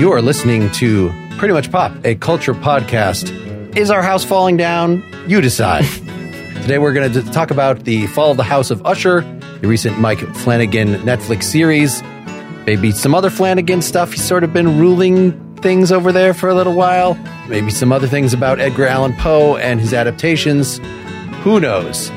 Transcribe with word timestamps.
You 0.00 0.12
are 0.12 0.22
listening 0.22 0.70
to 0.70 1.12
Pretty 1.36 1.52
Much 1.52 1.70
Pop, 1.70 1.92
a 2.06 2.14
culture 2.14 2.54
podcast. 2.54 3.76
Is 3.76 3.90
our 3.90 4.00
house 4.00 4.24
falling 4.24 4.56
down? 4.56 5.04
You 5.28 5.42
decide. 5.42 5.84
Today 6.62 6.78
we're 6.78 6.94
going 6.94 7.12
to 7.12 7.22
talk 7.32 7.50
about 7.50 7.84
the 7.84 8.06
fall 8.06 8.30
of 8.30 8.38
the 8.38 8.42
House 8.42 8.70
of 8.70 8.80
Usher, 8.86 9.20
the 9.60 9.68
recent 9.68 9.98
Mike 9.98 10.20
Flanagan 10.36 10.94
Netflix 11.00 11.42
series, 11.42 12.02
maybe 12.64 12.92
some 12.92 13.14
other 13.14 13.28
Flanagan 13.28 13.82
stuff. 13.82 14.12
He's 14.12 14.24
sort 14.24 14.42
of 14.42 14.54
been 14.54 14.78
ruling 14.78 15.54
things 15.56 15.92
over 15.92 16.12
there 16.12 16.32
for 16.32 16.48
a 16.48 16.54
little 16.54 16.72
while, 16.72 17.12
maybe 17.46 17.70
some 17.70 17.92
other 17.92 18.08
things 18.08 18.32
about 18.32 18.58
Edgar 18.58 18.86
Allan 18.86 19.12
Poe 19.16 19.58
and 19.58 19.82
his 19.82 19.92
adaptations. 19.92 20.78
Who 21.42 21.60
knows? 21.60 22.10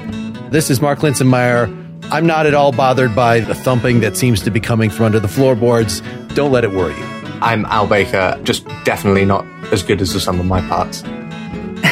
This 0.51 0.69
is 0.69 0.79
Mark 0.79 0.99
Linsenmayer. 0.99 1.67
I'm 2.13 2.25
not 2.25 2.45
at 2.45 2.53
all 2.53 2.71
bothered 2.71 3.13
by 3.13 3.41
the 3.41 3.53
thumping 3.53 3.99
that 3.99 4.15
seems 4.15 4.41
to 4.43 4.51
be 4.51 4.61
coming 4.61 4.89
from 4.89 5.07
under 5.07 5.19
the 5.19 5.27
floorboards. 5.27 6.01
Don't 6.33 6.53
let 6.53 6.63
it 6.63 6.71
worry 6.71 6.97
you. 6.97 7.12
I'm 7.43 7.65
Al 7.65 7.87
Baker, 7.87 8.39
just 8.43 8.65
definitely 8.85 9.25
not 9.25 9.45
as 9.73 9.83
good 9.83 9.99
as 9.99 10.13
the 10.13 10.21
sum 10.21 10.39
of 10.39 10.45
my 10.45 10.61
parts. 10.61 11.03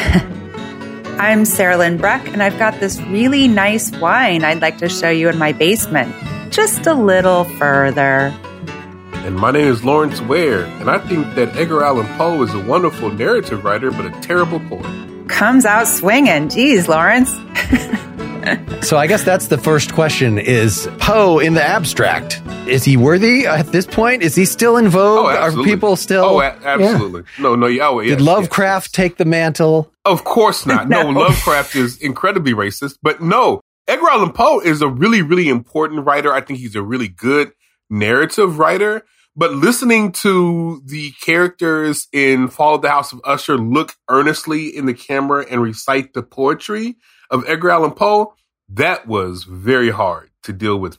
I'm 1.20 1.42
Sarahlyn 1.42 1.98
Bruck, 1.98 2.26
and 2.28 2.42
I've 2.42 2.58
got 2.58 2.80
this 2.80 2.98
really 3.02 3.48
nice 3.48 3.90
wine 3.98 4.44
I'd 4.44 4.62
like 4.62 4.78
to 4.78 4.88
show 4.88 5.10
you 5.10 5.28
in 5.28 5.36
my 5.36 5.52
basement. 5.52 6.14
Just 6.50 6.86
a 6.86 6.94
little 6.94 7.44
further. 7.44 8.34
And 9.12 9.36
my 9.36 9.50
name 9.50 9.68
is 9.68 9.84
Lawrence 9.84 10.22
Ware, 10.22 10.64
and 10.64 10.88
I 10.88 10.96
think 11.06 11.34
that 11.34 11.54
Edgar 11.54 11.84
Allan 11.84 12.06
Poe 12.16 12.42
is 12.42 12.54
a 12.54 12.60
wonderful 12.60 13.10
narrative 13.10 13.62
writer, 13.62 13.90
but 13.90 14.06
a 14.06 14.20
terrible 14.22 14.58
poet. 14.58 15.28
Comes 15.28 15.66
out 15.66 15.86
swinging. 15.86 16.48
Geez, 16.48 16.88
Lawrence. 16.88 17.30
So 18.82 18.96
I 18.96 19.06
guess 19.06 19.22
that's 19.22 19.46
the 19.46 19.58
first 19.58 19.94
question 19.94 20.38
is 20.38 20.88
Poe 20.98 21.38
in 21.38 21.54
the 21.54 21.62
abstract. 21.62 22.42
Is 22.66 22.82
he 22.84 22.96
worthy 22.96 23.46
at 23.46 23.66
this 23.68 23.86
point? 23.86 24.22
Is 24.22 24.34
he 24.34 24.44
still 24.44 24.76
in 24.76 24.88
vogue? 24.88 25.26
Oh, 25.26 25.28
Are 25.28 25.52
people 25.64 25.94
still 25.94 26.24
Oh, 26.24 26.40
a- 26.40 26.58
absolutely. 26.64 27.22
No, 27.38 27.54
no, 27.54 27.68
yeah, 27.68 27.88
oh, 27.88 28.00
yes, 28.00 28.10
Did 28.10 28.18
yes, 28.20 28.26
Lovecraft 28.26 28.92
take 28.92 29.16
the 29.18 29.24
mantle? 29.24 29.92
Of 30.04 30.24
course 30.24 30.66
not. 30.66 30.88
No. 30.88 31.02
No. 31.12 31.20
Lovecraft 31.20 31.76
is 31.76 31.96
incredibly 31.98 32.52
racist, 32.54 32.96
but 33.02 33.22
no, 33.22 33.60
Edgar 33.86 34.08
Allan 34.10 34.32
Poe 34.32 34.58
is 34.60 34.82
a 34.82 34.88
really, 34.88 35.22
really 35.22 35.48
important 35.48 36.04
writer. 36.04 36.32
I 36.32 36.40
think 36.40 36.58
he's 36.58 36.74
a 36.74 36.82
really 36.82 37.08
good 37.08 37.52
narrative 37.88 38.58
writer. 38.58 39.04
But 39.36 39.52
listening 39.54 40.12
to 40.12 40.82
the 40.84 41.12
characters 41.24 42.06
in 42.12 42.48
Fall 42.48 42.74
of 42.74 42.82
the 42.82 42.90
House 42.90 43.12
of 43.12 43.20
Usher 43.24 43.56
look 43.56 43.94
earnestly 44.10 44.76
in 44.76 44.86
the 44.86 44.94
camera 44.94 45.46
and 45.48 45.62
recite 45.62 46.12
the 46.12 46.22
poetry 46.22 46.96
of 47.32 47.44
Edgar 47.48 47.70
Allan 47.70 47.92
Poe, 47.92 48.34
that 48.68 49.08
was 49.08 49.44
very 49.44 49.90
hard 49.90 50.30
to 50.44 50.52
deal 50.52 50.78
with. 50.78 50.98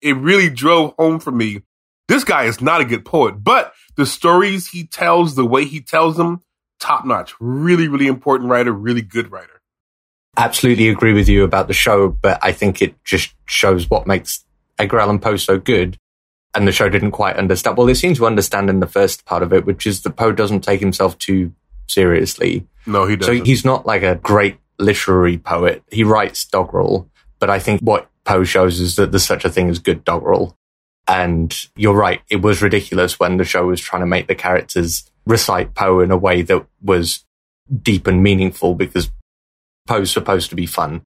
It 0.00 0.16
really 0.16 0.48
drove 0.48 0.94
home 0.98 1.20
for 1.20 1.30
me. 1.32 1.62
This 2.08 2.24
guy 2.24 2.44
is 2.44 2.60
not 2.60 2.80
a 2.80 2.84
good 2.86 3.04
poet, 3.04 3.44
but 3.44 3.74
the 3.96 4.06
stories 4.06 4.68
he 4.68 4.86
tells, 4.86 5.34
the 5.34 5.44
way 5.44 5.64
he 5.66 5.80
tells 5.80 6.16
them, 6.16 6.40
top 6.78 7.04
notch. 7.04 7.34
Really, 7.38 7.88
really 7.88 8.06
important 8.06 8.48
writer, 8.48 8.72
really 8.72 9.02
good 9.02 9.30
writer. 9.30 9.60
Absolutely 10.36 10.88
agree 10.88 11.12
with 11.12 11.28
you 11.28 11.44
about 11.44 11.68
the 11.68 11.74
show, 11.74 12.08
but 12.08 12.38
I 12.42 12.52
think 12.52 12.80
it 12.80 12.94
just 13.04 13.34
shows 13.46 13.90
what 13.90 14.06
makes 14.06 14.44
Edgar 14.78 15.00
Allan 15.00 15.18
Poe 15.18 15.36
so 15.36 15.58
good. 15.58 15.98
And 16.54 16.66
the 16.66 16.72
show 16.72 16.88
didn't 16.88 17.12
quite 17.12 17.36
understand. 17.36 17.76
Well, 17.76 17.86
they 17.86 17.94
seem 17.94 18.14
to 18.14 18.26
understand 18.26 18.70
in 18.70 18.80
the 18.80 18.86
first 18.86 19.24
part 19.24 19.44
of 19.44 19.52
it, 19.52 19.64
which 19.64 19.86
is 19.86 20.02
that 20.02 20.16
Poe 20.16 20.32
doesn't 20.32 20.62
take 20.62 20.80
himself 20.80 21.16
too 21.18 21.52
seriously. 21.86 22.66
No, 22.86 23.06
he 23.06 23.16
doesn't. 23.16 23.38
So 23.38 23.44
he's 23.44 23.64
not 23.64 23.86
like 23.86 24.02
a 24.02 24.16
great 24.16 24.56
literary 24.80 25.38
poet. 25.38 25.82
He 25.90 26.04
writes 26.04 26.44
doggerel, 26.44 27.08
but 27.38 27.50
I 27.50 27.58
think 27.58 27.80
what 27.80 28.08
Poe 28.24 28.44
shows 28.44 28.80
is 28.80 28.96
that 28.96 29.12
there's 29.12 29.24
such 29.24 29.44
a 29.44 29.50
thing 29.50 29.68
as 29.68 29.78
good 29.78 30.04
doggerel. 30.04 30.56
And 31.08 31.56
you're 31.74 31.94
right, 31.94 32.20
it 32.28 32.42
was 32.42 32.62
ridiculous 32.62 33.18
when 33.18 33.36
the 33.36 33.44
show 33.44 33.66
was 33.66 33.80
trying 33.80 34.02
to 34.02 34.06
make 34.06 34.28
the 34.28 34.34
characters 34.34 35.10
recite 35.26 35.74
Poe 35.74 36.00
in 36.00 36.10
a 36.10 36.16
way 36.16 36.42
that 36.42 36.66
was 36.82 37.24
deep 37.82 38.06
and 38.06 38.22
meaningful 38.22 38.74
because 38.74 39.10
Poe's 39.86 40.10
supposed 40.10 40.50
to 40.50 40.56
be 40.56 40.66
fun. 40.66 41.02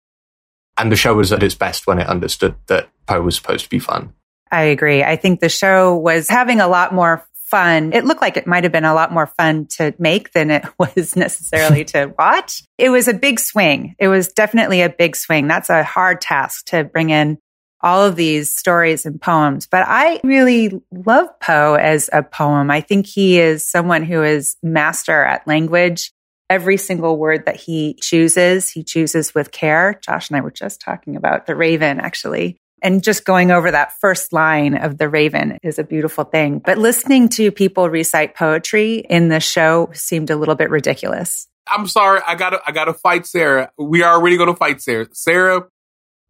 And 0.76 0.90
the 0.90 0.96
show 0.96 1.14
was 1.14 1.32
at 1.32 1.42
its 1.42 1.54
best 1.54 1.86
when 1.86 1.98
it 1.98 2.06
understood 2.06 2.56
that 2.66 2.88
Poe 3.06 3.22
was 3.22 3.36
supposed 3.36 3.64
to 3.64 3.70
be 3.70 3.78
fun. 3.78 4.12
I 4.50 4.64
agree. 4.64 5.02
I 5.02 5.16
think 5.16 5.40
the 5.40 5.48
show 5.48 5.96
was 5.96 6.28
having 6.28 6.60
a 6.60 6.68
lot 6.68 6.92
more 6.92 7.26
fun. 7.44 7.92
It 7.92 8.04
looked 8.04 8.22
like 8.22 8.36
it 8.36 8.46
might 8.46 8.64
have 8.64 8.72
been 8.72 8.84
a 8.84 8.94
lot 8.94 9.12
more 9.12 9.26
fun 9.26 9.66
to 9.76 9.94
make 9.98 10.32
than 10.32 10.50
it 10.50 10.64
was 10.78 11.14
necessarily 11.16 11.84
to 11.86 12.12
watch. 12.18 12.62
It 12.78 12.90
was 12.90 13.08
a 13.08 13.14
big 13.14 13.38
swing. 13.38 13.94
It 13.98 14.08
was 14.08 14.28
definitely 14.28 14.82
a 14.82 14.88
big 14.88 15.16
swing. 15.16 15.46
That's 15.46 15.70
a 15.70 15.84
hard 15.84 16.20
task 16.20 16.66
to 16.66 16.84
bring 16.84 17.10
in 17.10 17.38
all 17.84 18.02
of 18.02 18.16
these 18.16 18.52
stories 18.54 19.04
and 19.04 19.20
poems. 19.20 19.66
But 19.66 19.84
I 19.86 20.20
really 20.24 20.80
love 20.90 21.28
Poe 21.38 21.74
as 21.74 22.08
a 22.12 22.22
poem. 22.22 22.70
I 22.70 22.80
think 22.80 23.06
he 23.06 23.38
is 23.38 23.68
someone 23.68 24.02
who 24.02 24.22
is 24.22 24.56
master 24.62 25.22
at 25.22 25.46
language. 25.46 26.10
Every 26.48 26.78
single 26.78 27.18
word 27.18 27.44
that 27.46 27.56
he 27.56 27.94
chooses, 28.00 28.70
he 28.70 28.84
chooses 28.84 29.34
with 29.34 29.52
care. 29.52 30.00
Josh 30.02 30.30
and 30.30 30.36
I 30.38 30.40
were 30.40 30.50
just 30.50 30.80
talking 30.80 31.16
about 31.16 31.46
the 31.46 31.54
Raven, 31.54 32.00
actually. 32.00 32.58
And 32.84 33.02
just 33.02 33.24
going 33.24 33.50
over 33.50 33.70
that 33.70 33.98
first 33.98 34.34
line 34.34 34.76
of 34.76 34.98
the 34.98 35.08
Raven 35.08 35.58
is 35.62 35.78
a 35.78 35.84
beautiful 35.84 36.22
thing. 36.24 36.58
But 36.58 36.76
listening 36.76 37.30
to 37.30 37.50
people 37.50 37.88
recite 37.88 38.36
poetry 38.36 38.98
in 38.98 39.30
the 39.30 39.40
show 39.40 39.90
seemed 39.94 40.28
a 40.28 40.36
little 40.36 40.54
bit 40.54 40.68
ridiculous. 40.68 41.48
I'm 41.66 41.86
sorry, 41.88 42.20
I 42.26 42.34
gotta, 42.34 42.60
I 42.66 42.72
gotta 42.72 42.92
fight 42.92 43.26
Sarah. 43.26 43.72
We 43.78 44.02
are 44.02 44.14
already 44.14 44.36
gonna 44.36 44.54
fight 44.54 44.82
Sarah. 44.82 45.06
Sarah, 45.12 45.66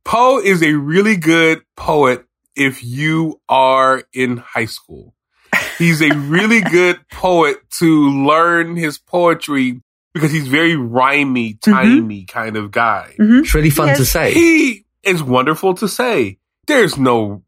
Poe 0.04 0.38
is 0.38 0.62
a 0.62 0.74
really 0.74 1.16
good 1.16 1.62
poet 1.76 2.24
if 2.54 2.84
you 2.84 3.40
are 3.48 4.04
in 4.12 4.36
high 4.36 4.66
school. 4.66 5.12
He's 5.76 6.02
a 6.02 6.14
really 6.14 6.60
good 6.70 7.00
poet 7.10 7.58
to 7.78 8.10
learn 8.10 8.76
his 8.76 8.96
poetry 8.96 9.80
because 10.12 10.30
he's 10.30 10.46
very 10.46 10.74
rhymey, 10.74 11.58
mm-hmm. 11.58 11.72
timey 11.72 12.24
kind 12.26 12.56
of 12.56 12.70
guy. 12.70 13.16
Mm-hmm. 13.18 13.40
It's 13.40 13.54
really 13.54 13.70
fun 13.70 13.88
Yes. 13.88 13.98
to 13.98 14.04
say. 14.04 14.34
He 14.34 14.84
is 15.02 15.22
wonderful 15.22 15.74
to 15.74 15.88
say. 15.88 16.38
There's 16.66 16.96
no 16.98 17.42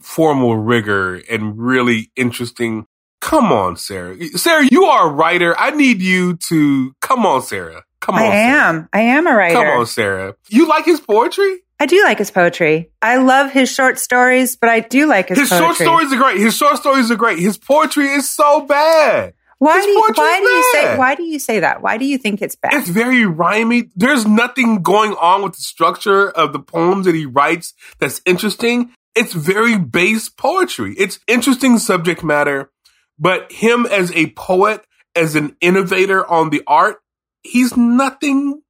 formal 0.00 0.56
rigor 0.56 1.16
and 1.30 1.58
really 1.58 2.10
interesting. 2.16 2.86
Come 3.20 3.52
on, 3.52 3.76
Sarah. 3.76 4.16
Sarah, 4.36 4.66
you 4.70 4.84
are 4.84 5.08
a 5.08 5.12
writer. 5.12 5.56
I 5.58 5.70
need 5.70 6.02
you 6.02 6.36
to 6.48 6.92
come 7.00 7.24
on, 7.24 7.42
Sarah. 7.42 7.84
Come 8.00 8.16
on. 8.16 8.22
I 8.22 8.30
Sarah. 8.30 8.68
am. 8.68 8.88
I 8.92 9.00
am 9.00 9.26
a 9.26 9.34
writer. 9.34 9.54
Come 9.54 9.68
on, 9.68 9.86
Sarah. 9.86 10.34
You 10.48 10.68
like 10.68 10.84
his 10.84 11.00
poetry? 11.00 11.60
I 11.78 11.86
do 11.86 12.02
like 12.04 12.18
his 12.18 12.30
poetry. 12.30 12.90
I 13.00 13.16
love 13.16 13.50
his 13.50 13.68
short 13.68 13.98
stories, 13.98 14.56
but 14.56 14.68
I 14.70 14.80
do 14.80 15.06
like 15.06 15.28
his, 15.28 15.38
poetry. 15.38 15.56
His 15.56 15.64
short 15.64 15.76
stories 15.76 16.12
are 16.12 16.16
great. 16.16 16.38
His 16.38 16.56
short 16.56 16.76
stories 16.76 17.10
are 17.10 17.16
great. 17.16 17.38
His 17.38 17.58
poetry 17.58 18.06
is 18.06 18.30
so 18.30 18.66
bad. 18.66 19.34
Why 19.62 19.76
his 19.76 19.84
do 19.84 19.90
you, 19.92 20.00
why 20.16 20.40
do 20.40 20.44
you 20.48 20.70
say 20.72 20.96
why 20.98 21.14
do 21.14 21.22
you 21.22 21.38
say 21.38 21.60
that? 21.60 21.82
Why 21.82 21.96
do 21.96 22.04
you 22.04 22.18
think 22.18 22.42
it's 22.42 22.56
bad? 22.56 22.74
It's 22.74 22.88
very 22.88 23.24
rhymy. 23.24 23.90
There's 23.94 24.26
nothing 24.26 24.82
going 24.82 25.12
on 25.14 25.44
with 25.44 25.54
the 25.54 25.62
structure 25.62 26.28
of 26.30 26.52
the 26.52 26.58
poems 26.58 27.06
that 27.06 27.14
he 27.14 27.26
writes 27.26 27.72
that's 28.00 28.20
interesting. 28.26 28.92
It's 29.14 29.32
very 29.32 29.78
base 29.78 30.28
poetry. 30.28 30.96
It's 30.98 31.20
interesting 31.28 31.78
subject 31.78 32.24
matter, 32.24 32.72
but 33.20 33.52
him 33.52 33.86
as 33.86 34.10
a 34.16 34.30
poet, 34.30 34.84
as 35.14 35.36
an 35.36 35.56
innovator 35.60 36.28
on 36.28 36.50
the 36.50 36.64
art, 36.66 36.96
he's 37.44 37.76
nothing 37.76 38.62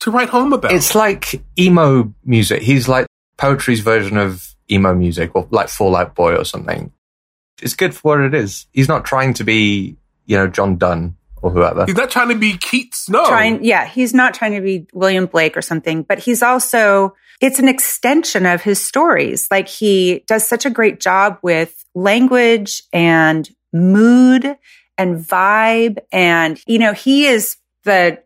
to 0.00 0.10
write 0.10 0.30
home 0.30 0.52
about. 0.52 0.72
It's 0.72 0.96
like 0.96 1.44
emo 1.56 2.12
music. 2.24 2.62
He's 2.62 2.88
like 2.88 3.06
poetry's 3.36 3.80
version 3.80 4.16
of 4.16 4.56
emo 4.68 4.94
music 4.94 5.30
or 5.36 5.46
like 5.52 5.68
Fall 5.68 5.94
Out 5.94 6.16
Boy 6.16 6.34
or 6.34 6.44
something. 6.44 6.92
It's 7.62 7.74
good 7.74 7.94
for 7.94 8.00
what 8.16 8.20
it 8.20 8.34
is. 8.34 8.66
He's 8.72 8.88
not 8.88 9.04
trying 9.04 9.34
to 9.34 9.44
be, 9.44 9.96
you 10.30 10.36
know, 10.36 10.46
John 10.46 10.76
Donne 10.76 11.16
or 11.42 11.50
whoever. 11.50 11.86
he's 11.86 11.96
not 11.96 12.10
trying 12.10 12.28
to 12.28 12.36
be 12.36 12.56
Keats. 12.56 13.08
No. 13.08 13.26
trying 13.26 13.64
yeah 13.64 13.86
he's 13.86 14.12
not 14.12 14.34
trying 14.34 14.52
to 14.52 14.60
be 14.60 14.86
william 14.92 15.24
blake 15.26 15.56
or 15.56 15.62
something 15.62 16.02
but 16.02 16.18
he's 16.18 16.42
also 16.42 17.14
it's 17.40 17.58
an 17.58 17.66
extension 17.66 18.44
of 18.44 18.62
his 18.62 18.78
stories 18.78 19.48
like 19.50 19.66
he 19.66 20.22
does 20.26 20.46
such 20.46 20.66
a 20.66 20.70
great 20.70 21.00
job 21.00 21.38
with 21.42 21.84
language 21.94 22.82
and 22.92 23.48
mood 23.72 24.56
and 24.98 25.16
vibe 25.16 25.96
and 26.12 26.60
you 26.66 26.78
know 26.78 26.92
he 26.92 27.26
is 27.26 27.56
the 27.84 28.22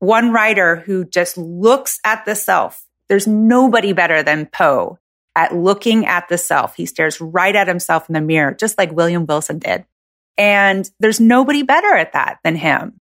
one 0.00 0.32
writer 0.32 0.76
who 0.76 1.04
just 1.04 1.38
looks 1.38 2.00
at 2.04 2.24
the 2.24 2.34
self 2.34 2.84
there's 3.08 3.28
nobody 3.28 3.92
better 3.92 4.24
than 4.24 4.44
poe 4.44 4.98
at 5.36 5.54
looking 5.54 6.04
at 6.04 6.28
the 6.28 6.36
self 6.36 6.74
he 6.74 6.84
stares 6.84 7.20
right 7.20 7.54
at 7.54 7.68
himself 7.68 8.08
in 8.08 8.14
the 8.14 8.20
mirror 8.20 8.52
just 8.52 8.76
like 8.76 8.90
william 8.90 9.24
wilson 9.24 9.60
did 9.60 9.84
and 10.38 10.90
there's 11.00 11.20
nobody 11.20 11.62
better 11.62 11.94
at 11.94 12.12
that 12.12 12.38
than 12.44 12.56
him 12.56 13.00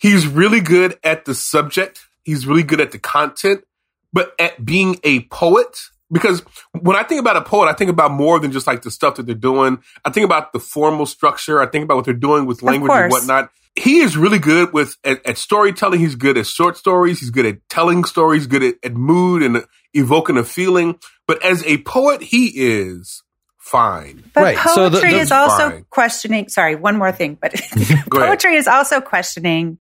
he's 0.00 0.26
really 0.26 0.60
good 0.60 0.98
at 1.04 1.24
the 1.24 1.34
subject. 1.34 2.00
He's 2.24 2.46
really 2.46 2.64
good 2.64 2.80
at 2.80 2.90
the 2.90 2.98
content, 2.98 3.64
but 4.12 4.34
at 4.38 4.64
being 4.64 4.98
a 5.04 5.24
poet, 5.24 5.78
because 6.10 6.40
when 6.80 6.96
I 6.96 7.04
think 7.04 7.20
about 7.20 7.36
a 7.36 7.42
poet, 7.42 7.68
I 7.68 7.74
think 7.74 7.90
about 7.90 8.10
more 8.10 8.40
than 8.40 8.50
just 8.50 8.66
like 8.66 8.82
the 8.82 8.90
stuff 8.90 9.14
that 9.16 9.26
they're 9.26 9.34
doing. 9.34 9.78
I 10.04 10.10
think 10.10 10.24
about 10.24 10.52
the 10.52 10.58
formal 10.58 11.06
structure. 11.06 11.62
I 11.62 11.66
think 11.66 11.84
about 11.84 11.96
what 11.96 12.04
they're 12.04 12.14
doing 12.14 12.46
with 12.46 12.62
language 12.62 12.90
and 12.90 13.12
whatnot. 13.12 13.50
He 13.76 14.00
is 14.00 14.16
really 14.16 14.40
good 14.40 14.72
with 14.72 14.96
at, 15.04 15.24
at 15.24 15.38
storytelling. 15.38 16.00
He's 16.00 16.16
good 16.16 16.36
at 16.36 16.46
short 16.46 16.76
stories. 16.76 17.20
He's 17.20 17.30
good 17.30 17.46
at 17.46 17.68
telling 17.68 18.02
stories. 18.02 18.48
Good 18.48 18.64
at, 18.64 18.74
at 18.82 18.94
mood 18.94 19.42
and 19.44 19.64
evoking 19.94 20.36
a 20.36 20.42
feeling. 20.42 20.98
But 21.28 21.44
as 21.44 21.64
a 21.64 21.78
poet, 21.82 22.20
he 22.20 22.46
is 22.48 23.22
fine. 23.70 24.22
But 24.34 24.42
Right, 24.42 24.56
poetry 24.56 24.74
so 24.74 24.88
the- 24.88 25.00
the- 25.00 25.06
is 25.18 25.32
also 25.32 25.70
Fine. 25.70 25.86
questioning. 25.90 26.48
Sorry, 26.48 26.74
one 26.76 26.96
more 26.98 27.12
thing. 27.12 27.38
But 27.40 27.54
poetry 28.10 28.56
is 28.56 28.66
also 28.68 29.00
questioning 29.00 29.78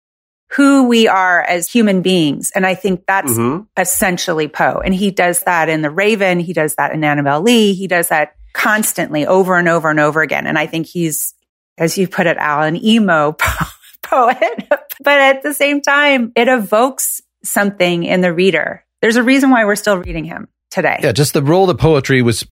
who 0.53 0.87
we 0.87 1.07
are 1.07 1.41
as 1.41 1.71
human 1.71 2.01
beings, 2.01 2.51
and 2.55 2.65
I 2.65 2.73
think 2.75 3.03
that's 3.07 3.31
Mhm. 3.33 3.67
essentially 3.77 4.47
Poe. 4.47 4.81
And 4.83 4.93
he 4.95 5.11
does 5.11 5.41
that 5.41 5.69
in 5.69 5.81
The 5.81 5.91
Raven. 5.91 6.39
He 6.39 6.53
does 6.53 6.75
that 6.75 6.91
in 6.93 7.03
Annabel 7.03 7.41
Lee. 7.41 7.73
He 7.73 7.87
does 7.87 8.07
that 8.07 8.33
constantly 8.53 9.27
over 9.27 9.57
and 9.57 9.69
over 9.69 9.89
and 9.89 9.99
over 9.99 10.21
again. 10.21 10.47
And 10.47 10.57
I 10.57 10.65
think 10.65 10.87
he's, 10.87 11.35
as 11.77 11.97
you 11.99 12.07
put 12.07 12.25
it, 12.25 12.37
Alan, 12.37 12.83
emo 12.83 13.31
po- 13.37 13.65
poet. 14.01 14.67
but 15.03 15.19
at 15.19 15.43
the 15.43 15.53
same 15.53 15.81
time, 15.81 16.31
it 16.35 16.47
evokes 16.47 17.21
something 17.43 18.03
in 18.03 18.21
the 18.21 18.33
reader. 18.33 18.83
There's 19.01 19.15
a 19.17 19.23
reason 19.23 19.51
why 19.51 19.65
we're 19.65 19.75
still 19.75 19.97
reading 19.97 20.25
him 20.25 20.47
today. 20.71 20.99
Yeah, 21.03 21.11
just 21.11 21.33
the 21.33 21.43
role 21.43 21.67
that 21.67 21.77
poetry 21.77 22.21
was 22.23 22.45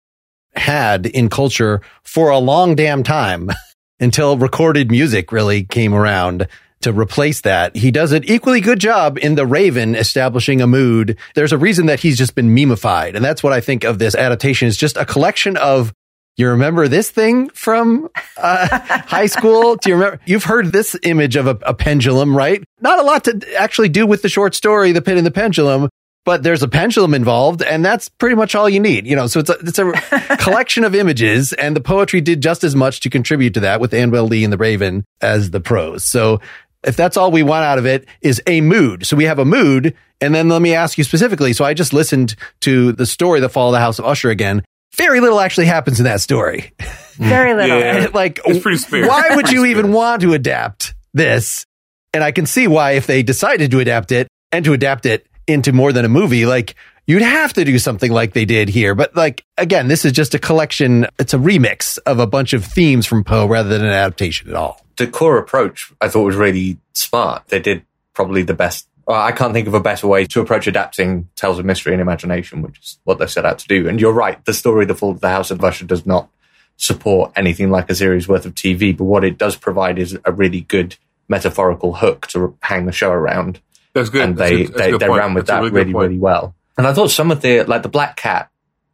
had 0.58 1.06
in 1.06 1.30
culture 1.30 1.82
for 2.04 2.30
a 2.30 2.38
long 2.38 2.76
damn 2.76 3.04
time 3.04 3.50
until 4.00 4.38
recorded 4.38 4.92
music 4.92 5.32
really 5.32 5.64
came 5.64 5.94
around 5.94 6.48
to 6.82 6.94
replace 6.94 7.42
that. 7.42 7.76
He 7.76 7.92
does 7.92 8.12
an 8.12 8.24
equally 8.26 8.62
good 8.62 8.80
job 8.80 9.18
in 9.18 9.36
The 9.36 9.46
Raven 9.46 9.96
establishing 9.96 10.62
a 10.62 10.68
mood. 10.68 11.18
There's 11.36 11.54
a 11.54 11.58
reason 11.58 11.88
that 11.88 12.00
he's 12.00 12.18
just 12.18 12.36
been 12.36 12.56
memeified. 12.56 13.16
And 13.16 13.26
that's 13.26 13.42
what 13.42 13.54
I 13.54 13.62
think 13.62 13.84
of 13.84 14.00
this 14.00 14.16
adaptation 14.16 14.68
is 14.68 14.78
just 14.78 14.98
a 14.98 15.06
collection 15.06 15.58
of 15.58 15.92
you 16.38 16.50
remember 16.50 16.88
this 16.88 17.10
thing 17.10 17.50
from 17.50 18.10
uh, 18.38 18.68
high 19.08 19.26
school? 19.26 19.76
Do 19.76 19.90
you 19.90 19.96
remember? 19.96 20.20
You've 20.26 20.44
heard 20.44 20.72
this 20.72 20.96
image 21.02 21.36
of 21.36 21.48
a, 21.48 21.58
a 21.64 21.74
pendulum, 21.74 22.38
right? 22.38 22.64
Not 22.80 23.00
a 23.00 23.02
lot 23.02 23.24
to 23.24 23.42
actually 23.58 23.90
do 23.90 24.06
with 24.06 24.22
the 24.22 24.30
short 24.30 24.54
story, 24.54 24.92
The 24.92 25.02
Pit 25.02 25.18
and 25.18 25.26
the 25.26 25.32
Pendulum, 25.32 25.90
but 26.28 26.44
there's 26.44 26.62
a 26.62 26.68
pendulum 26.68 27.14
involved 27.14 27.62
and 27.62 27.86
that's 27.86 28.10
pretty 28.10 28.36
much 28.36 28.54
all 28.54 28.68
you 28.68 28.82
need. 28.82 29.08
You 29.08 29.16
know, 29.16 29.28
so 29.28 29.40
it's 29.40 29.50
a, 29.50 29.54
it's 29.60 29.80
a 29.80 29.94
collection 30.42 30.84
of 30.84 30.94
images 30.94 31.54
and 31.54 31.74
the 31.74 31.80
poetry 31.80 32.20
did 32.20 32.42
just 32.42 32.66
as 32.66 32.76
much 32.76 33.00
to 33.00 33.10
contribute 33.10 33.54
to 33.54 33.62
that 33.62 33.80
with 33.80 33.94
Annabel 33.94 34.26
Lee 34.26 34.44
and 34.44 34.52
the 34.52 34.58
Raven 34.58 35.06
as 35.22 35.52
the 35.52 35.62
prose. 35.62 36.04
So 36.04 36.42
if 36.84 36.98
that's 36.98 37.16
all 37.16 37.32
we 37.32 37.44
want 37.44 37.64
out 37.64 37.78
of 37.78 37.86
it 37.86 38.10
is 38.20 38.42
a 38.46 38.60
mood. 38.60 39.06
So 39.06 39.16
we 39.16 39.24
have 39.24 39.40
a 39.40 39.46
mood. 39.46 39.96
And 40.20 40.36
then 40.36 40.50
let 40.50 40.62
me 40.62 40.74
ask 40.74 40.98
you 40.98 41.06
specifically. 41.06 41.54
So 41.54 41.64
I 41.64 41.74
just 41.74 41.94
listened 41.94 42.36
to 42.60 42.92
the 42.92 43.06
story, 43.06 43.40
The 43.40 43.48
Fall 43.48 43.70
of 43.70 43.72
the 43.72 43.80
House 43.80 43.98
of 43.98 44.04
Usher 44.04 44.30
again. 44.30 44.66
Very 44.98 45.22
little 45.22 45.40
actually 45.40 45.68
happens 45.68 46.02
in 46.02 46.04
that 46.04 46.20
story. 46.20 46.74
Very 47.14 47.54
little. 47.54 47.80
Yeah. 47.80 48.08
Like, 48.14 48.42
It's 48.46 48.60
pretty 48.60 48.80
sparse. 48.80 49.08
why 49.08 49.34
would 49.34 49.50
you 49.50 49.62
Pretty 49.62 49.72
even 49.72 49.94
want 49.94 50.24
to 50.24 50.34
adapt 50.34 50.94
this? 51.14 51.66
And 52.14 52.22
I 52.22 52.34
can 52.34 52.46
see 52.46 52.68
why 52.68 52.92
if 52.94 53.08
they 53.08 53.24
decided 53.24 53.72
to 53.72 53.80
adapt 53.80 54.12
it 54.12 54.28
and 54.52 54.66
to 54.66 54.74
adapt 54.74 55.06
it 55.06 55.26
into 55.48 55.72
more 55.72 55.92
than 55.94 56.06
a 56.06 56.10
movie, 56.10 56.46
like 56.46 56.76
you'd 57.06 57.22
have 57.22 57.54
to 57.54 57.64
do 57.64 57.80
something 57.80 58.12
like 58.12 58.34
they 58.34 58.46
did 58.46 58.70
here. 58.70 58.94
But 58.94 59.16
like, 59.16 59.46
again, 59.58 59.88
this 59.88 60.06
is 60.06 60.12
just 60.12 60.34
a 60.36 60.40
collection. 60.40 61.08
It's 61.18 61.34
a 61.34 61.38
remix 61.38 61.98
of 62.06 62.20
a 62.20 62.28
bunch 62.28 62.54
of 62.54 62.66
themes 62.66 63.06
from 63.06 63.24
Poe 63.24 63.48
rather 63.48 63.70
than 63.70 63.84
an 63.86 63.92
adaptation 63.92 64.50
at 64.50 64.56
all. 64.56 64.82
the 64.98 65.08
core 65.08 65.38
approach 65.38 65.92
I 66.02 66.10
thought 66.10 66.24
was 66.24 66.36
really 66.36 66.78
smart. 66.94 67.48
They 67.48 67.60
did 67.60 67.86
probably 68.14 68.42
the 68.44 68.54
best. 68.54 68.88
Well, 69.08 69.22
I 69.22 69.32
can't 69.32 69.54
think 69.54 69.68
of 69.68 69.74
a 69.74 69.80
better 69.80 70.06
way 70.08 70.26
to 70.26 70.42
approach 70.42 70.68
adapting 70.68 71.30
tales 71.36 71.60
of 71.60 71.66
mystery 71.66 71.94
and 71.94 72.02
imagination, 72.02 72.62
which 72.62 72.78
is 72.80 73.00
what 73.06 73.20
they 73.20 73.28
set 73.28 73.46
out 73.46 73.60
to 73.60 73.68
do. 73.68 73.88
And 73.88 74.02
you're 74.02 74.12
right, 74.12 74.44
the 74.44 74.54
story 74.54 74.86
"The 74.86 74.96
Fall 74.96 75.12
of 75.12 75.22
the 75.22 75.30
House 75.30 75.50
of 75.50 75.64
Usher" 75.64 75.86
does 75.86 76.06
not 76.06 76.28
support 76.76 77.32
anything 77.36 77.72
like 77.72 77.90
a 77.90 77.96
series 77.96 78.28
worth 78.28 78.46
of 78.46 78.54
TV, 78.54 78.96
but 78.96 79.06
what 79.06 79.24
it 79.24 79.38
does 79.38 79.56
provide 79.56 79.98
is 79.98 80.18
a 80.26 80.32
really 80.32 80.62
good 80.62 80.98
metaphorical 81.30 81.94
hook 81.96 82.28
to 82.28 82.56
hang 82.62 82.86
the 82.86 82.92
show 82.92 83.12
around 83.12 83.60
That's 83.98 84.10
good. 84.10 84.22
and 84.24 84.38
That's 84.38 84.50
they 84.52 84.64
a- 84.64 84.68
that's 84.68 84.78
they, 84.80 84.98
they 84.98 85.10
ran 85.10 85.34
with 85.34 85.48
That's 85.48 85.58
that 85.58 85.62
good 85.64 85.74
really 85.74 85.94
really 85.94 86.18
well. 86.20 86.56
And 86.78 86.86
I 86.88 86.94
thought 86.94 87.10
some 87.12 87.32
of 87.32 87.42
the 87.42 87.64
like 87.64 87.84
the 87.84 87.90
Black 87.90 88.16
Cat 88.16 88.50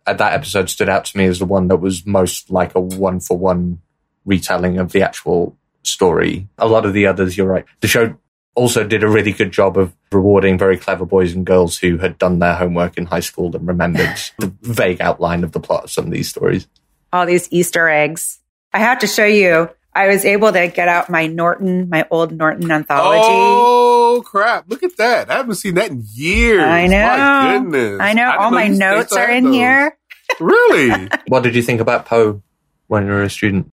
at 0.07 0.17
that 0.17 0.33
episode 0.33 0.69
stood 0.69 0.89
out 0.89 1.05
to 1.05 1.17
me 1.17 1.25
as 1.25 1.39
the 1.39 1.45
one 1.45 1.67
that 1.69 1.77
was 1.77 2.05
most 2.05 2.49
like 2.51 2.75
a 2.75 2.79
one 2.79 3.19
for 3.19 3.37
one 3.37 3.79
retelling 4.25 4.77
of 4.77 4.91
the 4.91 5.01
actual 5.01 5.57
story. 5.83 6.47
A 6.57 6.67
lot 6.67 6.85
of 6.85 6.93
the 6.93 7.07
others, 7.07 7.37
you're 7.37 7.47
right. 7.47 7.65
The 7.81 7.87
show 7.87 8.15
also 8.55 8.83
did 8.85 9.03
a 9.03 9.07
really 9.09 9.31
good 9.33 9.51
job 9.51 9.77
of 9.77 9.93
rewarding 10.11 10.57
very 10.57 10.77
clever 10.77 11.05
boys 11.05 11.33
and 11.33 11.45
girls 11.45 11.77
who 11.79 11.97
had 11.97 12.17
done 12.17 12.39
their 12.39 12.53
homework 12.55 12.97
in 12.97 13.05
high 13.05 13.19
school 13.19 13.53
and 13.55 13.67
remembered 13.67 14.15
the 14.39 14.53
vague 14.61 15.01
outline 15.01 15.43
of 15.43 15.51
the 15.53 15.59
plot 15.59 15.85
of 15.85 15.89
some 15.91 16.05
of 16.05 16.11
these 16.11 16.29
stories. 16.29 16.67
all 17.11 17.25
these 17.25 17.47
Easter 17.51 17.89
eggs. 17.89 18.39
I 18.73 18.79
have 18.79 18.99
to 18.99 19.07
show 19.07 19.25
you. 19.25 19.69
I 19.95 20.07
was 20.07 20.25
able 20.25 20.51
to 20.51 20.67
get 20.69 20.87
out 20.87 21.09
my 21.09 21.27
Norton, 21.27 21.89
my 21.89 22.07
old 22.09 22.31
Norton 22.31 22.71
anthology. 22.71 23.27
Oh 23.29 23.92
Oh, 24.05 24.21
crap! 24.21 24.65
Look 24.69 24.83
at 24.83 24.97
that. 24.97 25.29
I 25.31 25.35
haven't 25.37 25.55
seen 25.55 25.75
that 25.75 25.89
in 25.91 26.03
years. 26.13 26.61
I 26.63 26.87
know. 26.87 27.07
My 27.07 27.57
goodness. 27.57 27.99
I 28.01 28.13
know 28.13 28.25
didn't 28.25 28.41
all 28.41 28.51
my 28.51 28.67
notes 28.67 29.13
are 29.13 29.29
in 29.29 29.45
those. 29.45 29.53
here. 29.55 29.97
Really? 30.39 31.09
What 31.27 31.43
did 31.43 31.55
you 31.55 31.61
think 31.61 31.79
about 31.81 32.05
Poe 32.05 32.41
when 32.87 33.05
you 33.05 33.11
were 33.11 33.23
a 33.23 33.29
student? 33.29 33.69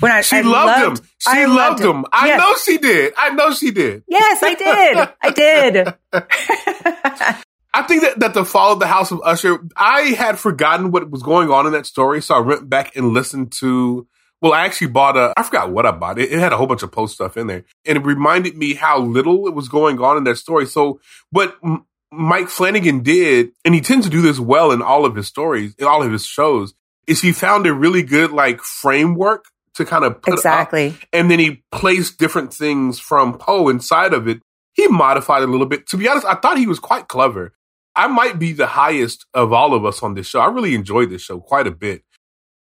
When 0.00 0.10
I, 0.10 0.22
She 0.22 0.36
I 0.36 0.40
loved, 0.40 1.00
him. 1.00 1.06
She 1.18 1.30
I 1.30 1.44
loved 1.46 1.80
him. 1.80 2.04
I 2.12 2.26
Yes. 2.28 2.38
know 2.40 2.54
she 2.64 2.78
did. 2.78 3.14
I 3.16 3.30
know 3.30 3.52
she 3.52 3.70
did. 3.70 4.02
Yes, 4.08 4.42
I 4.42 4.54
did. 4.54 5.08
I 5.22 5.30
did. 5.30 5.94
I 7.74 7.82
think 7.82 8.02
that, 8.02 8.20
that 8.20 8.34
the 8.34 8.44
fall 8.44 8.72
of 8.74 8.78
the 8.80 8.86
House 8.86 9.10
of 9.10 9.20
Usher, 9.24 9.58
I 9.76 10.00
had 10.16 10.38
forgotten 10.38 10.90
what 10.92 11.10
was 11.10 11.22
going 11.22 11.50
on 11.50 11.66
in 11.66 11.72
that 11.72 11.86
story, 11.86 12.22
so 12.22 12.34
I 12.36 12.40
went 12.40 12.68
back 12.68 12.94
and 12.96 13.12
listened 13.12 13.52
to. 13.60 14.06
Well, 14.44 14.52
I 14.52 14.66
actually 14.66 14.88
bought 14.88 15.16
a. 15.16 15.32
I 15.38 15.42
forgot 15.42 15.70
what 15.70 15.86
I 15.86 15.90
bought. 15.90 16.18
It, 16.18 16.30
it 16.30 16.38
had 16.38 16.52
a 16.52 16.58
whole 16.58 16.66
bunch 16.66 16.82
of 16.82 16.92
Poe's 16.92 17.14
stuff 17.14 17.38
in 17.38 17.46
there, 17.46 17.64
and 17.86 17.96
it 17.96 18.04
reminded 18.04 18.58
me 18.58 18.74
how 18.74 19.00
little 19.00 19.46
it 19.46 19.54
was 19.54 19.70
going 19.70 19.98
on 20.02 20.18
in 20.18 20.24
that 20.24 20.36
story. 20.36 20.66
So, 20.66 21.00
what 21.30 21.56
M- 21.64 21.86
Mike 22.12 22.50
Flanagan 22.50 23.02
did, 23.02 23.52
and 23.64 23.74
he 23.74 23.80
tends 23.80 24.04
to 24.04 24.12
do 24.12 24.20
this 24.20 24.38
well 24.38 24.70
in 24.70 24.82
all 24.82 25.06
of 25.06 25.16
his 25.16 25.28
stories, 25.28 25.74
in 25.78 25.86
all 25.86 26.02
of 26.02 26.12
his 26.12 26.26
shows, 26.26 26.74
is 27.06 27.22
he 27.22 27.32
found 27.32 27.66
a 27.66 27.72
really 27.72 28.02
good 28.02 28.32
like 28.32 28.60
framework 28.60 29.46
to 29.76 29.86
kind 29.86 30.04
of 30.04 30.20
put 30.20 30.34
up 30.34 30.38
exactly. 30.40 30.94
and 31.10 31.30
then 31.30 31.38
he 31.38 31.64
placed 31.72 32.18
different 32.18 32.52
things 32.52 32.98
from 32.98 33.38
Poe 33.38 33.70
inside 33.70 34.12
of 34.12 34.28
it. 34.28 34.42
He 34.74 34.88
modified 34.88 35.42
a 35.42 35.46
little 35.46 35.64
bit. 35.64 35.86
To 35.86 35.96
be 35.96 36.06
honest, 36.06 36.26
I 36.26 36.34
thought 36.34 36.58
he 36.58 36.66
was 36.66 36.78
quite 36.78 37.08
clever. 37.08 37.54
I 37.96 38.08
might 38.08 38.38
be 38.38 38.52
the 38.52 38.66
highest 38.66 39.24
of 39.32 39.54
all 39.54 39.72
of 39.72 39.86
us 39.86 40.02
on 40.02 40.12
this 40.12 40.26
show. 40.26 40.40
I 40.40 40.48
really 40.48 40.74
enjoyed 40.74 41.08
this 41.08 41.22
show 41.22 41.40
quite 41.40 41.66
a 41.66 41.70
bit. 41.70 42.02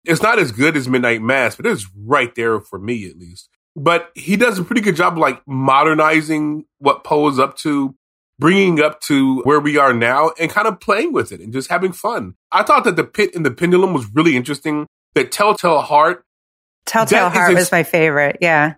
It's 0.08 0.22
not 0.22 0.40
as 0.40 0.52
good 0.52 0.78
as 0.78 0.88
Midnight 0.88 1.22
Mass, 1.22 1.56
but 1.56 1.66
it's 1.66 1.86
right 1.96 2.34
there 2.36 2.60
for 2.62 2.80
me 2.80 3.08
at 3.10 3.18
least. 3.18 3.50
But 3.76 4.10
he 4.16 4.36
does 4.38 4.58
a 4.58 4.64
pretty 4.64 4.82
good 4.82 4.96
job 4.96 5.14
of 5.14 5.20
like 5.20 5.42
modernizing 5.48 6.66
what 6.80 7.04
Poe 7.04 7.28
is 7.28 7.38
up 7.38 7.56
to, 7.58 7.94
bringing 8.40 8.82
up 8.82 9.02
to 9.02 9.42
where 9.42 9.60
we 9.60 9.78
are 9.78 9.94
now 9.94 10.32
and 10.40 10.50
kind 10.50 10.68
of 10.68 10.80
playing 10.80 11.14
with 11.14 11.32
it 11.32 11.42
and 11.42 11.54
just 11.54 11.70
having 11.70 11.92
fun. 11.92 12.34
I 12.52 12.64
thought 12.64 12.86
that 12.86 12.96
the 12.96 13.04
pit 13.04 13.36
and 13.36 13.46
the 13.46 13.52
pendulum 13.52 13.94
was 13.94 14.08
really 14.14 14.36
interesting. 14.36 14.88
That 15.14 15.32
Telltale 15.32 15.82
Heart 15.82 16.24
Telltale 16.88 17.30
Heart 17.30 17.52
ex- 17.52 17.60
was 17.60 17.72
my 17.72 17.84
favorite. 17.84 18.38
Yeah. 18.42 18.76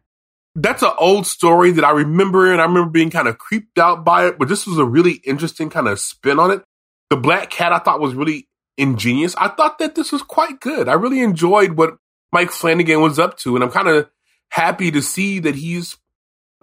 that's 0.55 0.81
an 0.83 0.91
old 0.98 1.27
story 1.27 1.71
that 1.71 1.86
I 1.86 1.91
remember, 1.91 2.51
and 2.51 2.59
I 2.59 2.65
remember 2.65 2.89
being 2.89 3.09
kind 3.12 3.27
of 3.27 3.38
creeped 3.38 3.77
out 3.79 4.03
by 4.03 4.27
it. 4.27 4.38
But 4.39 4.50
this 4.50 4.65
was 4.67 4.77
a 4.79 4.86
really 4.86 5.13
interesting 5.24 5.69
kind 5.69 5.88
of 5.88 6.00
spin 6.00 6.39
on 6.39 6.51
it. 6.51 6.63
The 7.09 7.17
Black 7.17 7.50
Cat 7.50 7.71
I 7.71 7.79
thought 7.79 8.01
was 8.01 8.15
really 8.15 8.48
ingenious. 8.79 9.36
I 9.38 9.50
thought 9.50 9.77
that 9.79 9.95
this 9.95 10.12
was 10.12 10.21
quite 10.24 10.59
good. 10.59 10.88
I 10.89 10.93
really 10.93 11.19
enjoyed 11.21 11.74
what 11.74 11.98
Mike 12.31 12.51
Flanagan 12.51 13.01
was 13.01 13.19
up 13.19 13.38
to, 13.39 13.55
and 13.55 13.63
I'm 13.63 13.71
kind 13.71 13.88
of 13.88 14.09
happy 14.50 14.89
to 14.91 15.01
see 15.01 15.39
that 15.39 15.55
he's 15.55 15.98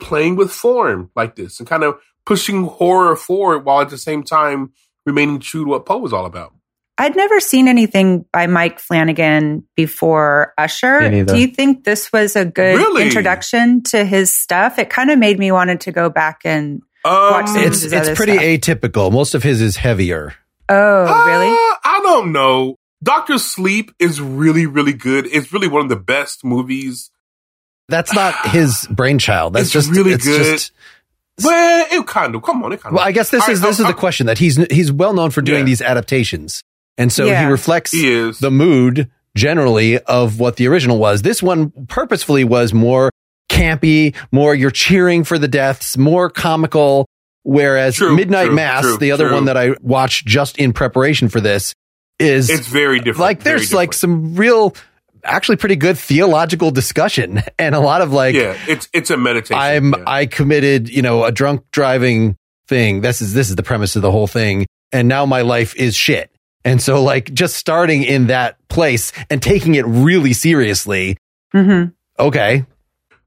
playing 0.00 0.36
with 0.36 0.50
form 0.50 1.10
like 1.14 1.36
this 1.36 1.58
and 1.60 1.68
kind 1.68 1.82
of 1.84 1.98
pushing 2.24 2.64
horror 2.64 3.14
forward 3.16 3.64
while 3.64 3.80
at 3.80 3.90
the 3.90 3.98
same 3.98 4.22
time 4.22 4.72
remaining 5.04 5.38
true 5.38 5.64
to 5.64 5.70
what 5.70 5.86
Poe 5.86 5.98
was 5.98 6.12
all 6.12 6.26
about. 6.26 6.52
I'd 6.98 7.14
never 7.14 7.40
seen 7.40 7.68
anything 7.68 8.24
by 8.32 8.46
Mike 8.46 8.78
Flanagan 8.80 9.64
before 9.76 10.54
Usher. 10.56 11.24
Do 11.24 11.38
you 11.38 11.46
think 11.48 11.84
this 11.84 12.10
was 12.12 12.36
a 12.36 12.44
good 12.46 12.76
Really? 12.76 13.02
introduction 13.04 13.82
to 13.84 14.04
his 14.04 14.34
stuff? 14.34 14.78
It 14.78 14.88
kind 14.90 15.10
of 15.10 15.18
made 15.18 15.38
me 15.38 15.52
wanted 15.52 15.82
to 15.82 15.92
go 15.92 16.08
back 16.10 16.40
and 16.44 16.80
Watch 17.04 17.42
Um, 17.42 17.46
some- 17.54 17.62
It's 17.62 17.82
his 17.82 17.92
it's 17.92 18.08
other 18.08 18.16
pretty 18.16 18.32
stuff. 18.58 18.80
atypical. 18.80 19.12
Most 19.12 19.34
of 19.36 19.44
his 19.44 19.60
is 19.60 19.76
heavier. 19.76 20.34
Oh, 20.68 21.26
really? 21.26 21.48
Uh, 21.48 21.76
I 21.84 22.00
don't 22.02 22.32
know. 22.32 22.76
Doctor 23.02 23.38
Sleep 23.38 23.92
is 23.98 24.20
really, 24.20 24.66
really 24.66 24.92
good. 24.92 25.26
It's 25.26 25.52
really 25.52 25.68
one 25.68 25.82
of 25.82 25.88
the 25.88 25.96
best 25.96 26.44
movies. 26.44 27.10
That's 27.88 28.12
not 28.14 28.48
his 28.50 28.86
brainchild. 28.90 29.52
That's 29.54 29.64
It's 29.66 29.72
just 29.72 29.90
really 29.90 30.12
it's 30.12 30.24
good. 30.24 30.42
Just, 30.44 30.72
Well, 31.42 31.86
it 31.90 32.06
kind 32.06 32.34
of. 32.34 32.42
Come 32.42 32.62
on, 32.64 32.72
it 32.72 32.80
kind 32.80 32.92
of. 32.92 32.96
well, 32.98 33.06
I 33.06 33.12
guess 33.12 33.30
this 33.30 33.42
All 33.44 33.50
is 33.50 33.60
right, 33.60 33.68
this 33.68 33.80
I'll- 33.80 33.86
is 33.86 33.92
the 33.94 33.98
question 33.98 34.26
that 34.26 34.38
he's 34.38 34.56
he's 34.70 34.90
well 34.90 35.12
known 35.12 35.30
for 35.30 35.42
doing 35.42 35.60
Yeah. 35.60 35.64
these 35.66 35.82
adaptations, 35.82 36.62
and 36.98 37.12
so 37.12 37.26
Yeah. 37.26 37.44
he 37.44 37.50
reflects 37.50 37.92
he 37.92 38.08
is. 38.10 38.38
the 38.38 38.50
mood 38.50 39.10
generally 39.36 39.98
of 39.98 40.40
what 40.40 40.56
the 40.56 40.66
original 40.66 40.98
was. 40.98 41.20
This 41.22 41.42
one 41.42 41.70
purposefully 41.88 42.42
was 42.44 42.72
more 42.72 43.10
campy, 43.50 44.14
more 44.32 44.54
you're 44.54 44.70
cheering 44.70 45.22
for 45.24 45.38
the 45.38 45.46
deaths, 45.48 45.96
more 45.98 46.30
comical. 46.30 47.06
Whereas 47.46 47.94
True, 47.94 48.16
Midnight 48.16 48.46
true, 48.46 48.56
Mass, 48.56 48.82
true, 48.82 48.98
the 48.98 49.12
other 49.12 49.28
true. 49.28 49.34
one 49.34 49.44
that 49.44 49.56
I 49.56 49.74
watched 49.80 50.26
just 50.26 50.58
in 50.58 50.72
preparation 50.72 51.28
for 51.28 51.40
this, 51.40 51.74
is 52.18 52.50
it's 52.50 52.66
very 52.66 52.98
different. 52.98 53.20
like 53.20 53.40
very 53.40 53.58
there's 53.58 53.72
like 53.72 53.92
some 53.92 54.34
real, 54.34 54.74
actually 55.22 55.56
pretty 55.56 55.76
good 55.76 55.96
theological 55.96 56.72
discussion 56.72 57.40
and 57.58 57.76
a 57.76 57.78
lot 57.78 58.02
of 58.02 58.12
like 58.12 58.34
yeah, 58.34 58.56
it's 58.66 58.88
it's 58.92 59.10
a 59.10 59.16
meditation. 59.16 59.56
I'm 59.56 59.92
yeah. 59.92 60.02
I 60.08 60.26
committed, 60.26 60.88
you 60.88 61.02
know, 61.02 61.24
a 61.24 61.30
drunk 61.30 61.62
driving 61.70 62.36
thing. 62.66 63.00
This 63.00 63.22
is 63.22 63.32
this 63.32 63.48
is 63.48 63.54
the 63.54 63.62
premise 63.62 63.94
of 63.94 64.02
the 64.02 64.10
whole 64.10 64.26
thing. 64.26 64.66
And 64.90 65.06
now 65.06 65.24
my 65.24 65.42
life 65.42 65.76
is 65.76 65.94
shit. 65.94 66.32
And 66.64 66.82
so, 66.82 67.00
like, 67.00 67.32
just 67.32 67.54
starting 67.54 68.02
in 68.02 68.26
that 68.26 68.56
place 68.68 69.12
and 69.30 69.40
taking 69.40 69.76
it 69.76 69.86
really 69.86 70.32
seriously. 70.32 71.16
Mm-hmm. 71.54 71.90
Okay. 72.18 72.66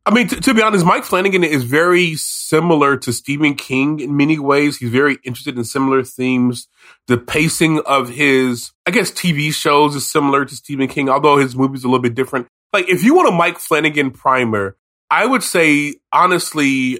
I 0.10 0.12
mean, 0.12 0.28
t- 0.28 0.40
to 0.40 0.56
be 0.56 0.64
honest, 0.64 0.88
Mike 0.88 1.04
Flanagan 1.04 1.44
is 1.44 1.64
very 1.64 2.16
similar 2.16 2.98
to 2.98 3.14
Stephen 3.14 3.54
King 3.54 4.00
in 4.00 4.18
many 4.18 4.40
ways. 4.40 4.78
He's 4.78 4.90
very 4.90 5.20
interested 5.24 5.56
in 5.56 5.64
similar 5.64 6.04
themes. 6.04 6.68
The 7.06 7.20
pacing 7.20 7.82
of 7.82 8.10
his, 8.10 8.72
I 8.88 8.92
guess, 8.92 9.12
TV 9.12 9.54
shows 9.54 9.96
is 9.96 10.10
similar 10.10 10.46
to 10.46 10.56
Stephen 10.56 10.88
King, 10.88 11.10
although 11.10 11.38
his 11.38 11.56
movies 11.56 11.84
are 11.86 11.90
a 11.90 11.92
little 11.92 12.02
bit 12.02 12.16
different. 12.16 12.48
Like, 12.74 12.90
if 12.90 13.04
you 13.04 13.14
want 13.14 13.30
a 13.30 13.32
Mike 13.32 13.60
Flanagan 13.60 14.10
primer, 14.10 14.78
I 15.12 15.28
would 15.28 15.44
say, 15.44 15.98
honestly, 16.12 16.98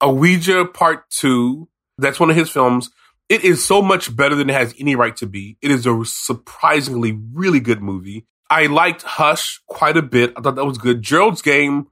a 0.00 0.12
Ouija 0.12 0.64
Part 0.64 1.08
2, 1.10 1.68
that's 1.98 2.18
one 2.18 2.30
of 2.30 2.36
his 2.36 2.50
films. 2.50 2.90
It 3.28 3.44
is 3.44 3.64
so 3.64 3.80
much 3.80 4.16
better 4.16 4.34
than 4.34 4.50
it 4.50 4.54
has 4.54 4.74
any 4.76 4.96
right 4.96 5.14
to 5.18 5.26
be. 5.26 5.56
It 5.62 5.70
is 5.70 5.86
a 5.86 6.04
surprisingly 6.04 7.16
really 7.32 7.60
good 7.60 7.80
movie. 7.80 8.26
I 8.50 8.66
liked 8.66 9.02
Hush 9.02 9.60
quite 9.68 9.96
a 9.96 10.02
bit. 10.02 10.32
I 10.36 10.40
thought 10.40 10.56
that 10.56 10.64
was 10.64 10.78
good. 10.78 11.00
Gerald's 11.00 11.40
Game, 11.40 11.86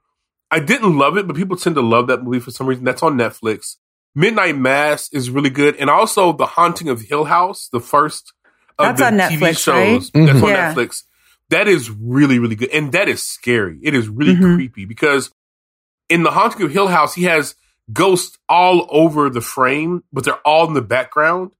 I 0.53 0.59
didn't 0.59 0.97
love 0.97 1.17
it, 1.17 1.25
but 1.27 1.35
people 1.35 1.57
tend 1.57 1.75
to 1.75 1.81
love 1.81 2.07
that 2.07 2.23
movie 2.23 2.39
for 2.39 2.51
some 2.51 2.67
reason. 2.67 2.83
That's 2.85 3.01
on 3.03 3.17
Netflix. 3.17 3.77
Midnight 4.15 4.55
Mass 4.57 5.09
is 5.11 5.29
really 5.31 5.49
good. 5.49 5.75
And 5.77 5.89
also 5.89 6.31
The 6.33 6.45
Haunting 6.45 6.89
of 6.89 7.01
Hill 7.01 7.25
House, 7.25 7.69
the 7.71 7.79
first 7.79 8.33
of 8.77 8.85
That's 8.95 8.99
the 8.99 9.07
on 9.07 9.13
TV 9.31 9.37
Netflix, 9.39 9.63
shows. 9.63 10.11
right? 10.13 10.25
That's 10.25 10.39
Mhm. 10.39 10.43
on 10.43 10.49
Yeah. 10.49 10.73
Netflix. 10.73 11.03
That 11.49 11.67
is 11.67 11.89
really, 11.89 12.37
really 12.39 12.55
good. 12.55 12.69
And 12.69 12.91
that 12.91 13.09
is 13.09 13.25
scary. 13.25 13.79
It 13.81 13.93
is 13.95 14.07
really 14.09 14.35
Mhm. 14.35 14.55
creepy 14.55 14.85
because 14.85 15.31
in 16.09 16.23
The 16.23 16.31
Haunting 16.31 16.61
of 16.65 16.71
Hill 16.71 16.87
House, 16.89 17.15
he 17.15 17.23
has 17.23 17.55
ghosts 17.91 18.37
all 18.47 18.87
over 18.91 19.29
the 19.29 19.41
frame, 19.41 20.03
but 20.13 20.23
they're 20.23 20.35
all 20.47 20.67
in 20.67 20.73
the 20.73 20.81
background 20.81 21.51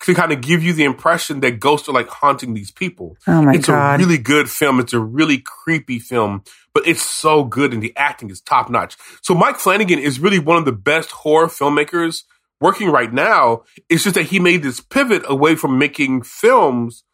to 0.00 0.14
kind 0.14 0.32
of 0.32 0.40
give 0.40 0.62
you 0.62 0.72
the 0.72 0.84
impression 0.84 1.40
that 1.40 1.60
ghosts 1.60 1.88
are 1.88 1.92
like 1.92 2.08
haunting 2.08 2.54
these 2.54 2.70
people. 2.70 3.16
Oh 3.26 3.40
my 3.42 3.54
it's 3.54 3.66
god. 3.68 4.00
a 4.00 4.02
really 4.04 4.18
good 4.18 4.50
film. 4.50 4.80
It's 4.80 4.92
a 4.92 4.98
really 5.00 5.38
creepy 5.64 5.98
film, 5.98 6.42
but 6.74 6.86
it's 6.86 7.02
so 7.02 7.44
good 7.44 7.72
and 7.72 7.82
the 7.82 7.92
acting 7.96 8.30
is 8.30 8.40
top 8.40 8.70
notch. 8.70 8.96
So 9.22 9.34
Mike 9.34 9.58
Flanagan 9.58 9.98
is 9.98 10.20
really 10.20 10.38
one 10.38 10.56
of 10.56 10.64
the 10.64 10.72
best 10.72 11.10
horror 11.10 11.48
filmmakers 11.48 12.22
working 12.60 12.90
right 12.90 13.12
now. 13.12 13.62
It's 13.88 14.04
just 14.04 14.14
that 14.14 14.26
he 14.26 14.38
made 14.38 14.62
this 14.62 14.80
pivot 14.80 15.22
away 15.26 15.56
from 15.56 15.78
making 15.78 16.22
films. 16.22 17.04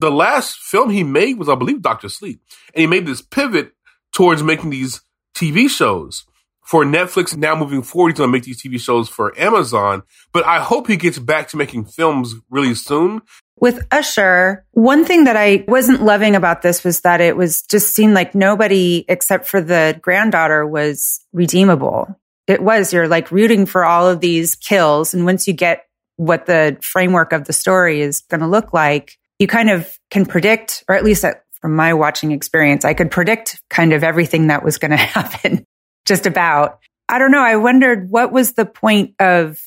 The 0.00 0.10
last 0.10 0.56
film 0.58 0.90
he 0.90 1.02
made 1.02 1.38
was, 1.38 1.48
I 1.48 1.54
believe, 1.54 1.82
Doctor 1.82 2.08
Sleep. 2.08 2.40
And 2.74 2.80
he 2.82 2.86
made 2.86 3.06
this 3.06 3.22
pivot 3.22 3.72
towards 4.12 4.42
making 4.42 4.70
these 4.70 5.00
TV 5.34 5.68
shows 5.68 6.24
for 6.64 6.84
Netflix. 6.84 7.36
Now 7.36 7.54
moving 7.54 7.82
forward, 7.82 8.10
he's 8.10 8.18
going 8.18 8.28
to 8.28 8.32
make 8.32 8.44
these 8.44 8.62
TV 8.62 8.80
shows 8.80 9.08
for 9.08 9.38
Amazon. 9.40 10.02
But 10.32 10.44
I 10.44 10.60
hope 10.60 10.86
he 10.86 10.96
gets 10.96 11.18
back 11.18 11.48
to 11.48 11.56
making 11.56 11.86
films 11.86 12.34
really 12.50 12.74
soon. 12.74 13.22
With 13.60 13.86
Usher, 13.90 14.64
one 14.72 15.04
thing 15.04 15.24
that 15.24 15.36
I 15.36 15.64
wasn't 15.68 16.02
loving 16.02 16.34
about 16.34 16.62
this 16.62 16.82
was 16.82 17.00
that 17.00 17.20
it 17.20 17.36
was 17.36 17.62
just 17.62 17.94
seemed 17.94 18.14
like 18.14 18.34
nobody 18.34 19.04
except 19.08 19.46
for 19.46 19.60
the 19.60 19.98
granddaughter 20.02 20.66
was 20.66 21.24
redeemable. 21.32 22.18
It 22.46 22.62
was, 22.62 22.92
you're 22.92 23.08
like 23.08 23.30
rooting 23.30 23.64
for 23.64 23.84
all 23.84 24.08
of 24.08 24.20
these 24.20 24.54
kills. 24.54 25.14
And 25.14 25.24
once 25.24 25.46
you 25.46 25.54
get 25.54 25.86
what 26.16 26.46
the 26.46 26.76
framework 26.82 27.32
of 27.32 27.44
the 27.44 27.52
story 27.52 28.00
is 28.00 28.20
going 28.20 28.40
to 28.40 28.46
look 28.46 28.72
like, 28.72 29.16
you 29.38 29.46
kind 29.46 29.70
of 29.70 29.98
can 30.10 30.26
predict, 30.26 30.84
or 30.88 30.94
at 30.94 31.04
least 31.04 31.24
from 31.60 31.74
my 31.74 31.94
watching 31.94 32.32
experience, 32.32 32.84
I 32.84 32.94
could 32.94 33.10
predict 33.10 33.62
kind 33.70 33.92
of 33.92 34.04
everything 34.04 34.48
that 34.48 34.64
was 34.64 34.78
going 34.78 34.90
to 34.92 34.96
happen 34.96 35.64
just 36.04 36.26
about. 36.26 36.80
I 37.08 37.18
don't 37.18 37.30
know. 37.30 37.42
I 37.42 37.56
wondered 37.56 38.10
what 38.10 38.32
was 38.32 38.52
the 38.52 38.66
point 38.66 39.14
of 39.18 39.58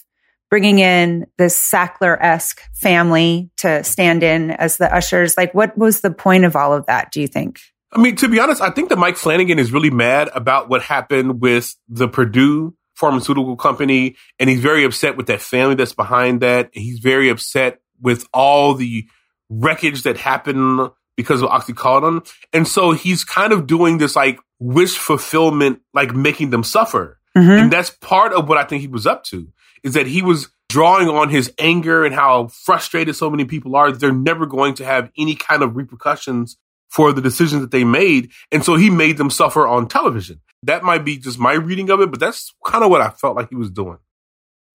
bringing 0.50 0.80
in 0.80 1.28
this 1.38 1.60
Sackler 1.60 2.18
esque 2.20 2.62
family 2.74 3.50
to 3.58 3.84
stand 3.84 4.24
in 4.24 4.52
as 4.52 4.78
the 4.78 4.94
ushers. 4.94 5.38
Like, 5.38 5.54
what 5.54 5.78
was 5.78 6.02
the 6.02 6.12
point 6.12 6.46
of 6.46 6.56
all 6.56 6.74
of 6.74 6.86
that? 6.86 7.12
Do 7.12 7.22
you 7.22 7.28
think? 7.28 7.60
I 7.92 8.00
mean, 8.00 8.16
to 8.18 8.28
be 8.28 8.40
honest, 8.40 8.62
I 8.62 8.70
think 8.70 8.90
that 8.90 8.98
Mike 8.98 9.18
Flanagan 9.18 9.60
is 9.60 9.72
really 9.72 9.90
mad 9.90 10.30
about 10.34 10.70
what 10.70 10.82
happened 10.82 11.42
with 11.42 11.76
the 11.88 12.08
Purdue 12.08 12.76
pharmaceutical 12.96 13.56
company, 13.56 14.16
and 14.40 14.50
he's 14.50 14.60
very 14.60 14.84
upset 14.84 15.16
with 15.16 15.28
that 15.28 15.42
family 15.42 15.76
that's 15.76 15.94
behind 15.94 16.42
that. 16.42 16.70
He's 16.74 17.00
very 17.00 17.30
upset 17.30 17.80
with 18.02 18.28
all 18.34 18.74
the 18.74 19.06
wreckage 19.50 20.04
that 20.04 20.18
happened 20.18 20.90
because 21.16 21.42
of 21.42 21.50
Oxycodone. 21.50 22.30
And 22.54 22.68
so 22.68 22.92
he's 22.92 23.24
kind 23.24 23.54
of 23.54 23.68
doing 23.68 23.98
this 23.98 24.16
like 24.16 24.40
wish 24.60 24.98
fulfillment, 24.98 25.82
like 25.94 26.16
making 26.16 26.50
them 26.50 26.64
suffer. 26.64 27.20
Mhm. 27.36 27.62
And 27.62 27.72
that's 27.72 27.90
part 27.90 28.34
of 28.34 28.50
what 28.50 28.58
I 28.58 28.64
think 28.64 28.82
he 28.82 28.88
was 28.88 29.08
up 29.08 29.24
to 29.26 29.48
is 29.84 29.94
that 29.94 30.08
he 30.08 30.22
was 30.22 30.50
drawing 30.70 31.08
on 31.08 31.30
his 31.30 31.52
anger 31.60 32.06
and 32.06 32.14
how 32.14 32.48
frustrated 32.48 33.16
so 33.16 33.30
many 33.30 33.46
people 33.46 33.76
are 33.76 33.92
that 33.92 34.00
they're 34.00 34.12
never 34.12 34.46
going 34.46 34.74
to 34.76 34.86
have 34.86 35.12
any 35.18 35.36
kind 35.36 35.64
of 35.64 35.76
repercussions 35.76 36.58
for 36.90 37.14
the 37.14 37.22
decisions 37.22 37.62
that 37.62 37.72
they 37.72 37.84
made. 37.84 38.32
And 38.52 38.64
so 38.64 38.76
he 38.76 38.90
made 38.90 39.18
them 39.18 39.30
suffer 39.30 39.68
on 39.68 39.88
television. 39.88 40.42
That 40.64 40.84
might 40.84 41.06
be 41.06 41.18
just 41.18 41.40
my 41.40 41.54
reading 41.54 41.90
of 41.90 42.02
it, 42.02 42.12
but 42.12 42.20
that's 42.20 42.54
kind 42.66 42.84
of 42.84 42.90
what 42.90 43.02
I 43.02 43.10
felt 43.10 43.36
like 43.36 43.50
he 43.50 43.56
was 43.56 43.70
doing. 43.70 44.00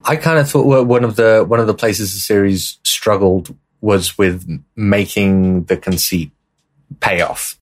I 0.04 0.16
kind 0.16 0.38
of 0.38 0.48
thought 0.48 0.86
one 0.86 1.04
of 1.04 1.16
the 1.16 1.44
one 1.46 1.60
of 1.60 1.66
the 1.66 1.74
places 1.74 2.12
the 2.12 2.20
series 2.20 2.78
struggled 2.84 3.56
was 3.80 4.18
with 4.18 4.48
making 4.74 5.64
the 5.64 5.76
conceit 5.76 6.32
pay 7.00 7.20
off 7.20 7.58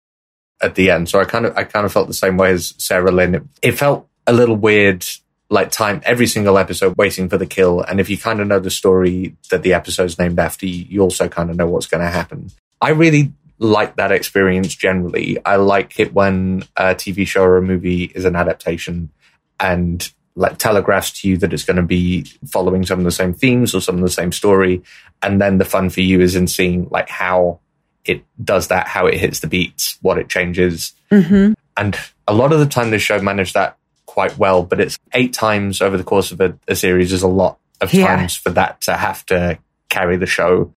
at 0.62 0.74
the 0.74 0.90
end. 0.90 1.08
So 1.08 1.20
I 1.20 1.24
kind 1.24 1.46
of 1.46 1.56
I 1.56 1.64
kind 1.64 1.84
of 1.84 1.92
felt 1.92 2.08
the 2.08 2.14
same 2.14 2.36
way 2.36 2.52
as 2.52 2.72
Sarahlyn. 2.74 3.36
It, 3.36 3.42
it 3.62 3.72
felt 3.72 4.08
a 4.26 4.32
little 4.32 4.56
weird, 4.56 5.04
like 5.50 5.72
time 5.72 6.00
every 6.04 6.26
single 6.28 6.56
episode 6.56 6.96
waiting 6.96 7.28
for 7.28 7.36
the 7.36 7.46
kill. 7.46 7.82
And 7.82 8.00
if 8.00 8.08
you 8.08 8.16
kind 8.16 8.40
of 8.40 8.46
know 8.46 8.60
the 8.60 8.70
story 8.70 9.36
that 9.50 9.62
the 9.62 9.74
episode's 9.74 10.18
named 10.18 10.38
after, 10.38 10.64
you, 10.64 10.86
you 10.88 11.00
also 11.00 11.28
kind 11.28 11.50
of 11.50 11.56
know 11.56 11.66
what's 11.66 11.88
going 11.88 12.02
to 12.02 12.08
happen. 12.08 12.50
I 12.80 12.90
really 12.90 13.32
like 13.58 13.96
that 13.96 14.12
experience 14.12 14.74
generally. 14.74 15.38
I 15.44 15.56
like 15.56 15.98
it 15.98 16.14
when 16.14 16.64
a 16.76 16.94
TV 16.94 17.26
show 17.26 17.42
or 17.42 17.56
a 17.56 17.62
movie 17.62 18.04
is 18.04 18.24
an 18.24 18.36
adaptation 18.36 19.10
and 19.58 20.10
like 20.36 20.56
telegraphs 20.56 21.20
to 21.20 21.28
you 21.28 21.36
that 21.38 21.52
it's 21.52 21.64
going 21.64 21.76
to 21.76 21.82
be 21.82 22.24
following 22.46 22.86
some 22.86 23.00
of 23.00 23.04
the 23.04 23.10
same 23.10 23.34
themes 23.34 23.74
or 23.74 23.80
some 23.80 23.96
of 23.96 24.02
the 24.02 24.08
same 24.08 24.32
story. 24.32 24.82
And 25.20 25.40
then 25.40 25.58
the 25.58 25.64
fun 25.64 25.90
for 25.90 26.00
you 26.00 26.20
is 26.20 26.36
in 26.36 26.46
seeing 26.46 26.88
like 26.90 27.08
how 27.08 27.58
it 28.04 28.24
does 28.42 28.68
that, 28.68 28.86
how 28.86 29.06
it 29.06 29.18
hits 29.18 29.40
the 29.40 29.48
beats, 29.48 29.98
what 30.00 30.16
it 30.16 30.28
changes. 30.28 30.94
Mm-hmm. 31.10 31.52
And 31.76 31.98
a 32.26 32.32
lot 32.32 32.52
of 32.52 32.60
the 32.60 32.66
time, 32.66 32.90
the 32.90 32.98
show 32.98 33.20
managed 33.20 33.54
that 33.54 33.76
quite 34.10 34.36
well, 34.36 34.64
but 34.64 34.80
it's 34.80 34.98
eight 35.12 35.32
times 35.32 35.80
over 35.80 35.96
the 35.96 36.02
course 36.04 36.32
of 36.32 36.40
a, 36.40 36.58
a 36.66 36.74
series 36.74 37.12
is 37.12 37.22
a 37.22 37.28
lot 37.28 37.58
of 37.80 37.94
Yeah. 37.94 38.08
times 38.16 38.34
for 38.34 38.50
that 38.50 38.80
to 38.82 38.96
have 38.96 39.24
to 39.26 39.58
carry 39.88 40.16
the 40.16 40.26
show. 40.26 40.74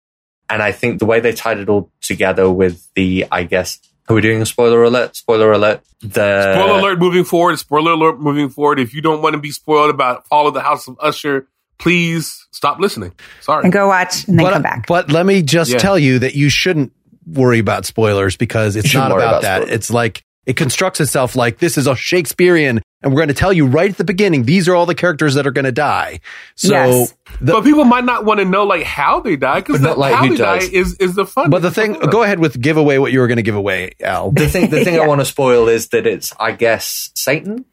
And 0.49 0.60
I 0.62 0.72
think 0.72 0.99
the 0.99 1.06
way 1.06 1.20
they 1.20 1.32
tied 1.32 1.58
it 1.58 1.68
all 1.68 1.90
together 2.00 2.50
with 2.50 2.88
the, 2.96 3.26
I 3.30 3.44
guess, 3.44 3.78
are 4.08 4.14
we 4.14 4.20
doing 4.20 4.42
a 4.42 4.46
spoiler 4.46 4.82
alert? 4.82 5.14
Spoiler 5.14 5.52
alert. 5.52 5.80
The 6.00 6.54
Spoiler 6.54 6.80
alert 6.80 6.99
moving 6.99 7.22
forward. 7.22 7.56
Spoiler 7.60 7.92
alert 7.92 8.18
moving 8.20 8.49
forward. 8.49 8.80
If 8.80 8.92
you 8.94 9.00
don't 9.00 9.22
want 9.22 9.34
to 9.34 9.38
be 9.40 9.52
spoiled 9.52 9.90
about 9.90 10.26
Fall 10.26 10.49
of 10.49 10.54
the 10.54 10.60
House 10.60 10.88
of 10.88 10.96
Usher, 10.99 11.46
please 11.78 12.49
stop 12.50 12.80
listening. 12.80 13.12
Sorry. 13.40 13.62
And 13.62 13.72
go 13.72 13.87
watch 13.87 14.26
and 14.26 14.37
then 14.38 14.46
but, 14.46 14.52
come 14.54 14.62
back. 14.62 14.87
But 14.88 15.12
let 15.12 15.25
me 15.25 15.42
just 15.42 15.70
Yeah. 15.70 15.78
tell 15.78 15.96
you 15.99 16.18
that 16.18 16.34
you 16.34 16.49
shouldn't 16.49 16.92
worry 17.26 17.60
about 17.60 17.87
spoilers 17.87 18.37
because 18.37 18.75
it's 18.75 18.88
shouldn't 18.88 19.12
about, 19.12 19.18
about 19.28 19.42
that. 19.42 19.56
spoilers. 19.62 19.75
It's 19.76 19.90
like 19.92 20.25
it 20.47 20.56
constructs 20.56 21.00
itself 21.00 21.37
like 21.37 21.59
this 21.59 21.76
is 21.78 21.87
a 21.87 21.94
Shakespearean, 21.94 22.80
and 23.02 23.12
we're 23.12 23.18
going 23.18 23.28
to 23.28 23.35
tell 23.35 23.52
you 23.52 23.66
right 23.66 23.90
at 23.90 23.97
the 23.99 24.04
beginning 24.04 24.44
these 24.44 24.68
are 24.68 24.75
all 24.75 24.87
the 24.87 24.94
characters 24.94 25.35
that 25.35 25.47
are 25.47 25.50
going 25.50 25.64
to 25.66 25.73
die. 25.73 26.20
So, 26.56 26.70
Yes. 26.75 27.14
the, 27.40 27.52
but 27.52 27.62
people 27.64 27.85
might 27.85 28.04
not 28.04 28.25
want 28.25 28.40
to 28.40 28.44
know 28.47 28.64
like 28.64 28.82
how 28.85 29.20
they 29.20 29.37
die 29.37 29.61
because 29.61 29.80
But 29.80 29.87
not 29.87 29.99
like 29.99 30.14
how 30.14 30.25
who 30.25 30.30
they 30.30 30.37
die 30.37 30.59
is 30.73 30.94
is 30.94 31.14
the 31.14 31.26
fun. 31.26 31.50
but 31.50 31.62
the 31.62 31.70
thing, 31.70 31.92
go 32.11 32.23
ahead 32.23 32.38
with 32.38 32.61
give 32.61 32.76
away 32.76 32.99
what 32.99 33.12
you 33.12 33.20
were 33.20 33.26
going 33.28 33.37
to 33.37 33.42
give 33.42 33.54
away, 33.54 33.92
Al. 34.02 34.30
the 34.30 34.49
thing 34.49 34.70
the 34.70 34.82
thing 34.85 34.94
Yeah. 34.97 35.02
I 35.02 35.06
want 35.06 35.20
to 35.20 35.25
spoil 35.26 35.68
is 35.68 35.88
that 35.88 36.06
it's 36.06 36.32
I 36.40 36.52
guess 36.52 37.11
Satan 37.14 37.64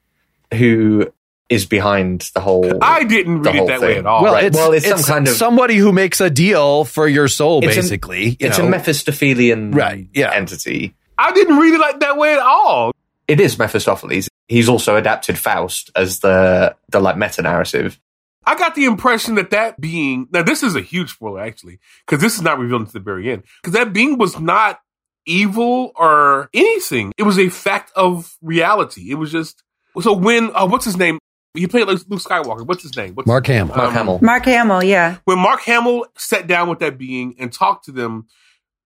who 0.53 1.07
is 1.50 1.65
behind 1.65 2.29
the 2.33 2.41
whole 2.41 2.69
I 2.83 3.05
didn't 3.05 3.41
read 3.43 3.55
it 3.55 3.59
whole 3.59 3.67
that 3.67 3.79
way 3.81 3.97
at 3.97 4.05
all. 4.05 4.21
Well, 4.24 4.33
right. 4.33 4.43
it's, 4.45 4.57
Well, 4.57 4.74
it's 4.74 4.86
it's 4.86 5.01
some 5.01 5.13
kind 5.15 5.27
of- 5.29 5.33
somebody 5.33 5.75
who 5.77 5.93
makes 5.93 6.19
a 6.19 6.29
deal 6.29 6.83
for 6.83 7.07
your 7.07 7.29
soul, 7.29 7.63
It's 7.63 7.77
a- 7.77 7.79
basically. 7.81 8.29
you 8.31 8.36
it's 8.41 8.57
know. 8.59 8.67
a 8.67 8.69
Mephistophelian 8.69 9.71
Right, 9.71 10.07
yeah. 10.13 10.33
entity. 10.33 10.93
I 11.17 11.31
didn't 11.31 11.57
read 11.57 11.74
it 11.74 11.79
like 11.79 12.00
that 12.01 12.17
way 12.17 12.33
at 12.33 12.39
all. 12.39 12.91
It 13.27 13.39
is 13.39 13.57
Mephistopheles. 13.57 14.29
He's 14.47 14.69
also 14.69 14.95
adapted 14.95 15.38
Faust 15.38 15.91
as 15.95 16.19
the 16.19 16.75
the 16.89 17.00
like 17.00 17.17
meta 17.17 17.41
narrative. 17.41 18.00
I 18.45 18.55
got 18.55 18.75
the 18.75 18.86
impression 18.86 19.36
that 19.36 19.50
that 19.50 19.79
being 19.81 20.27
now 20.31 20.43
this 20.43 20.63
is 20.63 20.75
a 20.75 20.81
huge 20.81 21.12
spoiler 21.12 21.41
actually 21.41 21.79
because 22.05 22.21
this 22.21 22.36
is 22.36 22.41
not 22.41 22.57
revealed 22.59 22.81
until 22.81 22.93
the 22.93 23.00
very 23.03 23.29
end 23.29 23.43
because 23.62 23.74
that 23.74 23.91
being 23.91 24.17
was 24.17 24.39
not 24.39 24.79
evil 25.25 25.91
or 25.95 26.50
anything. 26.53 27.12
It 27.17 27.24
was 27.24 27.38
a 27.38 27.50
fact 27.50 27.91
of 27.95 28.38
reality. 28.41 29.12
It 29.12 29.15
was 29.15 29.31
just 29.31 29.63
so 30.00 30.13
when 30.13 30.55
uh, 30.55 30.65
what's 30.67 30.86
his 30.86 30.95
name? 30.95 31.19
He 31.53 31.65
played 31.67 31.88
like 31.88 32.00
Luke 32.07 32.21
Skywalker. 32.21 32.65
What's 32.65 32.83
his 32.83 32.95
name? 32.95 33.15
What's 33.15 33.27
Mark 33.27 33.47
Hamill. 33.47 33.75
Mark 33.75 33.89
Um, 33.89 33.93
Hamill. 33.95 34.19
Mark 34.21 34.45
Hamill, 34.45 34.83
yeah. 34.83 35.17
when 35.25 35.39
Mark 35.39 35.62
Hamill 35.63 36.05
sat 36.15 36.45
down 36.47 36.69
with 36.69 36.79
that 36.79 36.97
being 37.00 37.36
and 37.39 37.51
talked 37.51 37.86
to 37.86 37.91
them, 37.91 38.27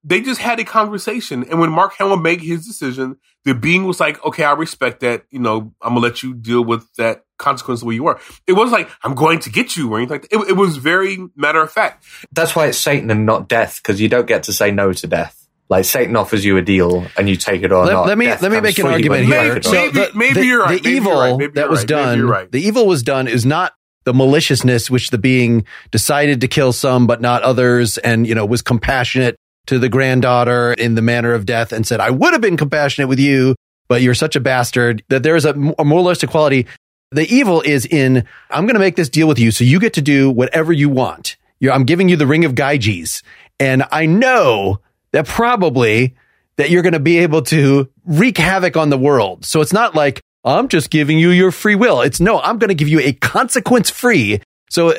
they 0.03 0.21
just 0.21 0.41
had 0.41 0.59
a 0.59 0.63
conversation. 0.63 1.43
And 1.49 1.59
when 1.59 1.69
Mark 1.71 1.93
Hamill 1.97 2.17
made 2.17 2.41
his 2.41 2.65
decision, 2.65 3.17
the 3.45 3.53
being 3.53 3.85
was 3.85 3.99
like, 3.99 4.23
okay, 4.25 4.43
I 4.43 4.53
respect 4.53 5.01
that. 5.01 5.23
You 5.29 5.39
know, 5.39 5.73
I'm 5.81 5.93
going 5.93 6.01
to 6.01 6.07
let 6.07 6.23
you 6.23 6.33
deal 6.33 6.63
with 6.63 6.91
that 6.97 7.23
consequence 7.37 7.81
of 7.81 7.85
where 7.87 7.95
you 7.95 8.07
are. 8.07 8.19
It 8.47 8.53
was 8.53 8.71
like, 8.71 8.89
I'm 9.03 9.13
going 9.15 9.39
to 9.39 9.49
get 9.51 9.75
you 9.75 9.91
or 9.93 9.97
anything 9.97 10.13
like 10.21 10.29
that. 10.29 10.35
It, 10.35 10.49
it 10.49 10.53
was 10.57 10.77
very 10.77 11.17
matter 11.35 11.61
of 11.61 11.71
fact. 11.71 12.03
That's 12.31 12.55
why 12.55 12.67
it's 12.67 12.77
Satan 12.77 13.09
and 13.11 13.25
not 13.25 13.47
death, 13.47 13.79
because 13.81 14.01
you 14.01 14.09
don't 14.09 14.27
get 14.27 14.43
to 14.43 14.53
say 14.53 14.71
no 14.71 14.91
to 14.93 15.07
death. 15.07 15.37
Like 15.69 15.85
Satan 15.85 16.15
offers 16.17 16.43
you 16.43 16.57
a 16.57 16.61
deal 16.61 17.05
and 17.17 17.29
you 17.29 17.37
take 17.37 17.61
it 17.63 17.71
or 17.71 17.85
Let, 17.85 17.93
not. 17.93 18.07
let 18.07 18.17
me 18.17 18.25
Death 18.25 18.41
let 18.41 18.51
me 18.51 18.59
make 18.59 18.77
an 18.77 18.87
argument 18.87 19.25
here. 19.25 19.53
take 19.55 19.57
it 19.57 19.63
So 19.65 19.71
Maybe- 19.71 19.91
the, 19.91 20.11
maybe 20.15 20.33
the- 20.33 20.45
you're 20.45 20.59
right. 20.63 20.67
The 20.67 20.75
Maybe 20.75 20.89
you're 20.89 20.97
evil 20.97 21.13
right. 21.37 21.53
That 21.53 21.61
you're 21.61 21.69
was 21.69 21.79
right. 21.79 21.87
Done, 21.87 22.27
right. 22.27 22.51
the 22.51 22.59
evil 22.61 22.85
was 22.87 23.03
done 23.03 23.27
is 23.29 23.45
not 23.45 23.73
the 24.03 24.13
maliciousness 24.13 24.89
which 24.89 25.11
the 25.11 25.17
being 25.17 25.63
decided 25.91 26.41
to 26.41 26.47
kill 26.47 26.73
some 26.73 27.07
but 27.07 27.21
not 27.21 27.41
others, 27.43 27.97
and 27.99 28.27
you 28.27 28.35
know 28.35 28.45
was 28.45 28.61
compassionate 28.61 29.37
to 29.67 29.79
the 29.79 29.89
granddaughter 29.89 30.73
in 30.73 30.95
the 30.95 31.01
manner 31.01 31.33
of 31.33 31.45
death, 31.45 31.71
and 31.71 31.85
said, 31.85 31.99
"I 31.99 32.09
would 32.09 32.33
have 32.33 32.41
been 32.41 32.57
compassionate 32.57 33.09
with 33.09 33.19
you, 33.19 33.55
but 33.87 34.01
you're 34.01 34.13
such 34.13 34.35
a 34.35 34.39
bastard." 34.39 35.03
That 35.09 35.23
there 35.23 35.35
is 35.35 35.45
a, 35.45 35.53
a 35.77 35.85
moralistic 35.85 36.29
quality. 36.29 36.67
The 37.11 37.27
evil 37.27 37.61
is 37.61 37.85
in, 37.85 38.25
I'm 38.49 38.65
going 38.65 38.75
to 38.75 38.79
make 38.79 38.95
this 38.95 39.09
deal 39.09 39.27
with 39.27 39.37
you 39.37 39.51
so 39.51 39.65
you 39.65 39.81
get 39.81 39.93
to 39.95 40.01
do 40.01 40.31
whatever 40.31 40.71
you 40.71 40.87
want. 40.87 41.35
You're, 41.59 41.73
I'm 41.73 41.83
giving 41.83 42.07
you 42.07 42.15
the 42.15 42.25
ring 42.25 42.45
of 42.45 42.55
Gyges. 42.55 43.21
And 43.59 43.83
I 43.91 44.05
know 44.05 44.79
that 45.11 45.27
probably 45.27 46.15
that 46.55 46.69
you're 46.69 46.83
going 46.83 46.93
to 46.93 46.99
be 46.99 47.19
able 47.19 47.41
to 47.43 47.89
wreak 48.05 48.37
havoc 48.37 48.77
on 48.77 48.89
the 48.89 48.97
world. 48.97 49.43
So 49.45 49.59
it's 49.59 49.73
not 49.73 49.93
like 49.93 50.21
I'm 50.45 50.69
just 50.69 50.89
giving 50.89 51.19
you 51.19 51.29
your 51.29 51.51
free 51.51 51.75
will. 51.75 52.01
It's 52.01 52.19
no, 52.19 52.39
I'm 52.39 52.57
going 52.57 52.69
to 52.69 52.75
give 52.75 52.87
you 52.87 52.99
a 53.01 53.13
consequence 53.13 53.89
free. 53.89 54.41
So 54.69 54.95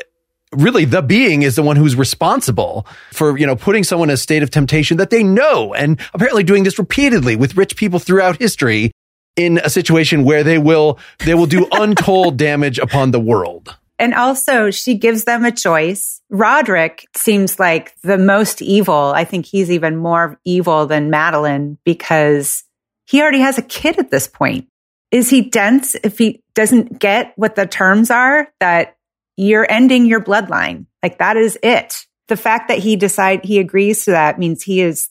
really 0.52 0.84
the 0.84 1.02
being 1.02 1.42
is 1.42 1.56
the 1.56 1.62
one 1.62 1.76
who's 1.76 1.96
responsible 1.96 2.86
for, 3.12 3.38
you 3.38 3.46
know, 3.46 3.56
putting 3.56 3.84
someone 3.84 4.10
in 4.10 4.14
a 4.14 4.18
state 4.18 4.42
of 4.42 4.50
temptation 4.50 4.96
that 4.98 5.10
they 5.10 5.22
know 5.22 5.74
and 5.74 6.00
apparently 6.14 6.44
doing 6.44 6.64
this 6.64 6.78
repeatedly 6.78 7.36
with 7.36 7.56
rich 7.56 7.76
people 7.76 7.98
throughout 7.98 8.38
history 8.38 8.92
in 9.36 9.58
a 9.58 9.70
situation 9.70 10.24
where 10.24 10.44
they 10.44 10.58
will, 10.58 10.98
they 11.24 11.34
will 11.34 11.46
do 11.46 11.66
untold 11.72 12.36
damage 12.36 12.78
upon 12.78 13.10
the 13.10 13.20
world. 13.20 13.76
And 13.98 14.14
also, 14.14 14.70
she 14.70 14.96
gives 14.96 15.24
them 15.24 15.44
a 15.44 15.52
choice. 15.52 16.20
Roderick 16.28 17.06
seems 17.14 17.60
like 17.60 17.94
the 18.02 18.18
most 18.18 18.60
evil. 18.60 19.12
I 19.14 19.24
think 19.24 19.46
he's 19.46 19.70
even 19.70 19.96
more 19.96 20.40
evil 20.44 20.86
than 20.86 21.08
Madeline 21.08 21.78
because 21.84 22.64
he 23.06 23.22
already 23.22 23.38
has 23.40 23.58
a 23.58 23.62
kid 23.62 23.98
at 23.98 24.10
this 24.10 24.26
point. 24.26 24.66
Is 25.12 25.30
he 25.30 25.42
dense 25.42 25.94
if 26.02 26.18
he 26.18 26.42
doesn't 26.54 26.98
get 26.98 27.32
what 27.36 27.54
the 27.54 27.66
terms 27.66 28.10
are 28.10 28.48
that 28.58 28.96
you're 29.36 29.70
ending 29.70 30.06
your 30.06 30.20
bloodline? 30.20 30.86
Like 31.02 31.18
that 31.18 31.36
is 31.36 31.58
it. 31.62 32.06
The 32.28 32.36
fact 32.36 32.68
that 32.68 32.78
he 32.78 32.96
decide 32.96 33.44
he 33.44 33.58
agrees 33.58 34.04
to 34.04 34.12
that 34.12 34.38
means 34.38 34.62
he 34.62 34.80
is 34.80 35.08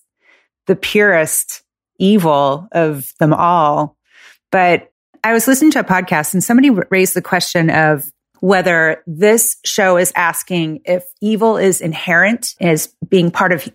the 0.68 0.76
purest 0.76 1.64
evil 2.00 2.68
of 2.72 3.12
them 3.20 3.34
all. 3.34 3.98
But 4.52 4.92
I 5.24 5.34
was 5.34 5.48
listening 5.48 5.72
to 5.72 5.80
a 5.80 5.84
podcast 5.84 6.34
and 6.34 6.44
somebody 6.44 6.70
raised 6.70 7.14
the 7.14 7.22
question 7.22 7.70
of 7.70 8.12
whether 8.40 9.04
this 9.06 9.58
show 9.64 9.98
is 9.98 10.12
asking 10.16 10.82
if 10.86 11.04
evil 11.22 11.58
is 11.58 11.80
inherent 11.80 12.56
as 12.60 12.88
being 13.08 13.30
part 13.30 13.52
of 13.52 13.72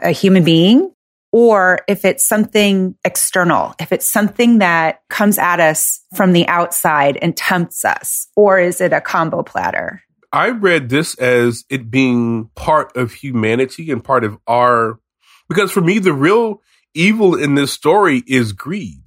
a 0.00 0.10
human 0.10 0.44
being 0.44 0.92
or 1.32 1.80
if 1.86 2.04
it's 2.04 2.26
something 2.26 2.96
external, 3.04 3.74
if 3.78 3.92
it's 3.92 4.08
something 4.08 4.58
that 4.58 5.00
comes 5.08 5.38
at 5.38 5.60
us 5.60 6.00
from 6.14 6.32
the 6.32 6.46
outside 6.48 7.18
and 7.20 7.36
tempts 7.36 7.84
us, 7.84 8.28
or 8.36 8.58
is 8.58 8.80
it 8.80 8.92
a 8.92 9.00
combo 9.00 9.42
platter? 9.42 10.02
I 10.32 10.50
read 10.50 10.88
this 10.88 11.14
as 11.16 11.64
it 11.68 11.90
being 11.90 12.50
part 12.54 12.96
of 12.96 13.12
humanity 13.12 13.90
and 13.90 14.02
part 14.02 14.24
of 14.24 14.38
our, 14.46 14.98
because 15.48 15.72
for 15.72 15.80
me, 15.80 15.98
the 15.98 16.12
real 16.12 16.62
evil 16.94 17.36
in 17.36 17.54
this 17.54 17.72
story 17.72 18.22
is 18.26 18.52
greed. 18.52 19.02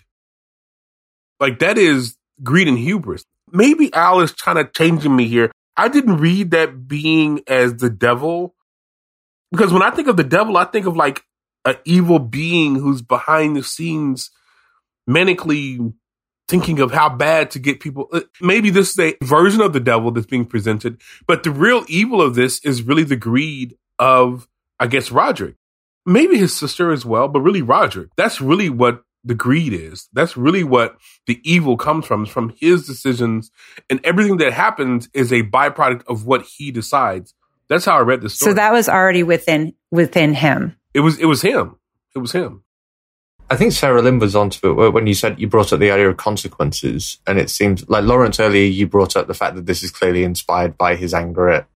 Like 1.39 1.59
that 1.59 1.77
is 1.77 2.17
greed 2.41 2.67
and 2.67 2.77
hubris. 2.77 3.25
Maybe 3.51 3.93
Al 3.93 4.21
is 4.21 4.31
kind 4.31 4.57
of 4.57 4.73
changing 4.73 5.15
me 5.15 5.27
here. 5.27 5.51
I 5.75 5.87
didn't 5.87 6.17
read 6.17 6.51
that 6.51 6.87
being 6.87 7.41
as 7.47 7.75
the 7.75 7.89
devil 7.89 8.55
because 9.51 9.71
when 9.71 9.83
I 9.83 9.91
think 9.91 10.07
of 10.07 10.17
the 10.17 10.23
devil, 10.23 10.57
I 10.57 10.65
think 10.65 10.85
of 10.85 10.95
like 10.95 11.23
an 11.65 11.75
evil 11.85 12.19
being 12.19 12.75
who's 12.75 13.01
behind 13.01 13.55
the 13.55 13.63
scenes 13.63 14.31
manically 15.09 15.93
thinking 16.47 16.79
of 16.79 16.91
how 16.91 17.09
bad 17.09 17.51
to 17.51 17.59
get 17.59 17.79
people. 17.79 18.07
uh, 18.11 18.21
Maybe 18.41 18.69
this 18.69 18.91
is 18.91 18.99
a 18.99 19.25
version 19.25 19.61
of 19.61 19.73
the 19.73 19.79
devil 19.79 20.11
that's 20.11 20.27
being 20.27 20.45
presented, 20.45 21.01
but 21.27 21.43
the 21.43 21.51
real 21.51 21.85
evil 21.87 22.21
of 22.21 22.35
this 22.35 22.63
is 22.63 22.83
really 22.83 23.03
the 23.03 23.15
greed 23.15 23.77
of, 23.99 24.47
I 24.79 24.87
guess, 24.87 25.11
Roderick. 25.11 25.55
Maybe 26.05 26.37
his 26.37 26.55
sister 26.55 26.91
as 26.91 27.05
well, 27.05 27.29
but 27.29 27.39
really 27.39 27.61
Roderick. 27.61 28.09
That's 28.17 28.41
really 28.41 28.69
what 28.69 29.03
the 29.23 29.35
greed 29.35 29.71
is. 29.71 30.09
That's 30.11 30.35
really 30.35 30.65
what 30.65 30.97
the 31.27 31.39
evil 31.49 31.77
comes 31.77 32.05
from, 32.05 32.25
from 32.25 32.53
his 32.59 32.85
decisions. 32.85 33.51
And 33.89 34.01
everything 34.03 34.37
that 34.37 34.51
happens 34.51 35.07
is 35.13 35.31
a 35.31 35.43
byproduct 35.43 36.03
of 36.07 36.25
what 36.25 36.41
he 36.41 36.71
decides. 36.71 37.33
That's 37.69 37.85
how 37.85 37.97
I 37.97 38.01
read 38.01 38.21
the 38.21 38.29
story. 38.29 38.51
So 38.51 38.55
that 38.55 38.73
was 38.73 38.89
already 38.89 39.23
within 39.23 39.73
within 39.91 40.33
him. 40.33 40.75
It 40.93 41.01
was 41.01 41.17
it 41.17 41.25
was 41.25 41.41
him. 41.41 41.77
It 42.15 42.19
was 42.19 42.31
him. 42.31 42.63
I 43.49 43.55
think 43.55 43.73
Sarahlyn 43.73 44.19
was 44.19 44.35
onto 44.35 44.83
it 44.83 44.91
when 44.91 45.05
you 45.05 45.13
said 45.13 45.39
you 45.39 45.47
brought 45.47 45.73
up 45.73 45.79
the 45.79 45.91
idea 45.91 46.09
of 46.09 46.17
consequences, 46.17 47.19
and 47.27 47.37
it 47.37 47.49
seemed 47.49 47.87
like 47.89 48.03
Lawrence 48.03 48.39
earlier 48.39 48.65
you 48.65 48.87
brought 48.87 49.15
up 49.15 49.27
the 49.27 49.33
fact 49.33 49.55
that 49.55 49.65
this 49.65 49.83
is 49.83 49.91
clearly 49.91 50.23
inspired 50.23 50.77
by 50.77 50.95
his 50.95 51.13
anger 51.13 51.49
at 51.49 51.67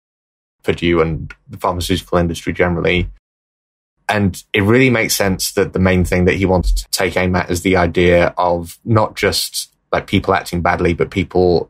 Purdue 0.64 1.02
and 1.02 1.34
the 1.48 1.58
pharmaceutical 1.58 2.18
industry 2.18 2.54
generally. 2.54 3.10
And 4.10 4.42
it 4.54 4.64
really 4.64 4.90
makes 4.90 5.16
sense 5.16 5.52
that 5.54 5.74
the 5.74 5.80
main 5.80 6.06
thing 6.06 6.26
that 6.26 6.36
he 6.36 6.46
wanted 6.46 6.78
to 6.78 6.90
take 6.92 7.18
aim 7.18 7.36
at 7.36 7.52
is 7.52 7.62
the 7.62 7.76
idea 7.76 8.34
of 8.38 8.80
not 8.86 9.16
just 9.16 9.74
like 9.92 10.08
people 10.08 10.34
acting 10.34 10.62
badly, 10.62 10.94
but 10.94 11.12
people 11.12 11.70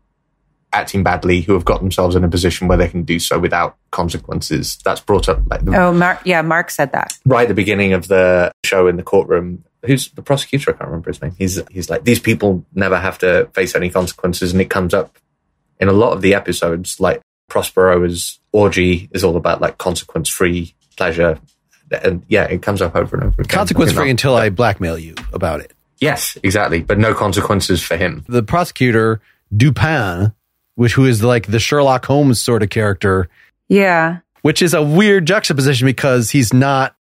acting 0.77 1.03
badly 1.03 1.41
who 1.41 1.53
have 1.53 1.65
got 1.65 1.79
themselves 1.79 2.15
in 2.15 2.23
a 2.23 2.29
position 2.29 2.67
where 2.67 2.77
they 2.77 2.87
can 2.87 3.03
do 3.03 3.19
so 3.19 3.39
without 3.39 3.75
consequences. 3.91 4.77
That's 4.85 5.01
brought 5.01 5.27
up 5.27 5.39
like 5.47 5.65
the 5.65 5.75
Oh, 5.75 5.91
Mark, 5.93 6.21
yeah, 6.25 6.41
Mark 6.41 6.69
said 6.71 6.91
that. 6.93 7.13
right 7.25 7.43
at 7.43 7.47
the 7.49 7.53
beginning 7.53 7.93
of 7.93 8.07
the 8.07 8.51
show 8.65 8.87
in 8.87 8.95
the 8.97 9.03
courtroom. 9.03 9.63
Who's 9.85 10.09
the 10.09 10.21
prosecutor? 10.21 10.71
I 10.71 10.73
can't 10.77 10.89
remember 10.89 11.09
his 11.09 11.21
name. 11.21 11.33
He's 11.37 11.61
he's 11.71 11.89
like 11.89 12.03
these 12.03 12.19
people 12.19 12.65
never 12.73 12.97
have 12.99 13.17
to 13.19 13.49
face 13.53 13.75
any 13.75 13.89
consequences, 13.89 14.51
and 14.51 14.61
it 14.61 14.69
comes 14.69 14.93
up 14.93 15.17
in 15.79 15.87
a 15.87 15.93
lot 15.93 16.13
of 16.13 16.21
the 16.21 16.33
episodes. 16.33 16.99
Like 16.99 17.21
Prospero's 17.49 18.39
orgy 18.51 19.09
is 19.13 19.23
all 19.23 19.35
about 19.37 19.61
like 19.61 19.77
consequence 19.77 20.29
free 20.29 20.73
pleasure, 20.97 21.39
and 21.91 22.23
yeah, 22.27 22.43
it 22.45 22.61
comes 22.61 22.81
up 22.81 22.95
over 22.95 23.15
and 23.15 23.25
over 23.27 23.41
again. 23.41 23.55
Consequence 23.57 23.91
free 23.91 24.01
You 24.03 24.07
know? 24.07 24.11
until 24.11 24.35
I 24.35 24.49
blackmail 24.49 24.97
you 24.97 25.15
about 25.31 25.59
it. 25.61 25.73
Yes, 25.99 26.37
exactly, 26.43 26.81
but 26.81 26.97
no 26.99 27.13
consequences 27.13 27.81
for 27.81 27.97
him. 27.97 28.25
The 28.27 28.43
prosecutor, 28.43 29.19
Dupin, 29.55 30.33
which 30.77 30.93
who 30.93 31.05
is 31.05 31.21
like 31.23 31.47
the 31.47 31.59
Sherlock 31.59 32.05
Holmes 32.05 32.41
sort 32.41 32.63
of 32.63 32.69
character, 32.69 33.27
Yeah. 33.67 34.19
which 34.43 34.61
is 34.61 34.73
a 34.73 34.81
weird 34.81 35.27
juxtaposition 35.27 35.85
because 35.85 36.29
he's 36.31 36.53
not 36.53 36.95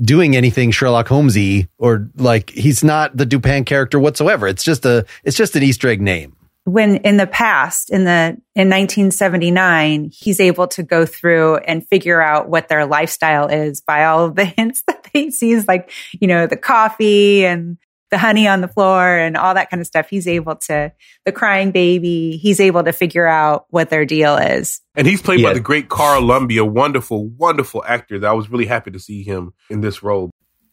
doing 0.00 0.36
anything 0.36 0.70
Sherlock 0.70 1.08
Holmesy 1.08 1.68
or 1.78 2.08
like 2.16 2.50
he's 2.50 2.84
not 2.84 3.16
the 3.16 3.26
Dupin 3.26 3.64
character 3.64 3.98
whatsoever. 3.98 4.46
It's 4.46 4.62
just 4.62 4.84
a 4.84 5.04
it's 5.24 5.36
just 5.36 5.56
an 5.56 5.62
Easter 5.62 5.88
egg 5.88 6.00
name. 6.00 6.36
when 6.64 6.96
in 6.98 7.16
the 7.16 7.26
past 7.26 7.90
in 7.90 8.04
the 8.04 8.36
in 8.54 8.68
1979 8.68 10.10
he's 10.12 10.38
able 10.40 10.68
to 10.68 10.82
go 10.82 11.04
through 11.06 11.56
and 11.56 11.86
figure 11.88 12.20
out 12.20 12.48
what 12.48 12.68
their 12.68 12.86
lifestyle 12.86 13.46
is 13.48 13.80
by 13.80 14.04
all 14.04 14.24
of 14.24 14.34
the 14.36 14.44
hints 14.56 14.82
that 14.86 15.08
he 15.12 15.30
sees 15.30 15.66
like 15.66 15.90
you 16.20 16.28
know 16.28 16.46
the 16.46 16.56
coffee 16.56 17.44
and 17.46 17.78
the 18.10 18.18
honey 18.18 18.48
on 18.48 18.60
the 18.60 18.68
floor 18.68 19.06
and 19.06 19.36
all 19.36 19.54
that 19.54 19.70
kind 19.70 19.80
of 19.80 19.86
stuff 19.86 20.08
he's 20.08 20.26
able 20.26 20.56
to 20.56 20.92
the 21.24 21.32
crying 21.32 21.70
baby 21.70 22.36
he's 22.36 22.60
able 22.60 22.82
to 22.82 22.92
figure 22.92 23.26
out 23.26 23.66
what 23.70 23.90
their 23.90 24.04
deal 24.04 24.36
is 24.36 24.80
And 24.96 25.06
he's 25.06 25.22
played 25.22 25.42
by 25.42 25.52
the 25.54 25.60
great 25.60 25.88
Carl 25.88 26.22
Lumbly, 26.22 26.56
a 26.58 26.64
wonderful, 26.64 27.28
wonderful 27.28 27.84
actor. 27.86 28.18
That 28.18 28.28
I 28.28 28.32
was 28.32 28.50
really 28.50 28.66
happy 28.66 28.90
to 28.90 28.98
see 28.98 29.22
him 29.22 29.52
in 29.70 29.80
this 29.80 30.02
role. 30.02 30.30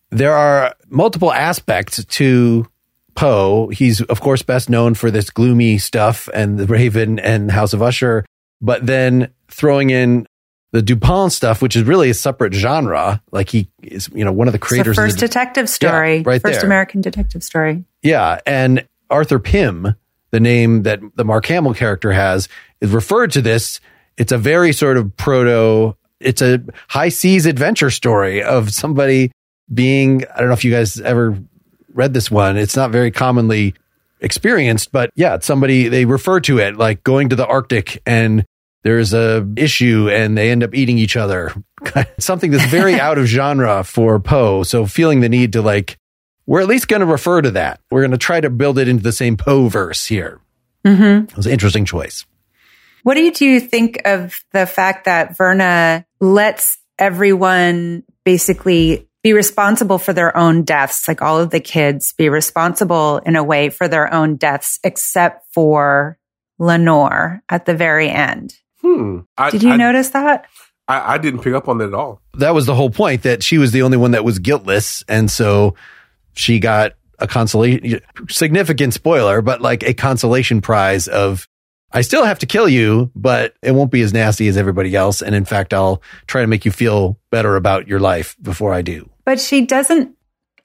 There 0.10 0.34
are 0.34 0.74
multiple 0.90 1.32
aspects 1.32 2.04
to 2.04 2.68
Poe. 3.16 3.70
He's 3.70 4.02
of 4.02 4.22
course 4.22 4.42
best 4.42 4.70
known 4.70 4.94
for 4.94 5.12
this 5.12 5.30
gloomy 5.30 5.78
stuff 5.78 6.28
and 6.34 6.58
the 6.58 6.66
Raven 6.66 7.20
and 7.20 7.52
House 7.52 7.74
of 7.74 7.82
Usher, 7.82 8.26
but 8.62 8.86
then 8.86 9.32
throwing 9.48 9.90
in 9.90 10.28
the 10.76 10.82
Dupont 10.82 11.32
stuff, 11.32 11.62
which 11.62 11.78
is 11.78 11.84
really 11.84 12.10
a 12.10 12.14
separate 12.14 12.54
genre. 12.54 13.24
Like 13.32 13.50
he 13.50 13.70
is, 13.82 14.10
you 14.14 14.26
know, 14.26 14.34
one 14.34 14.50
of 14.50 14.52
the 14.52 14.58
it's 14.58 14.66
the 14.66 14.68
creators. 14.68 14.96
first 14.98 15.16
of 15.16 15.22
the, 15.22 15.28
detective 15.28 15.70
story 15.70 16.22
right 16.22 16.42
first 16.42 16.60
there. 16.60 16.66
american 16.66 17.00
detective 17.00 17.44
story 17.44 17.86
Yeah, 18.04 18.42
and 18.46 18.86
Arthur 19.10 19.40
Pym, 19.40 19.96
the 20.32 20.40
name 20.42 20.84
that 20.84 21.00
the 21.16 21.24
Mark 21.24 21.46
Hamill 21.46 21.74
character 21.74 22.12
has, 22.12 22.50
is 22.82 22.92
referred 22.92 23.32
to 23.32 23.42
this. 23.42 23.80
It's 24.18 24.34
a 24.34 24.38
very 24.38 24.74
sort 24.74 24.98
of 24.98 25.16
proto. 25.16 25.96
It's 26.20 26.42
a 26.42 26.62
high 26.90 27.10
seas 27.10 27.46
adventure 27.46 27.90
story 27.90 28.44
of 28.44 28.72
somebody 28.72 29.32
being. 29.74 30.26
I 30.36 30.40
don't 30.40 30.48
know 30.48 30.54
if 30.54 30.66
you 30.66 30.72
guys 30.72 31.00
ever 31.00 31.38
read 31.94 32.14
this 32.14 32.30
one. 32.30 32.58
It's 32.58 32.76
not 32.76 32.92
very 32.92 33.12
commonly 33.12 33.76
experienced, 34.20 34.92
but 34.92 35.10
yeah, 35.16 35.36
it's 35.36 35.46
somebody 35.46 35.88
they 35.88 36.04
refer 36.04 36.42
to 36.42 36.58
it 36.60 36.76
like 36.76 37.04
going 37.04 37.30
to 37.30 37.36
the 37.36 37.48
Arctic 37.48 38.02
and 38.06 38.46
there's 38.86 39.16
a 39.16 39.46
issue 39.58 40.10
and 40.12 40.38
they 40.38 40.52
end 40.52 40.64
up 40.64 40.76
eating 40.76 41.00
each 41.00 41.18
other. 41.18 41.52
Something 42.20 42.52
that's 42.52 42.68
very 42.68 42.94
out 43.00 43.18
of 43.18 43.26
genre 43.26 43.84
for 43.84 44.20
Poe. 44.20 44.62
So 44.62 44.86
feeling 44.86 45.22
the 45.22 45.28
need 45.28 45.54
to 45.54 45.62
like 45.64 45.98
we're 46.46 46.62
at 46.62 46.68
least 46.68 46.88
going 46.88 47.00
to 47.00 47.08
refer 47.08 47.42
to 47.42 47.50
that. 47.52 47.82
We're 47.90 48.02
going 48.02 48.12
to 48.12 48.20
try 48.20 48.40
to 48.40 48.52
build 48.52 48.78
it 48.78 48.88
into 48.88 49.02
the 49.02 49.12
same 49.12 49.38
Poe 49.38 49.68
verse 49.70 50.06
here. 50.06 50.40
Mm-hmm. 50.86 51.24
It 51.24 51.36
was 51.36 51.48
an 51.48 51.52
interesting 51.52 51.86
choice. 51.86 52.28
What 53.02 53.16
did 53.16 53.42
you 53.42 53.60
think 53.60 54.04
of 54.06 54.40
the 54.54 54.68
fact 54.68 55.06
that 55.06 55.36
Verna 55.36 56.06
lets 56.20 56.78
everyone 57.00 58.04
basically 58.24 59.10
be 59.24 59.34
responsible 59.34 59.98
for 59.98 60.14
their 60.14 60.38
own 60.38 60.62
deaths, 60.62 61.08
like 61.08 61.24
all 61.24 61.40
of 61.40 61.50
the 61.50 61.60
kids 61.60 62.14
be 62.14 62.30
responsible 62.30 63.18
in 63.26 63.36
a 63.36 63.44
way 63.44 63.72
for 63.72 63.88
their 63.88 64.14
own 64.14 64.36
deaths, 64.36 64.80
except 64.84 65.52
for 65.52 66.20
Lenore 66.60 67.42
at 67.50 67.66
the 67.66 67.74
very 67.74 68.12
end? 68.12 68.54
Hmm. 68.86 69.22
I, 69.36 69.50
Did 69.50 69.64
you 69.64 69.72
I, 69.72 69.78
notice 69.78 70.10
that? 70.10 70.46
I, 70.88 71.16
I 71.16 71.18
didn't 71.18 71.42
pick 71.42 71.56
up 71.56 71.68
on 71.68 71.80
that 71.80 71.88
at 71.88 71.94
all. 71.96 72.22
That 72.36 72.54
was 72.54 72.68
the 72.68 72.76
whole 72.76 72.92
point 72.92 73.24
that 73.24 73.42
she 73.42 73.58
was 73.58 73.72
the 73.72 73.82
only 73.82 73.98
one 73.98 74.12
that 74.12 74.24
was 74.24 74.38
guiltless. 74.38 75.04
And 75.08 75.32
so 75.32 75.74
she 76.34 76.60
got 76.60 76.94
a 77.18 77.28
consolation, 77.28 78.00
significant 78.30 78.94
spoiler, 78.94 79.42
but 79.42 79.60
like 79.60 79.82
a 79.82 79.96
consolation 79.96 80.62
prize 80.62 81.08
of, 81.08 81.48
I 81.92 82.02
still 82.02 82.26
have 82.26 82.38
to 82.40 82.46
kill 82.46 82.70
you, 82.70 83.10
but 83.16 83.56
it 83.64 83.72
won't 83.72 83.90
be 83.90 84.02
as 84.02 84.14
nasty 84.14 84.48
as 84.48 84.58
everybody 84.58 84.96
else. 84.96 85.24
And 85.24 85.34
in 85.34 85.46
fact, 85.46 85.74
I'll 85.74 86.04
try 86.28 86.42
to 86.42 86.48
make 86.48 86.64
you 86.64 86.72
feel 86.72 87.18
better 87.32 87.56
about 87.56 87.88
your 87.88 88.00
life 88.00 88.36
before 88.40 88.72
I 88.72 88.84
do. 88.84 89.10
But 89.24 89.40
she 89.40 89.66
doesn't 89.66 90.16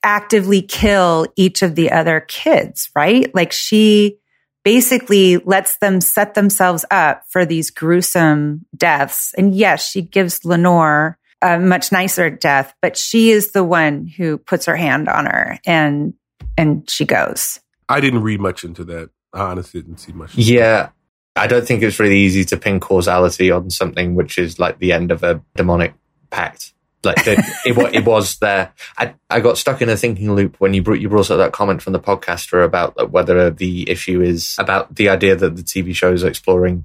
actively 0.03 0.61
kill 0.61 1.27
each 1.37 1.63
of 1.63 1.75
the 1.75 1.91
other 1.91 2.21
kids, 2.21 2.91
right? 2.95 3.35
Like 3.35 3.53
she 3.53 4.19
basically 4.65 5.39
lets 5.39 5.77
them 5.79 6.01
set 6.01 6.35
themselves 6.35 6.85
up 6.91 7.23
for 7.29 7.45
these 7.47 7.71
gruesome 7.71 8.67
deaths. 8.77 9.35
And 9.37 9.55
yes, 9.55 9.89
she 9.89 10.03
gives 10.03 10.45
Lenore 10.45 11.19
a 11.43 11.59
much 11.59 11.91
nicer 11.91 12.29
death, 12.31 12.75
but 12.83 12.97
she 12.97 13.31
is 13.31 13.53
the 13.53 13.65
one 13.65 14.07
who 14.07 14.39
puts 14.39 14.67
her 14.67 14.77
hand 14.77 15.09
on 15.09 15.27
her 15.27 15.59
and 15.67 16.15
and 16.59 16.89
she 16.91 17.05
goes. 17.05 17.61
I 17.89 18.01
didn't 18.01 18.23
read 18.23 18.41
much 18.41 18.65
into 18.65 18.85
that. 18.85 19.11
I 19.33 19.41
honestly 19.41 19.81
didn't 19.81 19.99
see 19.99 20.13
much. 20.13 20.35
Yeah. 20.37 20.91
I 21.37 21.47
don't 21.47 21.67
think 21.67 21.83
it's 21.83 21.99
really 21.99 22.19
easy 22.19 22.45
to 22.47 22.57
pin 22.57 22.81
causality 22.81 23.51
on 23.51 23.71
something 23.71 24.15
which 24.15 24.37
is 24.37 24.59
like 24.59 24.79
the 24.79 24.93
end 24.93 25.11
of 25.11 25.23
a 25.23 25.41
demonic 25.57 25.95
pact. 26.31 26.75
Like 27.03 27.25
the, 27.25 27.33
it, 27.65 27.95
it 27.95 28.05
was 28.05 28.39
there. 28.39 28.73
I, 28.99 29.15
I 29.31 29.41
got 29.41 29.57
stuck 29.57 29.81
in 29.81 29.89
a 29.89 29.97
thinking 29.97 30.35
loop 30.35 30.57
when 30.59 30.75
you 30.75 30.83
brought, 30.83 31.01
you 31.01 31.09
brought 31.09 31.31
up 31.31 31.39
that 31.39 31.53
comment 31.53 31.81
from 31.81 31.95
the 31.95 31.99
podcaster 32.01 32.63
about 32.65 32.97
like, 32.99 33.09
whether 33.09 33.49
the 33.51 33.89
issue 33.89 34.21
is 34.21 34.55
about 34.59 34.95
the 34.97 35.09
idea 35.09 35.35
that 35.35 35.57
the 35.57 35.63
TV 35.63 35.95
show 35.95 36.13
is 36.13 36.23
exploring, 36.23 36.85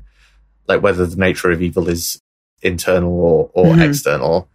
like 0.67 0.82
whether 0.82 1.06
the 1.06 1.17
nature 1.17 1.51
of 1.51 1.62
evil 1.62 1.89
is 1.89 2.21
internal 2.62 3.12
or, 3.12 3.49
or 3.54 3.65
Mhm. 3.75 3.89
external. 3.89 4.49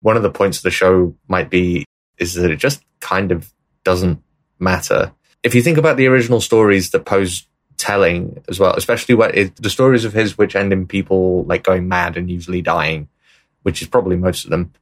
One 0.00 0.16
of 0.16 0.22
the 0.24 0.30
points 0.30 0.58
of 0.58 0.64
the 0.64 0.70
show 0.72 1.14
might 1.28 1.48
be 1.48 1.84
is 2.18 2.34
that 2.34 2.50
it 2.50 2.56
just 2.56 2.82
kind 3.00 3.30
of 3.30 3.52
doesn't 3.84 4.20
matter. 4.58 5.12
If 5.44 5.54
you 5.54 5.62
think 5.62 5.78
about 5.78 5.96
the 5.96 6.06
original 6.08 6.40
stories 6.40 6.90
that 6.90 7.04
Poe's 7.04 7.46
telling 7.76 8.42
as 8.48 8.58
well, 8.58 8.74
especially 8.74 9.14
what 9.14 9.36
it, 9.36 9.56
the 9.56 9.70
stories 9.70 10.04
of 10.04 10.12
his 10.12 10.36
which 10.36 10.56
end 10.56 10.72
in 10.72 10.86
people 10.86 11.44
like 11.44 11.62
going 11.62 11.86
mad 11.88 12.16
and 12.16 12.30
usually 12.30 12.62
dying, 12.62 13.08
which 13.62 13.80
is 13.82 13.88
probably 13.88 14.16
most 14.16 14.44
of 14.44 14.50
them. 14.50 14.72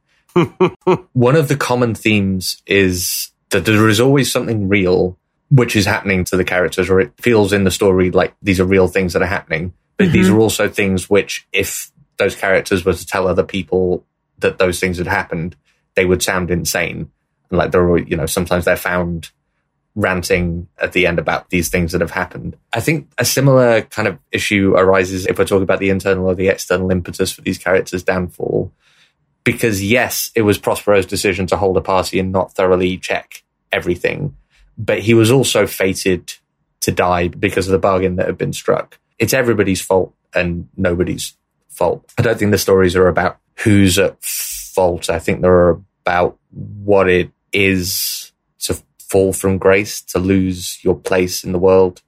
One 1.13 1.35
of 1.35 1.47
the 1.47 1.57
common 1.57 1.95
themes 1.95 2.61
is 2.65 3.31
that 3.49 3.65
there 3.65 3.87
is 3.87 3.99
always 3.99 4.31
something 4.31 4.67
real 4.67 5.17
which 5.49 5.75
is 5.75 5.85
happening 5.85 6.23
to 6.25 6.37
the 6.37 6.43
characters, 6.43 6.89
or 6.89 6.99
it 6.99 7.13
feels 7.21 7.53
in 7.53 7.63
the 7.63 7.71
story 7.71 8.09
like 8.09 8.33
these 8.41 8.59
are 8.59 8.65
real 8.65 8.87
things 8.87 9.13
that 9.13 9.21
are 9.21 9.27
happening. 9.27 9.73
But 9.97 10.11
these 10.11 10.25
mm-hmm. 10.25 10.37
are 10.37 10.39
also 10.39 10.67
things 10.67 11.09
which, 11.09 11.47
if 11.53 11.91
those 12.17 12.35
characters 12.35 12.83
were 12.83 12.93
to 12.93 13.05
tell 13.05 13.27
other 13.27 13.43
people 13.43 14.03
that 14.39 14.57
those 14.57 14.79
things 14.79 14.97
had 14.97 15.07
happened, 15.07 15.55
they 15.95 16.05
would 16.05 16.23
sound 16.23 16.49
insane. 16.49 17.11
And 17.49 17.57
like 17.59 17.71
they're, 17.71 17.97
you 17.97 18.17
know, 18.17 18.25
sometimes 18.25 18.65
they're 18.65 18.75
found 18.75 19.29
ranting 19.95 20.67
at 20.81 20.93
the 20.93 21.05
end 21.05 21.19
about 21.19 21.51
these 21.51 21.69
things 21.69 21.91
that 21.91 22.01
have 22.01 22.11
happened. 22.11 22.57
I 22.73 22.79
think 22.79 23.11
a 23.19 23.25
similar 23.25 23.83
kind 23.83 24.07
of 24.07 24.17
issue 24.31 24.73
arises 24.75 25.27
if 25.27 25.37
we're 25.37 25.45
talking 25.45 25.63
about 25.63 25.79
the 25.79 25.91
internal 25.91 26.25
or 26.25 26.33
the 26.33 26.47
external 26.47 26.89
impetus 26.89 27.31
for 27.31 27.41
these 27.41 27.59
characters' 27.59 28.03
downfall. 28.03 28.71
Because 29.43 29.83
yes, 29.83 30.31
it 30.35 30.41
was 30.43 30.57
Prospero's 30.57 31.05
decision 31.05 31.47
to 31.47 31.57
hold 31.57 31.75
a 31.77 31.81
party 31.81 32.19
and 32.19 32.31
not 32.31 32.53
thoroughly 32.53 32.97
check 32.97 33.43
everything, 33.71 34.35
but 34.77 34.99
he 34.99 35.13
was 35.13 35.31
also 35.31 35.67
fated 35.67 36.33
to 36.81 36.91
die 36.91 37.27
because 37.27 37.67
of 37.67 37.71
the 37.71 37.79
bargain 37.79 38.15
that 38.17 38.27
had 38.27 38.37
been 38.37 38.53
struck. 38.53 38.99
It's 39.19 39.33
everybody's 39.33 39.81
fault 39.81 40.13
and 40.33 40.67
nobody's 40.77 41.35
fault. 41.69 42.13
I 42.17 42.21
don't 42.21 42.37
think 42.37 42.51
the 42.51 42.57
stories 42.57 42.95
are 42.95 43.07
about 43.07 43.37
who's 43.59 43.97
at 43.99 44.23
fault. 44.23 45.09
I 45.09 45.19
think 45.19 45.41
they're 45.41 45.77
about 46.05 46.37
what 46.51 47.09
it 47.09 47.31
is 47.51 48.31
to 48.59 48.81
fall 48.99 49.33
from 49.33 49.57
grace, 49.57 50.01
to 50.01 50.19
lose 50.19 50.79
your 50.83 50.95
place 50.95 51.43
in 51.43 51.51
the 51.51 51.59
world 51.59 52.01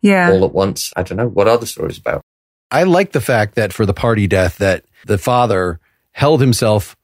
Yeah. 0.00 0.30
all 0.30 0.44
at 0.44 0.52
once. 0.52 0.92
I 0.96 1.02
don't 1.02 1.18
know. 1.18 1.28
What 1.28 1.48
are 1.48 1.58
the 1.58 1.66
stories 1.66 1.98
about? 1.98 2.22
I 2.70 2.84
like 2.84 3.12
the 3.12 3.20
fact 3.20 3.54
that 3.56 3.72
for 3.72 3.84
the 3.86 3.94
party 3.94 4.26
death 4.26 4.58
that 4.58 4.84
the 5.06 5.18
father 5.18 5.80
held 6.12 6.40
himself 6.40 6.96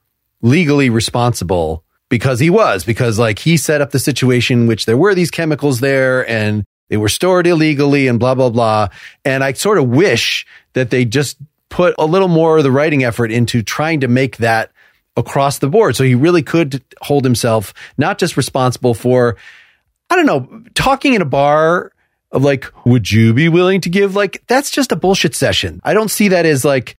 legally 0.42 0.90
responsible 0.90 1.84
because 2.08 2.40
he 2.40 2.50
was 2.50 2.84
because 2.84 3.18
like 3.18 3.38
he 3.38 3.56
set 3.56 3.80
up 3.80 3.90
the 3.90 3.98
situation 3.98 4.66
which 4.66 4.86
there 4.86 4.96
were 4.96 5.14
these 5.14 5.30
chemicals 5.30 5.80
there 5.80 6.28
and 6.28 6.64
they 6.88 6.96
were 6.96 7.08
stored 7.08 7.46
illegally 7.46 8.06
and 8.06 8.20
blah 8.20 8.34
blah 8.34 8.50
blah. 8.50 8.88
And 9.24 9.42
I 9.42 9.52
sort 9.54 9.78
of 9.78 9.88
wish 9.88 10.46
that 10.74 10.90
they 10.90 11.04
just 11.04 11.38
put 11.68 11.94
a 11.98 12.06
little 12.06 12.28
more 12.28 12.58
of 12.58 12.64
the 12.64 12.70
writing 12.70 13.02
effort 13.02 13.32
into 13.32 13.62
trying 13.62 14.00
to 14.00 14.08
make 14.08 14.36
that 14.36 14.70
across 15.16 15.58
the 15.58 15.68
board. 15.68 15.96
So 15.96 16.04
he 16.04 16.14
really 16.14 16.42
could 16.42 16.84
hold 17.00 17.24
himself 17.24 17.74
not 17.98 18.18
just 18.18 18.36
responsible 18.36 18.94
for 18.94 19.36
I 20.08 20.16
don't 20.16 20.26
know, 20.26 20.62
talking 20.74 21.14
in 21.14 21.22
a 21.22 21.26
bar 21.26 21.92
of 22.30 22.44
like, 22.44 22.72
would 22.84 23.10
you 23.10 23.34
be 23.34 23.48
willing 23.48 23.80
to 23.82 23.90
give? 23.90 24.14
Like, 24.14 24.42
that's 24.46 24.70
just 24.70 24.92
a 24.92 24.96
bullshit 24.96 25.34
session. 25.34 25.80
I 25.84 25.94
don't 25.94 26.10
see 26.10 26.28
that 26.28 26.46
as 26.46 26.64
like, 26.64 26.96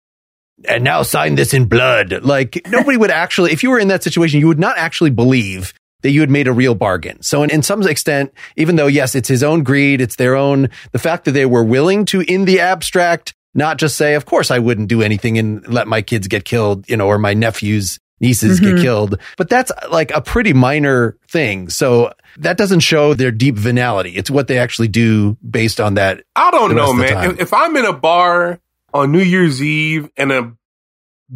and 0.66 0.82
now 0.84 1.02
sign 1.02 1.34
this 1.36 1.54
in 1.54 1.66
blood. 1.66 2.24
Like 2.24 2.60
nobody 2.68 2.96
would 2.96 3.10
actually, 3.10 3.52
if 3.52 3.62
you 3.62 3.70
were 3.70 3.78
in 3.78 3.88
that 3.88 4.02
situation, 4.02 4.40
you 4.40 4.48
would 4.48 4.58
not 4.58 4.76
actually 4.78 5.10
believe 5.10 5.72
that 6.02 6.10
you 6.10 6.20
had 6.20 6.30
made 6.30 6.46
a 6.46 6.52
real 6.52 6.74
bargain. 6.74 7.20
So 7.22 7.42
in, 7.42 7.50
in 7.50 7.62
some 7.62 7.82
extent, 7.86 8.32
even 8.56 8.76
though 8.76 8.86
yes, 8.86 9.14
it's 9.14 9.28
his 9.28 9.42
own 9.42 9.62
greed, 9.64 10.00
it's 10.00 10.16
their 10.16 10.36
own, 10.36 10.70
the 10.92 10.98
fact 10.98 11.24
that 11.24 11.32
they 11.32 11.46
were 11.46 11.64
willing 11.64 12.04
to 12.06 12.20
in 12.20 12.44
the 12.44 12.60
abstract, 12.60 13.34
not 13.54 13.78
just 13.78 13.96
say, 13.96 14.14
of 14.14 14.24
course 14.24 14.50
I 14.50 14.58
wouldn't 14.60 14.88
do 14.88 15.02
anything 15.02 15.38
and 15.38 15.66
let 15.66 15.88
my 15.88 16.02
kids 16.02 16.28
get 16.28 16.44
killed, 16.44 16.88
you 16.88 16.96
know, 16.96 17.06
or 17.08 17.18
my 17.18 17.34
nephews, 17.34 17.98
nieces 18.20 18.60
Mhm. 18.60 18.64
get 18.76 18.82
killed. 18.82 19.18
But 19.36 19.48
that's 19.48 19.72
like 19.90 20.10
a 20.12 20.20
pretty 20.20 20.52
minor 20.52 21.16
thing. 21.28 21.68
So 21.68 22.12
that 22.38 22.56
doesn't 22.56 22.80
show 22.80 23.14
their 23.14 23.30
deep 23.32 23.56
venality. 23.56 24.10
It's 24.10 24.30
what 24.30 24.46
they 24.48 24.58
actually 24.58 24.88
do 24.88 25.36
based 25.48 25.80
on 25.80 25.94
that. 25.94 26.22
I 26.36 26.50
don't 26.52 26.74
know, 26.76 26.92
rest 26.94 27.02
of 27.04 27.08
the 27.08 27.14
man. 27.14 27.30
If, 27.32 27.40
if 27.40 27.52
I'm 27.54 27.76
in 27.76 27.84
a 27.84 27.92
bar 27.92 28.60
on 28.92 29.12
New 29.12 29.22
Year's 29.22 29.62
Eve 29.62 30.10
and 30.16 30.32
a 30.32 30.52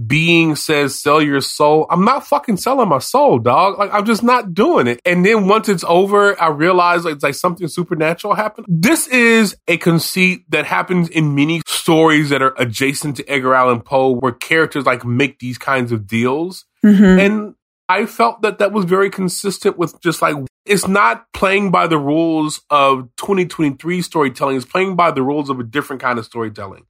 being 0.06 0.56
says 0.56 0.98
sell 0.98 1.20
your 1.20 1.42
soul, 1.42 1.86
I'm 1.90 2.04
not 2.04 2.26
fucking 2.26 2.56
selling 2.56 2.88
my 2.88 2.98
soul, 2.98 3.38
dog. 3.38 3.78
Like 3.78 3.92
I'm 3.92 4.06
just 4.06 4.22
not 4.22 4.54
doing 4.54 4.86
it. 4.86 5.00
And 5.04 5.24
then 5.24 5.48
once 5.48 5.68
it's 5.68 5.84
over, 5.86 6.40
I 6.40 6.48
realize 6.48 7.04
like, 7.04 7.14
it's 7.14 7.22
like 7.22 7.34
something 7.34 7.68
supernatural 7.68 8.34
happened. 8.34 8.66
This 8.70 9.06
is 9.08 9.54
a 9.68 9.76
conceit 9.76 10.50
that 10.50 10.64
happens 10.64 11.10
in 11.10 11.34
many 11.34 11.60
stories 11.66 12.30
that 12.30 12.40
are 12.40 12.54
adjacent 12.56 13.16
to 13.18 13.28
Edgar 13.28 13.54
Allan 13.54 13.82
Poe 13.82 14.12
where 14.12 14.32
characters 14.32 14.86
like 14.86 15.04
make 15.04 15.40
these 15.40 15.58
kinds 15.58 15.92
of 15.92 16.06
deals. 16.06 16.64
Mhm. 16.82 17.20
And 17.20 17.54
I 17.88 18.06
felt 18.06 18.40
that 18.40 18.58
that 18.60 18.72
was 18.72 18.86
very 18.86 19.10
consistent 19.10 19.76
with 19.76 20.00
just 20.00 20.22
like, 20.22 20.36
it's 20.64 20.88
not 20.88 21.26
playing 21.34 21.70
by 21.70 21.86
the 21.86 21.98
rules 21.98 22.62
of 22.70 23.08
2023 23.16 24.00
storytelling. 24.00 24.56
It's 24.56 24.64
playing 24.64 24.96
by 24.96 25.10
the 25.10 25.22
rules 25.22 25.50
of 25.50 25.60
a 25.60 25.64
different 25.64 26.00
kind 26.00 26.18
of 26.18 26.24
storytelling. 26.24 26.84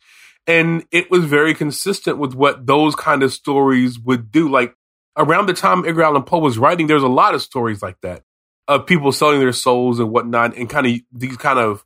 And 0.47 0.85
it 0.91 1.11
was 1.11 1.25
very 1.25 1.55
consistent 1.55 2.19
with 2.19 2.35
what 2.35 2.67
those 2.67 2.95
kind 2.95 3.23
of 3.23 3.33
stories 3.33 3.99
would 3.99 4.33
do. 4.33 4.51
Like 4.51 4.75
around 5.17 5.47
the 5.47 5.55
time 5.55 5.87
Edgar 5.87 6.03
Allan 6.03 6.25
Poe 6.25 6.39
was 6.39 6.59
writing, 6.59 6.87
there's 6.87 7.03
a 7.03 7.09
lot 7.09 7.35
of 7.35 7.43
stories 7.43 7.83
like 7.83 8.01
that 8.03 8.25
of 8.69 8.87
people 8.87 9.13
selling 9.13 9.41
their 9.41 9.53
souls 9.53 9.99
and 9.99 10.11
whatnot 10.11 10.57
and 10.57 10.69
kind 10.71 10.87
of 10.87 11.01
these 11.13 11.37
kind 11.37 11.59
of 11.59 11.85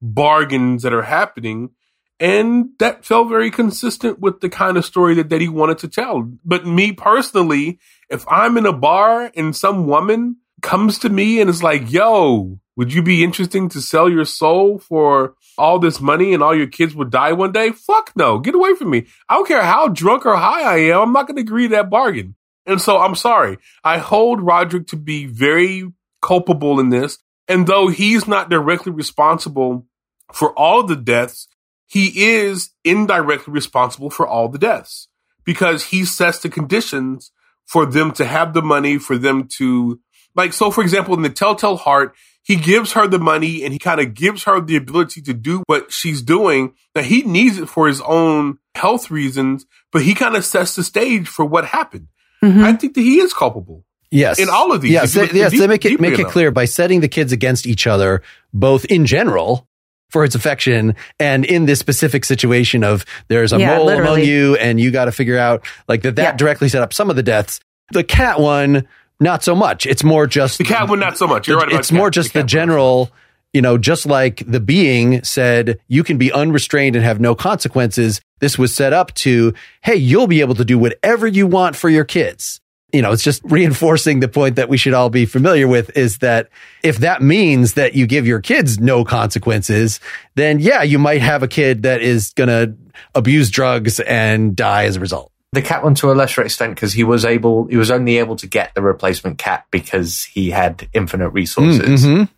bargains 0.00 0.82
that 0.82 0.92
are 0.92 1.02
happening. 1.02 1.70
And 2.18 2.70
that 2.78 3.04
felt 3.04 3.28
very 3.28 3.50
consistent 3.50 4.18
with 4.18 4.40
the 4.40 4.50
kind 4.50 4.76
of 4.76 4.84
story 4.84 5.14
that, 5.14 5.30
that 5.30 5.40
he 5.40 5.48
wanted 5.48 5.78
to 5.78 5.88
tell. 5.88 6.30
But 6.44 6.66
me 6.66 6.92
personally, 6.92 7.78
if 8.10 8.26
I'm 8.28 8.56
in 8.58 8.66
a 8.66 8.72
bar 8.72 9.30
and 9.34 9.56
some 9.56 9.86
woman 9.86 10.36
comes 10.60 10.98
to 10.98 11.08
me 11.08 11.40
and 11.40 11.48
is 11.48 11.62
like, 11.62 11.90
yo, 11.90 12.60
would 12.76 12.92
you 12.92 13.02
be 13.02 13.24
interesting 13.24 13.68
to 13.70 13.80
sell 13.80 14.08
your 14.08 14.26
soul 14.26 14.78
for 14.78 15.34
all 15.58 15.78
this 15.78 16.00
money 16.00 16.34
and 16.34 16.42
all 16.42 16.56
your 16.56 16.66
kids 16.66 16.94
would 16.94 17.10
die 17.10 17.32
one 17.32 17.52
day? 17.52 17.70
Fuck 17.72 18.12
no. 18.16 18.38
Get 18.38 18.54
away 18.54 18.74
from 18.74 18.90
me. 18.90 19.06
I 19.28 19.34
don't 19.34 19.48
care 19.48 19.62
how 19.62 19.88
drunk 19.88 20.26
or 20.26 20.36
high 20.36 20.62
I 20.62 20.76
am. 20.90 21.00
I'm 21.00 21.12
not 21.12 21.26
going 21.26 21.36
to 21.36 21.42
agree 21.42 21.68
to 21.68 21.76
that 21.76 21.90
bargain. 21.90 22.34
And 22.66 22.80
so 22.80 22.98
I'm 22.98 23.14
sorry. 23.14 23.58
I 23.82 23.98
hold 23.98 24.40
Roderick 24.40 24.86
to 24.88 24.96
be 24.96 25.26
very 25.26 25.90
culpable 26.22 26.78
in 26.78 26.90
this. 26.90 27.18
And 27.48 27.66
though 27.66 27.88
he's 27.88 28.28
not 28.28 28.50
directly 28.50 28.92
responsible 28.92 29.86
for 30.32 30.56
all 30.58 30.82
the 30.82 30.96
deaths, 30.96 31.48
he 31.86 32.12
is 32.14 32.70
indirectly 32.84 33.52
responsible 33.52 34.10
for 34.10 34.26
all 34.26 34.48
the 34.48 34.58
deaths 34.58 35.08
because 35.44 35.86
he 35.86 36.04
sets 36.04 36.38
the 36.38 36.48
conditions 36.48 37.32
for 37.66 37.86
them 37.86 38.12
to 38.12 38.24
have 38.24 38.52
the 38.52 38.62
money, 38.62 38.98
for 38.98 39.18
them 39.18 39.48
to 39.56 40.00
Like, 40.34 40.52
so 40.52 40.70
for 40.70 40.82
example, 40.82 41.14
in 41.14 41.22
the 41.22 41.28
Telltale 41.30 41.76
Heart, 41.76 42.14
he 42.42 42.56
gives 42.56 42.92
her 42.92 43.06
the 43.06 43.18
money 43.18 43.62
and 43.64 43.72
he 43.72 43.78
kind 43.78 44.00
of 44.00 44.14
gives 44.14 44.44
her 44.44 44.60
the 44.60 44.76
ability 44.76 45.20
to 45.22 45.34
do 45.34 45.62
what 45.66 45.92
she's 45.92 46.22
doing. 46.22 46.74
Now 46.94 47.02
he 47.02 47.22
needs 47.22 47.58
it 47.58 47.68
for 47.68 47.86
his 47.86 48.00
own 48.02 48.58
health 48.74 49.10
reasons, 49.10 49.66
but 49.92 50.02
he 50.02 50.14
kind 50.14 50.36
of 50.36 50.44
sets 50.44 50.74
the 50.74 50.82
stage 50.82 51.28
for 51.28 51.44
what 51.44 51.66
happened. 51.66 52.08
Mhm. 52.42 52.62
I 52.64 52.72
think 52.72 52.94
that 52.94 53.00
he 53.02 53.20
is 53.20 53.34
culpable. 53.34 53.84
Yes. 54.10 54.38
In 54.40 54.48
all 54.48 54.72
of 54.72 54.80
these, 54.80 54.90
Yes. 54.92 55.12
They, 55.14 55.28
yes. 55.32 55.50
deep- 55.52 55.60
they 55.60 55.66
make 55.68 55.84
it, 55.84 55.90
deeply 55.90 56.10
make 56.10 56.18
it 56.18 56.26
clear 56.28 56.50
by 56.50 56.64
setting 56.64 57.00
the 57.00 57.08
kids 57.08 57.32
against 57.32 57.66
each 57.66 57.86
other, 57.86 58.22
both 58.52 58.84
in 58.86 59.06
general 59.06 59.68
for 60.08 60.24
its 60.24 60.34
affection 60.34 60.96
and 61.20 61.44
in 61.44 61.66
this 61.66 61.78
specific 61.78 62.24
situation 62.24 62.82
of 62.82 63.04
there's 63.28 63.52
a 63.52 63.58
Yeah, 63.60 63.76
mole 63.76 63.90
among 63.90 64.22
you 64.22 64.56
and 64.56 64.80
you 64.80 64.90
got 64.90 65.04
to 65.04 65.12
figure 65.12 65.38
out 65.38 65.64
like 65.88 66.02
that, 66.02 66.16
that 66.16 66.22
Yeah. 66.22 66.36
directly 66.36 66.68
set 66.68 66.82
up 66.82 66.92
some 66.92 67.10
of 67.10 67.14
the 67.16 67.22
deaths. 67.22 67.60
The 67.92 68.02
cat 68.02 68.40
one, 68.40 68.88
not 69.20 69.44
so 69.44 69.54
much. 69.54 69.86
It's 69.86 70.02
more 70.02 70.26
just 70.26 70.58
The 70.58 70.64
cat 70.64 70.88
one, 70.88 70.98
not 70.98 71.16
so 71.18 71.26
much. 71.26 71.46
You're 71.46 71.58
right 71.58 71.68
about 71.68 71.78
it's 71.80 71.90
cat- 71.90 71.96
more 71.96 72.10
just 72.10 72.30
the, 72.30 72.40
cat 72.40 72.42
one. 72.44 72.48
general, 72.48 73.10
you 73.52 73.60
know, 73.62 73.76
just 73.78 74.06
like 74.06 74.42
the 74.46 74.60
being 74.60 75.22
said, 75.22 75.78
you 75.88 76.02
can 76.02 76.16
be 76.18 76.32
unrestrained 76.32 76.96
and 76.96 77.04
have 77.04 77.20
no 77.20 77.34
consequences. 77.34 78.20
This 78.40 78.58
was 78.58 78.74
set 78.74 78.92
up 78.92 79.12
to, 79.16 79.52
hey, 79.82 79.96
you'll 79.96 80.26
be 80.26 80.40
able 80.40 80.54
to 80.54 80.64
do 80.64 80.78
whatever 80.78 81.26
you 81.26 81.46
want 81.46 81.76
for 81.76 81.88
your 81.88 82.04
kids. 82.04 82.60
You 82.92 83.02
know, 83.02 83.12
it's 83.12 83.22
just 83.22 83.42
reinforcing 83.44 84.20
the 84.20 84.28
point 84.28 84.56
that 84.56 84.68
we 84.68 84.76
should 84.78 84.94
all 84.94 85.10
be 85.10 85.26
familiar 85.26 85.68
with 85.68 85.96
is 85.96 86.18
that 86.18 86.48
if 86.82 86.98
that 86.98 87.22
means 87.22 87.74
that 87.74 87.94
you 87.94 88.06
give 88.06 88.26
your 88.26 88.40
kids 88.40 88.80
no 88.80 89.04
consequences, 89.04 90.00
then 90.34 90.58
yeah, 90.60 90.82
you 90.82 90.98
might 90.98 91.20
have 91.20 91.42
a 91.42 91.48
kid 91.48 91.82
that 91.82 92.00
is 92.00 92.32
going 92.32 92.48
to 92.48 92.74
abuse 93.14 93.50
drugs 93.50 94.00
and 94.00 94.56
die 94.56 94.84
as 94.84 94.96
a 94.96 95.00
result. 95.00 95.30
The 95.52 95.62
cat 95.62 95.82
one 95.82 95.96
to 95.96 96.12
a 96.12 96.14
lesser 96.14 96.42
extent 96.42 96.76
because 96.76 96.92
he 96.92 97.02
was 97.02 97.24
able, 97.24 97.66
he 97.66 97.76
was 97.76 97.90
only 97.90 98.18
able 98.18 98.36
to 98.36 98.46
get 98.46 98.72
the 98.74 98.82
replacement 98.82 99.38
cat 99.38 99.66
because 99.70 100.22
he 100.22 100.50
had 100.50 100.88
infinite 100.92 101.30
resources. 101.30 102.04
Mhm. 102.04 102.28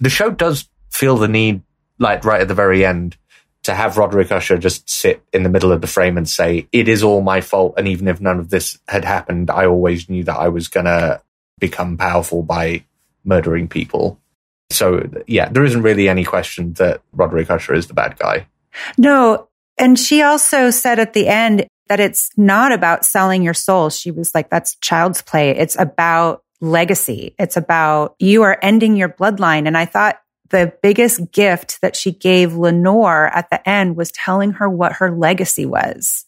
The 0.00 0.10
show 0.10 0.30
does 0.30 0.68
feel 0.90 1.16
the 1.16 1.28
need, 1.28 1.62
like 1.98 2.24
right 2.24 2.40
at 2.40 2.48
the 2.48 2.54
very 2.54 2.84
end, 2.84 3.16
to 3.62 3.74
have 3.74 3.96
Roderick 3.96 4.32
Usher 4.32 4.58
just 4.58 4.90
sit 4.90 5.22
in 5.32 5.44
the 5.44 5.48
middle 5.48 5.70
of 5.70 5.80
the 5.80 5.86
frame 5.86 6.16
and 6.16 6.28
say, 6.28 6.66
"It 6.72 6.88
is 6.88 7.04
all 7.04 7.20
my 7.20 7.40
fault," 7.40 7.74
and 7.76 7.86
even 7.86 8.08
if 8.08 8.20
none 8.20 8.40
of 8.40 8.50
this 8.50 8.78
had 8.88 9.04
happened, 9.04 9.50
I 9.50 9.66
always 9.66 10.08
knew 10.08 10.24
that 10.24 10.36
I 10.36 10.48
was 10.48 10.66
gonna 10.68 11.20
become 11.60 11.96
powerful 11.96 12.42
by 12.42 12.84
murdering 13.24 13.68
people. 13.68 14.18
So 14.70 15.08
yeah, 15.26 15.48
there 15.48 15.64
isn't 15.64 15.82
really 15.82 16.08
any 16.08 16.24
question 16.24 16.72
that 16.74 17.02
Roderick 17.12 17.50
Usher 17.50 17.74
is 17.74 17.86
the 17.86 17.94
bad 17.94 18.18
guy. 18.18 18.46
No. 18.96 19.48
And 19.76 19.98
she 19.98 20.22
also 20.22 20.70
said 20.70 20.98
at 20.98 21.12
the 21.12 21.28
end 21.28 21.66
that 21.88 22.00
it's 22.00 22.30
not 22.36 22.72
about 22.72 23.04
selling 23.04 23.42
your 23.42 23.54
soul. 23.54 23.90
She 23.90 24.10
was 24.10 24.34
like, 24.34 24.50
that's 24.50 24.76
child's 24.76 25.22
play. 25.22 25.50
It's 25.50 25.78
about 25.78 26.42
legacy. 26.60 27.34
It's 27.38 27.56
about 27.56 28.14
you 28.18 28.42
are 28.42 28.58
ending 28.62 28.96
your 28.96 29.08
bloodline. 29.08 29.66
And 29.66 29.76
I 29.76 29.84
thought 29.84 30.20
the 30.50 30.72
biggest 30.82 31.30
gift 31.30 31.80
that 31.82 31.94
she 31.94 32.12
gave 32.12 32.54
Lenore 32.54 33.26
at 33.26 33.50
the 33.50 33.68
end 33.68 33.96
was 33.96 34.12
telling 34.12 34.52
her 34.52 34.68
what 34.68 34.94
her 34.94 35.14
legacy 35.14 35.66
was. 35.66 36.24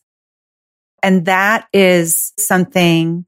And 1.03 1.25
that 1.25 1.67
is 1.73 2.33
something 2.39 3.25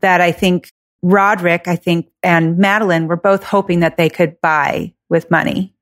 that 0.00 0.20
I 0.20 0.32
think 0.32 0.70
Roderick, 1.02 1.68
I 1.68 1.76
think, 1.76 2.10
and 2.22 2.58
Madeline 2.58 3.06
were 3.06 3.16
both 3.16 3.42
hoping 3.42 3.80
that 3.80 3.96
they 3.96 4.10
could 4.10 4.40
buy 4.40 4.92
with 5.08 5.30
money. 5.30 5.72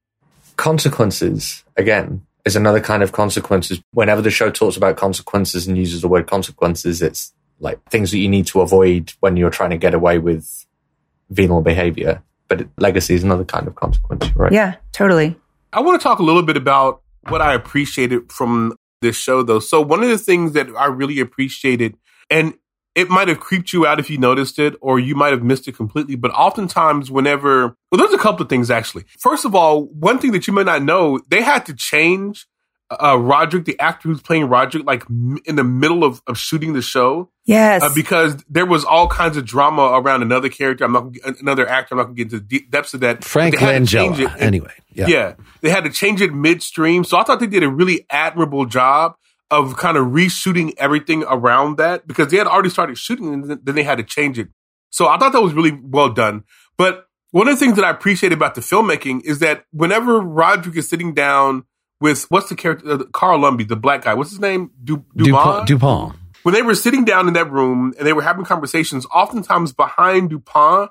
consequences 0.56 1.64
again 1.76 2.24
is 2.44 2.56
another 2.56 2.80
kind 2.80 3.02
of 3.02 3.12
consequences 3.12 3.80
whenever 3.92 4.20
the 4.20 4.30
show 4.30 4.50
talks 4.50 4.76
about 4.76 4.96
consequences 4.96 5.66
and 5.66 5.76
uses 5.76 6.02
the 6.02 6.08
word 6.08 6.26
consequences 6.26 7.02
it's 7.02 7.32
like 7.60 7.82
things 7.90 8.10
that 8.10 8.18
you 8.18 8.28
need 8.28 8.46
to 8.46 8.60
avoid 8.60 9.12
when 9.20 9.36
you're 9.36 9.50
trying 9.50 9.70
to 9.70 9.78
get 9.78 9.94
away 9.94 10.18
with 10.18 10.66
venal 11.30 11.62
behavior 11.62 12.22
but 12.48 12.68
legacy 12.78 13.14
is 13.14 13.22
another 13.24 13.44
kind 13.44 13.66
of 13.66 13.74
consequence 13.74 14.30
right 14.36 14.52
Yeah, 14.52 14.76
totally. 14.92 15.36
I 15.72 15.80
want 15.80 16.00
to 16.00 16.02
talk 16.02 16.18
a 16.18 16.22
little 16.22 16.42
bit 16.42 16.56
about 16.56 17.02
what 17.28 17.40
I 17.40 17.54
appreciated 17.54 18.30
from 18.30 18.76
this 19.00 19.16
show, 19.16 19.42
though. 19.42 19.58
So, 19.58 19.80
one 19.80 20.02
of 20.02 20.08
the 20.08 20.18
things 20.18 20.52
that 20.52 20.68
I 20.76 20.86
really 20.86 21.20
appreciated, 21.20 21.96
and 22.30 22.54
it 22.94 23.08
might 23.10 23.28
have 23.28 23.40
creeped 23.40 23.72
you 23.72 23.86
out 23.86 23.98
if 23.98 24.08
you 24.10 24.18
noticed 24.18 24.58
it, 24.58 24.74
or 24.80 24.98
you 25.00 25.14
might 25.14 25.32
have 25.32 25.42
missed 25.42 25.66
it 25.68 25.76
completely, 25.76 26.14
but 26.16 26.30
oftentimes, 26.32 27.10
whenever, 27.10 27.76
well, 27.90 27.98
there's 27.98 28.12
a 28.12 28.18
couple 28.18 28.42
of 28.42 28.48
things 28.48 28.70
actually. 28.70 29.04
First 29.18 29.44
of 29.44 29.54
all, 29.54 29.86
one 29.86 30.18
thing 30.18 30.32
that 30.32 30.46
you 30.46 30.52
might 30.52 30.66
not 30.66 30.82
know, 30.82 31.20
they 31.28 31.42
had 31.42 31.66
to 31.66 31.74
change 31.74 32.46
uh, 33.02 33.18
Roderick, 33.18 33.64
the 33.64 33.80
actor 33.80 34.08
who's 34.08 34.20
playing 34.22 34.44
Roderick, 34.48 34.84
like 34.86 35.02
m- 35.10 35.38
in 35.46 35.56
the 35.56 35.64
middle 35.64 36.04
of, 36.04 36.22
of 36.28 36.38
shooting 36.38 36.74
the 36.74 36.82
show 36.82 37.30
Yes. 37.46 37.82
uh, 37.82 37.90
because 37.94 38.36
there 38.48 38.66
was 38.66 38.84
all 38.84 39.08
kinds 39.08 39.36
of 39.36 39.44
drama 39.44 39.82
around 39.98 40.22
another 40.22 40.48
character. 40.48 40.84
I'm 40.84 40.92
not 40.92 41.10
get- 41.12 41.40
another 41.40 41.66
actor. 41.66 41.94
I'm 41.94 41.98
not 41.98 42.04
going 42.04 42.16
to 42.16 42.24
get 42.24 42.32
into 42.32 42.36
the 42.36 42.46
deep 42.46 42.70
depths 42.70 42.94
of 42.94 43.00
that. 43.00 43.24
Frank 43.24 43.58
they 43.58 43.60
change 43.84 44.18
Langella. 44.18 44.36
it. 44.36 44.40
Anyway. 44.42 44.72
Yeah. 44.92 45.06
Yeah. 45.08 45.34
they 45.62 45.70
had 45.70 45.84
to 45.84 45.90
change 45.90 46.20
it 46.20 46.32
midstream. 46.32 47.02
So 47.04 47.16
I 47.18 47.24
thought 47.24 47.40
they 47.40 47.46
did 47.48 47.64
a 47.64 47.68
really 47.68 48.06
admirable 48.10 48.66
job 48.66 49.16
of 49.54 49.76
kind 49.76 49.96
of 49.96 50.08
reshooting 50.08 50.74
everything 50.78 51.24
around 51.28 51.76
that 51.78 52.06
because 52.06 52.28
they 52.28 52.36
had 52.36 52.46
already 52.46 52.68
started 52.70 52.98
shooting 52.98 53.32
and 53.32 53.44
then- 53.48 53.60
then 53.62 53.74
they 53.74 53.82
had 53.82 53.98
to 53.98 54.04
change 54.04 54.38
it. 54.38 54.48
So 54.90 55.08
I 55.08 55.18
thought 55.18 55.32
that 55.32 55.42
was 55.42 55.54
really 55.54 55.72
well 55.82 56.10
done. 56.10 56.44
But 56.76 57.06
one 57.30 57.48
of 57.48 57.54
the 57.54 57.58
things 57.64 57.76
that 57.76 57.84
I 57.84 57.90
appreciate 57.90 58.32
about 58.32 58.54
the 58.54 58.60
filmmaking 58.60 59.22
is 59.24 59.38
that 59.40 59.64
whenever 59.72 60.20
Roderick 60.20 60.76
is 60.76 60.88
sitting 60.88 61.14
down 61.14 61.64
with 62.00 62.24
what's 62.30 62.48
the 62.48 62.54
character, 62.56 62.90
uh, 62.92 62.98
Carl 63.12 63.40
Lumbly, 63.40 63.64
the 63.64 63.76
black 63.76 64.02
guy, 64.04 64.14
what's 64.14 64.30
his 64.30 64.40
name? 64.40 64.70
Du- 64.84 65.04
DuPont. 65.16 65.66
DuPont. 65.66 66.16
when 66.42 66.54
they 66.54 66.62
were 66.62 66.74
sitting 66.74 67.04
down 67.04 67.26
in 67.26 67.34
that 67.34 67.50
room 67.50 67.94
and 67.98 68.06
they 68.06 68.12
were 68.12 68.22
having 68.22 68.44
conversations, 68.44 69.06
oftentimes 69.06 69.72
behind 69.72 70.30
DuPont, 70.30 70.90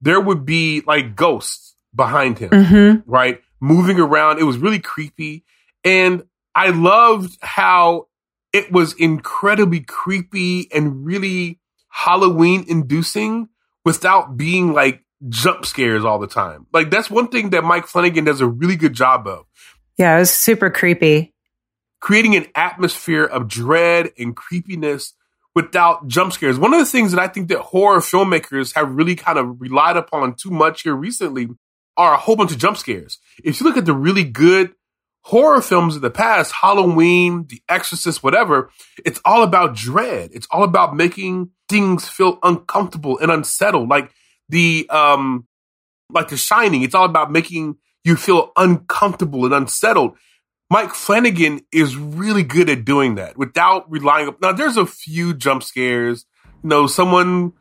there 0.00 0.20
would 0.20 0.44
be 0.46 0.82
like 0.86 1.14
ghosts 1.14 1.74
behind 1.94 2.38
him, 2.38 2.50
Mm-hmm. 2.50 3.10
right? 3.10 3.40
Moving 3.60 4.00
around. 4.00 4.38
It 4.40 4.44
was 4.44 4.58
really 4.58 4.78
creepy. 4.80 5.44
And 5.84 6.24
I 6.54 6.70
loved 6.70 7.36
how 7.42 8.06
it 8.52 8.70
was 8.70 8.92
incredibly 8.94 9.80
creepy 9.80 10.70
and 10.72 11.04
really 11.04 11.58
Halloween 11.88 12.64
inducing 12.68 13.48
without 13.84 14.36
being 14.36 14.72
like 14.72 15.02
jump 15.28 15.66
scares 15.66 16.04
all 16.04 16.18
the 16.18 16.26
time. 16.26 16.66
Like 16.72 16.90
that's 16.90 17.10
one 17.10 17.28
thing 17.28 17.50
that 17.50 17.64
Mike 17.64 17.86
Flanagan 17.86 18.24
does 18.24 18.40
a 18.40 18.46
really 18.46 18.76
good 18.76 18.92
job 18.92 19.26
of 19.26 19.46
Yeah, 19.96 20.16
it 20.16 20.20
was 20.20 20.30
super 20.32 20.70
creepy. 20.70 21.32
creating 22.00 22.36
an 22.36 22.46
atmosphere 22.54 23.24
of 23.24 23.48
dread 23.48 24.10
and 24.18 24.36
creepiness 24.36 25.14
without 25.54 26.06
jump 26.08 26.32
scares. 26.32 26.58
One 26.58 26.74
of 26.74 26.80
the 26.80 26.86
things 26.86 27.12
that 27.12 27.20
I 27.20 27.28
think 27.28 27.48
that 27.48 27.58
horror 27.58 28.00
filmmakers 28.00 28.74
have 28.74 28.94
really 28.94 29.14
kind 29.14 29.38
of 29.38 29.60
relied 29.60 29.96
upon 29.96 30.34
too 30.34 30.50
much 30.50 30.82
here 30.82 30.94
recently 30.94 31.48
are 31.96 32.12
a 32.12 32.18
whole 32.18 32.36
bunch 32.36 32.50
of 32.52 32.58
jump 32.58 32.76
scares. 32.76 33.18
If 33.42 33.60
you 33.60 33.66
look 33.66 33.76
at 33.76 33.86
the 33.86 33.94
really 33.94 34.24
good 34.24 34.74
horror 35.24 35.62
films 35.62 35.96
of 35.96 36.02
the 36.02 36.10
past, 36.10 36.52
Halloween, 36.52 37.46
The 37.48 37.60
Exorcist, 37.68 38.22
whatever, 38.22 38.70
it's 39.04 39.20
all 39.24 39.42
about 39.42 39.74
dread. 39.74 40.30
It's 40.32 40.46
all 40.50 40.62
about 40.62 40.94
making 40.94 41.50
things 41.68 42.08
feel 42.08 42.38
uncomfortable 42.42 43.18
and 43.18 43.30
unsettled. 43.30 43.88
Like 43.88 44.10
the 44.48 44.86
um 44.90 45.46
like 46.10 46.28
the 46.28 46.36
shining, 46.36 46.82
it's 46.82 46.94
all 46.94 47.06
about 47.06 47.32
making 47.32 47.76
you 48.04 48.16
feel 48.16 48.52
uncomfortable 48.56 49.44
and 49.46 49.54
unsettled. 49.54 50.16
Mike 50.70 50.94
Flanagan 50.94 51.60
is 51.72 51.96
really 51.96 52.42
good 52.42 52.68
at 52.68 52.84
doing 52.84 53.16
that 53.16 53.36
without 53.36 53.90
relying 53.90 54.28
up. 54.28 54.40
Now, 54.40 54.52
there's 54.52 54.76
a 54.76 54.86
few 54.86 55.34
jump 55.34 55.62
scares. 55.62 56.26
You 56.62 56.68
know, 56.68 56.86
someone, 56.86 57.52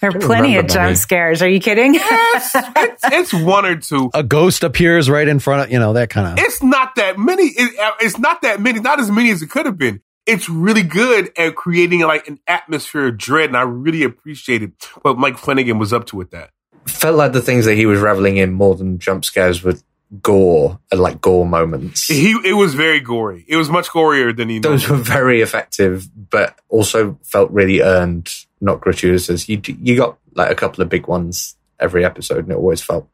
There 0.00 0.10
are 0.10 0.18
plenty 0.18 0.56
of 0.56 0.66
jump 0.66 0.84
many. 0.84 0.94
scares. 0.96 1.42
Are 1.42 1.48
you 1.48 1.58
kidding? 1.60 1.92
it's, 1.96 2.50
it's, 2.54 3.04
it's 3.04 3.34
one 3.34 3.66
or 3.66 3.76
two. 3.76 4.10
A 4.14 4.22
ghost 4.22 4.62
appears 4.62 5.10
right 5.10 5.26
in 5.26 5.40
front 5.40 5.62
of, 5.64 5.72
you 5.72 5.78
know, 5.78 5.92
that 5.94 6.08
kind 6.10 6.38
of. 6.38 6.44
It's 6.44 6.62
not 6.62 6.94
that 6.96 7.18
many. 7.18 7.44
It, 7.44 7.78
uh, 7.78 7.92
it's 8.00 8.18
not 8.18 8.42
that 8.42 8.60
many. 8.60 8.78
Not 8.80 9.00
as 9.00 9.10
many 9.10 9.30
as 9.30 9.42
it 9.42 9.50
could 9.50 9.66
have 9.66 9.76
been. 9.76 10.00
It's 10.24 10.48
really 10.48 10.82
good 10.82 11.32
at 11.36 11.56
creating 11.56 12.00
like 12.00 12.28
an 12.28 12.38
atmosphere 12.46 13.08
of 13.08 13.18
dread, 13.18 13.48
and 13.50 13.56
I 13.56 13.62
really 13.62 14.02
appreciated 14.04 14.74
what 15.02 15.18
Mike 15.18 15.38
Flanagan 15.38 15.78
was 15.78 15.92
up 15.92 16.06
to 16.08 16.16
with 16.16 16.30
that. 16.30 16.50
felt 16.86 17.16
like 17.16 17.32
the 17.32 17.42
things 17.42 17.64
that 17.64 17.74
he 17.74 17.86
was 17.86 17.98
reveling 18.00 18.36
in 18.36 18.52
more 18.52 18.74
than 18.74 18.98
jump 18.98 19.24
scares 19.24 19.62
were 19.62 19.74
gore 20.22 20.80
and 20.90 21.00
like 21.00 21.20
gore 21.20 21.44
moments 21.46 22.06
He 22.06 22.34
it 22.44 22.54
was 22.54 22.74
very 22.74 23.00
gory. 23.00 23.44
It 23.46 23.56
was 23.56 23.68
much 23.68 23.88
gorier 23.88 24.34
than 24.34 24.48
he. 24.48 24.58
those 24.58 24.88
were 24.88 24.96
very 24.96 25.42
effective, 25.42 26.08
but 26.30 26.58
also 26.68 27.18
felt 27.24 27.50
really 27.50 27.82
earned, 27.82 28.30
not 28.60 28.80
gratuitous. 28.80 29.48
You 29.48 29.60
you 29.64 29.96
got 29.96 30.18
like 30.34 30.50
a 30.50 30.54
couple 30.54 30.82
of 30.82 30.88
big 30.88 31.06
ones 31.06 31.56
every 31.78 32.04
episode, 32.04 32.44
and 32.44 32.52
it 32.52 32.56
always 32.56 32.82
felt 32.82 33.08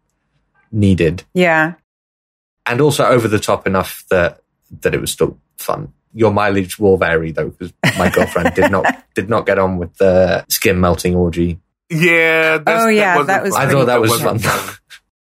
needed, 0.73 1.25
yeah. 1.35 1.75
and 2.67 2.81
also 2.81 3.05
over 3.05 3.29
the 3.29 3.39
top 3.39 3.67
enough 3.67 4.05
that 4.11 4.41
that 4.81 4.95
it 4.95 5.01
was 5.01 5.11
still 5.11 5.39
fun. 5.59 5.93
Your 6.13 6.33
mileage 6.33 6.79
will 6.79 6.97
vary 6.97 7.33
though, 7.33 7.51
because 7.51 7.73
my 7.99 8.11
girlfriend 8.11 8.55
did 8.55 8.71
not 8.71 8.87
did 9.15 9.29
not 9.29 9.47
get 9.47 9.59
on 9.59 9.79
with 9.79 9.97
the 9.97 10.45
skin 10.49 10.81
melting 10.81 11.15
orgy. 11.15 11.61
Yeah. 11.91 12.59
That's, 12.59 12.85
Oh, 12.85 12.89
yeah, 12.89 13.17
wasn't 13.17 13.29
that 13.29 13.43
was 13.43 13.55
fun. 13.55 13.69
I 13.69 13.71
thought 13.71 13.85
that 13.87 14.01
was 14.01 14.11
wasn't 14.11 14.43
fun. 14.43 14.77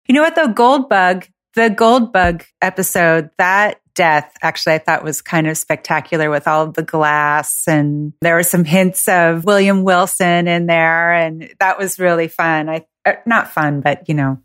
You 0.07 0.15
know 0.15 0.21
what 0.23 0.35
though? 0.35 0.47
Goldbug, 0.47 1.27
the 1.55 1.69
Goldbug 1.69 2.43
episode, 2.61 3.29
that 3.37 3.80
death 3.95 4.31
actually 4.41 4.73
I 4.73 4.77
thought 4.79 5.03
was 5.03 5.21
kind 5.21 5.47
of 5.47 5.57
spectacular 5.57 6.29
with 6.29 6.47
all 6.47 6.63
of 6.63 6.73
the 6.73 6.83
glass 6.83 7.67
and 7.67 8.13
there 8.21 8.35
were 8.35 8.43
some 8.43 8.63
hints 8.63 9.07
of 9.07 9.45
William 9.45 9.83
Wilson 9.83 10.47
in 10.47 10.65
there 10.67 11.13
and 11.13 11.53
that 11.59 11.77
was 11.77 11.99
really 11.99 12.27
fun. 12.27 12.69
I 12.69 12.85
uh, 13.05 13.13
not 13.25 13.51
fun, 13.51 13.81
but 13.81 14.07
you 14.09 14.15
know, 14.15 14.39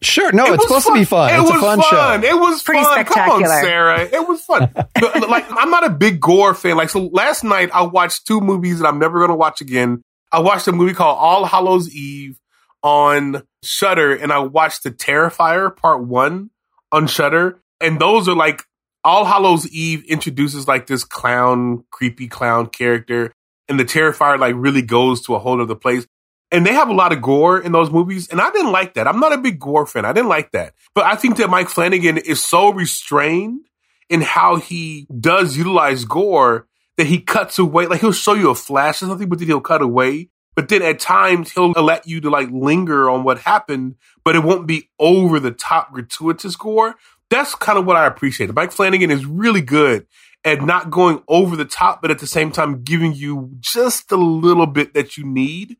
Sure. 0.00 0.30
No, 0.30 0.44
It 0.46 0.54
it's 0.54 0.58
was 0.58 0.68
supposed 0.68 0.86
to 0.86 0.94
be 0.94 1.04
fun. 1.04 1.34
It 1.34 1.40
it's 1.40 1.50
was 1.50 1.60
a 1.60 1.64
fun, 1.64 1.80
fun. 1.80 2.22
show. 2.22 2.28
It 2.28 2.38
was 2.38 2.62
Pretty 2.62 2.84
fun. 2.84 3.04
Come 3.04 3.30
on, 3.30 3.40
spectacular. 3.40 3.60
Sarah. 3.62 4.02
It 4.02 4.28
was 4.28 4.40
fun. 4.44 4.70
Like, 5.28 5.46
I'm 5.50 5.70
not 5.70 5.84
a 5.84 5.90
big 5.90 6.20
gore 6.20 6.54
fan. 6.54 6.76
Like, 6.76 6.88
so 6.90 7.06
last 7.12 7.42
night 7.42 7.70
I 7.74 7.82
watched 7.82 8.24
two 8.26 8.40
movies 8.40 8.78
that 8.78 8.86
I'm 8.86 8.98
never 9.00 9.18
going 9.18 9.30
to 9.30 9.34
watch 9.36 9.60
again. 9.60 10.02
I 10.30 10.38
watched 10.40 10.68
a 10.68 10.72
movie 10.72 10.94
called 10.94 11.18
All 11.18 11.44
Hallows 11.46 11.92
Eve 11.92 12.38
on 12.82 13.42
Shudder, 13.64 14.14
and 14.14 14.32
I 14.32 14.38
watched 14.38 14.84
The 14.84 14.90
Terrifier 14.92 15.74
Part 15.76 16.04
One 16.04 16.50
on 16.92 17.06
Shudder, 17.08 17.60
and 17.80 18.00
those 18.00 18.28
are 18.28 18.34
like 18.36 18.64
All 19.04 19.24
Hallows 19.24 19.68
Eve 19.68 20.04
introduces 20.04 20.66
like 20.68 20.86
this 20.86 21.04
clown, 21.04 21.84
creepy 21.90 22.28
clown 22.28 22.68
character, 22.68 23.32
and 23.68 23.78
The 23.78 23.84
Terrifier 23.84 24.38
like 24.38 24.54
really 24.56 24.82
goes 24.82 25.22
to 25.22 25.34
a 25.34 25.38
whole 25.38 25.60
other 25.60 25.74
place. 25.74 26.06
And 26.50 26.64
they 26.64 26.72
have 26.72 26.88
a 26.88 26.94
lot 26.94 27.12
of 27.12 27.20
gore 27.20 27.60
in 27.60 27.72
those 27.72 27.90
movies, 27.90 28.28
and 28.28 28.40
I 28.40 28.50
didn't 28.50 28.72
like 28.72 28.94
that. 28.94 29.06
I'm 29.06 29.20
not 29.20 29.34
a 29.34 29.38
big 29.38 29.60
gore 29.60 29.86
fan. 29.86 30.06
I 30.06 30.14
didn't 30.14 30.30
like 30.30 30.52
that. 30.52 30.72
But 30.94 31.04
I 31.04 31.14
think 31.14 31.36
that 31.36 31.50
Mike 31.50 31.68
Flanagan 31.68 32.16
is 32.16 32.42
so 32.42 32.72
restrained 32.72 33.66
in 34.08 34.22
how 34.22 34.56
he 34.56 35.06
does 35.20 35.58
utilize 35.58 36.06
gore 36.06 36.66
that 36.96 37.06
he 37.06 37.20
cuts 37.20 37.58
away. 37.58 37.86
Like 37.86 38.00
he'll 38.00 38.12
show 38.12 38.32
you 38.32 38.50
a 38.50 38.54
flash 38.54 39.02
or 39.02 39.06
something, 39.06 39.28
but 39.28 39.38
then 39.38 39.48
he'll 39.48 39.60
cut 39.60 39.82
away. 39.82 40.30
But 40.56 40.68
then 40.68 40.82
at 40.82 40.98
times 40.98 41.52
he'll 41.52 41.70
let 41.70 42.08
you 42.08 42.20
to 42.22 42.30
like 42.30 42.50
linger 42.50 43.08
on 43.08 43.22
what 43.22 43.38
happened, 43.38 43.94
but 44.24 44.34
it 44.34 44.42
won't 44.42 44.66
be 44.66 44.90
over 44.98 45.38
the 45.38 45.52
top 45.52 45.92
gratuitous 45.92 46.56
gore. 46.56 46.96
That's 47.30 47.54
kind 47.54 47.78
of 47.78 47.84
what 47.84 47.96
I 47.96 48.06
appreciate. 48.06 48.52
Mike 48.54 48.72
Flanagan 48.72 49.10
is 49.10 49.26
really 49.26 49.60
good 49.60 50.06
at 50.44 50.62
not 50.62 50.90
going 50.90 51.22
over 51.28 51.56
the 51.56 51.64
top, 51.64 52.00
but 52.00 52.10
at 52.10 52.20
the 52.20 52.26
same 52.26 52.50
time 52.50 52.82
giving 52.82 53.12
you 53.12 53.50
just 53.60 54.10
a 54.12 54.16
little 54.16 54.66
bit 54.66 54.94
that 54.94 55.16
you 55.16 55.26
need. 55.26 55.76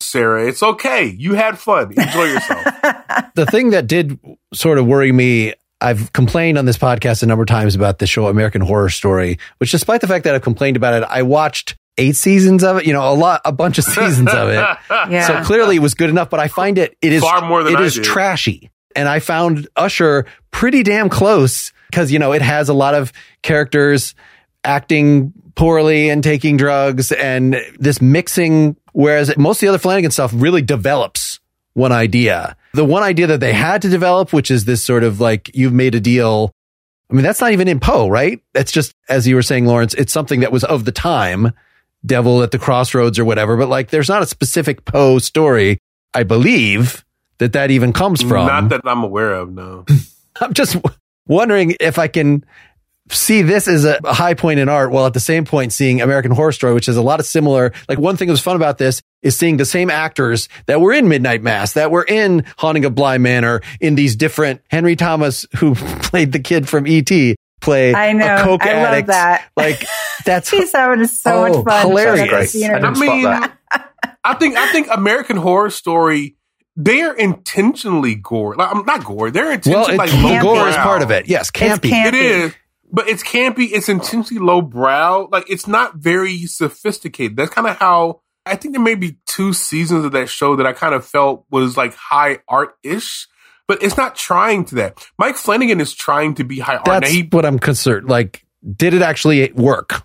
Sarah, 0.00 0.46
it's 0.46 0.62
okay. 0.62 1.04
You 1.06 1.34
had 1.34 1.58
fun. 1.58 1.92
Enjoy 1.92 2.24
yourself. 2.24 2.64
the 3.34 3.46
thing 3.50 3.70
that 3.70 3.86
did 3.86 4.18
sort 4.54 4.78
of 4.78 4.86
worry 4.86 5.12
me 5.12 5.54
I've 5.80 6.12
complained 6.12 6.58
on 6.58 6.66
this 6.66 6.76
podcast 6.76 7.22
a 7.22 7.26
number 7.26 7.42
of 7.42 7.48
times 7.48 7.74
about 7.74 7.98
the 7.98 8.06
show 8.06 8.26
American 8.26 8.60
Horror 8.60 8.90
Story, 8.90 9.38
which 9.58 9.70
despite 9.70 10.02
the 10.02 10.08
fact 10.08 10.24
that 10.24 10.34
I've 10.34 10.42
complained 10.42 10.76
about 10.76 11.02
it, 11.02 11.06
I 11.08 11.22
watched 11.22 11.76
eight 11.96 12.16
seasons 12.16 12.62
of 12.62 12.78
it, 12.78 12.86
you 12.86 12.92
know, 12.92 13.10
a 13.10 13.14
lot, 13.14 13.40
a 13.44 13.52
bunch 13.52 13.78
of 13.78 13.84
seasons 13.84 14.32
of 14.32 14.48
it. 14.50 14.56
yeah. 14.90 15.26
So 15.26 15.42
clearly 15.44 15.76
it 15.76 15.80
was 15.80 15.94
good 15.94 16.10
enough, 16.10 16.28
but 16.28 16.40
I 16.40 16.48
find 16.48 16.76
it, 16.76 16.96
it 17.00 17.12
is, 17.12 17.22
Far 17.22 17.48
more 17.48 17.62
than 17.62 17.74
it 17.74 17.78
I 17.78 17.84
is 17.84 17.94
did. 17.94 18.04
trashy. 18.04 18.70
And 18.96 19.08
I 19.08 19.20
found 19.20 19.68
Usher 19.76 20.26
pretty 20.50 20.82
damn 20.82 21.08
close 21.08 21.72
because, 21.90 22.10
you 22.12 22.18
know, 22.18 22.32
it 22.32 22.42
has 22.42 22.68
a 22.68 22.74
lot 22.74 22.94
of 22.94 23.12
characters 23.42 24.14
acting 24.64 25.32
poorly 25.54 26.10
and 26.10 26.22
taking 26.22 26.56
drugs 26.56 27.12
and 27.12 27.60
this 27.78 28.00
mixing, 28.00 28.76
whereas 28.92 29.36
most 29.36 29.58
of 29.58 29.60
the 29.60 29.68
other 29.68 29.78
Flanagan 29.78 30.10
stuff 30.10 30.32
really 30.34 30.62
develops 30.62 31.40
one 31.74 31.92
idea. 31.92 32.56
The 32.74 32.84
one 32.84 33.02
idea 33.02 33.26
that 33.28 33.40
they 33.40 33.52
had 33.52 33.82
to 33.82 33.88
develop, 33.88 34.32
which 34.32 34.50
is 34.50 34.64
this 34.64 34.82
sort 34.82 35.02
of 35.02 35.20
like, 35.20 35.50
you've 35.54 35.72
made 35.72 35.94
a 35.94 36.00
deal. 36.00 36.52
I 37.10 37.14
mean, 37.14 37.22
that's 37.24 37.40
not 37.40 37.52
even 37.52 37.68
in 37.68 37.80
Poe, 37.80 38.08
right? 38.08 38.40
That's 38.54 38.70
just, 38.70 38.94
as 39.08 39.26
you 39.26 39.34
were 39.34 39.42
saying, 39.42 39.66
Lawrence, 39.66 39.94
it's 39.94 40.12
something 40.12 40.40
that 40.40 40.52
was 40.52 40.64
of 40.64 40.84
the 40.84 40.92
time, 40.92 41.52
Devil 42.06 42.42
at 42.42 42.52
the 42.52 42.58
Crossroads 42.58 43.18
or 43.18 43.24
whatever. 43.24 43.56
But 43.56 43.68
like, 43.68 43.90
there's 43.90 44.08
not 44.08 44.22
a 44.22 44.26
specific 44.26 44.84
Poe 44.84 45.18
story, 45.18 45.78
I 46.14 46.22
believe, 46.22 47.04
that 47.40 47.52
that 47.54 47.70
even 47.72 47.92
comes 47.92 48.22
from. 48.22 48.46
Not 48.46 48.68
that 48.70 48.82
I'm 48.84 49.02
aware 49.02 49.34
of, 49.34 49.52
no. 49.52 49.84
I'm 50.40 50.54
just 50.54 50.76
wondering 51.26 51.76
if 51.80 51.98
I 51.98 52.08
can 52.08 52.44
see 53.10 53.42
this 53.42 53.66
as 53.66 53.84
a 53.84 53.98
a 54.04 54.12
high 54.14 54.34
point 54.34 54.60
in 54.60 54.68
art 54.68 54.92
while 54.92 55.04
at 55.04 55.12
the 55.14 55.20
same 55.20 55.44
point 55.44 55.72
seeing 55.72 56.00
American 56.00 56.30
Horror 56.30 56.52
Story, 56.52 56.72
which 56.74 56.88
is 56.88 56.96
a 56.96 57.02
lot 57.02 57.18
of 57.18 57.26
similar. 57.26 57.72
Like 57.88 57.98
one 57.98 58.16
thing 58.16 58.28
that 58.28 58.32
was 58.32 58.40
fun 58.40 58.54
about 58.56 58.78
this 58.78 59.02
is 59.22 59.36
seeing 59.36 59.56
the 59.56 59.64
same 59.64 59.90
actors 59.90 60.48
that 60.66 60.80
were 60.80 60.92
in 60.92 61.08
Midnight 61.08 61.42
Mass, 61.42 61.72
that 61.74 61.90
were 61.90 62.04
in 62.04 62.44
Haunting 62.56 62.84
of 62.84 62.94
Bly 62.94 63.18
Manor, 63.18 63.60
in 63.80 63.96
these 63.96 64.14
different 64.16 64.60
Henry 64.70 64.94
Thomas, 64.96 65.44
who 65.56 65.74
played 65.74 66.30
the 66.32 66.38
kid 66.38 66.68
from 66.68 66.86
E.T., 66.86 67.36
play 67.60 67.92
I 67.94 68.12
know. 68.12 68.36
a 68.36 68.42
coke 68.44 68.62
I 68.64 68.74
love 68.82 68.92
addict. 68.92 69.08
that. 69.08 69.50
Like 69.56 69.84
that's 70.24 70.48
He's 70.48 70.72
having 70.72 71.06
so 71.06 71.46
Oh, 71.46 71.52
much 71.52 71.64
fun. 71.64 71.86
hilarious. 71.88 72.18
showing 72.28 72.42
us 72.42 72.52
the 72.52 72.64
I 72.66 72.78
I 72.78 72.90
mean, 72.92 73.50
I 74.24 74.34
think 74.34 74.56
I 74.56 74.72
think 74.72 74.88
American 74.90 75.36
Horror 75.36 75.70
Story. 75.70 76.36
They're 76.82 77.12
intentionally 77.12 78.14
gore. 78.14 78.56
Like, 78.56 78.74
I'm 78.74 78.86
not 78.86 79.04
gore. 79.04 79.30
They're 79.30 79.52
intentionally 79.52 79.94
it, 79.94 79.98
like 79.98 80.10
the 80.10 80.16
low 80.16 80.40
gore 80.40 80.68
is 80.68 80.76
part 80.76 81.02
of 81.02 81.10
it. 81.10 81.28
Yes, 81.28 81.50
campy. 81.50 81.90
campy. 81.90 82.06
It 82.06 82.14
is, 82.14 82.54
but 82.90 83.06
it's 83.06 83.22
campy. 83.22 83.68
It's 83.70 83.90
intentionally 83.90 84.42
low 84.44 84.62
brow. 84.62 85.28
Like 85.30 85.50
it's 85.50 85.66
not 85.66 85.96
very 85.96 86.46
sophisticated. 86.46 87.36
That's 87.36 87.50
kind 87.50 87.66
of 87.66 87.76
how 87.76 88.22
I 88.46 88.56
think 88.56 88.74
there 88.74 88.82
may 88.82 88.94
be 88.94 89.18
two 89.26 89.52
seasons 89.52 90.06
of 90.06 90.12
that 90.12 90.30
show 90.30 90.56
that 90.56 90.66
I 90.66 90.72
kind 90.72 90.94
of 90.94 91.04
felt 91.04 91.44
was 91.50 91.76
like 91.76 91.94
high 91.94 92.38
art 92.48 92.76
ish, 92.82 93.28
but 93.68 93.82
it's 93.82 93.98
not 93.98 94.16
trying 94.16 94.64
to 94.66 94.76
that. 94.76 95.06
Mike 95.18 95.36
Flanagan 95.36 95.80
is 95.82 95.92
trying 95.94 96.34
to 96.36 96.44
be 96.44 96.60
high 96.60 96.76
art. 96.76 96.86
That's 96.86 97.10
he, 97.10 97.22
what 97.24 97.44
I'm 97.44 97.58
concerned. 97.58 98.08
Like, 98.08 98.46
did 98.76 98.94
it 98.94 99.02
actually 99.02 99.52
work? 99.52 100.02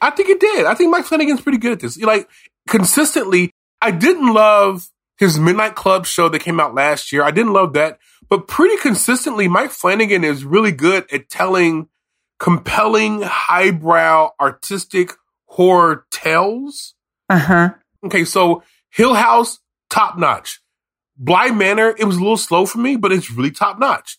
I 0.00 0.10
think 0.10 0.30
it 0.30 0.40
did. 0.40 0.66
I 0.66 0.74
think 0.74 0.90
Mike 0.90 1.04
Flanagan's 1.04 1.40
pretty 1.40 1.58
good 1.58 1.72
at 1.72 1.80
this. 1.80 1.96
Like 1.96 2.28
consistently, 2.68 3.52
I 3.80 3.92
didn't 3.92 4.34
love 4.34 4.88
his 5.18 5.38
Midnight 5.38 5.74
Club 5.74 6.06
show 6.06 6.28
that 6.28 6.40
came 6.40 6.60
out 6.60 6.74
last 6.74 7.12
year. 7.12 7.22
I 7.22 7.30
didn't 7.30 7.52
love 7.52 7.72
that, 7.74 7.98
but 8.28 8.48
pretty 8.48 8.76
consistently, 8.78 9.48
Mike 9.48 9.70
Flanagan 9.70 10.24
is 10.24 10.44
really 10.44 10.72
good 10.72 11.06
at 11.12 11.28
telling 11.28 11.88
compelling, 12.38 13.22
highbrow, 13.22 14.30
artistic 14.40 15.12
horror 15.46 16.06
tales. 16.10 16.94
Uh 17.28 17.38
huh. 17.38 17.70
Okay, 18.04 18.24
so 18.24 18.64
Hill 18.90 19.14
House, 19.14 19.60
top 19.90 20.18
notch. 20.18 20.60
Bly 21.16 21.50
Manor, 21.50 21.94
it 21.96 22.04
was 22.04 22.16
a 22.16 22.20
little 22.20 22.36
slow 22.36 22.66
for 22.66 22.78
me, 22.78 22.96
but 22.96 23.12
it's 23.12 23.30
really 23.30 23.52
top 23.52 23.78
notch. 23.78 24.18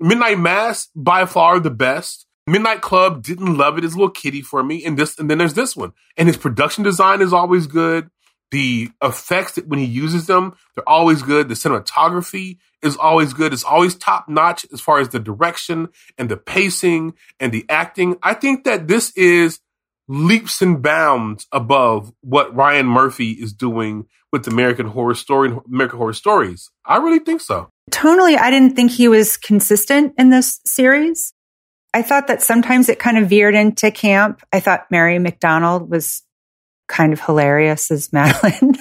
Midnight 0.00 0.38
Mass, 0.38 0.88
by 0.94 1.26
far 1.26 1.60
the 1.60 1.70
best. 1.70 2.26
Midnight 2.46 2.80
Club, 2.80 3.22
didn't 3.22 3.58
love 3.58 3.76
it. 3.76 3.84
It's 3.84 3.94
a 3.94 3.96
little 3.98 4.10
kiddie 4.10 4.40
for 4.40 4.62
me. 4.62 4.84
And 4.84 4.98
this, 4.98 5.18
and 5.18 5.28
then 5.28 5.36
there's 5.36 5.54
this 5.54 5.76
one. 5.76 5.92
And 6.16 6.28
his 6.28 6.38
production 6.38 6.82
design 6.82 7.20
is 7.20 7.32
always 7.32 7.66
good. 7.66 8.08
The 8.50 8.90
effects 9.02 9.52
that 9.56 9.68
when 9.68 9.78
he 9.78 9.84
uses 9.84 10.26
them, 10.26 10.54
they're 10.74 10.88
always 10.88 11.22
good. 11.22 11.48
The 11.48 11.54
cinematography 11.54 12.58
is 12.82 12.96
always 12.96 13.32
good. 13.32 13.52
It's 13.52 13.64
always 13.64 13.94
top 13.94 14.28
notch 14.28 14.64
as 14.72 14.80
far 14.80 15.00
as 15.00 15.10
the 15.10 15.18
direction 15.18 15.88
and 16.16 16.28
the 16.30 16.36
pacing 16.36 17.14
and 17.38 17.52
the 17.52 17.66
acting. 17.68 18.16
I 18.22 18.34
think 18.34 18.64
that 18.64 18.88
this 18.88 19.10
is 19.16 19.60
leaps 20.08 20.62
and 20.62 20.82
bounds 20.82 21.46
above 21.52 22.12
what 22.22 22.54
Ryan 22.54 22.86
Murphy 22.86 23.32
is 23.32 23.52
doing 23.52 24.06
with 24.32 24.46
American 24.46 24.86
Horror 24.86 25.14
Story 25.14 25.50
and 25.50 25.60
American 25.66 25.98
Horror 25.98 26.14
Stories. 26.14 26.70
I 26.84 26.96
really 26.96 27.18
think 27.18 27.40
so. 27.40 27.68
Tonally, 27.90 28.38
I 28.38 28.50
didn't 28.50 28.76
think 28.76 28.90
he 28.90 29.08
was 29.08 29.36
consistent 29.36 30.14
in 30.18 30.30
this 30.30 30.60
series. 30.64 31.32
I 31.94 32.02
thought 32.02 32.26
that 32.26 32.42
sometimes 32.42 32.88
it 32.88 32.98
kind 32.98 33.16
of 33.18 33.28
veered 33.28 33.54
into 33.54 33.90
camp. 33.90 34.42
I 34.52 34.60
thought 34.60 34.90
Mary 34.90 35.18
McDonnell 35.18 35.88
was 35.88 36.22
kind 36.88 37.12
of 37.12 37.20
hilarious 37.20 37.90
as 37.90 38.12
Madeline 38.12 38.76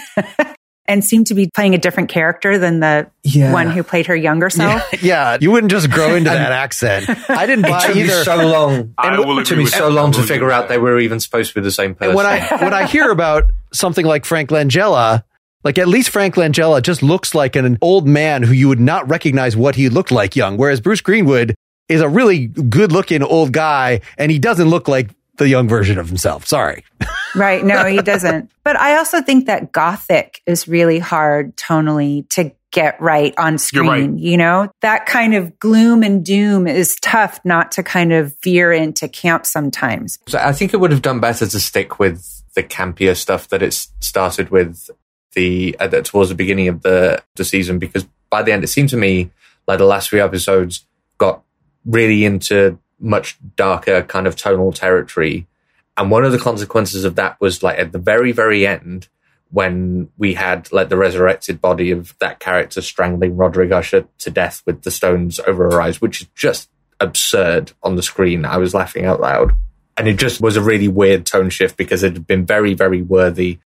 and 0.90 1.04
seemed 1.04 1.28
to 1.28 1.34
be 1.34 1.50
playing 1.54 1.76
a 1.76 1.78
different 1.78 2.08
character 2.10 2.58
than 2.58 2.80
the 2.80 3.08
Yeah. 3.24 3.52
one 3.52 3.70
who 3.70 3.84
played 3.84 4.06
her 4.08 4.16
younger 4.16 4.50
self. 4.50 4.82
Yeah, 5.04 5.38
you 5.40 5.52
wouldn't 5.52 5.70
just 5.72 5.90
grow 5.92 6.16
into 6.16 6.30
that 6.30 6.52
accent. 6.54 7.10
I 7.30 7.46
didn't 7.46 7.66
It 7.66 7.70
buy 7.72 7.86
took 7.88 7.96
me 7.96 8.04
either. 8.04 8.24
so 8.24 8.36
long. 8.48 8.94
I 8.98 9.14
it 9.14 9.46
took 9.46 9.58
me 9.58 9.66
so 9.66 9.90
long 9.90 10.14
to 10.14 10.24
figure 10.24 10.52
out 10.52 10.70
they 10.70 10.78
were 10.78 10.98
even 11.00 11.20
supposed 11.20 11.50
to 11.54 11.56
be 11.60 11.64
the 11.64 11.72
same 11.72 11.94
person. 11.94 12.10
And 12.10 12.16
when 12.16 12.26
I 12.26 12.40
when 12.64 12.74
I 12.74 12.86
hear 12.88 13.12
about 13.12 13.52
something 13.74 14.06
like 14.06 14.24
Frank 14.26 14.50
Langella, 14.50 15.24
like 15.66 15.78
at 15.78 15.90
least 15.90 16.10
Frank 16.10 16.36
Langella 16.36 16.82
just 16.82 17.04
looks 17.04 17.36
like 17.36 17.58
an 17.58 17.78
old 17.82 18.08
man 18.08 18.44
who 18.44 18.54
you 18.54 18.70
would 18.70 18.80
not 18.80 19.10
recognize 19.10 19.58
what 19.58 19.76
he 19.76 19.90
looked 19.90 20.12
like 20.12 20.36
young, 20.38 20.56
whereas 20.56 20.80
Bruce 20.80 21.02
Greenwood 21.02 21.54
is 21.90 22.00
a 22.02 22.08
really 22.08 22.48
good 22.48 22.92
looking 22.94 23.24
old 23.24 23.52
guy, 23.52 24.00
and 24.18 24.32
he 24.32 24.40
doesn't 24.40 24.70
look 24.70 24.88
like 24.88 25.10
the 25.38 25.48
young 25.48 25.68
version 25.68 25.98
of 25.98 26.08
himself. 26.08 26.46
Sorry. 26.46 26.84
Right. 27.36 27.64
No, 27.64 27.86
he 27.86 28.02
doesn't. 28.02 28.50
But 28.64 28.80
I 28.80 28.98
also 28.98 29.22
think 29.22 29.46
that 29.46 29.72
gothic 29.72 30.42
is 30.48 30.68
really 30.68 30.98
hard 30.98 31.56
tonally 31.56 32.28
to 32.30 32.52
get 32.72 33.00
right 33.00 33.34
on 33.38 33.58
screen. 33.58 33.88
right. 33.88 34.20
You 34.20 34.38
know, 34.38 34.72
that 34.82 35.06
kind 35.06 35.36
of 35.36 35.60
gloom 35.60 36.04
and 36.04 36.26
doom 36.26 36.68
is 36.68 36.96
tough 37.02 37.40
not 37.44 37.72
to 37.74 37.84
kind 37.84 38.12
of 38.12 38.36
veer 38.42 38.72
into 38.72 39.08
camp 39.08 39.46
sometimes. 39.46 40.18
So 40.28 40.40
I 40.40 40.52
think 40.52 40.74
it 40.74 40.78
would 40.78 40.92
have 40.92 41.02
done 41.02 41.20
better 41.20 41.46
to 41.46 41.60
stick 41.60 42.00
with 42.00 42.44
the 42.56 42.64
campier 42.64 43.16
stuff 43.16 43.50
that 43.50 43.62
it 43.62 43.74
started 44.00 44.50
with 44.50 44.90
the 45.34 45.76
uh, 45.80 45.88
that 45.88 46.06
towards 46.06 46.30
the 46.30 46.36
beginning 46.36 46.68
of 46.68 46.82
the 46.82 47.22
the 47.36 47.46
season 47.46 47.78
because 47.78 48.08
by 48.32 48.42
the 48.42 48.52
end 48.52 48.64
it 48.64 48.68
seemed 48.68 48.90
to 48.90 48.98
me 48.98 49.30
like 49.68 49.78
the 49.78 49.86
last 49.86 50.10
three 50.10 50.20
episodes 50.20 50.86
got 51.20 51.44
really 51.86 52.26
into 52.26 52.80
much 53.00 53.38
darker 53.56 54.02
kind 54.04 54.28
of 54.28 54.36
tonal 54.36 54.72
territory. 54.72 55.48
And 55.96 56.12
one 56.12 56.26
of 56.26 56.32
the 56.32 56.40
consequences 56.40 57.04
of 57.04 57.16
that 57.16 57.40
was 57.42 57.64
like 57.64 57.80
at 57.80 57.92
the 57.92 58.00
very 58.00 58.32
very 58.32 58.66
end 58.66 59.08
when 59.50 60.10
we 60.18 60.34
had 60.34 60.72
like 60.74 60.90
the 60.90 60.98
resurrected 60.98 61.62
body 61.62 61.92
of 61.92 62.14
that 62.20 62.40
character 62.40 62.82
strangling 62.82 63.38
Roderick 63.38 63.72
Usher 63.72 64.06
to 64.20 64.30
death 64.30 64.62
with 64.66 64.84
the 64.84 64.92
stones 64.92 65.40
over 65.48 65.72
her 65.72 65.82
eyes 65.82 66.02
which 66.02 66.22
is 66.22 66.28
just 66.36 66.70
absurd 67.00 67.74
on 67.84 67.96
the 67.96 68.04
screen. 68.04 68.46
I 68.46 68.58
was 68.58 68.74
laughing 68.74 69.06
out 69.06 69.22
loud. 69.22 69.56
And 69.98 70.08
it 70.08 70.18
just 70.18 70.40
was 70.40 70.56
a 70.56 70.62
really 70.62 70.88
weird 70.88 71.26
tone 71.26 71.50
shift 71.50 71.76
because 71.78 72.04
it 72.04 72.14
had 72.14 72.28
been 72.28 72.46
very, 72.46 72.74
very 72.74 73.02
worthy. 73.02 73.60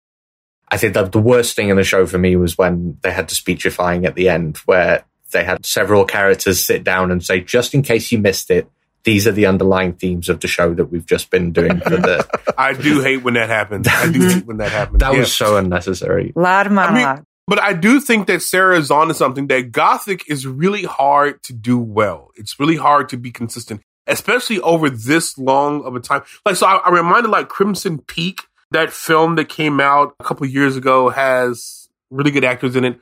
I 0.69 0.77
think 0.77 0.95
that 0.95 1.11
the 1.11 1.21
worst 1.21 1.57
thing 1.57 1.69
in 1.69 1.77
the 1.77 1.83
show 1.83 2.07
for 2.07 2.19
me 2.19 2.37
was 2.37 2.57
when 2.57 2.99
they 3.03 3.11
had 3.11 3.29
to 3.31 3.35
speechifying 3.35 4.07
at 4.07 4.15
the 4.15 4.29
end, 4.29 4.59
where 4.59 5.05
they 5.33 5.43
had 5.43 5.67
several 5.67 6.05
characters 6.05 6.65
sit 6.65 6.85
down 6.85 7.11
and 7.11 7.25
say, 7.25 7.41
just 7.41 7.75
in 7.75 7.83
case 7.83 8.13
you 8.13 8.19
missed 8.19 8.51
it, 8.51 8.71
these 9.05 9.27
are 9.27 9.33
the 9.33 9.47
underlying 9.47 9.95
themes 9.95 10.29
of 10.29 10.41
the 10.41 10.49
show 10.49 10.75
that 10.75 10.87
we've 10.87 11.07
just 11.07 11.31
been 11.31 11.53
doing 11.53 11.81
for 11.81 11.91
the. 11.91 12.55
I 12.59 12.73
do 12.75 13.01
hate 13.01 13.19
when 13.23 13.35
that 13.35 13.49
happens. 13.49 13.89
I 13.89 14.11
do 14.11 14.29
hate 14.29 14.47
when 14.47 14.59
that 14.59 14.71
happens. 14.73 14.99
that 15.01 15.13
Yeah. 15.15 15.21
was 15.21 15.33
so 15.33 15.57
unnecessary. 15.57 16.33
A 16.37 16.41
lot 16.41 16.67
of 16.67 16.73
monologue. 16.73 17.25
But 17.47 17.61
I 17.61 17.73
do 17.73 17.99
think 18.01 18.27
that 18.29 18.43
Sarah 18.43 18.79
is 18.79 18.91
onto 18.91 19.13
something 19.15 19.49
that 19.49 19.73
Gothic 19.73 20.29
is 20.31 20.47
really 20.47 20.85
hard 20.85 21.43
to 21.45 21.53
do 21.53 21.79
well. 21.79 22.31
It's 22.37 22.61
really 22.61 22.77
hard 22.77 23.09
to 23.09 23.17
be 23.17 23.33
consistent, 23.33 23.81
especially 24.07 24.61
over 24.61 24.89
this 24.89 25.37
long 25.37 25.83
of 25.85 25.97
a 25.97 26.01
time. 26.01 26.23
Like, 26.47 26.55
so 26.57 26.67
I, 26.67 26.77
I 26.77 26.91
reminded 26.91 27.31
like 27.31 27.49
Crimson 27.49 27.99
Peak, 27.99 28.43
that 28.71 28.93
film 28.93 29.35
that 29.35 29.49
came 29.49 29.81
out 29.81 30.15
a 30.21 30.25
couple 30.25 30.47
years 30.47 30.77
ago 30.77 31.09
has 31.09 31.89
really 32.11 32.31
good 32.31 32.45
actors 32.45 32.77
in 32.77 32.85
it, 32.85 33.01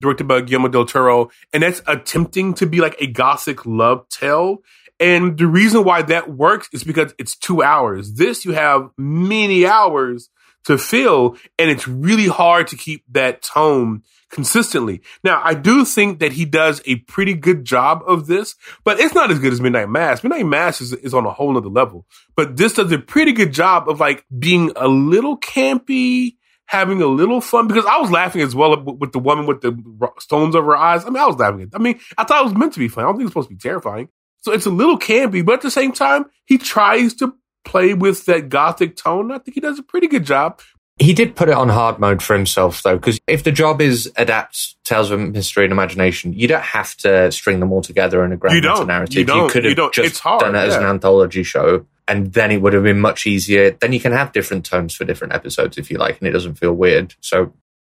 directed 0.00 0.26
by 0.26 0.40
Guillermo 0.40 0.66
del 0.68 0.84
Toro, 0.84 1.30
and 1.52 1.62
that's 1.62 1.82
attempting 1.86 2.54
to 2.54 2.66
be 2.66 2.80
like 2.80 2.96
a 3.00 3.06
Gothic 3.06 3.64
love 3.64 4.08
tale. 4.08 4.58
And 5.02 5.36
the 5.36 5.48
reason 5.48 5.82
why 5.82 6.02
that 6.02 6.30
works 6.30 6.68
is 6.72 6.84
because 6.84 7.12
it's 7.18 7.34
two 7.34 7.60
hours. 7.60 8.14
This 8.14 8.44
you 8.44 8.52
have 8.52 8.88
many 8.96 9.66
hours 9.66 10.30
to 10.66 10.78
fill, 10.78 11.36
and 11.58 11.72
it's 11.72 11.88
really 11.88 12.28
hard 12.28 12.68
to 12.68 12.76
keep 12.76 13.02
that 13.10 13.42
tone 13.42 14.04
consistently. 14.30 15.02
Now, 15.24 15.42
I 15.42 15.54
do 15.54 15.84
think 15.84 16.20
that 16.20 16.34
he 16.34 16.44
does 16.44 16.80
a 16.86 16.96
pretty 16.96 17.34
good 17.34 17.64
job 17.64 18.04
of 18.06 18.28
this, 18.28 18.54
but 18.84 19.00
it's 19.00 19.12
not 19.12 19.32
as 19.32 19.40
good 19.40 19.52
as 19.52 19.60
Midnight 19.60 19.88
Mass. 19.88 20.22
Midnight 20.22 20.46
Mass 20.46 20.80
is, 20.80 20.92
is 20.92 21.14
on 21.14 21.26
a 21.26 21.32
whole 21.32 21.52
nother 21.52 21.68
level, 21.68 22.06
but 22.36 22.56
this 22.56 22.74
does 22.74 22.92
a 22.92 22.98
pretty 22.98 23.32
good 23.32 23.52
job 23.52 23.88
of 23.88 23.98
like 23.98 24.24
being 24.38 24.70
a 24.76 24.86
little 24.86 25.36
campy, 25.36 26.36
having 26.66 27.02
a 27.02 27.06
little 27.06 27.40
fun 27.40 27.66
because 27.66 27.86
I 27.86 27.98
was 27.98 28.12
laughing 28.12 28.42
as 28.42 28.54
well 28.54 28.80
with 28.80 29.00
with 29.00 29.12
the 29.12 29.18
woman 29.18 29.46
with 29.46 29.62
the 29.62 29.76
stones 30.20 30.54
over 30.54 30.70
her 30.70 30.78
eyes. 30.78 31.04
I 31.04 31.08
mean, 31.08 31.20
I 31.20 31.26
was 31.26 31.36
laughing. 31.36 31.68
I 31.74 31.78
mean, 31.78 31.98
I 32.16 32.22
thought 32.22 32.42
it 32.42 32.44
was 32.44 32.54
meant 32.54 32.74
to 32.74 32.78
be 32.78 32.86
fun. 32.86 33.02
I 33.02 33.08
don't 33.08 33.16
think 33.16 33.26
it's 33.26 33.32
supposed 33.32 33.48
to 33.48 33.54
be 33.56 33.60
terrifying. 33.60 34.08
So 34.42 34.52
it's 34.52 34.66
a 34.66 34.70
little 34.70 34.98
campy, 34.98 35.44
but 35.44 35.54
at 35.54 35.62
the 35.62 35.70
same 35.70 35.92
time, 35.92 36.26
he 36.44 36.58
tries 36.58 37.14
to 37.14 37.34
play 37.64 37.94
with 37.94 38.26
that 38.26 38.48
gothic 38.48 38.96
tone. 38.96 39.32
I 39.32 39.38
think 39.38 39.54
he 39.54 39.60
does 39.60 39.78
a 39.78 39.82
pretty 39.82 40.08
good 40.08 40.24
job. 40.24 40.60
He 40.98 41.14
did 41.14 41.34
put 41.34 41.48
it 41.48 41.54
on 41.54 41.68
hard 41.68 41.98
mode 41.98 42.22
for 42.22 42.34
himself, 42.34 42.82
though, 42.82 42.96
because 42.96 43.18
if 43.26 43.44
the 43.44 43.52
job 43.52 43.80
is 43.80 44.12
adapt 44.16 44.76
tales 44.84 45.10
of 45.10 45.20
mystery 45.20 45.64
and 45.64 45.72
imagination, 45.72 46.32
you 46.32 46.46
don't 46.46 46.62
have 46.62 46.94
to 46.98 47.32
string 47.32 47.60
them 47.60 47.72
all 47.72 47.82
together 47.82 48.24
in 48.24 48.32
a 48.32 48.36
grand 48.36 48.56
You 48.56 48.84
narrative. 48.84 49.14
You 49.16 49.24
don't. 49.24 49.50
could 49.50 49.64
You 49.64 49.70
have 49.70 49.76
don't. 49.76 49.94
just 49.94 50.08
It's 50.08 50.18
hard, 50.18 50.40
done 50.40 50.54
it 50.54 50.58
as 50.58 50.74
an 50.74 50.84
anthology 50.84 51.44
show, 51.44 51.86
and 52.06 52.32
then 52.32 52.50
it 52.50 52.60
would 52.60 52.74
have 52.74 52.82
been 52.82 53.00
much 53.00 53.26
easier. 53.26 53.70
Then 53.70 53.92
you 53.92 54.00
can 54.00 54.12
have 54.12 54.32
different 54.32 54.66
tones 54.66 54.94
for 54.94 55.04
different 55.04 55.32
episodes 55.32 55.78
if 55.78 55.90
you 55.90 55.98
like, 55.98 56.18
and 56.18 56.28
it 56.28 56.32
doesn't 56.32 56.56
feel 56.56 56.72
weird. 56.72 57.14
So 57.20 57.52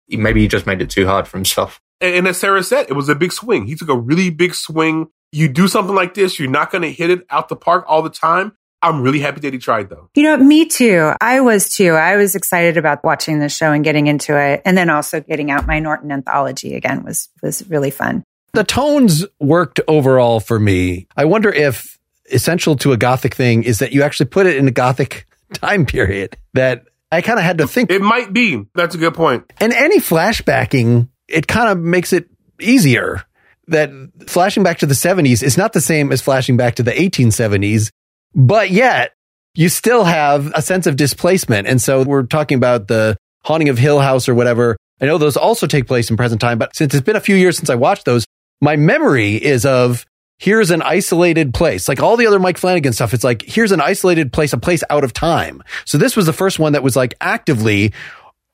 maybe 0.09 0.43
he 0.43 0.49
just 0.49 0.67
made 0.67 0.81
it 0.81 0.89
too 0.89 1.07
hard 1.07 1.27
for 1.27 1.37
himself. 1.37 1.81
And 2.01 2.29
as 2.29 2.39
Sarah 2.39 2.63
said, 2.63 2.87
it 2.89 2.95
was 2.95 3.09
a 3.09 3.15
big 3.15 3.33
swing. 3.33 3.67
He 3.67 3.75
took 3.75 3.89
a 3.89 3.97
really 3.97 4.31
big 4.31 4.55
swing. 4.55 5.09
You 5.35 5.49
do 5.49 5.67
something 5.67 5.97
like 5.97 6.15
this, 6.15 6.39
you're 6.39 6.49
not 6.49 6.71
going 6.71 6.83
to 6.83 6.93
hit 6.93 7.11
it 7.11 7.27
out 7.29 7.49
the 7.49 7.57
park 7.57 7.85
all 7.89 8.03
the 8.03 8.11
time. 8.11 8.57
I'm 8.81 9.01
really 9.03 9.19
happy 9.19 9.41
that 9.41 9.53
he 9.53 9.59
tried 9.59 9.89
though. 9.89 10.09
You 10.15 10.23
know, 10.23 10.37
me 10.37 10.67
too. 10.67 11.13
I 11.21 11.41
was 11.41 11.75
too. 11.75 11.95
I 11.95 12.17
was 12.17 12.37
excited 12.37 12.77
about 12.77 13.03
watching 13.03 13.41
the 13.41 13.49
show 13.49 13.73
and 13.73 13.83
getting 13.83 14.07
into 14.07 14.39
it. 14.39 14.63
And 14.65 14.79
then 14.79 14.91
also 14.91 15.21
getting 15.21 15.51
out 15.51 15.67
my 15.67 15.81
Norton 15.81 16.13
anthology 16.13 16.75
again 16.75 17.03
was, 17.03 17.31
was 17.43 17.69
really 17.69 17.91
fun. 17.91 18.23
The 18.53 18.63
tones 18.63 19.25
worked 19.41 19.81
overall 19.89 20.39
for 20.39 20.61
me. 20.61 21.09
I 21.17 21.25
wonder 21.25 21.49
if 21.49 21.99
essential 22.31 22.77
to 22.77 22.93
a 22.93 22.97
gothic 22.97 23.35
thing 23.35 23.65
is 23.65 23.81
that 23.81 23.91
you 23.93 24.03
actually 24.03 24.27
put 24.27 24.47
it 24.47 24.57
in 24.57 24.69
a 24.69 24.71
gothic 24.71 25.27
time 25.55 25.85
period 25.85 26.37
that 26.53 26.85
I 27.11 27.23
kind 27.23 27.41
of 27.41 27.45
had 27.45 27.59
to 27.59 27.67
think 27.67 27.91
It 27.91 28.03
might 28.03 28.33
be. 28.33 28.67
That's 28.75 28.95
a 28.95 28.99
good 28.99 29.15
point. 29.15 29.53
and 29.59 29.73
any 29.73 29.99
flashbacking, 29.99 31.09
it 31.27 31.49
kind 31.49 31.71
of 31.71 31.79
makes 31.79 32.13
it 32.13 32.29
easier 32.61 33.25
that 33.69 33.91
flashing 34.27 34.63
back 34.63 34.79
to 34.79 34.87
the 34.87 34.95
70s 34.95 35.43
is 35.43 35.57
not 35.57 35.73
the 35.73 35.81
same 35.81 36.13
as 36.13 36.21
flashing 36.21 36.57
back 36.57 36.77
to 36.77 36.83
the 36.83 36.93
1870s, 36.93 37.91
but 38.35 38.71
yet 38.71 39.13
you 39.55 39.69
still 39.69 40.05
have 40.05 40.53
a 40.55 40.63
sense 40.63 40.87
of 40.87 40.97
displacement. 40.97 41.69
And 41.69 41.81
so 41.81 42.03
we're 42.03 42.25
talking 42.25 42.57
about 42.57 42.89
the 42.89 43.17
haunting 43.45 43.69
of 43.69 43.79
Hill 43.79 44.01
House 44.01 44.29
or 44.29 44.35
whatever. 44.35 44.77
I 45.01 45.07
know 45.07 45.19
those 45.19 45.37
also 45.37 45.67
take 45.67 45.87
place 45.87 46.11
in 46.11 46.17
present 46.17 46.41
time, 46.41 46.59
but 46.59 46.75
since 46.75 46.95
it's 46.95 47.05
been 47.05 47.17
a 47.17 47.21
few 47.21 47.37
years 47.37 47.57
since 47.57 47.71
I 47.71 47.75
watched 47.75 48.05
those, 48.05 48.25
my 48.61 48.77
memory 48.77 49.35
is 49.35 49.65
of 49.65 50.05
here's 50.39 50.71
an 50.71 50.83
isolated 50.83 51.55
place. 51.55 51.89
Like 51.89 52.03
all 52.03 52.17
the 52.17 52.27
other 52.27 52.39
Mike 52.39 52.59
Flanagan 52.59 52.93
stuff, 52.93 53.15
it's 53.15 53.25
like 53.25 53.43
here's 53.43 53.73
an 53.73 53.81
isolated 53.81 54.33
place, 54.33 54.53
a 54.53 54.59
place 54.59 54.83
out 54.91 55.05
of 55.05 55.13
time. 55.13 55.63
So 55.85 55.99
this 55.99 56.17
was 56.17 56.27
the 56.27 56.33
first 56.33 56.59
one 56.59 56.73
that 56.73 56.83
was 56.83 56.97
like 56.97 57.15
actively 57.21 57.93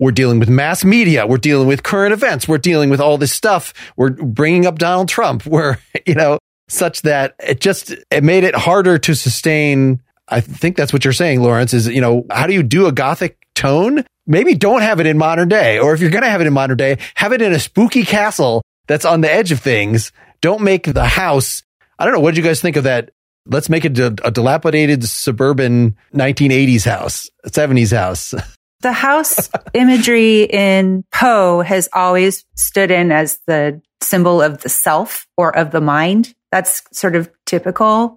we're 0.01 0.11
dealing 0.11 0.41
with 0.41 0.49
mass 0.49 0.83
media. 0.83 1.27
We're 1.27 1.37
dealing 1.37 1.69
with 1.69 1.83
current 1.83 2.13
events. 2.13 2.49
We're 2.49 2.59
dealing 2.59 2.89
with 2.89 3.01
all 3.01 3.19
this 3.19 3.33
stuff. 3.33 3.75
We're 3.97 4.11
bringing 4.11 4.67
up 4.67 4.79
Donald 4.79 5.09
Trump. 5.09 5.47
We're, 5.51 5.79
you 6.07 6.15
know, 6.15 6.39
such 6.69 7.03
that 7.03 7.35
it 7.39 7.61
just, 7.61 7.95
it 8.11 8.25
made 8.25 8.45
it 8.45 8.55
harder 8.55 8.99
to 8.99 9.15
sustain. 9.15 10.01
I 10.29 10.41
think 10.41 10.77
that's 10.77 10.93
what 10.93 11.05
you're 11.05 11.13
saying, 11.13 11.43
Lawrence, 11.43 11.75
is, 11.75 11.87
you 11.87 12.01
know, 12.01 12.25
how 12.31 12.47
do 12.47 12.55
you 12.55 12.63
do 12.63 12.87
a 12.87 12.93
gothic 12.93 13.37
tone? 13.55 14.05
Maybe 14.27 14.55
don't 14.55 14.81
have 14.81 15.01
it 15.01 15.07
in 15.07 15.19
modern 15.19 15.49
day. 15.49 15.79
Or 15.79 15.93
if 15.93 16.01
you're 16.01 16.11
going 16.11 16.23
to 16.23 16.31
have 16.31 16.41
it 16.41 16.47
in 16.47 16.53
modern 16.53 16.77
day, 16.77 16.99
have 17.17 17.33
it 17.33 17.43
in 17.43 17.53
a 17.53 17.59
spooky 17.59 18.05
castle 18.05 18.63
that's 18.87 19.05
on 19.05 19.21
the 19.21 19.31
edge 19.31 19.53
of 19.53 19.61
things. 19.61 20.13
Don't 20.41 20.63
make 20.63 20.85
the 20.85 21.05
house. 21.05 21.63
I 21.99 22.05
don't 22.05 22.15
know. 22.15 22.21
What 22.21 22.31
did 22.35 22.39
you 22.39 22.49
guys 22.49 22.63
think 22.63 22.77
of 22.77 22.85
that? 22.85 23.11
Let's 23.47 23.69
make 23.69 23.85
it 23.85 23.99
a, 23.99 24.15
a 24.25 24.31
dilapidated 24.31 25.05
suburban 25.05 25.97
1980s 26.15 26.85
house, 26.85 27.29
70s 27.47 27.95
house. 27.95 28.35
The 28.81 28.93
house 28.93 29.51
imagery 29.75 30.45
in 30.45 31.05
Poe 31.13 31.61
has 31.61 31.89
always 31.93 32.45
stood 32.57 32.91
in 32.91 33.13
as 33.13 33.39
the 33.47 33.81
symbol 34.01 34.41
of 34.41 34.63
the 34.63 34.69
self 34.69 35.27
or 35.37 35.55
of 35.55 35.71
the 35.71 35.81
mind. 35.81 36.35
That's 36.51 36.83
sort 36.93 37.15
of 37.15 37.31
typical. 37.47 38.17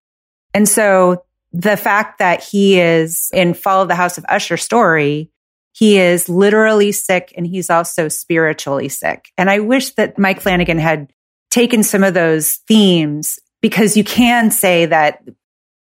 And 0.54 0.68
so 0.68 1.24
the 1.52 1.78
fact 1.78 2.20
that 2.20 2.44
he 2.44 2.80
is 2.80 3.30
in 3.34 3.54
Fall 3.54 3.82
of 3.82 3.88
the 3.88 3.96
House 3.96 4.18
of 4.18 4.26
Usher 4.30 4.58
story, 4.58 5.30
he 5.74 6.00
is 6.00 6.30
literally 6.30 6.92
sick 6.92 7.34
and 7.36 7.46
he's 7.46 7.70
also 7.70 8.08
spiritually 8.08 8.90
sick. 8.90 9.32
And 9.38 9.50
I 9.50 9.60
wish 9.60 9.92
that 9.92 10.18
Mike 10.18 10.42
Flanagan 10.42 10.80
had 10.80 11.12
taken 11.52 11.84
some 11.84 12.04
of 12.04 12.14
those 12.14 12.56
themes 12.68 13.40
because 13.62 13.96
you 13.96 14.04
can 14.04 14.50
say 14.50 14.86
that 14.88 15.24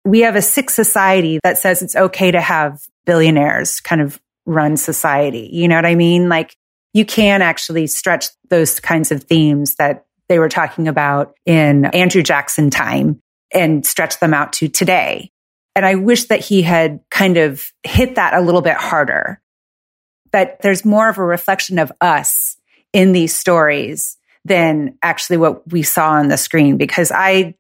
we 0.05 0.21
have 0.21 0.35
a 0.35 0.43
sick 0.43 0.71
society 0.71 1.39
that 1.45 1.59
says 1.59 1.83
it's 1.83 1.95
okay 1.95 2.31
to 2.31 2.41
have 2.41 2.83
billionaires 3.05 3.81
kind 3.81 4.01
of 4.01 4.21
run 4.47 4.77
society. 4.77 5.49
You 5.53 5.69
know 5.69 5.77
what 5.77 5.87
I 5.87 5.95
mean? 5.95 6.29
Like 6.29 6.57
you 6.93 7.05
can 7.05 7.43
actually 7.43 7.87
stretch 7.87 8.27
those 8.51 8.81
kinds 8.81 9.13
of 9.13 9.25
themes 9.25 9.77
that 9.77 10.07
they 10.29 10.39
were 10.39 10.49
talking 10.49 10.89
about 10.89 11.35
in 11.47 11.87
Andrew 11.87 12.23
Jackson 12.23 12.71
time 12.71 13.21
and 13.53 13.85
stretch 13.85 14.19
them 14.21 14.35
out 14.35 14.53
to 14.55 14.69
today. 14.69 15.31
And 15.75 15.87
I 15.87 15.95
wish 15.95 16.25
that 16.25 16.41
he 16.41 16.63
had 16.63 17.01
kind 17.11 17.37
of 17.37 17.71
hit 17.83 18.17
that 18.17 18.35
a 18.35 18.41
little 18.41 18.63
bit 18.63 18.77
harder. 18.77 19.41
That 20.33 20.61
there's 20.63 20.85
more 20.85 21.09
of 21.09 21.19
a 21.19 21.25
reflection 21.25 21.79
of 21.79 21.93
us 22.01 22.57
in 22.93 23.13
these 23.13 23.35
stories 23.35 24.17
than 24.45 24.99
actually 25.03 25.37
what 25.37 25.71
we 25.71 25.83
saw 25.83 26.13
on 26.13 26.29
the 26.29 26.37
screen 26.37 26.77
because 26.77 27.13
I 27.15 27.55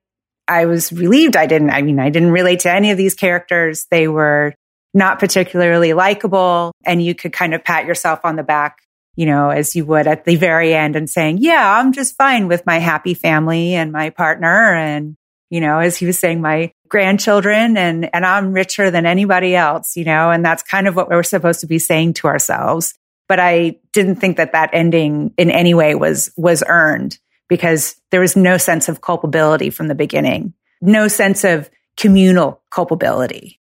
I 0.48 0.66
was 0.66 0.92
relieved 0.92 1.36
I 1.36 1.46
didn't 1.46 1.70
I 1.70 1.82
mean 1.82 2.00
I 2.00 2.10
didn't 2.10 2.32
relate 2.32 2.60
to 2.60 2.72
any 2.72 2.90
of 2.90 2.98
these 2.98 3.14
characters. 3.14 3.86
They 3.90 4.08
were 4.08 4.54
not 4.94 5.18
particularly 5.18 5.92
likable 5.92 6.72
and 6.84 7.02
you 7.02 7.14
could 7.14 7.32
kind 7.32 7.54
of 7.54 7.64
pat 7.64 7.86
yourself 7.86 8.20
on 8.24 8.36
the 8.36 8.42
back, 8.42 8.78
you 9.16 9.26
know, 9.26 9.50
as 9.50 9.74
you 9.74 9.84
would 9.86 10.06
at 10.06 10.24
the 10.24 10.36
very 10.36 10.74
end 10.74 10.96
and 10.96 11.08
saying, 11.08 11.38
"Yeah, 11.38 11.78
I'm 11.78 11.92
just 11.92 12.16
fine 12.16 12.48
with 12.48 12.66
my 12.66 12.78
happy 12.78 13.14
family 13.14 13.74
and 13.74 13.92
my 13.92 14.10
partner 14.10 14.74
and 14.74 15.16
you 15.52 15.60
know, 15.60 15.80
as 15.80 15.98
he 15.98 16.06
was 16.06 16.18
saying 16.18 16.40
my 16.40 16.72
grandchildren 16.88 17.76
and 17.76 18.08
and 18.14 18.24
I'm 18.24 18.54
richer 18.54 18.90
than 18.90 19.04
anybody 19.04 19.54
else, 19.54 19.96
you 19.98 20.04
know, 20.04 20.30
and 20.30 20.42
that's 20.42 20.62
kind 20.62 20.88
of 20.88 20.96
what 20.96 21.10
we're 21.10 21.22
supposed 21.22 21.60
to 21.60 21.66
be 21.66 21.78
saying 21.78 22.14
to 22.14 22.26
ourselves. 22.26 22.94
But 23.28 23.38
I 23.38 23.76
didn't 23.92 24.16
think 24.16 24.38
that 24.38 24.52
that 24.52 24.70
ending 24.72 25.34
in 25.36 25.50
any 25.50 25.74
way 25.74 25.94
was 25.94 26.32
was 26.38 26.64
earned 26.66 27.18
because 27.50 27.96
there 28.10 28.20
was 28.22 28.34
no 28.34 28.56
sense 28.56 28.88
of 28.88 29.02
culpability 29.02 29.68
from 29.68 29.88
the 29.88 29.94
beginning, 29.94 30.54
no 30.80 31.06
sense 31.06 31.44
of 31.44 31.68
communal 31.98 32.62
culpability 32.70 33.60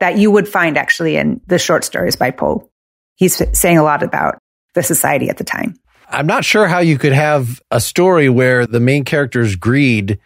that 0.00 0.18
you 0.18 0.30
would 0.30 0.48
find 0.48 0.76
actually 0.76 1.16
in 1.16 1.40
the 1.46 1.58
short 1.58 1.84
stories 1.84 2.16
by 2.16 2.30
Poe. 2.30 2.70
He's 3.16 3.42
saying 3.58 3.78
a 3.78 3.82
lot 3.82 4.02
about 4.02 4.38
the 4.74 4.82
society 4.82 5.28
at 5.28 5.38
the 5.38 5.44
time. 5.44 5.74
I'm 6.08 6.26
not 6.26 6.44
sure 6.44 6.66
how 6.66 6.78
you 6.78 6.98
could 6.98 7.12
have 7.12 7.60
a 7.70 7.80
story 7.80 8.28
where 8.28 8.66
the 8.66 8.80
main 8.80 9.04
character's 9.04 9.56
greed 9.56 10.18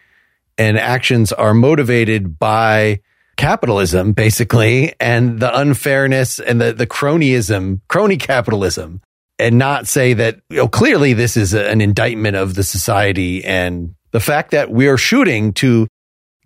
and 0.57 0.77
actions 0.77 1.33
are 1.33 1.53
motivated 1.53 2.39
by 2.39 3.01
capitalism, 3.35 4.13
basically, 4.13 4.93
and 4.99 5.39
the 5.39 5.59
unfairness 5.59 6.39
and 6.39 6.61
the, 6.61 6.73
the 6.73 6.87
cronyism, 6.87 7.81
crony 7.87 8.17
capitalism, 8.17 9.01
and 9.39 9.57
not 9.57 9.87
say 9.87 10.13
that, 10.13 10.39
you 10.49 10.57
know, 10.57 10.67
clearly 10.67 11.13
this 11.13 11.35
is 11.35 11.53
a- 11.53 11.67
an 11.69 11.81
indictment 11.81 12.35
of 12.35 12.53
the 12.53 12.63
society 12.63 13.43
and 13.43 13.95
the 14.11 14.19
fact 14.19 14.51
that 14.51 14.69
we 14.69 14.87
are 14.87 14.97
shooting 14.97 15.51
to 15.53 15.87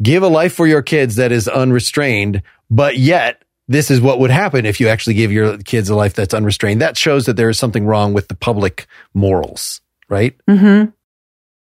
give 0.01 0.23
a 0.23 0.27
life 0.27 0.53
for 0.53 0.67
your 0.67 0.81
kids 0.81 1.15
that 1.15 1.31
is 1.31 1.47
unrestrained, 1.47 2.41
but 2.69 2.97
yet 2.97 3.43
this 3.67 3.91
is 3.91 3.99
what 3.99 4.19
would 4.19 4.31
happen 4.31 4.65
if 4.65 4.79
you 4.79 4.87
actually 4.87 5.15
give 5.15 5.31
your 5.31 5.57
kids 5.57 5.89
a 5.89 5.95
life 5.95 6.13
that's 6.13 6.33
unrestrained. 6.33 6.81
That 6.81 6.97
shows 6.97 7.25
that 7.25 7.35
there 7.35 7.49
is 7.49 7.59
something 7.59 7.85
wrong 7.85 8.13
with 8.13 8.27
the 8.27 8.35
public 8.35 8.87
morals, 9.13 9.81
right? 10.09 10.35
Mm-hmm. 10.49 10.91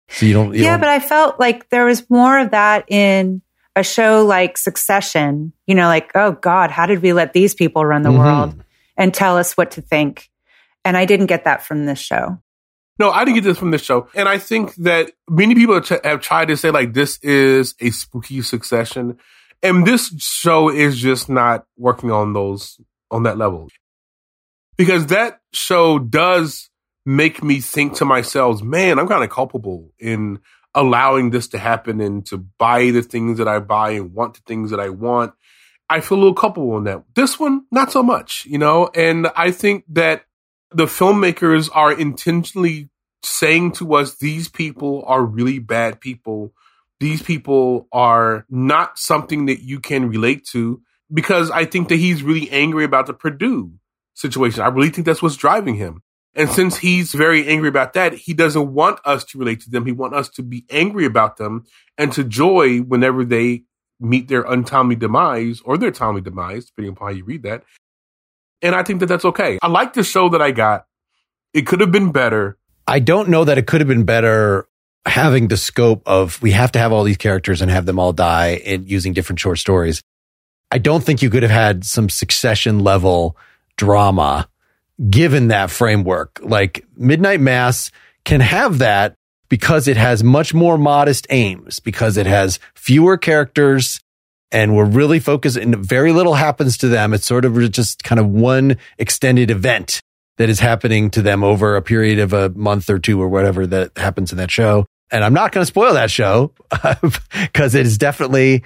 So 0.08 0.26
you 0.26 0.32
don't. 0.32 0.54
You 0.54 0.64
yeah, 0.64 0.72
don't, 0.72 0.80
but 0.80 0.88
I 0.88 1.00
felt 1.00 1.38
like 1.40 1.68
there 1.70 1.86
was 1.86 2.08
more 2.10 2.38
of 2.38 2.50
that 2.50 2.90
in 2.90 3.42
a 3.76 3.82
show 3.82 4.24
like 4.24 4.58
Succession. 4.58 5.52
You 5.66 5.74
know, 5.74 5.86
like, 5.86 6.10
oh 6.14 6.32
God, 6.32 6.70
how 6.70 6.86
did 6.86 7.00
we 7.02 7.12
let 7.12 7.32
these 7.32 7.54
people 7.54 7.84
run 7.84 8.02
the 8.02 8.10
Mhm. 8.10 8.18
world 8.18 8.64
and 8.96 9.14
tell 9.14 9.38
us 9.38 9.56
what 9.56 9.72
to 9.72 9.80
think? 9.80 10.30
And 10.84 10.96
I 10.96 11.04
didn't 11.06 11.26
get 11.26 11.44
that 11.44 11.64
from 11.64 11.86
this 11.86 11.98
show. 11.98 12.38
No, 12.98 13.10
I 13.10 13.24
didn't 13.24 13.36
get 13.36 13.44
this 13.44 13.58
from 13.58 13.72
this 13.72 13.82
show. 13.82 14.08
And 14.14 14.28
I 14.28 14.38
think 14.38 14.74
that 14.76 15.10
many 15.28 15.54
people 15.54 15.74
have, 15.74 16.20
tried 16.20 16.48
to 16.48 16.56
say, 16.56 16.70
like, 16.70 16.94
this 16.94 17.18
is 17.18 17.74
a 17.80 17.90
spooky 17.90 18.40
succession. 18.42 19.18
And 19.62 19.86
this 19.86 20.14
show 20.18 20.68
is 20.68 20.98
just 20.98 21.28
not 21.28 21.66
working 21.76 22.10
on 22.10 22.34
those, 22.34 22.80
on 23.10 23.24
that 23.24 23.38
level. 23.38 23.68
Because 24.76 25.06
that 25.06 25.40
show 25.52 25.98
does 25.98 26.70
make 27.06 27.42
me 27.42 27.60
think 27.60 27.94
to 27.94 28.04
myself, 28.04 28.62
man, 28.62 28.98
I'm 28.98 29.08
kind 29.08 29.24
of 29.24 29.30
culpable 29.30 29.92
in 29.98 30.40
allowing 30.74 31.30
this 31.30 31.48
to 31.48 31.58
happen 31.58 32.00
and 32.00 32.24
to 32.26 32.38
buy 32.38 32.90
the 32.90 33.02
things 33.02 33.38
that 33.38 33.48
I 33.48 33.58
buy 33.58 33.90
and 33.90 34.12
want 34.12 34.34
the 34.34 34.40
things 34.46 34.70
that 34.70 34.80
I 34.80 34.88
want. 34.88 35.32
I 35.88 36.00
feel 36.00 36.18
a 36.18 36.20
little 36.20 36.34
culpable 36.34 36.76
in 36.78 36.84
that. 36.84 37.04
This 37.14 37.38
one, 37.38 37.66
not 37.70 37.92
so 37.92 38.02
much, 38.02 38.46
you 38.46 38.58
know? 38.58 38.88
And 38.94 39.28
I 39.36 39.50
think 39.50 39.84
that 39.90 40.24
the 40.74 40.86
filmmakers 40.86 41.70
are 41.72 41.92
intentionally 41.92 42.90
saying 43.22 43.72
to 43.72 43.94
us, 43.94 44.16
these 44.16 44.48
people 44.48 45.04
are 45.06 45.24
really 45.24 45.58
bad 45.58 46.00
people. 46.00 46.52
These 47.00 47.22
people 47.22 47.88
are 47.92 48.44
not 48.48 48.98
something 48.98 49.46
that 49.46 49.62
you 49.62 49.80
can 49.80 50.08
relate 50.08 50.44
to 50.52 50.82
because 51.12 51.50
I 51.50 51.64
think 51.64 51.88
that 51.88 51.96
he's 51.96 52.22
really 52.22 52.50
angry 52.50 52.84
about 52.84 53.06
the 53.06 53.14
Purdue 53.14 53.72
situation. 54.14 54.62
I 54.62 54.68
really 54.68 54.90
think 54.90 55.06
that's 55.06 55.22
what's 55.22 55.36
driving 55.36 55.76
him. 55.76 56.02
And 56.36 56.50
since 56.50 56.78
he's 56.78 57.12
very 57.12 57.46
angry 57.46 57.68
about 57.68 57.92
that, 57.92 58.14
he 58.14 58.34
doesn't 58.34 58.74
want 58.74 58.98
us 59.04 59.22
to 59.24 59.38
relate 59.38 59.60
to 59.62 59.70
them. 59.70 59.86
He 59.86 59.92
wants 59.92 60.16
us 60.16 60.28
to 60.30 60.42
be 60.42 60.64
angry 60.68 61.04
about 61.04 61.36
them 61.36 61.64
and 61.96 62.12
to 62.12 62.24
joy 62.24 62.78
whenever 62.78 63.24
they 63.24 63.62
meet 64.00 64.26
their 64.26 64.42
untimely 64.42 64.96
demise 64.96 65.60
or 65.64 65.78
their 65.78 65.92
timely 65.92 66.20
demise, 66.20 66.66
depending 66.66 66.92
upon 66.92 67.08
how 67.08 67.14
you 67.14 67.24
read 67.24 67.44
that. 67.44 67.62
And 68.64 68.74
I 68.74 68.82
think 68.82 69.00
that 69.00 69.06
that's 69.06 69.26
okay. 69.26 69.58
I 69.62 69.68
like 69.68 69.92
the 69.92 70.02
show 70.02 70.30
that 70.30 70.40
I 70.40 70.50
got. 70.50 70.86
It 71.52 71.66
could 71.66 71.80
have 71.80 71.92
been 71.92 72.10
better. 72.12 72.56
I 72.88 72.98
don't 72.98 73.28
know 73.28 73.44
that 73.44 73.58
it 73.58 73.66
could 73.66 73.80
have 73.82 73.88
been 73.88 74.04
better 74.04 74.66
having 75.06 75.48
the 75.48 75.56
scope 75.58 76.02
of 76.06 76.40
we 76.40 76.52
have 76.52 76.72
to 76.72 76.78
have 76.78 76.90
all 76.90 77.04
these 77.04 77.18
characters 77.18 77.60
and 77.60 77.70
have 77.70 77.84
them 77.84 77.98
all 77.98 78.14
die 78.14 78.62
and 78.64 78.88
using 78.88 79.12
different 79.12 79.38
short 79.38 79.58
stories. 79.58 80.02
I 80.70 80.78
don't 80.78 81.04
think 81.04 81.20
you 81.20 81.28
could 81.28 81.42
have 81.42 81.52
had 81.52 81.84
some 81.84 82.08
succession 82.08 82.80
level 82.80 83.36
drama 83.76 84.48
given 85.10 85.48
that 85.48 85.70
framework. 85.70 86.40
Like 86.42 86.86
Midnight 86.96 87.40
Mass 87.40 87.92
can 88.24 88.40
have 88.40 88.78
that 88.78 89.14
because 89.50 89.88
it 89.88 89.98
has 89.98 90.24
much 90.24 90.54
more 90.54 90.78
modest 90.78 91.26
aims, 91.28 91.80
because 91.80 92.16
it 92.16 92.26
has 92.26 92.58
fewer 92.74 93.18
characters 93.18 94.00
and 94.54 94.76
we're 94.76 94.84
really 94.84 95.18
focused 95.18 95.56
and 95.56 95.76
very 95.76 96.12
little 96.12 96.34
happens 96.34 96.78
to 96.78 96.88
them. 96.88 97.12
It's 97.12 97.26
sort 97.26 97.44
of 97.44 97.70
just 97.72 98.04
kind 98.04 98.20
of 98.20 98.28
one 98.28 98.76
extended 98.98 99.50
event 99.50 100.00
that 100.38 100.48
is 100.48 100.60
happening 100.60 101.10
to 101.10 101.22
them 101.22 101.42
over 101.42 101.74
a 101.76 101.82
period 101.82 102.20
of 102.20 102.32
a 102.32 102.50
month 102.50 102.88
or 102.88 103.00
two 103.00 103.20
or 103.20 103.28
whatever 103.28 103.66
that 103.66 103.98
happens 103.98 104.30
in 104.30 104.38
that 104.38 104.52
show. 104.52 104.86
And 105.10 105.24
I'm 105.24 105.34
not 105.34 105.50
going 105.50 105.62
to 105.62 105.66
spoil 105.66 105.94
that 105.94 106.10
show 106.10 106.52
because 107.42 107.74
it 107.74 107.84
is 107.84 107.98
definitely 107.98 108.62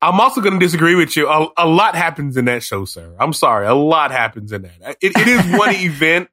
I'm 0.00 0.20
also 0.20 0.40
going 0.40 0.58
to 0.58 0.64
disagree 0.64 0.94
with 0.94 1.16
you. 1.16 1.28
A, 1.28 1.48
a 1.56 1.66
lot 1.66 1.94
happens 1.96 2.36
in 2.36 2.44
that 2.44 2.62
show, 2.62 2.84
sir. 2.84 3.16
I'm 3.18 3.32
sorry. 3.32 3.66
A 3.66 3.74
lot 3.74 4.10
happens 4.10 4.52
in 4.52 4.62
that. 4.62 4.98
It, 5.00 5.12
it 5.16 5.26
is 5.26 5.58
one 5.58 5.74
event 5.74 6.28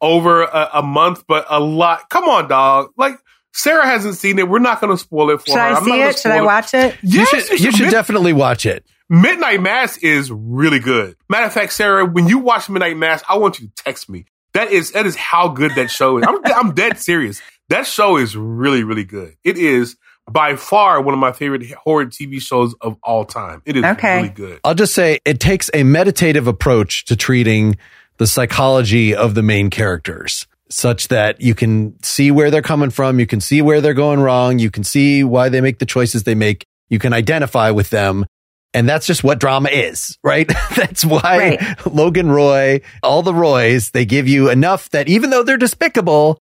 over 0.00 0.42
a, 0.42 0.70
a 0.74 0.82
month, 0.82 1.24
but 1.26 1.46
a 1.48 1.58
lot. 1.58 2.10
Come 2.10 2.24
on, 2.24 2.48
dog. 2.48 2.92
Like, 2.98 3.18
Sarah 3.54 3.86
hasn't 3.86 4.16
seen 4.16 4.38
it. 4.38 4.48
We're 4.48 4.58
not 4.58 4.80
going 4.80 4.92
to 4.92 4.98
spoil 4.98 5.30
it 5.30 5.40
for 5.40 5.46
Should 5.46 5.54
her. 5.54 5.60
I 5.60 5.66
I'm 5.68 5.74
not 5.74 5.84
see 5.84 6.00
it? 6.02 6.18
Should 6.18 6.30
I 6.32 6.42
watch 6.42 6.74
it? 6.74 6.96
you 7.02 7.20
Yes, 7.20 7.28
should 7.48 7.60
you 7.60 7.70
should 7.72 7.82
Mid- 7.84 7.90
definitely 7.92 8.32
watch 8.32 8.66
it. 8.66 8.84
Midnight 9.08 9.60
Mass 9.62 9.96
is 9.98 10.30
really 10.32 10.80
good. 10.80 11.16
Matter 11.28 11.46
of 11.46 11.52
fact, 11.52 11.72
Sarah, 11.72 12.04
when 12.04 12.26
you 12.26 12.38
watch 12.38 12.68
Midnight 12.68 12.96
Mass, 12.96 13.22
I 13.28 13.38
want 13.38 13.60
you 13.60 13.68
to 13.68 13.72
text 13.84 14.08
me. 14.10 14.24
That 14.54 14.70
is 14.70 14.92
that 14.92 15.06
is 15.06 15.14
how 15.16 15.48
good 15.48 15.72
that 15.76 15.90
show 15.90 16.18
is. 16.18 16.24
I'm 16.26 16.38
I'm 16.44 16.74
dead 16.74 16.98
serious. 17.00 17.40
That 17.68 17.86
show 17.86 18.16
is 18.16 18.36
really 18.36 18.82
really 18.84 19.04
good. 19.04 19.36
It 19.44 19.56
is 19.58 19.96
by 20.30 20.56
far 20.56 21.00
one 21.02 21.12
of 21.12 21.20
my 21.20 21.32
favorite 21.32 21.70
horror 21.74 22.06
TV 22.06 22.40
shows 22.40 22.74
of 22.80 22.96
all 23.02 23.24
time. 23.24 23.62
It 23.66 23.76
is 23.76 23.84
Okay. 23.84 24.16
really 24.16 24.28
good. 24.30 24.60
I'll 24.64 24.74
just 24.74 24.94
say 24.94 25.18
it 25.24 25.38
takes 25.38 25.70
a 25.74 25.82
meditative 25.84 26.46
approach 26.46 27.04
to 27.06 27.14
treating 27.16 27.76
the 28.16 28.26
psychology 28.26 29.14
of 29.14 29.34
the 29.34 29.42
main 29.42 29.68
characters 29.70 30.46
such 30.74 31.08
that 31.08 31.40
you 31.40 31.54
can 31.54 31.94
see 32.02 32.30
where 32.30 32.50
they're 32.50 32.60
coming 32.60 32.90
from. 32.90 33.20
You 33.20 33.26
can 33.26 33.40
see 33.40 33.62
where 33.62 33.80
they're 33.80 33.94
going 33.94 34.20
wrong. 34.20 34.58
You 34.58 34.70
can 34.70 34.82
see 34.82 35.22
why 35.22 35.48
they 35.48 35.60
make 35.60 35.78
the 35.78 35.86
choices 35.86 36.24
they 36.24 36.34
make. 36.34 36.64
You 36.88 36.98
can 36.98 37.12
identify 37.12 37.70
with 37.70 37.90
them. 37.90 38.26
And 38.74 38.88
that's 38.88 39.06
just 39.06 39.22
what 39.22 39.38
drama 39.38 39.68
is, 39.68 40.18
right? 40.24 40.48
that's 40.76 41.04
why 41.04 41.56
Right. 41.60 41.86
Logan 41.86 42.30
Roy, 42.30 42.80
all 43.04 43.22
the 43.22 43.32
Roys, 43.32 43.92
they 43.92 44.04
give 44.04 44.26
you 44.26 44.50
enough 44.50 44.90
that 44.90 45.08
even 45.08 45.30
though 45.30 45.44
they're 45.44 45.56
despicable, 45.56 46.38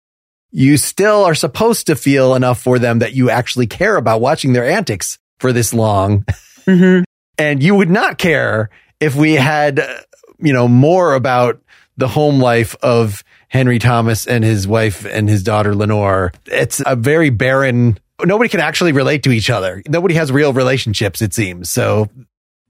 you 0.49 0.77
still 0.77 1.23
are 1.23 1.35
supposed 1.35 1.85
to 1.87 1.95
feel 1.95 2.33
enough 2.33 2.59
for 2.59 2.79
them 2.79 2.99
that 2.99 3.13
you 3.13 3.29
actually 3.29 3.67
care 3.67 3.97
about 3.97 4.19
watching 4.19 4.53
their 4.53 4.67
antics 4.67 5.19
for 5.39 5.53
this 5.53 5.75
long. 5.75 6.25
hmm 6.65 7.01
And 7.37 7.61
you 7.61 7.75
would 7.75 7.91
not 7.91 8.17
care 8.17 8.71
if 8.99 9.15
we 9.15 9.33
had, 9.33 9.79
uh, 9.79 9.97
you 10.39 10.53
know, 10.53 10.67
more 10.67 11.13
about 11.13 11.61
the 11.97 12.07
home 12.07 12.39
life 12.39 12.75
of 12.81 13.23
Henry 13.53 13.77
Thomas 13.77 14.25
and 14.25 14.43
his 14.43 14.67
wife 14.67 15.05
and 15.05 15.29
his 15.29 15.43
daughter 15.43 15.75
Lenore. 15.75 16.33
It's 16.47 16.81
a 16.83 16.95
very 16.95 17.29
barren, 17.29 17.99
nobody 18.25 18.49
can 18.49 18.59
actually 18.59 18.93
relate 18.93 19.21
to 19.23 19.31
each 19.31 19.51
other. 19.51 19.83
Nobody 19.87 20.15
has 20.15 20.31
real 20.31 20.53
relationships, 20.53 21.21
it 21.21 21.35
seems. 21.35 21.69
So 21.69 22.09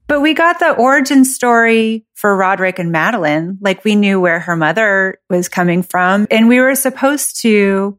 But 0.08 0.20
we 0.20 0.34
got 0.34 0.58
the 0.58 0.72
origin 0.72 1.24
story 1.24 2.04
for 2.12 2.36
Roderick 2.36 2.78
and 2.78 2.92
Madeline. 2.92 3.56
Like 3.62 3.82
we 3.82 3.96
knew 3.96 4.20
where 4.20 4.40
her 4.40 4.56
mother 4.56 5.18
was 5.30 5.48
coming 5.48 5.82
from 5.82 6.26
and 6.30 6.50
we 6.50 6.60
were 6.60 6.74
supposed 6.74 7.40
to 7.40 7.98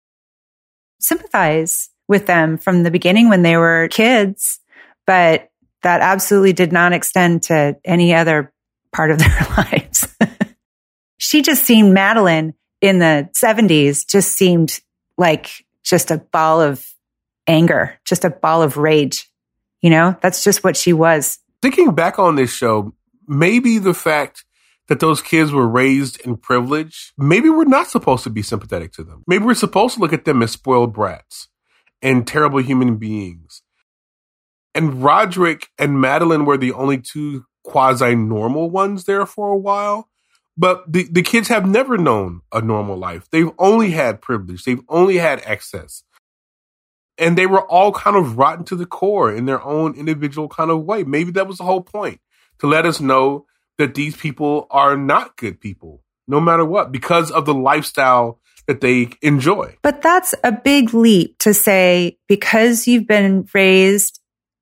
sympathize 0.99 1.89
with 2.07 2.27
them 2.27 2.59
from 2.59 2.83
the 2.83 2.91
beginning 2.91 3.29
when 3.29 3.41
they 3.41 3.57
were 3.57 3.87
kids. 3.89 4.59
But 5.07 5.49
that 5.81 6.01
absolutely 6.01 6.53
did 6.53 6.71
not 6.71 6.93
extend 6.93 7.43
to 7.43 7.77
any 7.83 8.13
other 8.13 8.53
part 8.93 9.09
of 9.09 9.17
their 9.17 9.47
lives. 9.57 10.07
she 11.17 11.41
just 11.41 11.63
seemed 11.63 11.91
Madeline 11.91 12.53
in 12.81 12.99
the 12.99 13.29
70s 13.33 14.07
just 14.07 14.31
seemed 14.33 14.79
like 15.17 15.65
just 15.83 16.11
a 16.11 16.17
ball 16.17 16.61
of 16.61 16.85
anger, 17.47 17.97
just 18.05 18.25
a 18.25 18.29
ball 18.29 18.61
of 18.61 18.77
rage. 18.77 19.29
You 19.81 19.89
know, 19.89 20.15
that's 20.21 20.43
just 20.43 20.63
what 20.63 20.75
she 20.75 20.93
was. 20.93 21.39
thinking 21.61 21.93
back 21.93 22.19
on 22.19 22.35
this 22.35 22.53
show, 22.53 22.93
maybe 23.27 23.77
the 23.77 23.93
fact 23.93 24.45
that 24.87 24.99
those 24.99 25.21
kids 25.21 25.51
were 25.51 25.67
raised 25.67 26.19
in 26.21 26.37
privilege, 26.37 27.13
maybe 27.17 27.49
we're 27.49 27.65
not 27.65 27.87
supposed 27.87 28.23
to 28.23 28.29
be 28.29 28.41
sympathetic 28.41 28.91
to 28.93 29.03
them. 29.03 29.23
Maybe 29.27 29.43
we're 29.43 29.55
supposed 29.55 29.95
to 29.95 30.01
look 30.01 30.13
at 30.13 30.25
them 30.25 30.43
as 30.43 30.51
spoiled 30.51 30.93
brats 30.93 31.47
and 32.01 32.27
terrible 32.27 32.59
human 32.59 32.97
beings. 32.97 33.63
And 34.75 35.03
Roderick 35.03 35.69
and 35.79 35.99
Madeline 35.99 36.45
were 36.45 36.57
the 36.57 36.73
only 36.73 36.99
two 36.99 37.45
quasi 37.63 38.13
normal 38.15 38.69
ones 38.69 39.05
there 39.05 39.25
for 39.25 39.49
a 39.49 39.57
while. 39.57 40.09
But 40.57 40.91
the, 40.91 41.07
the 41.11 41.21
kids 41.21 41.49
have 41.49 41.65
never 41.67 41.97
known 41.97 42.41
a 42.51 42.61
normal 42.61 42.97
life. 42.97 43.27
They've 43.29 43.51
only 43.59 43.91
had 43.91 44.21
privilege. 44.21 44.63
They've 44.63 44.81
only 44.87 45.17
had 45.17 45.41
excess. 45.45 46.03
And 47.17 47.37
they 47.37 47.45
were 47.45 47.65
all 47.69 47.91
kind 47.91 48.15
of 48.15 48.37
rotten 48.37 48.65
to 48.65 48.75
the 48.75 48.85
core 48.85 49.33
in 49.33 49.45
their 49.45 49.61
own 49.61 49.95
individual 49.95 50.47
kind 50.47 50.71
of 50.71 50.83
way. 50.83 51.03
Maybe 51.03 51.31
that 51.31 51.47
was 51.47 51.57
the 51.57 51.63
whole 51.63 51.81
point 51.81 52.19
to 52.59 52.67
let 52.67 52.85
us 52.85 52.99
know 52.99 53.45
that 53.77 53.95
these 53.95 54.15
people 54.15 54.67
are 54.71 54.95
not 54.95 55.35
good 55.35 55.59
people, 55.59 56.01
no 56.27 56.39
matter 56.39 56.65
what, 56.65 56.91
because 56.91 57.31
of 57.31 57.45
the 57.45 57.53
lifestyle 57.53 58.39
that 58.67 58.81
they 58.81 59.09
enjoy. 59.21 59.77
But 59.81 60.01
that's 60.01 60.33
a 60.43 60.51
big 60.51 60.93
leap 60.93 61.37
to 61.39 61.53
say 61.53 62.17
because 62.27 62.87
you've 62.87 63.07
been 63.07 63.47
raised 63.53 64.19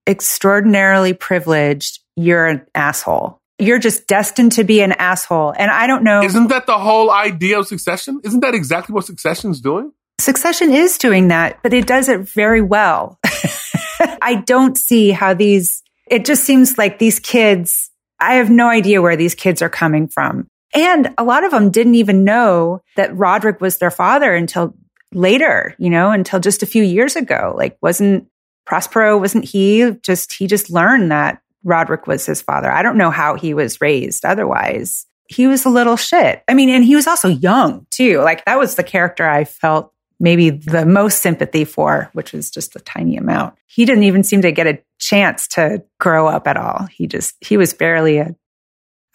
extraordinarily 0.07 1.13
privileged, 1.13 1.99
you're 2.15 2.45
an 2.45 2.65
asshole. 2.75 3.41
You're 3.59 3.79
just 3.79 4.07
destined 4.07 4.53
to 4.53 4.63
be 4.63 4.81
an 4.81 4.93
asshole. 4.93 5.53
And 5.57 5.69
I 5.69 5.87
don't 5.87 6.03
know. 6.03 6.23
Isn't 6.23 6.47
that 6.47 6.65
the 6.65 6.77
whole 6.77 7.11
idea 7.11 7.59
of 7.59 7.67
succession? 7.67 8.19
Isn't 8.23 8.39
that 8.39 8.55
exactly 8.55 8.93
what 8.93 9.05
succession's 9.05 9.61
doing? 9.61 9.91
Succession 10.19 10.71
is 10.71 10.97
doing 10.97 11.29
that, 11.29 11.61
but 11.63 11.73
it 11.73 11.87
does 11.87 12.09
it 12.09 12.21
very 12.21 12.61
well. 12.61 13.19
I 14.21 14.35
don't 14.45 14.77
see 14.77 15.11
how 15.11 15.33
these, 15.33 15.83
it 16.07 16.25
just 16.25 16.43
seems 16.43 16.77
like 16.77 16.99
these 16.99 17.19
kids, 17.19 17.91
I 18.19 18.35
have 18.35 18.49
no 18.49 18.69
idea 18.69 19.01
where 19.01 19.15
these 19.15 19.35
kids 19.35 19.61
are 19.61 19.69
coming 19.69 20.07
from. 20.07 20.47
And 20.73 21.13
a 21.17 21.23
lot 21.23 21.43
of 21.43 21.51
them 21.51 21.69
didn't 21.69 21.95
even 21.95 22.23
know 22.23 22.81
that 22.95 23.15
Roderick 23.15 23.61
was 23.61 23.77
their 23.77 23.91
father 23.91 24.33
until 24.33 24.73
later, 25.13 25.75
you 25.77 25.89
know, 25.89 26.11
until 26.11 26.39
just 26.39 26.63
a 26.63 26.67
few 26.67 26.83
years 26.83 27.15
ago. 27.15 27.53
Like, 27.55 27.77
wasn't 27.81 28.27
Prospero, 28.65 29.17
wasn't 29.19 29.45
he 29.45 29.91
just, 30.01 30.33
he 30.33 30.47
just 30.47 30.71
learned 30.71 31.11
that 31.11 31.42
Roderick 31.63 32.07
was 32.07 32.25
his 32.25 32.41
father. 32.41 32.71
I 32.71 32.81
don't 32.81 32.97
know 32.97 33.11
how 33.11 33.35
he 33.35 33.53
was 33.53 33.81
raised 33.81 34.25
otherwise. 34.25 35.05
He 35.29 35.47
was 35.47 35.65
a 35.65 35.69
little 35.69 35.97
shit. 35.97 36.43
I 36.47 36.53
mean, 36.53 36.69
and 36.69 36.83
he 36.83 36.95
was 36.95 37.07
also 37.07 37.29
young 37.29 37.87
too. 37.89 38.19
Like 38.19 38.45
that 38.45 38.59
was 38.59 38.75
the 38.75 38.83
character 38.83 39.27
I 39.27 39.45
felt 39.45 39.93
maybe 40.19 40.49
the 40.49 40.85
most 40.85 41.21
sympathy 41.21 41.65
for, 41.65 42.09
which 42.13 42.33
was 42.33 42.49
just 42.49 42.75
a 42.75 42.79
tiny 42.79 43.17
amount. 43.17 43.55
He 43.67 43.85
didn't 43.85 44.03
even 44.03 44.23
seem 44.23 44.41
to 44.41 44.51
get 44.51 44.67
a 44.67 44.79
chance 44.99 45.47
to 45.49 45.83
grow 45.99 46.27
up 46.27 46.47
at 46.47 46.57
all. 46.57 46.87
He 46.91 47.07
just, 47.07 47.35
he 47.41 47.57
was 47.57 47.73
barely 47.73 48.19
a, 48.19 48.35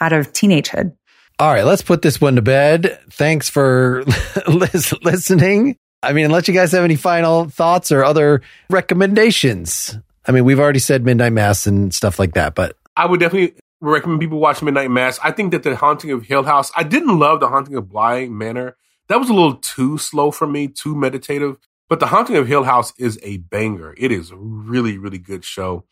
out 0.00 0.12
of 0.12 0.32
teenagehood. 0.32 0.92
All 1.38 1.52
right, 1.52 1.64
let's 1.64 1.82
put 1.82 2.02
this 2.02 2.20
one 2.20 2.36
to 2.36 2.42
bed. 2.42 2.98
Thanks 3.10 3.48
for 3.48 4.04
listening. 4.48 5.76
I 6.02 6.12
mean, 6.12 6.26
unless 6.26 6.46
you 6.46 6.54
guys 6.54 6.72
have 6.72 6.84
any 6.84 6.96
final 6.96 7.48
thoughts 7.48 7.90
or 7.90 8.04
other 8.04 8.42
recommendations. 8.68 9.96
I 10.28 10.32
mean, 10.32 10.44
we've 10.44 10.60
already 10.60 10.78
said 10.78 11.04
Midnight 11.04 11.32
Mass 11.32 11.66
and 11.66 11.92
stuff 11.92 12.18
like 12.18 12.34
that, 12.34 12.54
but 12.54 12.76
I 12.96 13.06
would 13.06 13.18
definitely 13.18 13.54
recommend 13.80 14.20
people 14.20 14.38
watch 14.38 14.62
Midnight 14.62 14.90
Mass. 14.90 15.18
I 15.24 15.32
think 15.32 15.52
that 15.52 15.62
the 15.62 15.74
Haunting 15.74 16.10
of 16.10 16.24
Hill 16.24 16.42
House, 16.42 16.70
I 16.76 16.82
didn't 16.82 17.18
love 17.18 17.40
the 17.40 17.48
Haunting 17.48 17.76
of 17.76 17.88
Bly 17.88 18.28
Manor. 18.28 18.76
That 19.08 19.18
was 19.18 19.30
a 19.30 19.32
little 19.32 19.54
too 19.54 19.96
slow 19.96 20.30
for 20.30 20.46
me, 20.46 20.68
too 20.68 20.94
meditative. 20.94 21.56
But 21.88 22.00
the 22.00 22.08
Haunting 22.08 22.36
of 22.36 22.46
Hill 22.46 22.64
House 22.64 22.92
is 22.98 23.18
a 23.22 23.38
banger. 23.38 23.94
It 23.96 24.12
is 24.12 24.30
a 24.30 24.36
really, 24.36 24.98
really 24.98 25.16
good 25.16 25.46
show. 25.46 25.84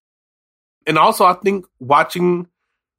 And 0.86 0.98
also, 0.98 1.24
I 1.24 1.32
think 1.32 1.64
watching 1.80 2.48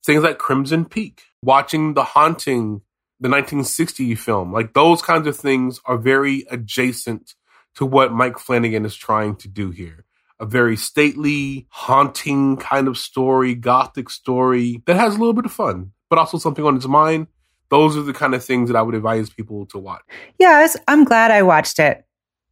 things 0.03 0.23
like 0.23 0.39
Crimson 0.39 0.85
Peak, 0.85 1.21
watching 1.43 1.93
The 1.93 2.03
Haunting, 2.03 2.81
the 3.19 3.29
1960 3.29 4.15
film, 4.15 4.51
like 4.51 4.73
those 4.73 5.03
kinds 5.03 5.27
of 5.27 5.35
things 5.37 5.79
are 5.85 5.97
very 5.97 6.45
adjacent 6.49 7.35
to 7.75 7.85
what 7.85 8.11
Mike 8.11 8.39
Flanagan 8.39 8.85
is 8.85 8.95
trying 8.95 9.35
to 9.35 9.47
do 9.47 9.69
here. 9.69 10.06
A 10.39 10.45
very 10.45 10.77
stately, 10.77 11.67
haunting 11.69 12.57
kind 12.57 12.87
of 12.87 12.97
story, 12.97 13.55
gothic 13.55 14.09
story 14.09 14.83
that 14.85 14.95
has 14.95 15.15
a 15.15 15.17
little 15.17 15.33
bit 15.33 15.45
of 15.45 15.51
fun, 15.51 15.93
but 16.09 16.19
also 16.19 16.37
something 16.37 16.63
on 16.63 16.75
its 16.75 16.87
mind 16.87 17.27
those 17.69 17.97
are 17.97 18.01
the 18.01 18.13
kind 18.13 18.33
of 18.33 18.43
things 18.43 18.69
that 18.69 18.77
I 18.77 18.81
would 18.81 18.95
advise 18.95 19.29
people 19.29 19.65
to 19.67 19.77
watch. 19.77 20.01
Yes, 20.39 20.77
I'm 20.87 21.03
glad 21.03 21.31
I 21.31 21.43
watched 21.43 21.79
it. 21.79 22.03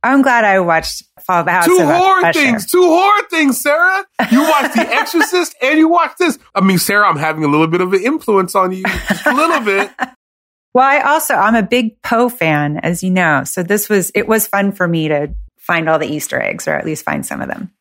I'm 0.04 0.22
glad 0.22 0.44
I 0.46 0.60
watched 0.60 1.04
Fall 1.22 1.44
the 1.44 1.52
House. 1.52 1.66
Two 1.66 1.80
horror 1.80 2.32
things, 2.32 2.70
two 2.70 2.84
horror 2.84 3.24
things, 3.30 3.60
Sarah. 3.60 4.06
You 4.32 4.42
watched 4.42 4.76
The 4.76 4.88
Exorcist 4.88 5.56
and 5.64 5.80
you 5.80 5.88
watched 5.88 6.20
this. 6.20 6.38
I 6.54 6.62
mean, 6.62 6.78
Sarah, 6.78 7.08
I'm 7.08 7.18
having 7.18 7.44
a 7.44 7.48
little 7.48 7.68
bit 7.68 7.82
of 7.82 7.92
an 7.92 8.04
influence 8.04 8.54
on 8.54 8.72
you, 8.72 8.84
just 8.84 9.26
a 9.26 9.34
little 9.34 9.62
bit. 9.62 9.90
well, 10.76 10.86
I 10.86 11.00
also 11.00 11.34
I'm 11.34 11.56
a 11.56 11.64
big 11.64 12.00
Poe 12.04 12.30
fan, 12.30 12.78
as 12.78 13.02
you 13.02 13.10
know. 13.10 13.46
So 13.46 13.64
this 13.64 13.90
was 13.90 14.12
it 14.14 14.28
was 14.28 14.46
fun 14.46 14.74
for 14.74 14.88
me 14.88 15.08
to 15.08 15.34
find 15.66 15.90
all 15.90 16.00
the 16.00 16.08
Easter 16.08 16.42
eggs, 16.42 16.68
or 16.68 16.74
at 16.74 16.86
least 16.86 17.04
find 17.04 17.26
some 17.26 17.42
of 17.42 17.48
them. 17.48 17.72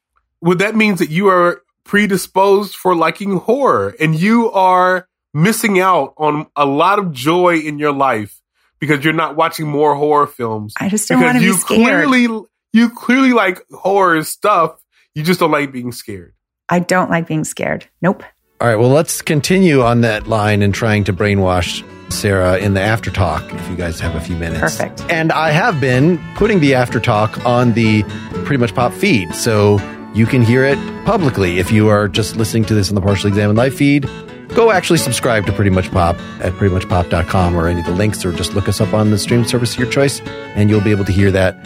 Well, 0.40 0.56
that 0.56 0.74
means 0.74 0.98
that 0.98 1.10
you 1.10 1.28
are 1.28 1.62
predisposed 1.84 2.74
for 2.74 2.94
liking 2.94 3.38
horror, 3.38 3.94
and 4.00 4.14
you 4.14 4.50
are 4.52 5.08
missing 5.32 5.80
out 5.80 6.14
on 6.16 6.46
a 6.56 6.64
lot 6.64 6.98
of 6.98 7.12
joy 7.12 7.58
in 7.58 7.78
your 7.78 7.92
life 7.92 8.40
because 8.78 9.04
you're 9.04 9.12
not 9.12 9.36
watching 9.36 9.66
more 9.66 9.94
horror 9.94 10.26
films. 10.26 10.74
I 10.78 10.88
just 10.88 11.08
don't 11.08 11.20
want 11.20 11.38
to 11.38 11.44
you 11.44 11.52
be 11.52 11.58
scared. 11.58 12.06
clearly 12.06 12.46
you 12.72 12.90
clearly 12.90 13.32
like 13.32 13.62
horror 13.70 14.22
stuff. 14.24 14.80
You 15.14 15.22
just 15.22 15.40
don't 15.40 15.50
like 15.50 15.72
being 15.72 15.92
scared. 15.92 16.34
I 16.68 16.80
don't 16.80 17.10
like 17.10 17.26
being 17.26 17.44
scared. 17.44 17.86
Nope. 18.02 18.22
All 18.60 18.68
right. 18.68 18.76
Well, 18.76 18.88
let's 18.88 19.22
continue 19.22 19.82
on 19.82 20.00
that 20.00 20.26
line 20.26 20.62
and 20.62 20.74
trying 20.74 21.04
to 21.04 21.12
brainwash 21.12 21.84
Sarah 22.10 22.58
in 22.58 22.74
the 22.74 22.80
after 22.80 23.10
talk. 23.10 23.42
If 23.52 23.68
you 23.68 23.76
guys 23.76 24.00
have 24.00 24.14
a 24.14 24.20
few 24.20 24.36
minutes, 24.36 24.60
perfect. 24.60 25.02
And 25.10 25.32
I 25.32 25.50
have 25.50 25.80
been 25.80 26.18
putting 26.36 26.60
the 26.60 26.74
after 26.74 27.00
talk 27.00 27.44
on 27.44 27.72
the 27.72 28.02
pretty 28.44 28.58
much 28.58 28.74
pop 28.74 28.92
feed, 28.92 29.34
so 29.34 29.78
you 30.14 30.26
can 30.26 30.42
hear 30.42 30.64
it 30.64 30.78
publicly. 31.04 31.58
If 31.58 31.72
you 31.72 31.88
are 31.88 32.08
just 32.08 32.36
listening 32.36 32.64
to 32.66 32.74
this 32.74 32.88
on 32.88 32.94
the 32.94 33.00
Partially 33.00 33.28
Examined 33.30 33.58
Life 33.58 33.74
feed, 33.76 34.08
go 34.54 34.70
actually 34.70 34.98
subscribe 34.98 35.46
to 35.46 35.52
Pretty 35.52 35.70
Much 35.70 35.90
Pop 35.90 36.16
at 36.40 36.52
prettymuchpop.com 36.54 37.56
or 37.56 37.66
any 37.68 37.80
of 37.80 37.86
the 37.86 37.92
links, 37.92 38.24
or 38.24 38.32
just 38.32 38.54
look 38.54 38.68
us 38.68 38.80
up 38.80 38.94
on 38.94 39.10
the 39.10 39.18
stream 39.18 39.44
service 39.44 39.72
of 39.74 39.80
your 39.80 39.90
choice, 39.90 40.20
and 40.54 40.70
you'll 40.70 40.80
be 40.80 40.92
able 40.92 41.04
to 41.04 41.12
hear 41.12 41.30
that. 41.32 41.56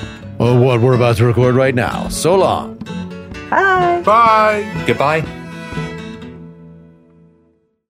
Oh, 0.40 0.60
what 0.60 0.80
we're 0.80 0.94
about 0.94 1.16
to 1.16 1.26
record 1.26 1.56
right 1.56 1.74
now. 1.74 2.08
So 2.08 2.36
long. 2.36 2.76
Bye. 3.50 4.02
Bye. 4.04 4.84
Goodbye. 4.86 5.20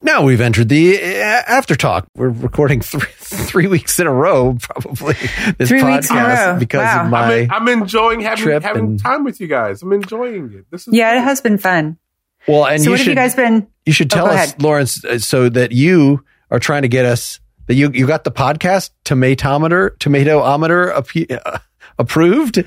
Now 0.01 0.23
we've 0.23 0.41
entered 0.41 0.69
the 0.69 0.97
uh, 0.97 1.43
after 1.49 1.75
talk. 1.75 2.07
We're 2.15 2.29
recording 2.29 2.81
three, 2.81 3.01
three 3.17 3.67
weeks 3.67 3.99
in 3.99 4.07
a 4.07 4.13
row, 4.13 4.57
probably 4.61 5.15
this 5.59 5.69
three 5.69 5.81
podcast 5.81 6.61
because 6.61 6.83
wow. 6.83 7.05
of 7.05 7.11
my. 7.11 7.41
I'm, 7.41 7.51
I'm 7.51 7.69
enjoying 7.69 8.21
having 8.21 8.61
having 8.63 8.85
and, 8.85 9.01
time 9.01 9.25
with 9.25 9.41
you 9.41 9.49
guys. 9.49 9.83
I'm 9.83 9.93
enjoying 9.93 10.53
it. 10.53 10.67
This 10.71 10.87
is 10.87 10.95
yeah, 10.95 11.11
fun. 11.11 11.19
it 11.19 11.21
has 11.23 11.41
been 11.41 11.59
fun. 11.59 11.99
Well, 12.47 12.65
and 12.67 12.81
so 12.81 12.85
you 12.85 12.91
what 12.93 12.99
should, 12.99 13.09
have 13.09 13.13
you 13.17 13.23
guys 13.23 13.35
been? 13.35 13.67
You 13.87 13.93
should 13.93 14.09
tell 14.09 14.27
oh, 14.27 14.31
us, 14.31 14.35
ahead. 14.35 14.63
Lawrence, 14.63 15.05
uh, 15.05 15.19
so 15.19 15.49
that 15.49 15.73
you 15.73 16.25
are 16.53 16.61
trying 16.61 16.83
to 16.83 16.89
get 16.89 17.05
us 17.05 17.41
that 17.67 17.75
you 17.75 17.91
you 17.93 18.07
got 18.07 18.23
the 18.23 18.31
podcast 18.31 18.91
tomatometer 19.05 19.97
tomatoometer 19.99 21.41
uh, 21.45 21.59
approved. 21.99 22.65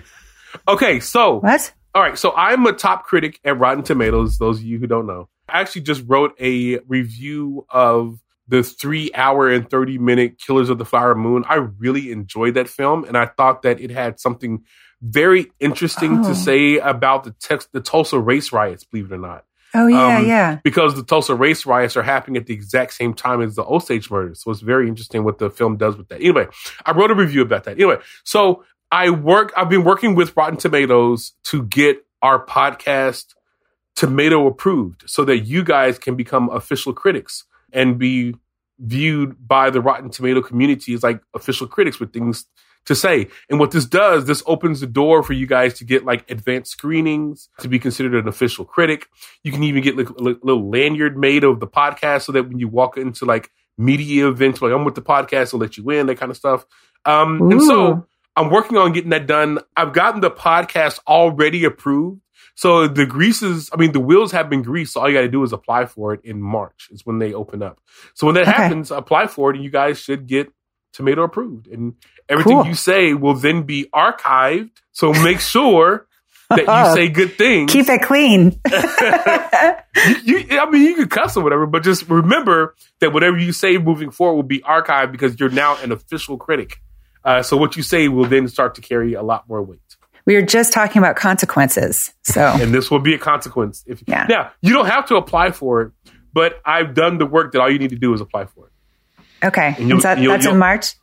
Okay, 0.67 0.99
so 0.99 1.39
what? 1.39 1.73
All 1.95 2.01
right, 2.01 2.17
so 2.17 2.33
I'm 2.35 2.65
a 2.65 2.73
top 2.73 3.05
critic 3.05 3.39
at 3.45 3.57
Rotten 3.57 3.83
Tomatoes. 3.83 4.37
Those 4.37 4.59
of 4.59 4.65
you 4.65 4.79
who 4.79 4.87
don't 4.87 5.07
know, 5.07 5.29
I 5.51 5.61
actually 5.61 5.81
just 5.81 6.03
wrote 6.07 6.33
a 6.39 6.79
review 6.87 7.65
of 7.69 8.19
the 8.47 8.63
three 8.63 9.11
hour 9.13 9.49
and 9.49 9.69
30 9.69 9.97
minute 9.97 10.37
Killers 10.39 10.69
of 10.69 10.77
the 10.77 10.85
Flower 10.85 11.15
Moon. 11.15 11.43
I 11.47 11.55
really 11.55 12.11
enjoyed 12.11 12.55
that 12.55 12.67
film, 12.67 13.03
and 13.05 13.17
I 13.17 13.25
thought 13.27 13.61
that 13.63 13.79
it 13.79 13.91
had 13.91 14.19
something 14.19 14.63
very 15.01 15.51
interesting 15.59 16.19
Oh. 16.19 16.29
to 16.29 16.35
say 16.35 16.77
about 16.77 17.23
the 17.23 17.31
text, 17.39 17.69
the 17.71 17.79
Tulsa 17.81 18.19
race 18.19 18.51
riots. 18.51 18.83
Believe 18.83 19.11
it 19.11 19.15
or 19.15 19.17
not, 19.17 19.45
Oh 19.73 19.87
yeah, 19.87 20.17
Um, 20.17 20.25
yeah. 20.27 20.59
because 20.63 20.95
the 20.95 21.03
Tulsa 21.03 21.33
race 21.33 21.65
riots 21.65 21.95
are 21.97 22.03
happening 22.03 22.37
at 22.37 22.45
the 22.45 22.53
exact 22.53 22.93
same 22.93 23.13
time 23.13 23.41
as 23.41 23.55
the 23.55 23.63
Osage 23.63 24.11
murders. 24.11 24.43
So 24.43 24.51
it's 24.51 24.59
very 24.61 24.87
interesting 24.87 25.23
what 25.23 25.37
the 25.39 25.49
film 25.49 25.77
does 25.77 25.95
with 25.97 26.09
that. 26.09 26.19
Anyway, 26.21 26.47
I 26.85 26.91
wrote 26.91 27.09
a 27.11 27.15
review 27.15 27.41
about 27.41 27.63
that. 27.63 27.77
Anyway, 27.77 27.97
so 28.23 28.63
I 28.91 29.09
work. 29.11 29.53
I've 29.55 29.69
been 29.69 29.85
working 29.85 30.13
with 30.15 30.35
Rotten 30.35 30.57
Tomatoes 30.57 31.33
to 31.45 31.63
get 31.63 32.05
our 32.21 32.45
podcast 32.45 33.27
tomato 33.95 34.47
approved, 34.47 35.03
so 35.05 35.25
that 35.25 35.39
you 35.39 35.63
guys 35.63 35.99
can 35.99 36.15
become 36.15 36.49
official 36.49 36.93
critics 36.93 37.45
and 37.71 37.97
be 37.97 38.35
viewed 38.79 39.47
by 39.47 39.69
the 39.69 39.81
Rotten 39.81 40.09
Tomato 40.09 40.41
community 40.41 40.93
as 40.93 41.03
like 41.03 41.21
official 41.33 41.67
critics 41.67 41.99
with 41.99 42.11
things 42.11 42.45
to 42.85 42.95
say. 42.95 43.27
And 43.49 43.59
what 43.59 43.71
this 43.71 43.85
does, 43.85 44.25
this 44.25 44.41
opens 44.47 44.79
the 44.79 44.87
door 44.87 45.21
for 45.21 45.33
you 45.33 45.45
guys 45.45 45.75
to 45.75 45.85
get 45.85 46.03
like 46.03 46.29
advanced 46.31 46.71
screenings, 46.71 47.49
to 47.59 47.67
be 47.67 47.77
considered 47.77 48.15
an 48.15 48.27
official 48.27 48.65
critic. 48.65 49.07
You 49.43 49.51
can 49.51 49.63
even 49.63 49.83
get 49.83 49.97
like 49.97 50.09
a 50.09 50.21
little 50.21 50.69
lanyard 50.69 51.17
made 51.17 51.43
of 51.43 51.59
the 51.59 51.67
podcast 51.67 52.23
so 52.23 52.31
that 52.31 52.47
when 52.47 52.59
you 52.59 52.67
walk 52.67 52.97
into 52.97 53.25
like 53.25 53.51
media 53.77 54.27
events, 54.27 54.61
like 54.61 54.73
I'm 54.73 54.83
with 54.83 54.95
the 54.95 55.01
podcast, 55.01 55.51
they'll 55.51 55.59
let 55.59 55.77
you 55.77 55.89
in, 55.91 56.07
that 56.07 56.17
kind 56.17 56.31
of 56.31 56.37
stuff. 56.37 56.65
Um, 57.05 57.51
and 57.51 57.61
so 57.61 58.07
I'm 58.35 58.49
working 58.49 58.77
on 58.77 58.93
getting 58.93 59.11
that 59.11 59.27
done. 59.27 59.59
I've 59.75 59.93
gotten 59.93 60.21
the 60.21 60.31
podcast 60.31 60.99
already 61.07 61.65
approved. 61.65 62.21
So 62.55 62.87
the 62.87 63.05
greases, 63.05 63.69
I 63.73 63.77
mean, 63.77 63.91
the 63.91 63.99
wheels 63.99 64.31
have 64.33 64.49
been 64.49 64.61
greased. 64.61 64.93
So 64.93 65.01
all 65.01 65.09
you 65.09 65.15
got 65.15 65.21
to 65.21 65.29
do 65.29 65.43
is 65.43 65.53
apply 65.53 65.85
for 65.85 66.13
it 66.13 66.21
in 66.23 66.41
March 66.41 66.89
is 66.91 67.05
when 67.05 67.19
they 67.19 67.33
open 67.33 67.63
up. 67.63 67.79
So 68.13 68.27
when 68.27 68.35
that 68.35 68.47
Okay. 68.47 68.51
happens, 68.51 68.91
apply 68.91 69.27
for 69.27 69.49
it 69.51 69.55
and 69.55 69.63
you 69.63 69.71
guys 69.71 69.99
should 69.99 70.27
get 70.27 70.51
tomato 70.93 71.23
approved. 71.23 71.67
And 71.67 71.95
everything 72.29 72.57
Cool. 72.57 72.65
you 72.67 72.75
say 72.75 73.13
will 73.13 73.33
then 73.35 73.63
be 73.63 73.85
archived. 73.93 74.71
So 74.91 75.13
make 75.13 75.39
sure 75.39 76.07
that 76.49 76.65
you 76.67 76.93
say 76.95 77.07
good 77.09 77.37
things. 77.37 77.71
Keep 77.71 77.87
it 77.89 78.01
clean. 78.03 78.59
you, 80.25 80.37
you- 80.37 80.59
I 80.59 80.69
mean, 80.69 80.81
you 80.83 80.95
can 80.95 81.07
cuss 81.09 81.37
or 81.37 81.43
whatever, 81.43 81.65
but 81.65 81.83
just 81.83 82.07
remember 82.09 82.75
that 82.99 83.13
whatever 83.13 83.37
you 83.37 83.51
say 83.53 83.77
moving 83.77 84.11
forward 84.11 84.35
will 84.35 84.43
be 84.43 84.59
archived 84.59 85.11
because 85.11 85.39
you're 85.39 85.49
now 85.49 85.77
an 85.81 85.91
official 85.91 86.37
critic. 86.37 86.81
Uh, 87.23 87.41
so 87.43 87.55
what 87.55 87.77
you 87.77 87.83
say 87.83 88.07
will 88.07 88.25
then 88.25 88.47
start 88.47 88.75
to 88.75 88.81
carry 88.81 89.13
a 89.13 89.21
lot 89.21 89.47
more 89.47 89.61
weight. 89.61 89.90
We 90.25 90.35
were 90.35 90.41
just 90.41 90.71
talking 90.73 90.99
about 91.01 91.15
consequences. 91.15 92.13
So 92.23 92.41
and 92.61 92.73
this 92.73 92.89
will 92.91 92.99
be 92.99 93.13
a 93.13 93.17
consequence. 93.19 93.83
If 93.87 94.03
Yeah. 94.07 94.25
now 94.29 94.51
you 94.61 94.73
don't 94.73 94.87
have 94.87 95.05
to 95.07 95.15
apply 95.15 95.51
for 95.51 95.81
it, 95.81 95.91
but 96.33 96.61
I've 96.65 96.93
done 96.93 97.17
the 97.17 97.25
work 97.25 97.51
that 97.53 97.61
all 97.61 97.69
you 97.71 97.79
need 97.79 97.89
to 97.89 97.95
do 97.97 98.13
is 98.13 98.21
apply 98.21 98.45
for 98.45 98.67
it. 98.67 99.23
okay, 99.47 99.75
And 99.77 99.89
you'll- 99.89 99.97
Is 99.97 100.03
that, 100.03 100.19
you'll- 100.19 100.31
that's 100.33 100.45
you'll- 100.45 100.53
in 100.53 100.59
March. 100.59 100.93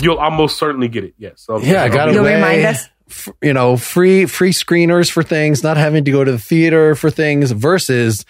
You'll 0.00 0.18
almost 0.18 0.58
certainly 0.58 0.86
get 0.88 1.02
it. 1.04 1.14
Yes. 1.18 1.32
So 1.36 1.58
Yeah, 1.58 1.82
I 1.82 1.88
got 1.88 2.12
You'll 2.14 2.24
remind 2.24 2.64
us? 2.64 2.88
f- 3.10 3.28
You 3.42 3.52
know, 3.52 3.76
free 3.76 4.26
free 4.26 4.52
screeners 4.52 5.10
for 5.10 5.24
things, 5.24 5.64
not 5.64 5.76
having 5.76 6.04
to 6.04 6.12
go 6.12 6.22
to 6.22 6.30
the 6.30 6.38
theater 6.38 6.94
for 6.94 7.10
things 7.10 7.50
versus 7.50 8.24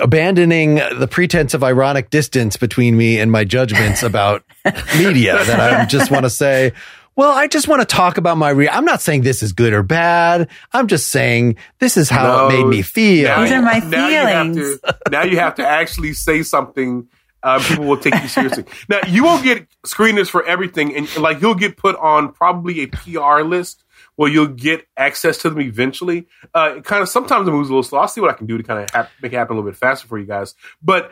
abandoning 0.00 0.76
the 0.98 1.08
pretense 1.10 1.52
of 1.54 1.62
ironic 1.64 2.10
distance 2.10 2.56
between 2.56 2.96
me 2.96 3.18
and 3.18 3.30
my 3.32 3.44
judgments 3.44 4.02
about 4.02 4.42
media 4.96 5.44
that 5.44 5.60
I 5.60 5.84
just 5.86 6.10
want 6.10 6.24
to 6.24 6.30
say, 6.30 6.72
well, 7.16 7.32
I 7.32 7.46
just 7.48 7.68
want 7.68 7.80
to 7.82 7.86
talk 7.86 8.16
about 8.18 8.38
my 8.38 8.50
re- 8.50 8.68
I'm 8.68 8.84
not 8.84 9.00
saying 9.02 9.22
this 9.22 9.42
is 9.42 9.52
good 9.52 9.72
or 9.72 9.82
bad. 9.82 10.48
I'm 10.72 10.86
just 10.86 11.08
saying 11.08 11.56
this 11.78 11.96
is 11.96 12.08
how 12.08 12.46
it 12.48 12.52
made 12.52 12.66
me 12.66 12.82
feel. 12.82 13.28
Now, 13.28 13.42
These 13.42 13.52
are 13.52 13.62
my 13.62 13.78
now 13.80 14.08
You 14.08 14.54
feelings. 14.54 14.80
to, 14.80 14.96
now 15.10 15.22
you 15.24 15.38
have 15.38 15.54
to 15.56 15.66
actually 15.66 16.12
say 16.14 16.42
something. 16.42 17.08
Uh, 17.42 17.58
people 17.66 17.84
will 17.86 17.96
take 17.96 18.14
you 18.20 18.28
seriously. 18.28 18.64
Now 18.88 19.00
you 19.08 19.24
won't 19.24 19.42
get 19.42 19.66
screeners 19.86 20.28
for 20.28 20.44
everything, 20.44 20.94
and 20.94 21.16
like 21.16 21.40
you'll 21.40 21.54
get 21.54 21.76
put 21.76 21.96
on 21.96 22.32
probably 22.32 22.80
a 22.82 22.86
PR 22.88 23.42
list. 23.42 23.82
where 24.16 24.30
you'll 24.30 24.46
get 24.46 24.86
access 24.98 25.38
to 25.38 25.48
them 25.48 25.60
eventually. 25.62 26.26
Uh, 26.54 26.74
it 26.76 26.84
kind 26.84 27.02
of 27.02 27.08
sometimes 27.08 27.48
it 27.48 27.50
moves 27.50 27.70
a 27.70 27.72
little 27.72 27.82
slow. 27.82 28.00
I'll 28.00 28.08
see 28.08 28.20
what 28.20 28.28
I 28.30 28.34
can 28.34 28.46
do 28.46 28.58
to 28.58 28.62
kind 28.62 28.80
of 28.84 28.90
hap- 28.90 29.10
make 29.22 29.32
it 29.32 29.36
happen 29.36 29.56
a 29.56 29.58
little 29.58 29.70
bit 29.70 29.78
faster 29.78 30.06
for 30.06 30.18
you 30.18 30.26
guys. 30.26 30.54
But 30.82 31.10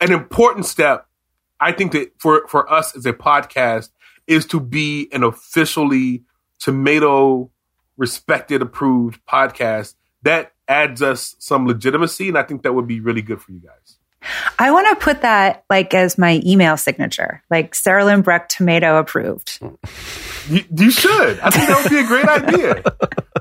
an 0.00 0.10
important 0.12 0.66
step, 0.66 1.06
I 1.60 1.70
think 1.70 1.92
that 1.92 2.12
for 2.18 2.48
for 2.48 2.68
us 2.72 2.96
as 2.96 3.06
a 3.06 3.12
podcast 3.12 3.90
is 4.30 4.46
to 4.46 4.60
be 4.60 5.08
an 5.12 5.22
officially 5.24 6.22
tomato 6.60 7.50
respected, 7.96 8.62
approved 8.62 9.20
podcast. 9.26 9.94
That 10.22 10.52
adds 10.68 11.02
us 11.02 11.34
some 11.38 11.66
legitimacy, 11.66 12.28
and 12.28 12.38
I 12.38 12.42
think 12.44 12.62
that 12.62 12.72
would 12.74 12.86
be 12.86 13.00
really 13.00 13.22
good 13.22 13.42
for 13.42 13.52
you 13.52 13.60
guys. 13.60 13.96
I 14.58 14.70
want 14.70 14.86
to 14.90 15.02
put 15.02 15.22
that 15.22 15.64
like 15.70 15.94
as 15.94 16.18
my 16.18 16.42
email 16.44 16.76
signature, 16.76 17.42
like 17.50 17.72
Sarahlyn 17.74 18.22
Bruck 18.22 18.48
tomato 18.50 18.98
approved. 18.98 19.58
You, 20.48 20.62
you 20.76 20.90
should. 20.90 21.40
I 21.40 21.48
think 21.50 21.68
that 21.68 21.80
would 21.82 21.90
be 21.90 21.98
a 21.98 22.06
great 22.06 22.26
idea. 22.26 22.82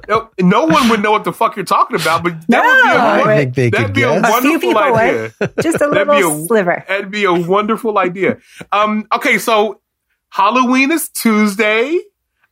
No, 0.07 0.29
no 0.39 0.65
one 0.65 0.87
would 0.89 1.01
know 1.01 1.11
what 1.11 1.25
the 1.25 1.33
fuck 1.33 1.55
you're 1.57 1.65
talking 1.65 1.99
about, 1.99 2.23
but 2.23 2.33
that 2.47 2.63
No. 2.63 2.63
would 2.63 2.81
be 2.81 2.89
a, 2.89 3.33
I 3.33 3.37
think 3.37 3.55
they 3.55 3.69
that'd 3.69 3.93
be 3.93 4.03
a 4.03 4.21
guess. 4.21 4.29
A 4.29 4.31
wonderful 4.31 4.59
people 4.59 4.77
idea. 4.95 5.33
would. 5.41 5.53
Just 5.61 5.75
a 5.81 5.89
That'd 5.89 6.07
be 6.07 6.13
little 6.15 6.43
a 6.43 6.47
sliver. 6.47 6.85
That'd 6.87 7.11
be 7.11 7.25
a 7.25 7.33
wonderful 7.33 7.97
idea. 7.97 8.37
Um, 8.71 9.05
okay, 9.13 9.37
so 9.37 9.81
Halloween 10.29 10.91
is 10.91 11.09
Tuesday. 11.09 11.99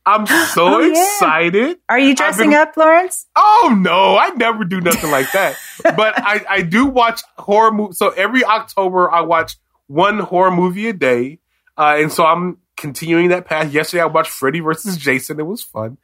I'm 0.06 0.26
so 0.54 0.76
Oh, 0.76 0.80
yeah. 0.80 0.92
excited. 0.92 1.78
Are 1.90 2.00
you 2.00 2.16
dressing 2.16 2.52
been- 2.52 2.60
up, 2.60 2.76
Lawrence? 2.78 3.28
Oh 3.36 3.76
no, 3.80 4.18
I 4.18 4.30
never 4.30 4.64
do 4.66 4.80
nothing 4.82 5.12
like 5.12 5.32
that. 5.34 5.56
but 5.84 6.14
I, 6.18 6.46
I 6.50 6.62
do 6.62 6.86
watch 6.86 7.22
horror 7.38 7.72
movies. 7.72 7.98
So 7.98 8.10
every 8.10 8.44
October, 8.44 9.12
I 9.12 9.22
watch 9.22 9.58
one 9.88 10.20
horror 10.20 10.52
movie 10.52 10.88
a 10.90 10.94
day, 10.94 11.40
uh, 11.78 11.96
and 12.00 12.12
so 12.12 12.26
I'm 12.26 12.58
continuing 12.76 13.30
that 13.30 13.46
path. 13.46 13.72
Yesterday, 13.72 14.02
I 14.02 14.06
watched 14.08 14.32
Freddy 14.32 14.60
versus 14.60 14.98
Jason. 14.98 15.40
It 15.40 15.46
was 15.46 15.64
fun. 15.64 15.98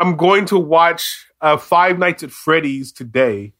I'm 0.00 0.16
going 0.16 0.44
to 0.46 0.58
watch 0.58 1.26
uh, 1.40 1.56
Five 1.56 1.98
Nights 1.98 2.22
at 2.22 2.30
Freddy's 2.30 2.92
today. 2.92 3.52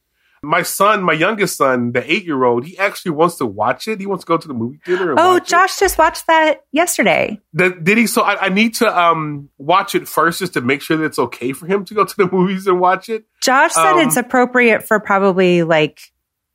My 0.43 0.63
son, 0.63 1.03
my 1.03 1.13
youngest 1.15 1.57
son, 1.57 1.93
the 1.93 2.11
eight 2.11 2.25
year 2.25 2.45
old, 2.45 2.65
he 2.65 2.79
actually 2.79 3.11
wants 3.13 3.37
to 3.37 3.47
watch 3.47 3.89
it. 3.89 4.01
He 4.01 4.07
wants 4.07 4.25
to 4.25 4.29
go 4.29 4.37
to 4.37 4.47
the 4.49 4.55
movie 4.55 4.79
theater. 4.85 5.11
And 5.11 5.19
Oh, 5.21 5.35
watch 5.35 5.43
it. 5.43 5.49
Josh 5.49 5.79
just 5.79 5.99
watched 5.99 6.27
that 6.29 6.65
yesterday. 6.73 7.41
The- 7.53 7.71
did 7.71 7.99
he? 7.99 8.07
So 8.07 8.23
I, 8.23 8.47
I 8.47 8.49
need 8.49 8.75
to 8.77 8.99
um 8.99 9.49
watch 9.59 9.95
it 9.95 10.07
first 10.09 10.39
just 10.39 10.55
to 10.55 10.61
make 10.61 10.81
sure 10.83 10.97
that 10.97 11.05
it's 11.05 11.19
okay 11.19 11.53
for 11.53 11.67
him 11.67 11.85
to 11.87 11.95
go 11.95 12.05
to 12.05 12.17
the 12.17 12.29
movies 12.33 12.67
and 12.67 12.79
watch 12.81 13.09
it. 13.09 13.25
Josh 13.41 13.73
said 13.75 13.93
Um, 13.95 14.01
it's 14.07 14.17
appropriate 14.17 14.87
for 14.87 15.01
probably 15.01 15.63
like 15.65 16.01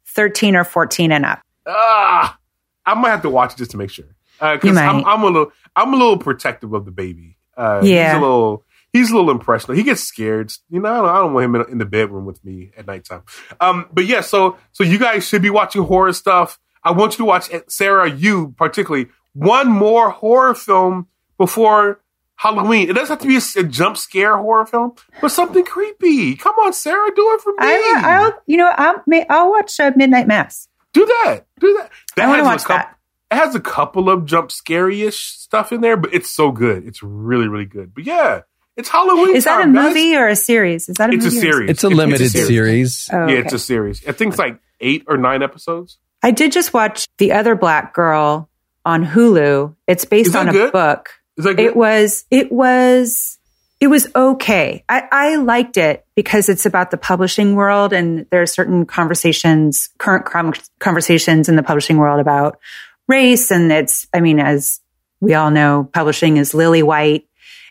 13 0.07 0.55
or 0.55 0.63
14 0.63 1.11
and 1.11 1.25
up. 1.25 1.39
Ah, 1.67 2.37
I 2.85 2.93
might 2.93 3.09
have 3.09 3.21
to 3.23 3.29
watch 3.29 3.53
it 3.53 3.57
just 3.57 3.71
to 3.71 3.77
make 3.77 3.89
sure. 3.89 4.05
Because 4.39 4.75
I'm, 4.77 4.97
might. 4.97 5.05
I'm 5.05 5.23
a 5.23 5.25
little, 5.27 5.51
I'm 5.75 5.93
a 5.93 5.97
little 5.97 6.17
protective 6.17 6.73
of 6.73 6.85
the 6.85 6.91
baby. 6.91 7.37
Uh, 7.57 7.81
Yeah. 7.83 8.07
he's 8.13 8.17
a 8.17 8.21
little, 8.21 8.65
he's 8.93 9.11
a 9.11 9.15
little 9.15 9.31
impressionable. 9.31 9.75
He 9.75 9.83
gets 9.83 10.01
scared. 10.01 10.53
You 10.69 10.79
know, 10.79 10.89
I 10.89 10.97
don't, 10.97 11.09
I 11.09 11.15
don't 11.17 11.33
want 11.33 11.45
him 11.45 11.55
in, 11.55 11.71
in 11.73 11.77
the 11.79 11.85
bedroom 11.85 12.25
with 12.25 12.43
me 12.45 12.71
at 12.77 12.87
nighttime. 12.87 13.23
Um, 13.59 13.89
but 13.91 14.05
yeah, 14.05 14.21
so 14.21 14.57
so 14.71 14.83
you 14.85 14.97
guys 14.97 15.27
should 15.27 15.41
be 15.41 15.49
watching 15.49 15.83
horror 15.83 16.13
stuff. 16.13 16.59
I 16.83 16.91
want 16.91 17.13
you 17.13 17.17
to 17.17 17.25
watch 17.25 17.49
Sarah, 17.67 18.09
you 18.09 18.53
particularly, 18.57 19.07
one 19.33 19.69
more 19.69 20.09
horror 20.11 20.53
film 20.55 21.07
before 21.37 21.99
Halloween. 22.35 22.89
It 22.89 22.93
doesn't 22.93 23.07
have 23.09 23.19
to 23.19 23.27
be 23.27 23.37
a, 23.37 23.65
a 23.65 23.67
jump 23.67 23.95
scare 23.97 24.37
horror 24.37 24.65
film, 24.65 24.95
but 25.21 25.29
something 25.29 25.63
creepy. 25.63 26.35
Come 26.35 26.55
on, 26.55 26.73
Sarah, 26.73 27.09
do 27.15 27.31
it 27.35 27.41
for 27.41 27.51
me. 27.51 27.57
I, 27.61 28.01
I'll, 28.05 28.41
you 28.47 28.57
know, 28.57 28.69
I'll, 28.75 29.01
may- 29.07 29.25
I'll 29.29 29.49
watch 29.49 29.79
uh, 29.79 29.91
Midnight 29.95 30.27
Mass. 30.27 30.67
Do 30.91 31.05
that. 31.05 31.45
Do 31.59 31.73
that. 31.79 31.89
That 32.17 32.29
I 32.29 32.35
has 32.35 32.41
a 32.41 32.43
watch 32.43 32.63
coup- 32.65 32.73
that. 32.73 32.97
It 33.31 33.35
has 33.37 33.55
a 33.55 33.59
couple 33.59 34.09
of 34.09 34.25
jump 34.25 34.51
scary-ish 34.51 35.17
stuff 35.23 35.71
in 35.71 35.81
there, 35.81 35.97
but 35.97 36.13
it's 36.13 36.29
so 36.29 36.51
good. 36.51 36.85
It's 36.85 37.01
really, 37.01 37.47
really 37.47 37.65
good. 37.65 37.93
But 37.95 38.03
yeah, 38.05 38.41
it's 38.77 38.89
Halloween. 38.89 39.35
Is 39.35 39.43
that 39.45 39.59
a 39.59 39.63
time, 39.63 39.73
guys. 39.73 39.87
movie 39.89 40.15
or 40.15 40.27
a 40.27 40.35
series? 40.35 40.89
Is 40.89 40.95
that 40.97 41.09
a 41.11 41.13
It's 41.13 41.25
a 41.25 41.29
movie? 41.31 41.37
or 41.47 41.51
series. 41.53 41.69
It's 41.69 41.83
a 41.83 41.89
limited 41.89 42.29
series. 42.31 42.47
series. 42.47 43.09
Oh, 43.11 43.27
Yeah, 43.27 43.39
it's 43.39 43.53
a 43.53 43.59
series. 43.59 44.07
I 44.07 44.11
think 44.13 44.31
it's 44.33 44.39
like 44.39 44.59
eight 44.79 45.03
or 45.07 45.17
nine 45.17 45.43
episodes. 45.43 45.97
I 46.21 46.31
did 46.31 46.51
just 46.51 46.73
watch 46.73 47.07
The 47.17 47.33
Other 47.33 47.55
Black 47.55 47.93
Girl 47.93 48.49
on 48.85 49.05
Hulu. 49.05 49.75
It's 49.87 50.05
based 50.05 50.35
on 50.35 50.49
a 50.49 50.51
good? 50.51 50.71
book. 50.73 51.09
Is 51.37 51.45
that 51.45 51.55
good? 51.55 51.65
It 51.65 51.75
was, 51.75 52.25
it 52.31 52.51
was, 52.51 53.37
it 53.79 53.87
was 53.87 54.07
okay. 54.15 54.83
I, 54.87 55.03
I 55.11 55.35
liked 55.37 55.77
it 55.77 56.05
because 56.15 56.47
it's 56.49 56.65
about 56.65 56.91
the 56.91 56.97
publishing 56.97 57.55
world 57.55 57.91
and 57.91 58.25
there 58.29 58.41
are 58.41 58.45
certain 58.45 58.85
conversations, 58.85 59.89
current 59.97 60.25
com- 60.25 60.53
conversations 60.79 61.49
in 61.49 61.55
the 61.57 61.63
publishing 61.63 61.97
world 61.97 62.19
about 62.21 62.59
race. 63.07 63.51
And 63.51 63.71
it's, 63.71 64.07
I 64.13 64.21
mean, 64.21 64.39
as 64.39 64.79
we 65.19 65.33
all 65.33 65.51
know, 65.51 65.89
publishing 65.93 66.37
is 66.37 66.53
lily 66.53 66.83
white 66.83 67.27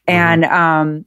and, 0.06 0.44
um, 0.44 1.04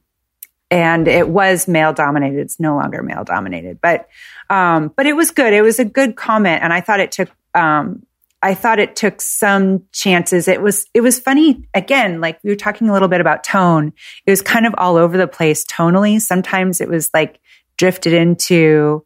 and 0.70 1.06
it 1.06 1.28
was 1.28 1.68
male 1.68 1.92
dominated. 1.92 2.40
It's 2.40 2.58
no 2.58 2.76
longer 2.76 3.02
male 3.02 3.24
dominated, 3.24 3.80
but, 3.80 4.08
um, 4.50 4.92
but 4.96 5.06
it 5.06 5.14
was 5.14 5.30
good. 5.30 5.52
It 5.52 5.62
was 5.62 5.78
a 5.78 5.84
good 5.84 6.16
comment. 6.16 6.62
And 6.62 6.72
I 6.72 6.80
thought 6.80 7.00
it 7.00 7.12
took, 7.12 7.30
um, 7.54 8.06
I 8.42 8.54
thought 8.54 8.78
it 8.78 8.94
took 8.94 9.20
some 9.20 9.82
chances. 9.92 10.46
It 10.46 10.60
was 10.60 10.86
it 10.94 11.00
was 11.00 11.18
funny 11.18 11.66
again, 11.74 12.20
like 12.20 12.38
we 12.44 12.50
were 12.50 12.56
talking 12.56 12.88
a 12.88 12.92
little 12.92 13.08
bit 13.08 13.20
about 13.20 13.42
tone. 13.42 13.92
It 14.26 14.30
was 14.30 14.42
kind 14.42 14.66
of 14.66 14.74
all 14.78 14.96
over 14.96 15.16
the 15.16 15.26
place 15.26 15.64
tonally. 15.64 16.20
Sometimes 16.20 16.80
it 16.80 16.88
was 16.88 17.10
like 17.14 17.40
drifted 17.76 18.12
into, 18.12 19.04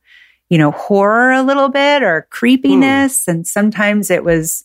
you 0.50 0.58
know, 0.58 0.72
horror 0.72 1.32
a 1.32 1.42
little 1.42 1.68
bit 1.68 2.02
or 2.02 2.26
creepiness, 2.30 3.28
and 3.28 3.46
sometimes 3.46 4.10
it 4.10 4.24
was 4.24 4.64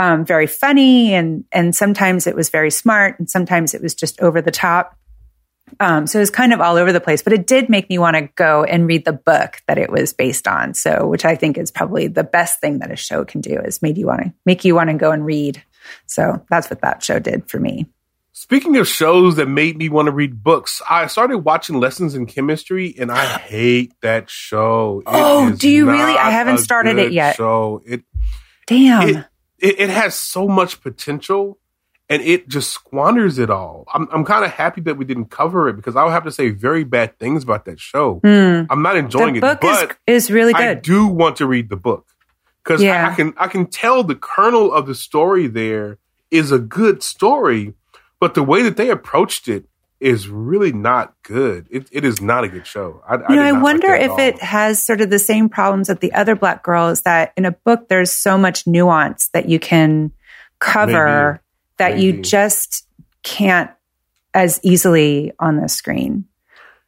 um, 0.00 0.24
very 0.24 0.46
funny, 0.46 1.12
and 1.12 1.44
and 1.52 1.76
sometimes 1.76 2.26
it 2.26 2.34
was 2.34 2.48
very 2.48 2.70
smart, 2.70 3.18
and 3.18 3.28
sometimes 3.28 3.74
it 3.74 3.82
was 3.82 3.94
just 3.94 4.18
over 4.20 4.40
the 4.40 4.50
top. 4.50 4.96
Um, 5.78 6.06
so 6.06 6.18
it 6.18 6.22
was 6.22 6.30
kind 6.30 6.54
of 6.54 6.60
all 6.60 6.76
over 6.76 6.90
the 6.90 7.02
place, 7.02 7.22
but 7.22 7.34
it 7.34 7.46
did 7.46 7.68
make 7.68 7.88
me 7.90 7.98
want 7.98 8.16
to 8.16 8.22
go 8.34 8.64
and 8.64 8.86
read 8.86 9.04
the 9.04 9.12
book 9.12 9.62
that 9.68 9.76
it 9.76 9.90
was 9.90 10.14
based 10.14 10.48
on. 10.48 10.72
So, 10.72 11.06
which 11.06 11.26
I 11.26 11.36
think 11.36 11.58
is 11.58 11.70
probably 11.70 12.08
the 12.08 12.24
best 12.24 12.60
thing 12.60 12.78
that 12.78 12.90
a 12.90 12.96
show 12.96 13.26
can 13.26 13.42
do 13.42 13.60
is 13.60 13.82
make 13.82 13.98
you 13.98 14.06
want 14.06 14.22
to 14.22 14.32
make 14.46 14.64
you 14.64 14.74
want 14.74 14.88
to 14.88 14.96
go 14.96 15.12
and 15.12 15.24
read. 15.24 15.62
So 16.06 16.44
that's 16.48 16.70
what 16.70 16.80
that 16.80 17.02
show 17.02 17.18
did 17.18 17.50
for 17.50 17.60
me. 17.60 17.86
Speaking 18.32 18.78
of 18.78 18.88
shows 18.88 19.36
that 19.36 19.48
made 19.48 19.76
me 19.76 19.90
want 19.90 20.06
to 20.06 20.12
read 20.12 20.42
books, 20.42 20.80
I 20.88 21.08
started 21.08 21.38
watching 21.38 21.78
Lessons 21.78 22.14
in 22.14 22.24
Chemistry, 22.24 22.94
and 22.98 23.12
I 23.12 23.26
hate 23.26 23.92
that 24.00 24.30
show. 24.30 25.00
It 25.00 25.08
Oh, 25.08 25.52
do 25.52 25.68
you 25.68 25.90
really? 25.90 26.16
I 26.16 26.30
haven't 26.30 26.58
started 26.58 26.98
it 26.98 27.12
yet. 27.12 27.36
Show 27.36 27.82
it 27.84 28.02
Damn. 28.66 29.08
it, 29.08 29.26
it, 29.60 29.78
it 29.80 29.90
has 29.90 30.14
so 30.14 30.48
much 30.48 30.80
potential 30.80 31.58
and 32.08 32.22
it 32.22 32.48
just 32.48 32.70
squanders 32.72 33.38
it 33.38 33.50
all. 33.50 33.84
I'm, 33.94 34.08
I'm 34.10 34.24
kind 34.24 34.44
of 34.44 34.50
happy 34.50 34.80
that 34.82 34.96
we 34.96 35.04
didn't 35.04 35.26
cover 35.26 35.68
it 35.68 35.76
because 35.76 35.94
I 35.94 36.02
would 36.02 36.10
have 36.10 36.24
to 36.24 36.32
say 36.32 36.50
very 36.50 36.82
bad 36.82 37.18
things 37.18 37.44
about 37.44 37.64
that 37.66 37.78
show. 37.78 38.20
Hmm. 38.24 38.62
I'm 38.68 38.82
not 38.82 38.96
enjoying 38.96 39.34
the 39.34 39.38
it, 39.38 39.40
book 39.42 39.60
but 39.60 39.96
is 40.08 40.24
is 40.24 40.30
really 40.30 40.52
I 40.52 40.74
good. 40.74 40.82
do 40.82 41.06
want 41.06 41.36
to 41.36 41.46
read 41.46 41.68
the 41.68 41.76
book 41.76 42.06
because 42.64 42.82
Yeah. 42.82 43.06
I, 43.08 43.12
I 43.12 43.14
can 43.14 43.34
I 43.36 43.46
can 43.46 43.66
tell 43.66 44.02
the 44.02 44.16
kernel 44.16 44.72
of 44.72 44.86
the 44.86 44.94
story 44.94 45.46
there 45.46 45.98
is 46.30 46.50
a 46.50 46.58
good 46.58 47.02
story, 47.02 47.74
but 48.18 48.34
the 48.34 48.42
way 48.42 48.62
that 48.62 48.76
they 48.76 48.90
approached 48.90 49.46
it 49.46 49.66
is 50.00 50.28
really 50.28 50.72
not 50.72 51.14
good. 51.22 51.66
It, 51.70 51.88
it 51.92 52.04
is 52.04 52.20
not 52.20 52.42
a 52.44 52.48
good 52.48 52.66
show. 52.66 53.02
I, 53.06 53.14
you 53.14 53.36
know, 53.36 53.42
I 53.42 53.50
not 53.50 53.54
like 53.54 53.62
wonder 53.62 53.94
if 53.94 54.18
it 54.18 54.42
has 54.42 54.82
sort 54.82 55.00
of 55.02 55.10
the 55.10 55.18
same 55.18 55.48
problems 55.48 55.88
that 55.88 56.00
the 56.00 56.12
other 56.14 56.34
black 56.34 56.62
girls. 56.62 57.02
that 57.02 57.32
in 57.36 57.44
a 57.44 57.52
book 57.52 57.88
there's 57.88 58.10
so 58.10 58.38
much 58.38 58.66
nuance 58.66 59.28
that 59.28 59.48
you 59.48 59.58
can 59.58 60.12
cover 60.58 61.32
Maybe. 61.32 61.42
that 61.76 62.02
you 62.02 62.22
just 62.22 62.86
can't 63.22 63.70
as 64.32 64.58
easily 64.62 65.32
on 65.38 65.56
the 65.56 65.68
screen. 65.68 66.24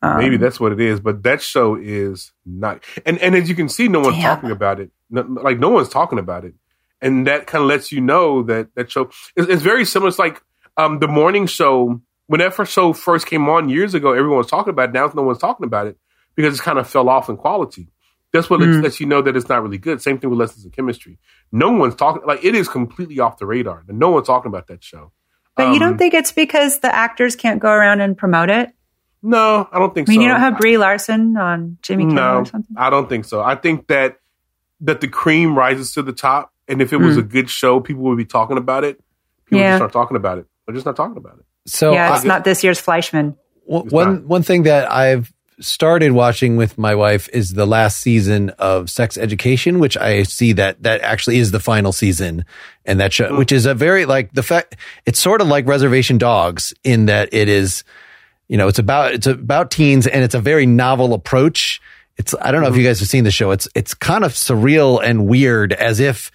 Um, 0.00 0.18
Maybe 0.18 0.36
that's 0.36 0.58
what 0.58 0.72
it 0.72 0.80
is, 0.80 0.98
but 0.98 1.22
that 1.22 1.40
show 1.42 1.76
is 1.76 2.32
not. 2.44 2.82
And 3.06 3.18
and 3.18 3.36
as 3.36 3.48
you 3.48 3.54
can 3.54 3.68
see, 3.68 3.88
no 3.88 4.00
one's 4.00 4.16
Damn. 4.16 4.36
talking 4.36 4.50
about 4.50 4.80
it. 4.80 4.90
No, 5.10 5.22
like 5.22 5.58
no 5.58 5.68
one's 5.68 5.90
talking 5.90 6.18
about 6.18 6.44
it, 6.44 6.54
and 7.00 7.26
that 7.26 7.46
kind 7.46 7.62
of 7.62 7.68
lets 7.68 7.92
you 7.92 8.00
know 8.00 8.42
that 8.44 8.74
that 8.74 8.90
show 8.90 9.10
is 9.36 9.48
it's 9.48 9.62
very 9.62 9.84
similar. 9.84 10.08
It's 10.08 10.18
like 10.18 10.42
um, 10.76 10.98
the 10.98 11.06
morning 11.06 11.46
show 11.46 12.00
when 12.32 12.38
that 12.38 12.54
first 12.54 12.72
show 12.72 12.94
first 12.94 13.26
came 13.26 13.46
on 13.50 13.68
years 13.68 13.92
ago. 13.92 14.12
Everyone 14.12 14.38
was 14.38 14.46
talking 14.46 14.70
about 14.70 14.88
it. 14.88 14.92
Now 14.92 15.12
no 15.14 15.20
one's 15.22 15.36
talking 15.38 15.66
about 15.66 15.86
it 15.86 15.98
because 16.34 16.54
it's 16.54 16.62
kind 16.62 16.78
of 16.78 16.88
fell 16.88 17.10
off 17.10 17.28
in 17.28 17.36
quality. 17.36 17.88
That's 18.32 18.48
what 18.48 18.60
lets, 18.60 18.76
Mm. 18.76 18.82
lets 18.82 19.00
you 19.00 19.06
know 19.06 19.20
that 19.20 19.36
it's 19.36 19.50
not 19.50 19.62
really 19.62 19.76
good. 19.76 20.00
Same 20.00 20.18
thing 20.18 20.30
with 20.30 20.38
lessons 20.38 20.64
in 20.64 20.70
chemistry. 20.70 21.18
No 21.52 21.70
one's 21.70 21.94
talking 21.94 22.22
like 22.26 22.42
it 22.42 22.54
is 22.54 22.68
completely 22.68 23.18
off 23.20 23.36
the 23.36 23.44
radar. 23.44 23.84
No 23.86 24.08
one's 24.10 24.26
talking 24.26 24.48
about 24.48 24.66
that 24.68 24.82
show. 24.82 25.12
But 25.56 25.64
you 25.66 25.72
Um, 25.74 25.78
don't 25.80 25.98
think 25.98 26.14
it's 26.14 26.32
because 26.32 26.80
the 26.80 26.94
actors 26.94 27.36
can't 27.36 27.60
go 27.60 27.70
around 27.70 28.00
and 28.00 28.16
promote 28.16 28.48
it? 28.48 28.70
No, 29.22 29.68
I 29.70 29.78
don't 29.78 29.92
think 29.94 30.06
so. 30.06 30.12
I 30.12 30.14
mean, 30.14 30.20
so. 30.20 30.22
you 30.22 30.28
don't 30.32 30.40
have 30.40 30.56
Brie 30.58 30.78
Larson 30.78 31.36
on 31.36 31.76
Jimmy 31.82 32.04
Kimmel 32.04 32.14
no, 32.16 32.38
or 32.38 32.44
something? 32.46 32.74
I 32.78 32.88
don't 32.88 33.08
think 33.08 33.26
so. 33.26 33.42
I 33.42 33.54
think 33.56 33.88
that 33.88 34.16
that 34.80 35.02
the 35.02 35.08
cream 35.08 35.54
rises 35.56 35.92
to 35.92 36.02
the 36.02 36.12
top, 36.14 36.50
and 36.66 36.80
if 36.80 36.92
it 36.94 36.96
was 36.96 37.14
Hmm. 37.16 37.20
a 37.20 37.24
good 37.24 37.50
show, 37.50 37.78
people 37.80 38.02
would 38.04 38.16
be 38.16 38.24
talking 38.24 38.56
about 38.56 38.82
it. 38.84 38.96
People 39.44 39.58
would 39.58 39.64
Yeah. 39.64 39.70
just 39.72 39.78
start 39.80 39.92
talking 39.92 40.16
about 40.16 40.38
it. 40.38 40.46
They're 40.66 40.74
just 40.74 40.86
not 40.86 40.96
talking 40.96 41.18
about 41.18 41.34
it. 41.38 41.44
So 41.66 41.92
yeah, 41.92 42.10
I- 42.10 42.16
it's 42.16 42.24
not 42.24 42.44
this 42.44 42.64
year's 42.64 42.80
Fleishman. 42.80 43.36
One- 43.64 43.88
one 43.88 44.14
not. 44.14 44.24
one 44.24 44.42
thing 44.42 44.64
that 44.64 44.90
I've 44.90 45.32
started 45.62 46.12
watching 46.12 46.56
with 46.56 46.76
my 46.76 46.94
wife 46.94 47.28
is 47.32 47.52
the 47.52 47.66
last 47.66 48.00
season 48.00 48.50
of 48.58 48.90
Sex 48.90 49.16
Education, 49.16 49.78
which 49.78 49.96
I 49.96 50.24
see 50.24 50.52
that 50.54 50.82
that 50.82 51.00
actually 51.02 51.38
is 51.38 51.50
the 51.50 51.60
final 51.60 51.92
season, 51.92 52.44
and 52.84 53.00
that 53.00 53.12
show, 53.12 53.28
oh. 53.28 53.38
which 53.38 53.52
is 53.52 53.66
a 53.66 53.74
very 53.74 54.04
like 54.04 54.32
the 54.32 54.42
fact 54.42 54.76
it's 55.06 55.20
sort 55.20 55.40
of 55.40 55.46
like 55.46 55.66
Reservation 55.66 56.18
Dogs 56.18 56.74
in 56.84 57.06
that 57.06 57.32
it 57.32 57.48
is, 57.48 57.84
you 58.48 58.56
know, 58.56 58.68
it's 58.68 58.78
about 58.78 59.12
it's 59.12 59.26
about 59.26 59.70
teens 59.70 60.06
and 60.06 60.24
it's 60.24 60.34
a 60.34 60.40
very 60.40 60.66
novel 60.66 61.14
approach. 61.14 61.80
It's 62.16 62.34
I 62.40 62.50
don't 62.50 62.60
know 62.60 62.68
if 62.68 62.72
mm-hmm. 62.72 62.80
you 62.80 62.86
guys 62.86 63.00
have 63.00 63.08
seen 63.08 63.24
the 63.24 63.30
show. 63.30 63.52
It's 63.52 63.68
it's 63.74 63.94
kind 63.94 64.24
of 64.24 64.32
surreal 64.32 65.00
and 65.02 65.26
weird 65.26 65.72
as 65.72 66.00
if 66.00 66.30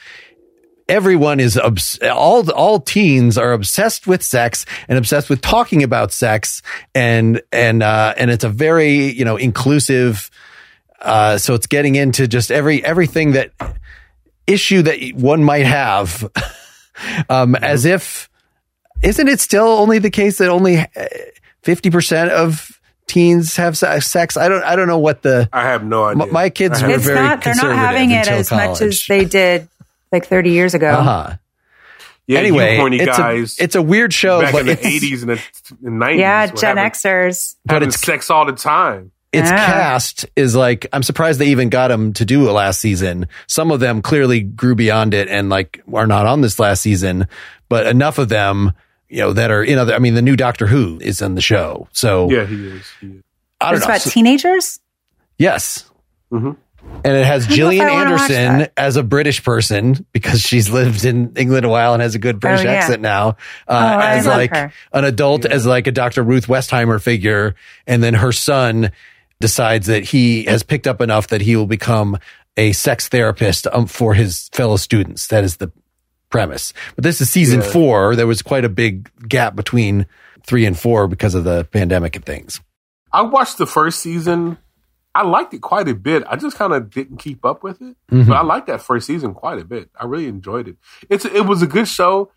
everyone 0.89 1.39
is 1.39 1.57
obs- 1.57 1.99
all 2.03 2.49
all 2.51 2.79
teens 2.79 3.37
are 3.37 3.51
obsessed 3.53 4.07
with 4.07 4.23
sex 4.23 4.65
and 4.87 4.97
obsessed 4.97 5.29
with 5.29 5.41
talking 5.41 5.83
about 5.83 6.11
sex 6.11 6.61
and 6.95 7.41
and 7.51 7.83
uh 7.83 8.13
and 8.17 8.31
it's 8.31 8.43
a 8.43 8.49
very, 8.49 9.11
you 9.11 9.25
know, 9.25 9.35
inclusive 9.37 10.29
uh 11.01 11.37
so 11.37 11.53
it's 11.53 11.67
getting 11.67 11.95
into 11.95 12.27
just 12.27 12.51
every 12.51 12.83
everything 12.83 13.33
that 13.33 13.51
issue 14.47 14.81
that 14.81 14.99
one 15.15 15.43
might 15.43 15.65
have 15.65 16.29
um 17.29 17.55
as 17.55 17.85
if 17.85 18.29
isn't 19.03 19.27
it 19.27 19.39
still 19.39 19.67
only 19.67 19.99
the 19.99 20.09
case 20.09 20.39
that 20.39 20.49
only 20.49 20.77
uh, 20.77 20.87
50% 21.63 22.29
of 22.29 22.79
teens 23.05 23.55
have 23.57 23.77
sex? 23.77 24.37
I 24.37 24.49
don't 24.49 24.63
I 24.63 24.75
don't 24.75 24.87
know 24.87 24.97
what 24.97 25.21
the 25.21 25.47
I 25.53 25.63
have 25.63 25.83
no 25.85 26.05
idea. 26.05 26.23
m- 26.23 26.33
my 26.33 26.49
kids 26.49 26.81
were 26.81 26.89
It's 26.89 27.05
very 27.05 27.19
not, 27.19 27.43
they're 27.43 27.55
not 27.55 27.75
having 27.75 28.11
it 28.11 28.27
until 28.27 28.37
as 28.39 28.51
much 28.51 28.81
as 28.81 29.05
they 29.07 29.25
did 29.25 29.67
like 30.11 30.25
30 30.27 30.51
years 30.51 30.73
ago. 30.73 30.89
uh-huh. 30.91 31.35
yeah, 32.27 32.39
anyway, 32.39 32.73
you 32.75 32.79
horny 32.79 32.97
it's 32.99 33.17
guys 33.17 33.59
a 33.59 33.63
it's 33.63 33.75
a 33.75 33.81
weird 33.81 34.13
show, 34.13 34.41
back 34.41 34.51
but 34.53 34.61
in 34.61 34.65
the 34.67 34.71
it's, 34.73 34.85
eighties 34.85 35.23
and 35.23 35.31
the 35.31 35.41
nineties. 35.89 36.19
Yeah, 36.21 36.47
Gen 36.47 36.75
Xers. 36.77 37.55
but 37.65 37.83
it's 37.83 37.99
sex 37.99 38.29
all 38.29 38.45
the 38.45 38.53
time. 38.53 39.11
its 39.33 39.49
Yeah. 39.49 39.65
cast 39.65 40.25
is 40.35 40.55
like 40.55 40.87
I'm 40.93 41.03
surprised 41.03 41.39
they 41.39 41.47
even 41.47 41.69
got 41.69 41.89
them 41.89 42.13
to 42.13 42.25
do 42.25 42.49
a 42.49 42.51
last 42.51 42.79
season. 42.79 43.27
Some 43.47 43.71
of 43.71 43.79
them 43.79 44.01
clearly 44.01 44.41
grew 44.41 44.75
beyond 44.75 45.13
it 45.13 45.27
and 45.29 45.49
like 45.49 45.81
are 45.93 46.07
not 46.07 46.25
on 46.25 46.41
this 46.41 46.59
last 46.59 46.81
season, 46.81 47.27
but 47.69 47.85
enough 47.87 48.17
of 48.17 48.29
them, 48.29 48.71
you 49.09 49.19
know, 49.19 49.33
that 49.33 49.51
are 49.51 49.63
in 49.63 49.77
other. 49.77 49.93
I 49.93 49.99
mean, 49.99 50.13
the 50.15 50.21
new 50.21 50.35
Doctor 50.35 50.67
Who 50.67 50.97
is 51.01 51.21
in 51.21 51.35
the 51.35 51.41
show, 51.41 51.87
so 51.91 52.29
Yeah, 52.31 52.45
he 52.45 52.55
is. 52.67 52.85
He 52.99 53.07
is. 53.07 53.23
I 53.61 53.71
don't 53.71 53.77
It's 53.77 53.85
know. 53.87 53.91
about 53.91 54.01
So- 54.01 54.09
teenagers? 54.11 54.79
yes. 55.37 55.89
Mhm. 56.31 56.55
And 57.03 57.15
it 57.15 57.25
has 57.25 57.45
I 57.49 57.49
don't 57.49 57.59
know 57.59 57.69
if 57.69 57.77
Gillian 57.77 57.85
I 57.87 57.91
wanna 57.93 58.11
watch 58.11 58.31
Anderson 58.31 58.71
as 58.77 58.95
a 58.97 59.03
British 59.03 59.43
person 59.43 60.05
because 60.11 60.41
she's 60.41 60.69
lived 60.69 61.05
in 61.05 61.33
England 61.37 61.65
a 61.65 61.69
while 61.69 61.93
and 61.93 62.01
has 62.01 62.15
a 62.15 62.19
good 62.19 62.39
British 62.39 62.61
Oh, 62.65 62.69
yeah. 62.69 62.77
accent 62.79 63.01
now. 63.01 63.37
Uh, 63.67 63.97
Oh, 63.97 63.99
as 64.05 64.25
like 64.25 64.51
her. 64.55 64.73
an 64.93 65.03
adult, 65.05 65.45
as 65.45 65.65
like 65.65 65.87
a 65.87 65.91
Dr. 65.91 66.23
Ruth 66.23 66.47
Westheimer 66.47 67.01
figure. 67.01 67.55
And 67.85 68.01
then 68.03 68.13
her 68.15 68.31
son 68.31 68.91
decides 69.39 69.87
that 69.87 70.03
he 70.05 70.45
has 70.45 70.63
picked 70.63 70.87
up 70.87 70.99
enough 71.01 71.27
that 71.27 71.41
he 71.41 71.55
will 71.55 71.67
become 71.67 72.17
a 72.57 72.71
sex 72.71 73.07
therapist 73.07 73.67
um, 73.71 73.85
for 73.85 74.15
his 74.15 74.49
fellow 74.51 74.77
students. 74.77 75.27
That 75.27 75.43
is 75.43 75.57
the 75.57 75.71
premise. 76.29 76.73
But 76.95 77.03
this 77.03 77.21
is 77.21 77.29
season 77.29 77.61
Yeah. 77.61 77.69
four. 77.69 78.15
There 78.15 78.27
was 78.27 78.41
quite 78.41 78.65
a 78.65 78.69
big 78.69 79.09
gap 79.29 79.55
between 79.55 80.07
three 80.45 80.65
and 80.65 80.77
four 80.77 81.07
because 81.07 81.35
of 81.35 81.43
the 81.43 81.65
pandemic 81.65 82.15
and 82.15 82.25
things. 82.25 82.59
I 83.13 83.21
watched 83.21 83.57
the 83.59 83.67
first 83.67 83.99
season. 83.99 84.57
I 85.17 85.23
liked 85.23 85.53
it 85.53 85.61
quite 85.61 85.87
a 85.87 85.95
bit. 85.95 86.23
I 86.29 86.35
just 86.35 86.57
kind 86.57 86.73
of 86.73 86.89
didn't 86.89 87.17
keep 87.17 87.43
up 87.45 87.63
with 87.63 87.81
it, 87.81 87.95
Mhm. 88.11 88.27
but 88.27 88.35
I 88.37 88.43
liked 88.43 88.67
that 88.67 88.81
first 88.81 89.07
season 89.07 89.33
quite 89.33 89.59
a 89.59 89.65
bit. 89.65 89.89
I 89.99 90.05
really 90.05 90.27
enjoyed 90.27 90.67
it. 90.67 90.77
It's 91.09 91.25
it 91.25 91.45
was 91.45 91.61
a 91.61 91.67
good 91.67 91.87
show. 91.87 92.31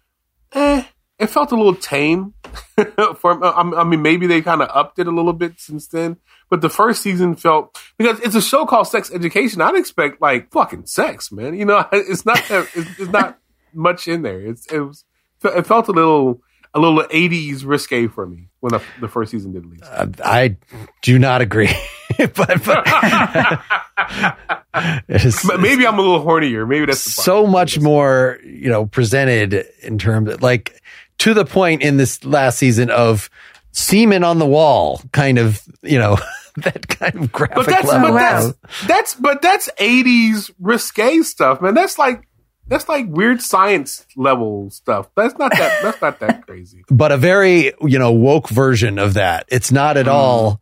Eh, 0.53 0.83
it 1.19 1.27
felt 1.29 1.53
a 1.53 1.57
little 1.57 1.75
tame. 1.75 2.35
For 3.21 3.45
I 3.45 3.85
mean, 3.85 4.03
maybe 4.03 4.27
they 4.27 4.41
kind 4.43 4.63
of 4.63 4.69
upped 4.73 4.99
it 4.99 5.07
a 5.07 5.11
little 5.11 5.33
bit 5.35 5.61
since 5.61 5.87
then. 5.87 6.17
But 6.49 6.61
the 6.63 6.71
first 6.71 7.03
season 7.03 7.37
felt 7.37 7.79
because 7.99 8.19
it's 8.21 8.35
a 8.35 8.41
show 8.43 8.67
called 8.67 8.89
Sex 8.89 9.11
Education. 9.13 9.61
I'd 9.61 9.77
expect 9.77 10.21
like 10.21 10.51
fucking 10.51 10.87
sex, 10.87 11.31
man. 11.31 11.55
You 11.55 11.67
know, 11.67 11.87
it's 11.93 12.25
not 12.27 12.43
it's, 12.51 12.75
it's 12.99 13.13
not 13.13 13.39
much 13.75 14.09
in 14.09 14.23
there. 14.23 14.41
It's 14.41 14.67
it 14.67 14.81
was 14.81 15.05
it 15.45 15.67
felt 15.67 15.89
a 15.89 15.93
little 15.93 16.43
a 16.75 16.81
little 16.81 17.05
eighties 17.11 17.65
risque 17.65 18.07
for 18.07 18.27
me 18.27 18.49
when 18.61 18.73
the, 18.73 18.83
the 19.01 19.09
first 19.09 19.31
season 19.31 19.53
did 19.53 19.65
release. 19.65 19.83
Uh, 19.83 20.07
I 20.25 20.57
do 21.03 21.19
not 21.19 21.41
agree. 21.41 21.71
but, 22.19 22.63
but 22.65 23.63
Maybe 25.61 25.87
I'm 25.87 25.99
a 25.99 26.03
little 26.03 26.25
hornier. 26.25 26.69
Maybe 26.69 26.87
that's 26.87 27.01
so 27.01 27.47
much 27.47 27.79
more, 27.79 28.39
you 28.45 28.69
know, 28.69 28.87
presented 28.87 29.67
in 29.83 29.99
terms 29.99 30.29
of 30.31 30.43
like 30.43 30.81
to 31.19 31.35
the 31.35 31.45
point 31.45 31.83
in 31.83 31.97
this 31.97 32.25
last 32.25 32.59
season 32.59 32.91
of 32.91 33.31
semen 33.73 34.25
on 34.25 34.39
the 34.39 34.47
wall, 34.47 35.01
kind 35.13 35.39
of, 35.39 35.61
you 35.83 35.99
know, 35.99 36.19
that 36.57 36.89
kind 36.89 37.15
of 37.17 37.33
graphic 37.33 37.57
But 37.57 37.67
that's 37.67 37.89
level. 37.89 38.13
but 38.13 38.19
that's 38.19 38.87
that's 38.87 39.15
but 39.15 39.43
that's 39.43 39.71
80s 39.79 40.51
risque 40.61 41.23
stuff, 41.23 41.61
man. 41.61 41.75
That's 41.75 41.99
like 41.99 42.27
that's 42.71 42.89
like 42.89 43.05
weird 43.09 43.43
science 43.43 44.07
level 44.17 44.71
stuff. 44.71 45.09
That's 45.15 45.37
not 45.39 45.51
that 45.53 45.83
that's 45.83 46.01
not 46.01 46.19
that 46.21 46.47
crazy. 46.47 46.83
but 46.89 47.13
a 47.13 47.19
very, 47.19 47.73
you 47.83 47.99
know, 47.99 48.13
woke 48.13 48.49
version 48.49 48.99
of 48.99 49.15
that. 49.15 49.45
It's 49.49 49.71
not 49.71 49.97
Mm. 49.97 50.01
at 50.01 50.09
all, 50.09 50.61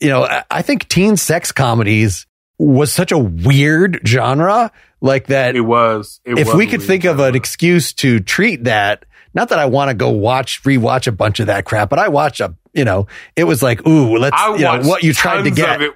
you 0.00 0.08
know, 0.08 0.24
I- 0.24 0.44
I 0.50 0.62
think 0.62 0.88
teen 0.88 1.16
sex 1.18 1.52
comedies 1.52 2.26
was 2.58 2.92
such 2.92 3.12
a 3.12 3.18
weird 3.18 4.00
genre 4.06 4.72
like 5.00 5.26
that. 5.26 5.54
It 5.56 5.60
was. 5.60 6.20
It 6.24 6.38
if 6.38 6.46
was 6.48 6.56
we 6.56 6.66
could 6.66 6.80
weird. 6.80 6.88
think 6.88 7.04
of 7.04 7.20
an 7.20 7.34
excuse 7.36 7.92
to 7.94 8.18
treat 8.20 8.64
that, 8.64 9.04
not 9.34 9.50
that 9.50 9.58
I 9.58 9.66
want 9.66 9.90
to 9.90 9.94
go 9.94 10.10
watch, 10.10 10.62
rewatch 10.64 11.06
a 11.06 11.12
bunch 11.12 11.38
of 11.40 11.46
that 11.48 11.64
crap, 11.64 11.90
but 11.90 11.98
I 12.00 12.08
watch 12.08 12.40
a, 12.40 12.54
you 12.72 12.84
know, 12.84 13.06
it 13.36 13.44
was 13.44 13.62
like, 13.62 13.86
ooh, 13.86 14.16
let's, 14.16 14.34
I 14.36 14.54
you 14.56 14.62
know, 14.62 14.80
what 14.82 15.02
you 15.04 15.12
tried 15.12 15.42
to 15.42 15.50
tons 15.50 15.56
get. 15.56 15.76
of 15.76 15.82
it, 15.82 15.92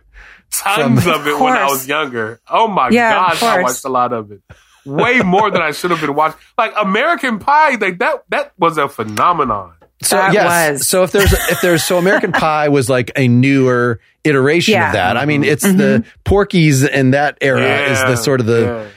tons 0.53 1.03
from- 1.03 1.13
of 1.21 1.27
it 1.27 1.35
Of 1.35 1.41
when 1.41 1.53
I 1.53 1.65
was 1.67 1.89
younger. 1.89 2.41
Oh 2.49 2.69
my 2.69 2.91
Yeah, 2.91 3.25
of 3.33 3.41
gosh, 3.41 3.43
I 3.43 3.63
watched 3.63 3.85
a 3.85 3.89
lot 3.89 4.13
of 4.13 4.31
it. 4.31 4.41
Way 4.85 5.21
more 5.21 5.51
than 5.51 5.63
I 5.63 5.71
should 5.73 5.91
have 5.93 6.01
been 6.01 6.15
watching. 6.15 6.39
Like 6.59 6.73
American 6.81 7.39
Pie, 7.39 7.77
like 7.77 7.99
that 7.99 8.25
that 8.31 8.53
was 8.59 8.79
a 8.79 8.89
phenomenon. 8.89 9.73
So 10.03 10.17
That 10.17 10.33
yes, 10.33 10.73
was. 10.81 10.89
so 10.89 11.05
if 11.05 11.13
there's 11.13 11.33
if 11.33 11.61
there's 11.61 11.85
so 11.85 11.99
American 11.99 12.33
Pie 12.33 12.69
was 12.71 12.91
like 12.91 13.13
a 13.17 13.29
newer 13.29 14.01
iteration 14.25 14.75
Yeah. 14.75 14.89
of 14.89 14.93
that. 14.95 15.17
I 15.17 15.27
mean, 15.27 15.45
it's 15.45 15.65
Mm-hmm. 15.65 15.77
the 15.79 16.05
Porky's 16.25 16.83
in 16.83 17.13
that 17.13 17.39
era 17.41 17.89
is 17.91 17.99
the 18.01 18.17
sort 18.17 18.41
of 18.41 18.47
the 18.47 18.61
yeah. 18.63 18.89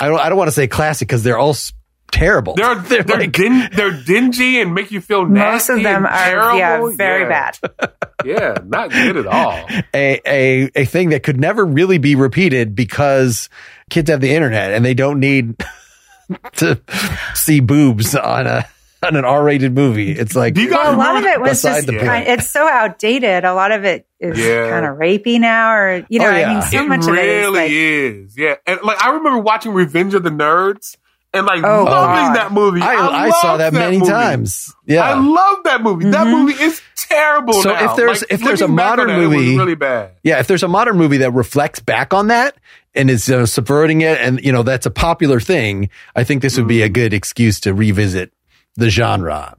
I 0.00 0.08
don't 0.08 0.20
I 0.20 0.28
don't 0.30 0.38
want 0.38 0.48
to 0.48 0.52
say 0.52 0.66
classic 0.66 1.06
because 1.08 1.22
they're 1.22 1.36
all 1.38 1.54
terrible. 2.10 2.54
They're 2.56 2.76
they're 2.76 3.02
like- 3.04 3.32
din- 3.32 3.68
they're 3.74 3.90
dingy 4.04 4.60
and 4.60 4.72
make 4.74 4.90
you 4.90 5.00
feel 5.02 5.26
nasty. 5.26 5.72
Most 5.74 5.78
of 5.78 5.82
them 5.84 6.06
and 6.06 6.06
are, 6.06 6.52
terrible. 6.52 6.90
yeah, 6.90 6.96
very 6.96 7.22
Yeah. 7.24 7.50
bad. 7.58 7.92
Yeah, 8.24 8.54
not 8.64 8.90
good 8.90 9.16
at 9.18 9.26
all. 9.26 9.66
a, 9.94 10.20
a 10.26 10.70
a 10.74 10.84
thing 10.86 11.10
that 11.10 11.22
could 11.24 11.38
never 11.38 11.64
really 11.64 11.98
be 11.98 12.14
repeated 12.14 12.74
because 12.74 13.50
kids 13.90 14.10
have 14.10 14.20
the 14.20 14.34
internet 14.34 14.72
and 14.72 14.84
they 14.84 14.94
don't 14.94 15.20
need 15.20 15.56
to 16.56 16.80
see 17.34 17.60
boobs 17.60 18.14
on 18.14 18.46
a 18.46 18.66
on 19.04 19.16
an 19.16 19.24
R-rated 19.26 19.74
movie. 19.74 20.12
It's 20.12 20.34
like 20.34 20.56
you 20.56 20.70
Well, 20.70 20.94
a 20.94 20.96
lot 20.96 21.16
of 21.16 21.24
it 21.24 21.38
was 21.38 21.60
just 21.60 21.86
the 21.86 21.92
point. 21.92 22.04
kind 22.04 22.26
it's 22.26 22.50
so 22.50 22.66
outdated. 22.66 23.44
A 23.44 23.52
lot 23.52 23.70
of 23.70 23.84
it 23.84 24.06
is 24.18 24.38
Yeah. 24.38 24.70
kind 24.70 24.86
of 24.86 24.96
rapey 24.96 25.38
now, 25.38 25.74
or 25.74 26.06
you 26.08 26.18
know, 26.20 26.26
Oh, 26.26 26.30
I 26.30 26.54
mean, 26.54 26.62
so 26.62 26.82
it 26.82 26.88
much 26.88 27.04
really 27.04 27.18
of 27.20 27.26
it 27.26 27.28
is 27.28 27.50
like 27.50 27.70
is. 27.70 28.38
Yeah, 28.38 28.54
and 28.66 28.80
like 28.82 29.02
I 29.04 29.10
remember 29.10 29.38
watching 29.40 29.72
Revenge 29.72 30.14
of 30.14 30.22
the 30.22 30.30
Nerds 30.30 30.96
and 31.34 31.44
like 31.46 31.62
Oh, 31.62 31.84
loving 31.84 31.88
God. 31.88 32.36
that 32.36 32.52
movie. 32.52 32.80
I, 32.80 32.94
I, 32.94 33.24
love 33.26 33.34
saw 33.42 33.56
that, 33.58 33.72
many 33.74 33.98
movie. 33.98 34.10
times. 34.10 34.72
I 34.88 35.14
love 35.14 35.64
that 35.64 35.82
movie. 35.82 36.08
That 36.10 36.26
Mhm. 36.28 36.30
movie 36.30 36.62
is 36.62 36.80
terrible. 36.96 37.54
So 37.54 37.72
now. 37.74 37.90
if 37.90 37.96
there's- 37.96 38.22
Like, 38.22 38.32
if 38.32 38.40
there's 38.40 38.60
a 38.62 38.64
looking 38.64 38.76
back 38.76 38.86
on 38.92 38.96
modern 38.98 39.08
that, 39.08 39.22
it 39.22 39.26
was 39.26 39.36
movie- 39.36 39.58
really 39.58 39.74
bad. 39.74 40.10
Yeah, 40.22 40.38
if 40.38 40.46
there's 40.46 40.62
a 40.62 40.68
modern 40.68 40.96
movie 40.96 41.18
that 41.18 41.32
reflects 41.32 41.80
back 41.80 42.14
on 42.14 42.28
that 42.28 42.54
and 42.94 43.10
is 43.10 43.28
you 43.28 43.36
know, 43.36 43.44
subverting 43.44 44.02
it, 44.02 44.20
and 44.20 44.42
you 44.42 44.52
know 44.52 44.62
that's 44.62 44.86
a 44.86 44.90
popular 44.90 45.40
thing, 45.40 45.90
I 46.14 46.24
think 46.24 46.42
this 46.42 46.56
would 46.56 46.68
be 46.68 46.82
a 46.82 46.88
mm. 46.88 46.92
good 46.92 47.12
excuse 47.12 47.60
to 47.60 47.74
revisit 47.74 48.32
the 48.76 48.90
genre. 48.90 49.56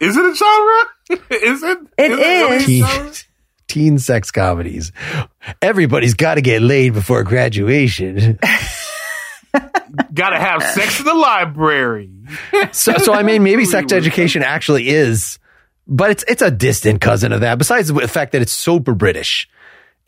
Is 0.00 0.16
it 0.16 0.24
a 0.24 0.34
genre? 0.34 1.20
is 1.30 1.62
it? 1.62 1.78
It 1.98 2.10
really 2.10 2.64
Teen, 2.64 3.12
teen 3.68 3.98
sex 3.98 4.30
comedies. 4.30 4.92
Everybody's 5.60 6.14
got 6.14 6.34
to 6.34 6.42
get 6.42 6.62
laid 6.62 6.94
before 6.94 7.22
graduation. 7.24 8.38
Gotta 10.14 10.38
have 10.38 10.62
sex 10.62 11.00
in 11.00 11.06
the 11.06 11.14
library. 11.14 12.10
So, 12.70 12.96
so 12.98 13.12
I 13.12 13.24
mean, 13.24 13.42
maybe 13.42 13.64
sex 13.64 13.92
education 13.92 14.44
actually 14.44 14.88
is, 14.88 15.40
but 15.88 16.10
it's 16.10 16.24
it's 16.28 16.42
a 16.42 16.50
distant 16.50 17.00
cousin 17.00 17.32
of 17.32 17.40
that. 17.40 17.58
Besides 17.58 17.92
the 17.92 18.06
fact 18.06 18.32
that 18.32 18.42
it's 18.42 18.52
super 18.52 18.94
British, 18.94 19.48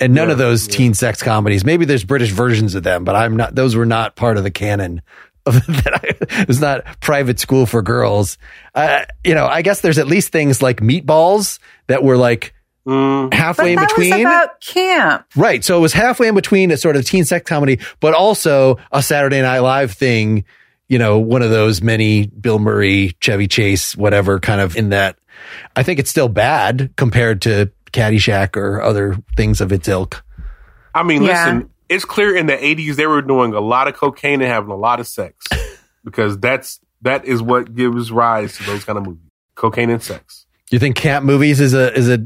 and 0.03 0.15
none 0.15 0.29
Yeah, 0.29 0.33
of 0.33 0.39
those 0.39 0.67
yeah. 0.69 0.75
teen 0.77 0.95
sex 0.95 1.23
comedies. 1.23 1.65
Maybe 1.65 1.85
there's 1.85 2.05
British 2.05 2.31
versions 2.31 2.75
of 2.75 2.83
them, 2.83 3.05
but 3.05 3.15
I'm 3.17 3.37
not. 3.37 3.55
Those 3.55 3.77
were 3.77 3.87
not 3.87 4.17
part 4.17 4.37
of 4.37 4.45
the 4.45 4.51
canon. 4.51 5.03
Of 5.45 5.55
that, 5.67 6.01
I, 6.31 6.37
it 6.43 6.49
was 6.49 6.61
not 6.61 6.85
private 7.01 7.41
school 7.41 7.67
for 7.67 7.83
girls. 7.83 8.39
Uh, 8.75 9.05
you 9.25 9.35
know, 9.35 9.47
I 9.47 9.63
guess 9.63 9.81
there's 9.81 9.99
at 9.99 10.07
least 10.07 10.31
things 10.31 10.63
like 10.63 10.81
Meatballs 10.81 11.59
that 11.89 12.03
were 12.03 12.17
like 12.17 12.55
Mm. 12.85 13.31
but 13.31 13.37
halfway 13.39 13.75
in 13.75 13.79
between. 13.79 14.11
was 14.11 14.21
about 14.23 14.61
camp. 14.61 15.25
Right. 15.37 15.63
So 15.63 15.77
it 15.79 15.81
was 15.81 15.93
halfway 15.93 16.27
in 16.27 16.35
between 16.35 16.73
a 16.73 16.77
sort 16.77 16.97
of 16.97 17.05
teen 17.05 17.25
sex 17.25 17.49
comedy, 17.49 17.79
but 18.01 18.13
also 18.13 18.79
a 18.91 19.01
Saturday 19.01 19.41
Night 19.41 19.61
Live 19.61 19.93
thing, 19.93 20.45
you 20.89 20.99
know, 20.99 21.21
one 21.21 21.43
of 21.43 21.51
those 21.51 21.81
many 21.81 22.27
Bill 22.27 22.59
Murray, 22.59 23.13
Chevy 23.21 23.47
Chase, 23.47 23.97
whatever 23.97 24.41
kind 24.41 24.61
of 24.61 24.77
in 24.77 24.89
that. 24.89 25.17
I 25.77 25.85
think 25.85 26.01
it's 26.01 26.11
still 26.11 26.29
bad 26.29 26.93
compared 26.97 27.43
to 27.43 27.71
Caddyshack 27.93 28.57
or 28.57 28.81
other 28.81 29.17
things 29.37 29.61
of 29.61 29.73
its 29.73 29.89
ilk. 29.89 30.25
I 30.95 31.03
mean, 31.03 31.23
Yeah. 31.23 31.45
listen, 31.45 31.71
it's 31.89 32.05
clear 32.05 32.37
in 32.37 32.47
the 32.47 32.57
'80s 32.57 32.97
they 32.97 33.07
were 33.07 33.23
doing 33.23 33.53
a 33.55 33.61
lot 33.61 33.89
of 33.89 33.95
cocaine 33.95 34.41
and 34.41 34.51
having 34.51 34.71
a 34.71 34.77
lot 34.77 35.01
of 35.01 35.07
sex 35.07 35.47
because 36.05 36.39
that's 36.39 36.81
that 37.03 37.25
is 37.25 37.43
what 37.43 37.75
gives 37.75 38.11
rise 38.13 38.57
to 38.57 38.63
those 38.65 38.85
kind 38.85 38.99
of 38.99 39.05
movies: 39.07 39.29
cocaine 39.55 39.91
and 39.91 40.03
sex. 40.03 40.47
You 40.71 40.79
think 40.79 40.97
camp 40.97 41.25
movies 41.25 41.61
is 41.61 41.75
a 41.75 41.93
is 41.97 42.09
a 42.09 42.19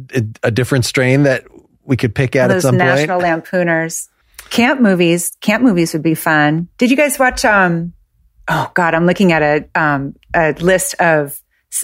a 0.42 0.50
different 0.50 0.84
strain 0.84 1.24
that 1.24 1.44
we 1.84 1.96
could 1.96 2.14
pick 2.14 2.36
at 2.36 2.50
at 2.50 2.54
Those 2.54 2.62
some 2.62 2.76
National 2.76 3.20
point? 3.20 3.44
Lampooners. 3.44 4.08
Camp 4.50 4.80
movies. 4.80 5.36
Camp 5.40 5.62
movies 5.64 5.92
would 5.92 6.02
be 6.02 6.14
fun. 6.14 6.68
Did 6.78 6.90
you 6.90 6.96
guys 6.96 7.18
watch? 7.18 7.44
Um, 7.44 7.92
oh 8.48 8.70
God, 8.74 8.94
I'm 8.94 9.06
looking 9.06 9.32
at 9.32 9.42
a 9.42 9.80
um, 9.80 10.14
a 10.34 10.52
list 10.52 10.94
of 11.00 11.40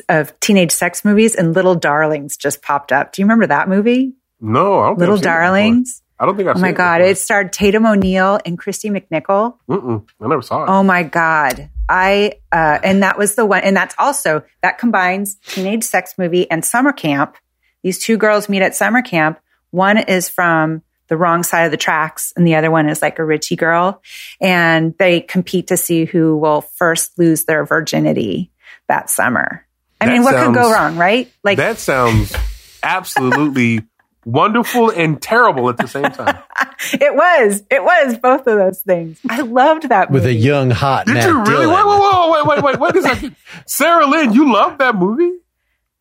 of 0.08 0.38
teenage 0.40 0.72
sex 0.72 1.04
movies, 1.04 1.34
and 1.34 1.54
Little 1.54 1.74
Darlings 1.74 2.36
just 2.36 2.62
popped 2.62 2.92
up. 2.92 3.12
Do 3.12 3.22
you 3.22 3.26
remember 3.26 3.46
that 3.46 3.68
movie? 3.68 4.12
No, 4.40 4.80
I 4.80 4.86
don't 4.86 4.94
think 4.94 5.00
Little 5.00 5.16
it. 5.16 5.22
Darlings. 5.22 6.02
I 6.18 6.26
don't 6.26 6.36
think 6.36 6.48
I've 6.48 6.56
Oh 6.56 6.60
my 6.60 6.72
God! 6.72 6.98
before. 6.98 7.10
It 7.10 7.18
starred 7.18 7.52
Tatum 7.52 7.84
O'Neal 7.84 8.38
and 8.46 8.58
Kristy 8.58 8.90
McNichol. 8.90 9.56
Mm-mm, 9.68 10.06
I 10.20 10.28
never 10.28 10.42
saw 10.42 10.64
it. 10.64 10.68
Oh 10.68 10.82
my 10.82 11.02
God. 11.02 11.68
I, 11.88 12.34
uh, 12.52 12.78
and 12.82 13.02
that 13.02 13.18
was 13.18 13.34
the 13.34 13.44
one, 13.44 13.62
and 13.64 13.76
that's 13.76 13.94
also, 13.98 14.44
that 14.62 14.78
combines 14.78 15.34
teenage 15.34 15.84
sex 15.84 16.14
movie 16.16 16.48
and 16.50 16.64
summer 16.64 16.92
camp. 16.92 17.36
These 17.82 17.98
two 17.98 18.16
girls 18.16 18.48
meet 18.48 18.62
at 18.62 18.76
summer 18.76 19.02
camp. 19.02 19.40
One 19.70 19.98
is 19.98 20.28
from 20.28 20.82
the 21.08 21.16
wrong 21.16 21.42
side 21.42 21.64
of 21.64 21.70
the 21.70 21.76
tracks, 21.76 22.32
and 22.36 22.46
the 22.46 22.54
other 22.54 22.70
one 22.70 22.88
is 22.88 23.02
like 23.02 23.18
a 23.18 23.24
Richie 23.24 23.56
girl. 23.56 24.00
And 24.40 24.94
they 24.98 25.20
compete 25.20 25.66
to 25.66 25.76
see 25.76 26.04
who 26.04 26.36
will 26.36 26.60
first 26.60 27.18
lose 27.18 27.44
their 27.44 27.66
virginity 27.66 28.52
that 28.88 29.10
summer. 29.10 29.66
I 30.02 30.06
That 30.06 30.12
mean, 30.12 30.22
what 30.24 30.34
could 30.34 30.54
go 30.54 30.72
wrong, 30.72 30.96
right? 30.96 31.30
Like, 31.44 31.58
that 31.58 31.78
sounds 31.78 32.34
absolutely 32.82 33.82
wonderful 34.24 34.90
and 34.90 35.20
terrible 35.20 35.68
at 35.68 35.76
the 35.76 35.86
same 35.86 36.10
time. 36.10 36.38
it 36.92 37.14
was, 37.14 37.62
it 37.70 37.82
was 37.82 38.18
both 38.18 38.46
of 38.46 38.58
those 38.58 38.80
things. 38.80 39.20
I 39.28 39.40
loved 39.42 39.88
that 39.88 40.10
movie. 40.10 40.20
With 40.20 40.26
a 40.26 40.34
young 40.34 40.70
hot 40.70 41.06
Did 41.06 41.14
Matt 41.14 41.28
you 41.28 41.38
really? 41.42 41.66
Dillon. 41.66 41.86
Wait, 41.86 41.86
wait, 41.86 42.02
wait, 42.02 42.46
wait, 42.46 42.62
wait, 42.64 42.80
wait, 42.80 42.94
wait 42.94 42.96
a 42.96 43.02
second. 43.02 43.36
Sarahlyn, 43.66 44.34
you 44.34 44.52
love 44.52 44.78
that 44.78 44.94
movie? 44.96 45.38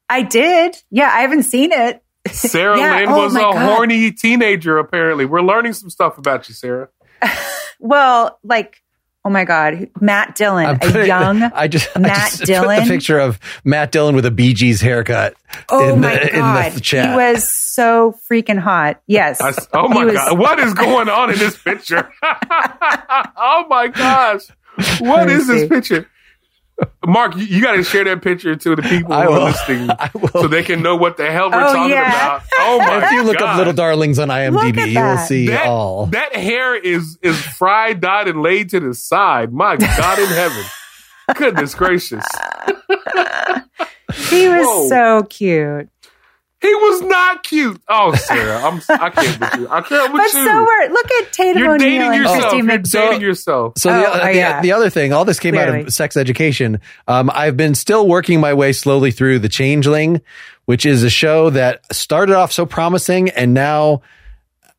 I 0.10 0.24
did. 0.24 0.76
Yeah, 0.90 1.10
I 1.14 1.22
haven't 1.22 1.44
seen 1.44 1.72
it. 1.72 2.04
Sarah 2.28 2.78
Yeah, 2.78 2.96
Lynn 3.00 3.10
oh 3.10 3.24
was 3.24 3.34
my 3.34 3.40
a 3.40 3.44
God. 3.54 3.76
horny 3.78 4.12
teenager, 4.12 4.78
apparently. 4.78 5.26
We're 5.26 5.42
learning 5.42 5.74
some 5.74 5.90
stuff 5.90 6.18
about 6.18 6.48
you, 6.50 6.56
Sarah. 6.56 6.90
Well, 7.80 8.40
like, 8.44 8.81
oh 9.24 9.30
my 9.30 9.44
God, 9.46 9.90
Matt 10.00 10.36
Dillon, 10.36 10.80
I'm 10.82 10.96
a 10.96 11.06
young 11.06 11.44
I 11.54 11.68
just, 11.68 11.90
I 11.96 12.00
Matt 12.00 12.16
just 12.32 12.40
put 12.40 12.46
Dillon. 12.48 12.84
the 12.84 12.90
picture 12.90 13.20
of 13.20 13.40
Matt 13.64 13.92
Dillon 13.92 14.16
with 14.16 14.26
a 14.26 14.32
Bee 14.32 14.54
Gees 14.54 14.82
haircut. 14.82 15.36
Oh 15.70 15.94
in 15.94 16.02
my 16.02 16.14
the, 16.18 16.30
god, 16.32 16.66
in 16.68 16.74
the 16.74 16.80
chat. 16.82 17.10
he 17.10 17.16
was 17.16 17.48
so 17.48 18.16
freaking 18.30 18.60
hot. 18.60 19.02
Yes. 19.08 19.42
I 19.42 19.50
s- 19.50 19.68
oh 19.74 19.88
my 19.88 20.06
was- 20.06 20.16
God. 20.16 20.40
What 20.40 20.60
is 20.60 20.74
going 20.74 21.10
on 21.10 21.32
in 21.32 21.38
this 21.40 21.58
picture? 21.58 22.12
oh 22.24 23.66
my 23.70 23.88
gosh. 23.88 24.42
what 25.00 25.30
is 25.30 25.48
Let 25.48 25.56
this 25.56 25.70
picture? 25.70 26.08
Mark, 27.06 27.36
you, 27.36 27.44
you 27.44 27.62
got 27.62 27.74
to 27.76 27.84
share 27.84 28.04
that 28.04 28.22
picture 28.22 28.56
to 28.56 28.76
the 28.76 28.82
people 28.84 29.12
I 29.14 29.28
will. 29.28 29.44
listening 29.44 29.90
I 30.00 30.10
will. 30.14 30.30
so 30.30 30.48
they 30.48 30.64
can 30.64 30.82
know 30.82 30.96
what 30.96 31.18
the 31.18 31.32
hell 31.32 31.50
we're 31.52 31.62
Oh, 31.64 31.74
talking 31.74 31.92
yeah. 31.92 32.36
about. 32.38 32.44
Oh 32.58 32.78
my 32.80 33.06
if 33.06 33.12
you 33.12 33.24
look 33.24 33.38
God. 33.40 33.50
up 33.52 33.58
Little 33.58 33.74
Darlings 33.74 34.20
on 34.20 34.28
IMDb, 34.30 34.78
you 34.78 35.00
will 35.00 35.16
that. 35.16 35.28
see 35.28 35.48
that, 35.48 35.66
all. 35.68 36.06
that 36.08 36.36
hair 36.36 36.76
is 36.76 37.18
is 37.22 37.40
fried, 37.42 38.02
dyed, 38.02 38.28
and 38.28 38.42
laid 38.42 38.70
to 38.70 38.80
the 38.80 38.94
side. 38.94 39.52
My 39.52 39.78
God 39.78 40.20
in 40.20 40.28
heaven. 40.28 40.64
Goodness 41.36 41.74
gracious. 41.76 42.26
he 44.30 44.48
was 44.50 44.66
Whoa. 44.68 44.90
so 44.90 45.24
cute. 45.30 45.90
He 46.62 46.74
was 46.76 47.02
not 47.02 47.44
cute. 47.44 47.82
Oh, 47.88 48.14
Sarah, 48.16 48.58
I'm 48.64 48.82
I 48.90 49.10
can't 49.10 49.40
with 49.40 49.56
you. 49.56 49.68
I 49.70 49.82
can't 49.82 50.14
with 50.14 50.22
But 50.22 50.34
you. 50.34 50.46
But 50.46 50.52
so 50.52 50.64
were 50.64 50.90
look 50.94 51.12
at 51.12 51.34
Tatum 51.34 51.58
You're 51.64 51.74
O'Neal 51.74 51.80
dating 51.90 52.02
and 52.04 52.16
yourself. 52.16 52.44
Kristy 52.54 52.58
You're 52.58 52.64
Mc- 52.66 52.84
dating 52.84 53.22
yourself. 53.22 53.74
So 53.78 53.90
Oh, 53.90 54.00
the, 54.00 54.08
oh, 54.22 54.26
the, 54.28 54.36
yeah. 54.36 54.62
the 54.62 54.72
other 54.74 54.90
thing, 54.92 55.12
all 55.12 55.26
this 55.26 55.40
came 55.40 55.56
out 55.58 55.70
of 55.70 55.92
sex 55.92 56.16
education. 56.16 56.80
Um, 57.08 57.32
I've 57.34 57.58
been 57.58 57.74
still 57.74 58.08
working 58.08 58.40
my 58.40 58.54
way 58.54 58.74
slowly 58.74 59.10
through 59.12 59.40
The 59.40 59.50
Changeling, 59.50 60.22
which 60.66 60.86
is 60.86 61.04
a 61.04 61.10
show 61.10 61.50
that 61.50 61.82
started 61.94 62.36
off 62.36 62.52
so 62.52 62.66
promising 62.68 63.30
and 63.32 63.54
now 63.56 64.02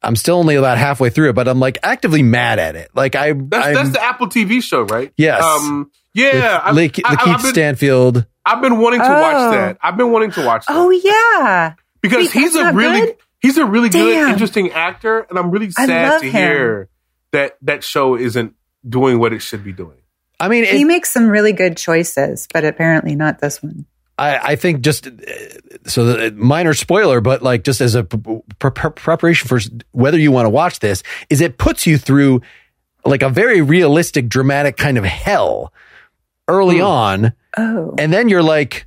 I'm 0.05 0.17
still 0.17 0.37
only 0.37 0.57
about 0.57 0.79
halfway 0.79 1.11
through 1.11 1.31
it, 1.31 1.35
but 1.35 1.47
I'm 1.49 1.61
like 1.61 1.79
actively 1.83 2.23
mad 2.23 2.59
at 2.59 2.75
it. 2.77 2.91
Like 2.95 3.15
I, 3.15 3.33
That's 3.35 3.77
that's 3.77 3.91
the 3.91 4.03
Apple 4.03 4.27
TV 4.29 4.63
show, 4.63 4.83
right? 4.83 5.13
Yes. 5.17 5.43
Um. 5.43 5.91
Yeah. 6.15 6.61
I- 6.63 6.73
with 6.73 6.93
Lakeith 6.93 7.03
I, 7.05 7.29
have 7.31 7.43
been, 7.43 7.53
Stanfield. 7.53 8.27
I've 8.45 8.61
been 8.63 8.79
wanting 8.79 9.01
to 9.01 9.07
Oh. 9.07 9.21
watch 9.21 9.53
that. 9.55 9.79
I've 9.83 9.97
been 9.97 10.11
wanting 10.11 10.33
to 10.33 10.45
watch 10.45 10.67
that 10.67 10.75
Oh 10.77 10.91
yeah. 10.91 11.75
because 12.01 12.19
wait, 12.19 12.31
he's 12.33 12.55
a 12.57 12.73
really 12.73 13.01
good? 13.07 13.17
he's 13.41 13.59
a 13.59 13.65
really 13.67 13.89
good, 13.89 14.29
interesting 14.31 14.71
actor, 14.73 15.21
and 15.31 15.39
I'm 15.39 15.51
really 15.51 15.71
sad 15.71 16.21
to 16.21 16.27
him. 16.27 16.33
hear 16.33 16.89
that 17.33 17.57
that 17.63 17.85
show 17.85 18.17
isn't 18.17 18.55
doing 18.89 19.19
what 19.19 19.33
it 19.33 19.41
should 19.43 19.63
be 19.65 19.73
doing. 19.73 19.99
I 20.41 20.49
mean, 20.49 20.65
He 20.65 20.83
it, 20.83 20.87
makes 20.87 21.11
some 21.11 21.29
really 21.29 21.53
good 21.53 21.77
choices, 21.77 22.49
but 22.53 22.65
apparently 22.65 23.15
not 23.15 23.39
this 23.39 23.63
one. 23.63 23.87
I, 24.19 24.39
I 24.53 24.57
think 24.57 24.83
just 24.83 25.07
uh, 25.07 25.11
so 25.87 26.05
the 26.05 26.33
minor 26.33 26.75
spoiler, 26.75 27.21
but 27.21 27.43
like 27.43 27.63
just 27.65 27.81
as 27.81 27.95
a 27.95 28.05
pre- 28.05 28.43
pre- 28.71 28.91
preparation 28.91 29.49
for 29.49 29.61
whether 29.93 30.19
you 30.19 30.33
want 30.33 30.47
to 30.47 30.51
watch 30.51 30.81
this, 30.81 31.03
is 31.31 31.41
it 31.41 31.59
puts 31.59 31.87
you 31.87 31.97
through 31.97 32.43
like 33.05 33.23
a 33.23 33.29
very 33.31 33.63
realistic, 33.63 34.29
dramatic 34.29 34.77
kind 34.77 34.99
of 34.99 35.05
hell 35.05 35.73
early 36.49 36.79
Hmm. 36.79 36.85
on, 36.85 37.33
Oh. 37.57 37.95
and 37.99 38.13
then 38.13 38.29
you're 38.29 38.43
like, 38.43 38.87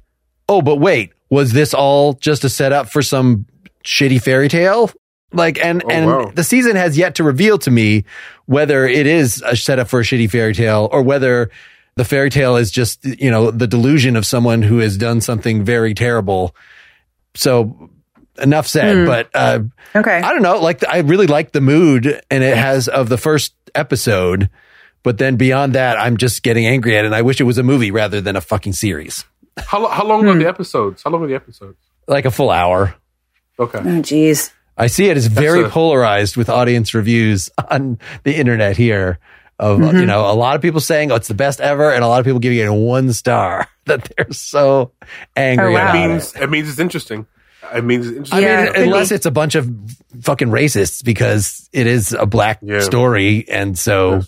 oh, 0.49 0.61
but 0.61 0.77
wait, 0.77 1.11
was 1.29 1.53
this 1.53 1.73
all 1.73 2.13
just 2.13 2.43
a 2.43 2.49
setup 2.49 2.89
for 2.89 3.01
some 3.01 3.45
shitty 3.83 4.21
fairy 4.21 4.47
tale? 4.49 4.89
Like, 5.31 5.63
and 5.63 5.83
Oh, 5.83 5.89
and 5.89 6.05
wow. 6.05 6.31
the 6.33 6.43
season 6.43 6.75
has 6.75 6.97
yet 6.97 7.15
to 7.15 7.23
reveal 7.23 7.57
to 7.59 7.71
me 7.71 8.05
whether 8.45 8.85
it 8.87 9.05
is 9.07 9.43
a 9.45 9.55
setup 9.55 9.87
for 9.89 9.99
a 9.99 10.03
shitty 10.03 10.29
fairy 10.29 10.53
tale 10.53 10.87
or 10.91 11.01
whether 11.01 11.49
the 11.95 12.05
fairy 12.05 12.29
tale 12.29 12.55
is 12.57 12.71
just 12.71 13.03
you 13.05 13.29
know 13.31 13.51
the 13.51 13.67
delusion 13.67 14.15
of 14.15 14.25
someone 14.25 14.61
who 14.61 14.79
has 14.79 14.97
done 14.97 15.21
something 15.21 15.63
very 15.63 15.93
terrible. 15.93 16.55
So 17.35 17.89
enough 18.41 18.67
said. 18.67 18.97
Hmm. 18.97 19.05
But 19.05 19.29
uh, 19.33 19.59
Okay. 19.95 20.17
I 20.21 20.31
don't 20.33 20.41
know. 20.41 20.59
Like 20.59 20.87
I 20.87 20.99
really 20.99 21.27
like 21.27 21.51
the 21.51 21.61
mood 21.61 22.21
and 22.29 22.43
it 22.43 22.57
has 22.57 22.87
of 22.87 23.09
the 23.09 23.17
first 23.17 23.53
episode. 23.73 24.49
But 25.05 25.19
then 25.19 25.37
beyond 25.37 25.73
that, 25.75 25.97
I'm 25.97 26.17
just 26.17 26.43
getting 26.43 26.65
angry 26.65 26.97
at 26.97 27.05
it. 27.05 27.07
And 27.07 27.15
I 27.15 27.21
wish 27.21 27.39
it 27.39 27.43
was 27.45 27.57
a 27.57 27.63
movie 27.63 27.91
rather 27.91 28.19
than 28.19 28.35
a 28.35 28.41
fucking 28.41 28.73
series. 28.73 29.23
How 29.57 29.87
how 29.87 30.03
long 30.05 30.23
Hmm. 30.23 30.29
are 30.29 30.37
the 30.37 30.47
episodes? 30.49 31.03
How 31.03 31.11
long 31.11 31.23
are 31.23 31.27
the 31.27 31.35
episodes? 31.35 31.77
Like 32.07 32.25
a 32.25 32.31
full 32.31 32.49
hour. 32.51 32.93
Okay. 33.57 33.79
Oh 33.81 34.01
geez. 34.01 34.51
I 34.77 34.87
see 34.87 35.05
it 35.07 35.15
as 35.15 35.27
very 35.27 35.63
a- 35.63 35.69
polarized 35.69 36.35
with 36.35 36.49
audience 36.49 36.93
reviews 36.93 37.49
on 37.71 37.99
the 38.23 38.35
internet 38.35 38.75
here 38.75 39.19
of 39.57 39.79
Mm-hmm. 39.79 39.99
you 39.99 40.05
know 40.05 40.29
a 40.29 40.35
lot 40.35 40.57
of 40.57 40.61
people 40.61 40.81
saying 40.81 41.13
oh 41.13 41.15
it's 41.15 41.29
the 41.29 41.33
best 41.33 41.61
ever 41.61 41.89
and 41.93 42.03
a 42.03 42.07
lot 42.09 42.19
of 42.19 42.25
people 42.25 42.39
giving 42.39 42.57
it 42.59 42.63
a 42.67 42.73
one 42.73 43.13
star 43.13 43.65
that 43.85 44.03
they're 44.17 44.33
so 44.33 44.91
angry 45.37 45.67
Oh, 45.69 45.71
wow. 45.71 45.81
about 45.91 45.95
It 45.95 45.99
it. 46.03 46.07
means 46.09 46.35
it 46.35 46.49
means 46.49 46.67
it's 46.69 46.79
interesting. 46.79 47.25
It 47.73 47.83
means 47.83 48.07
it's 48.07 48.17
interesting. 48.17 48.37
I 48.39 48.41
Yeah, 48.41 48.63
mean, 48.65 48.75
it 48.75 48.81
unless 48.83 49.11
it's 49.11 49.25
a 49.25 49.31
bunch 49.31 49.55
of 49.55 49.69
fucking 50.21 50.49
racists 50.49 51.03
because 51.03 51.69
it 51.73 51.87
is 51.87 52.13
a 52.13 52.25
black 52.25 52.59
Yeah. 52.61 52.79
story. 52.81 53.45
And 53.49 53.77
so 53.77 54.21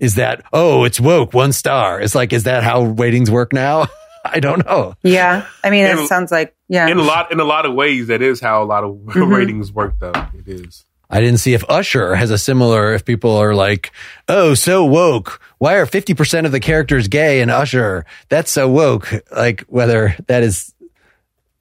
is 0.00 0.16
that, 0.16 0.42
oh, 0.52 0.84
it's 0.84 1.00
woke, 1.00 1.32
one 1.34 1.52
star. 1.52 2.00
It's 2.00 2.14
like, 2.14 2.32
is 2.32 2.44
that 2.44 2.62
how 2.62 2.82
ratings 2.84 3.30
work 3.30 3.52
now? 3.52 3.86
I 4.24 4.38
don't 4.40 4.64
know. 4.66 4.94
Yeah. 5.02 5.46
I 5.64 5.70
mean, 5.70 5.84
it 5.84 6.06
sounds 6.06 6.30
like 6.30 6.54
yeah. 6.68 6.86
in 6.88 6.98
a 6.98 7.02
lot 7.02 7.32
in 7.32 7.40
a 7.40 7.44
lot 7.44 7.66
of 7.66 7.74
ways, 7.74 8.06
that 8.06 8.22
is 8.22 8.40
how 8.40 8.62
a 8.62 8.66
lot 8.66 8.84
of 8.84 8.90
Mm-hmm. 8.96 9.32
ratings 9.34 9.72
work. 9.72 9.94
Though 9.98 10.12
it 10.34 10.46
is. 10.46 10.84
I 11.10 11.20
didn't 11.20 11.40
see 11.40 11.52
if 11.52 11.62
Usher 11.68 12.14
has 12.14 12.30
a 12.30 12.38
similar, 12.38 12.94
if 12.94 13.04
people 13.04 13.36
are 13.36 13.54
like, 13.54 13.92
oh, 14.28 14.54
so 14.54 14.86
woke. 14.86 15.42
Why 15.58 15.74
are 15.74 15.84
50% 15.84 16.46
of 16.46 16.52
the 16.52 16.60
characters 16.60 17.06
gay 17.08 17.42
in 17.42 17.50
Usher? 17.50 18.06
That's 18.30 18.50
so 18.50 18.66
woke. 18.70 19.12
Like 19.30 19.60
whether 19.68 20.16
that 20.28 20.42
is, 20.42 20.71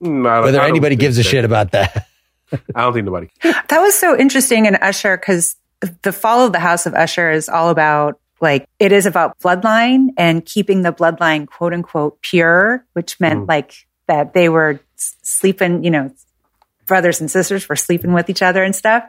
Mm, 0.02 0.24
don't- 0.24 0.44
whether 0.44 0.62
anybody 0.62 0.96
gives 0.96 1.18
a 1.18 1.24
shit 1.24 1.46
about 1.46 1.72
that. 1.72 2.08
I 2.76 2.82
don't 2.82 2.94
think 2.94 3.06
nobody. 3.06 3.30
That 3.44 3.80
was 3.80 3.96
so 3.96 4.18
interesting 4.18 4.66
in 4.66 4.76
Usher 4.76 5.16
because 5.18 5.56
the 6.02 6.12
fall 6.12 6.46
of 6.46 6.52
the 6.52 6.60
House 6.60 6.86
of 6.86 6.94
Usher 6.94 7.32
is 7.32 7.48
all 7.50 7.70
about 7.70 8.20
like 8.42 8.68
it 8.80 8.92
is 8.92 9.06
about 9.06 9.40
bloodline 9.40 10.08
and 10.18 10.44
keeping 10.46 10.82
the 10.82 10.92
bloodline 10.92 11.48
quote 11.48 11.74
unquote 11.74 12.22
pure, 12.22 12.84
which 12.94 13.20
meant 13.20 13.42
Mhm. 13.46 13.48
like 13.48 13.74
that 14.08 14.34
they 14.34 14.50
were 14.50 14.80
sleeping, 14.96 15.84
you 15.84 15.92
know, 15.92 16.12
brothers 16.88 17.22
and 17.22 17.30
sisters 17.32 17.70
were 17.70 17.76
sleeping 17.76 18.12
with 18.14 18.30
each 18.30 18.42
other 18.42 18.64
and 18.64 18.76
stuff, 18.76 19.04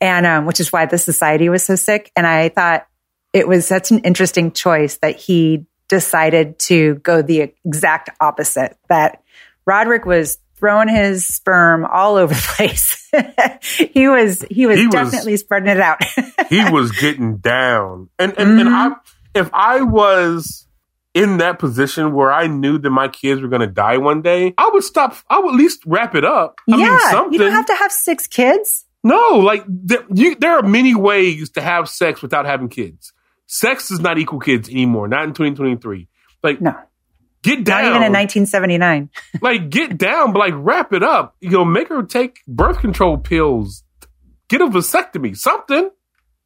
and 0.00 0.24
um, 0.26 0.46
which 0.46 0.60
is 0.60 0.72
why 0.72 0.86
the 0.86 0.98
society 0.98 1.48
was 1.48 1.64
so 1.64 1.74
sick. 1.76 2.12
And 2.14 2.26
I 2.26 2.48
thought 2.50 2.86
it 3.32 3.48
was 3.48 3.66
such 3.66 3.90
an 3.90 4.00
interesting 4.00 4.52
choice 4.52 4.98
that 4.98 5.16
he 5.16 5.66
decided 5.88 6.58
to 6.60 6.94
go 6.96 7.22
the 7.22 7.52
exact 7.64 8.10
opposite. 8.20 8.76
That 8.88 9.20
Roderick 9.66 10.04
was 10.04 10.38
throwing 10.56 10.88
his 10.88 11.26
sperm 11.26 11.84
all 11.84 12.16
over 12.16 12.32
the 12.32 12.54
place. 12.56 13.10
he 13.92 14.08
was 14.08 14.42
he 14.50 14.66
was 14.66 14.78
He 14.78 14.86
was- 14.86 14.92
definitely 14.92 15.36
spreading 15.36 15.68
it 15.68 15.80
out. 15.80 16.00
he 16.48 16.70
was 16.70 16.92
getting 16.92 17.38
down. 17.38 18.08
And 18.18 18.32
and, 18.38 18.60
and 18.60 18.68
mm-hmm. 18.68 18.92
I 18.92 18.94
if 19.34 19.50
I 19.52 19.82
was 19.82 20.66
in 21.12 21.38
that 21.38 21.58
position 21.58 22.12
where 22.12 22.32
I 22.32 22.46
knew 22.46 22.78
that 22.78 22.90
my 22.90 23.08
kids 23.08 23.40
were 23.40 23.48
going 23.48 23.60
to 23.60 23.66
die 23.68 23.98
one 23.98 24.20
day, 24.22 24.54
I 24.58 24.70
would 24.72 24.82
stop. 24.82 25.16
I 25.30 25.38
would 25.38 25.54
at 25.54 25.56
least 25.56 25.80
wrap 25.86 26.14
it 26.14 26.24
up. 26.24 26.60
I 26.70 26.76
yeah, 26.76 26.88
mean, 26.88 27.00
something. 27.10 27.32
you 27.32 27.38
don't 27.38 27.52
have 27.52 27.66
to 27.66 27.74
have 27.76 27.92
six 27.92 28.26
kids. 28.26 28.84
no, 29.04 29.38
like 29.38 29.64
there, 29.68 30.04
you, 30.12 30.34
there 30.34 30.56
are 30.56 30.62
many 30.62 30.94
ways 30.94 31.50
to 31.50 31.60
have 31.60 31.88
sex 31.88 32.20
without 32.22 32.46
having 32.46 32.68
kids. 32.68 33.12
Sex 33.46 33.88
does 33.88 34.00
not 34.00 34.18
equal 34.18 34.40
kids 34.40 34.68
anymore. 34.68 35.06
Not 35.06 35.24
in 35.24 35.30
2023. 35.34 36.08
Like 36.42 36.60
No. 36.60 36.74
Get 37.44 37.62
down. 37.64 37.82
Not 37.82 37.88
even 37.90 38.02
in 38.02 38.12
1979. 38.12 39.10
like 39.40 39.70
get 39.70 39.96
down, 39.96 40.32
but 40.32 40.40
like 40.40 40.54
wrap 40.56 40.92
it 40.92 41.04
up. 41.04 41.36
You 41.40 41.50
know, 41.50 41.64
make 41.64 41.88
her 41.88 42.02
take 42.02 42.40
birth 42.48 42.80
control 42.80 43.18
pills, 43.18 43.84
get 44.48 44.60
a 44.60 44.66
vasectomy, 44.66 45.36
something. 45.36 45.90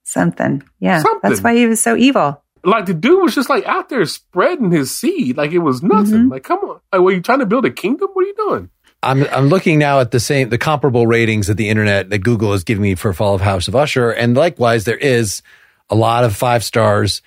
Something. 0.04 0.62
Yeah. 0.80 1.00
Something. 1.00 1.30
That's 1.30 1.42
why 1.42 1.54
he 1.54 1.66
was 1.66 1.80
so 1.80 1.96
evil. 1.96 2.42
Like 2.64 2.86
the 2.86 2.94
dude 2.94 3.22
was 3.22 3.34
just 3.34 3.48
like 3.48 3.64
out 3.66 3.88
there 3.88 4.04
spreading 4.04 4.70
his 4.70 4.90
seed, 4.94 5.36
like 5.36 5.52
it 5.52 5.58
was 5.60 5.82
nothing. 5.82 6.24
Mhm. 6.26 6.30
Like, 6.30 6.42
come 6.42 6.58
on, 6.58 6.80
like, 6.92 7.00
were 7.00 7.12
you 7.12 7.20
trying 7.20 7.38
to 7.38 7.46
build 7.46 7.64
a 7.64 7.70
kingdom? 7.70 8.08
What 8.12 8.24
are 8.24 8.28
you 8.28 8.34
doing? 8.36 8.70
I'm 9.02 9.24
I'm 9.26 9.46
looking 9.48 9.78
now 9.78 10.00
at 10.00 10.10
the 10.10 10.18
same 10.18 10.48
the 10.48 10.58
comparable 10.58 11.06
ratings 11.06 11.46
that 11.46 11.56
the 11.56 11.68
internet 11.68 12.10
that 12.10 12.18
Google 12.18 12.52
is 12.52 12.64
giving 12.64 12.82
me 12.82 12.96
for 12.96 13.12
Fall 13.12 13.34
of 13.34 13.40
House 13.40 13.68
of 13.68 13.76
Usher, 13.76 14.10
and 14.10 14.36
likewise 14.36 14.84
there 14.84 14.96
is 14.96 15.40
a 15.88 15.94
lot 15.94 16.24
of 16.24 16.34
five 16.34 16.64
stars, 16.64 17.22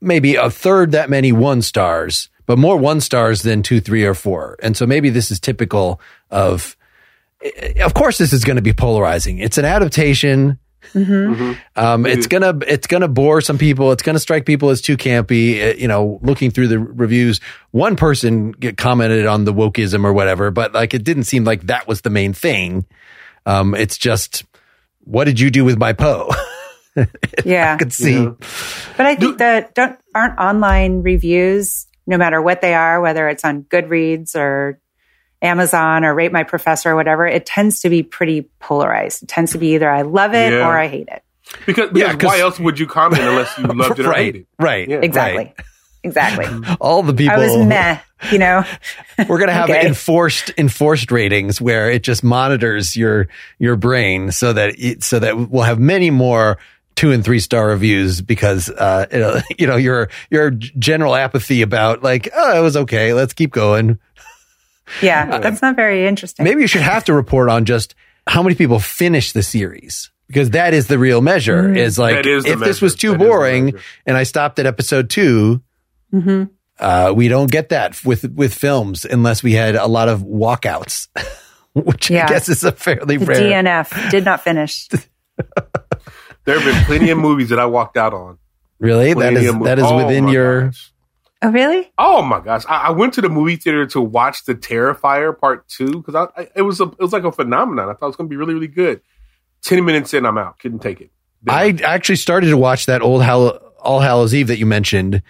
maybe 0.00 0.36
a 0.36 0.48
third 0.50 0.92
that 0.92 1.10
many 1.10 1.30
one 1.30 1.60
stars, 1.60 2.30
but 2.48 2.58
more 2.58 2.76
one 2.76 3.00
stars 3.00 3.42
than 3.42 3.62
two, 3.62 3.80
three, 3.80 4.04
or 4.04 4.14
four. 4.14 4.56
And 4.60 4.76
so 4.76 4.86
maybe 4.86 5.10
this 5.10 5.30
is 5.30 5.38
typical 5.38 6.00
of. 6.30 6.74
Of 7.80 7.94
course, 7.94 8.18
this 8.18 8.32
is 8.32 8.42
going 8.42 8.56
to 8.56 8.62
be 8.62 8.72
polarizing. 8.72 9.38
It's 9.38 9.58
an 9.58 9.64
adaptation. 9.64 10.58
Um, 10.92 12.06
it's 12.06 12.26
gonna 12.26 12.58
it's 12.66 12.86
gonna 12.86 13.06
bore 13.08 13.40
some 13.40 13.58
people. 13.58 13.92
It's 13.92 14.02
gonna 14.02 14.18
strike 14.18 14.44
people 14.46 14.70
as 14.70 14.80
too 14.80 14.96
campy. 14.96 15.62
Uh, 15.62 15.74
You 15.76 15.86
know, 15.86 16.18
looking 16.22 16.50
through 16.50 16.68
the 16.68 16.78
reviews, 16.78 17.40
one 17.70 17.94
person 17.94 18.52
get 18.52 18.76
commented 18.76 19.26
on 19.26 19.44
the 19.44 19.52
wokeism 19.52 20.04
or 20.04 20.12
whatever, 20.12 20.50
but 20.50 20.72
like 20.72 20.94
it 20.94 21.04
didn't 21.04 21.24
seem 21.24 21.44
like 21.44 21.66
that 21.66 21.86
was 21.86 22.00
the 22.00 22.10
main 22.10 22.32
thing. 22.32 22.86
Um, 23.46 23.74
it's 23.74 23.98
just 23.98 24.44
what 25.04 25.24
did 25.24 25.38
you 25.38 25.50
do 25.50 25.64
with 25.64 25.78
my 25.78 25.92
Poe? 25.92 26.30
Yeah. 27.44 27.74
I 27.74 27.76
could 27.76 27.92
see. 27.92 28.14
Yeah. 28.14 28.32
But 28.96 29.06
I 29.06 29.14
think 29.14 29.38
that 29.38 29.74
don't 29.76 29.96
aren't 30.14 30.38
online 30.38 31.02
reviews, 31.02 31.86
no 32.08 32.16
matter 32.16 32.42
what 32.42 32.60
they 32.60 32.74
are, 32.74 33.00
whether 33.00 33.28
it's 33.28 33.44
on 33.44 33.62
Goodreads 33.64 34.34
or 34.34 34.80
Amazon 35.42 36.04
or 36.04 36.14
Rate 36.14 36.32
My 36.32 36.42
Professor 36.42 36.90
or 36.92 36.96
whatever, 36.96 37.26
it 37.26 37.46
tends 37.46 37.82
to 37.82 37.90
be 37.90 38.02
pretty 38.02 38.48
polarized. 38.58 39.22
It 39.22 39.28
tends 39.28 39.52
to 39.52 39.58
be 39.58 39.74
either 39.74 39.88
I 39.88 40.02
love 40.02 40.34
it 40.34 40.52
Yeah. 40.52 40.66
or 40.66 40.76
I 40.76 40.88
hate 40.88 41.08
it. 41.08 41.22
Because, 41.66 41.90
Yeah, 41.94 42.14
why 42.20 42.40
else 42.40 42.58
would 42.58 42.78
you 42.78 42.86
comment 42.86 43.22
unless 43.22 43.56
you 43.56 43.64
loved 43.68 44.00
it 44.00 44.06
or 44.06 44.10
right, 44.10 44.18
hated 44.24 44.40
it? 44.42 44.46
right, 44.58 44.88
Yeah. 44.88 44.96
Exactly. 45.02 45.44
right. 45.44 45.54
Exactly. 46.04 46.46
All 46.80 47.02
the 47.02 47.12
people 47.12 47.34
I 47.34 47.38
was 47.38 47.56
meh, 47.66 47.98
you 48.30 48.38
know. 48.38 48.64
We're 49.28 49.38
gonna 49.38 49.52
have 49.52 49.68
Okay. 49.68 49.86
enforced 49.86 50.52
enforced 50.56 51.10
ratings 51.10 51.60
where 51.60 51.90
it 51.90 52.02
just 52.04 52.22
monitors 52.24 52.96
your 52.96 53.28
your 53.58 53.76
brain 53.76 54.30
so 54.30 54.52
that 54.52 54.78
it, 54.78 55.02
so 55.02 55.18
that 55.18 55.36
we'll 55.50 55.64
have 55.64 55.78
many 55.80 56.10
more 56.10 56.58
two 56.98 57.12
and 57.12 57.24
three 57.24 57.38
star 57.38 57.68
reviews 57.68 58.20
because 58.20 58.68
uh 58.68 59.06
it'll- 59.10 59.40
you 59.58 59.66
know 59.68 59.76
your 59.76 60.08
your 60.30 60.50
general 60.50 61.14
apathy 61.14 61.62
about 61.62 62.02
like 62.02 62.28
oh 62.34 62.58
it 62.58 62.60
was 62.62 62.76
okay 62.76 63.12
let's 63.14 63.32
keep 63.32 63.52
going. 63.52 63.98
Yeah, 65.02 65.38
that's 65.40 65.60
not 65.60 65.76
very 65.76 66.06
interesting. 66.06 66.44
Maybe 66.44 66.62
you 66.62 66.66
should 66.66 66.80
have 66.80 67.04
to 67.04 67.12
report 67.12 67.50
on 67.50 67.66
just 67.66 67.94
how 68.26 68.42
many 68.42 68.54
people 68.54 68.78
finish 68.78 69.32
the 69.32 69.42
series 69.42 70.10
because 70.28 70.50
that 70.50 70.72
is 70.72 70.86
the 70.86 70.98
real 70.98 71.20
measure. 71.20 71.70
Is 71.76 71.98
like 71.98 72.14
That 72.16 72.24
is 72.26 72.44
the 72.44 72.52
if 72.52 72.60
this 72.60 72.80
was 72.80 72.94
too 72.94 73.08
That 73.10 73.16
is 73.16 73.18
the 73.18 73.24
boring 73.26 73.74
and 74.06 74.16
I 74.16 74.22
stopped 74.22 74.58
at 74.58 74.64
episode 74.64 75.10
2 75.10 75.60
hmm 76.10 76.44
uh, 76.80 77.12
we 77.14 77.28
don't 77.28 77.50
get 77.50 77.68
that 77.68 78.02
with 78.04 78.32
with 78.32 78.54
films 78.54 79.04
unless 79.04 79.42
we 79.42 79.52
had 79.52 79.74
a 79.76 79.86
lot 79.86 80.08
of 80.08 80.22
walkouts, 80.22 81.08
which 81.74 82.10
I 82.10 82.26
guess 82.26 82.48
is 82.48 82.64
a 82.64 82.72
fairly 82.72 83.18
The 83.18 83.26
rare. 83.26 83.62
DNF 83.62 84.10
did 84.10 84.24
not 84.24 84.42
finish. 84.42 84.88
There 86.48 86.58
have 86.58 86.64
been 86.74 86.84
plenty 86.86 87.10
of 87.10 87.18
movies 87.18 87.50
that 87.50 87.58
I 87.58 87.66
walked 87.66 87.96
out 87.98 88.14
on. 88.14 88.38
Really, 88.80 89.08
that 89.08 89.14
Plenty 89.16 89.40
is 89.40 89.50
of 89.50 89.56
mo- 89.58 89.64
that 89.66 89.78
is 89.78 89.84
Oh 89.86 89.96
within 89.96 90.28
your. 90.28 90.62
gosh. 90.62 90.92
Oh, 91.42 91.50
really? 91.50 91.92
Oh 91.98 92.22
my 92.22 92.40
gosh! 92.40 92.64
I, 92.68 92.88
I 92.88 92.90
went 92.90 93.12
to 93.14 93.20
the 93.20 93.28
movie 93.28 93.56
theater 93.56 93.86
to 93.88 94.00
watch 94.00 94.44
The 94.44 94.54
Terrifier 94.54 95.38
Part 95.38 95.68
Two 95.68 95.90
because 96.02 96.14
I, 96.14 96.40
I 96.40 96.48
it 96.56 96.62
was 96.62 96.80
a 96.80 96.84
it 96.84 96.98
was 97.00 97.12
like 97.12 97.24
a 97.24 97.30
phenomenon. 97.32 97.88
I 97.88 97.92
thought 97.92 98.06
it 98.06 98.08
was 98.08 98.16
going 98.16 98.28
to 98.28 98.32
be 98.32 98.36
really 98.36 98.54
really 98.54 98.66
good. 98.66 99.00
Ten 99.62 99.84
minutes 99.84 100.14
in, 100.14 100.24
I'm 100.24 100.38
out. 100.38 100.58
Couldn't 100.58 100.78
take 100.80 101.00
it. 101.00 101.10
I 101.48 101.78
actually 101.84 102.16
started 102.16 102.48
to 102.48 102.56
watch 102.56 102.86
that 102.86 103.02
old 103.02 103.22
Hall- 103.22 103.58
All 103.80 104.00
Hallows 104.00 104.34
Eve 104.34 104.46
that 104.48 104.58
you 104.58 104.66
mentioned. 104.66 105.22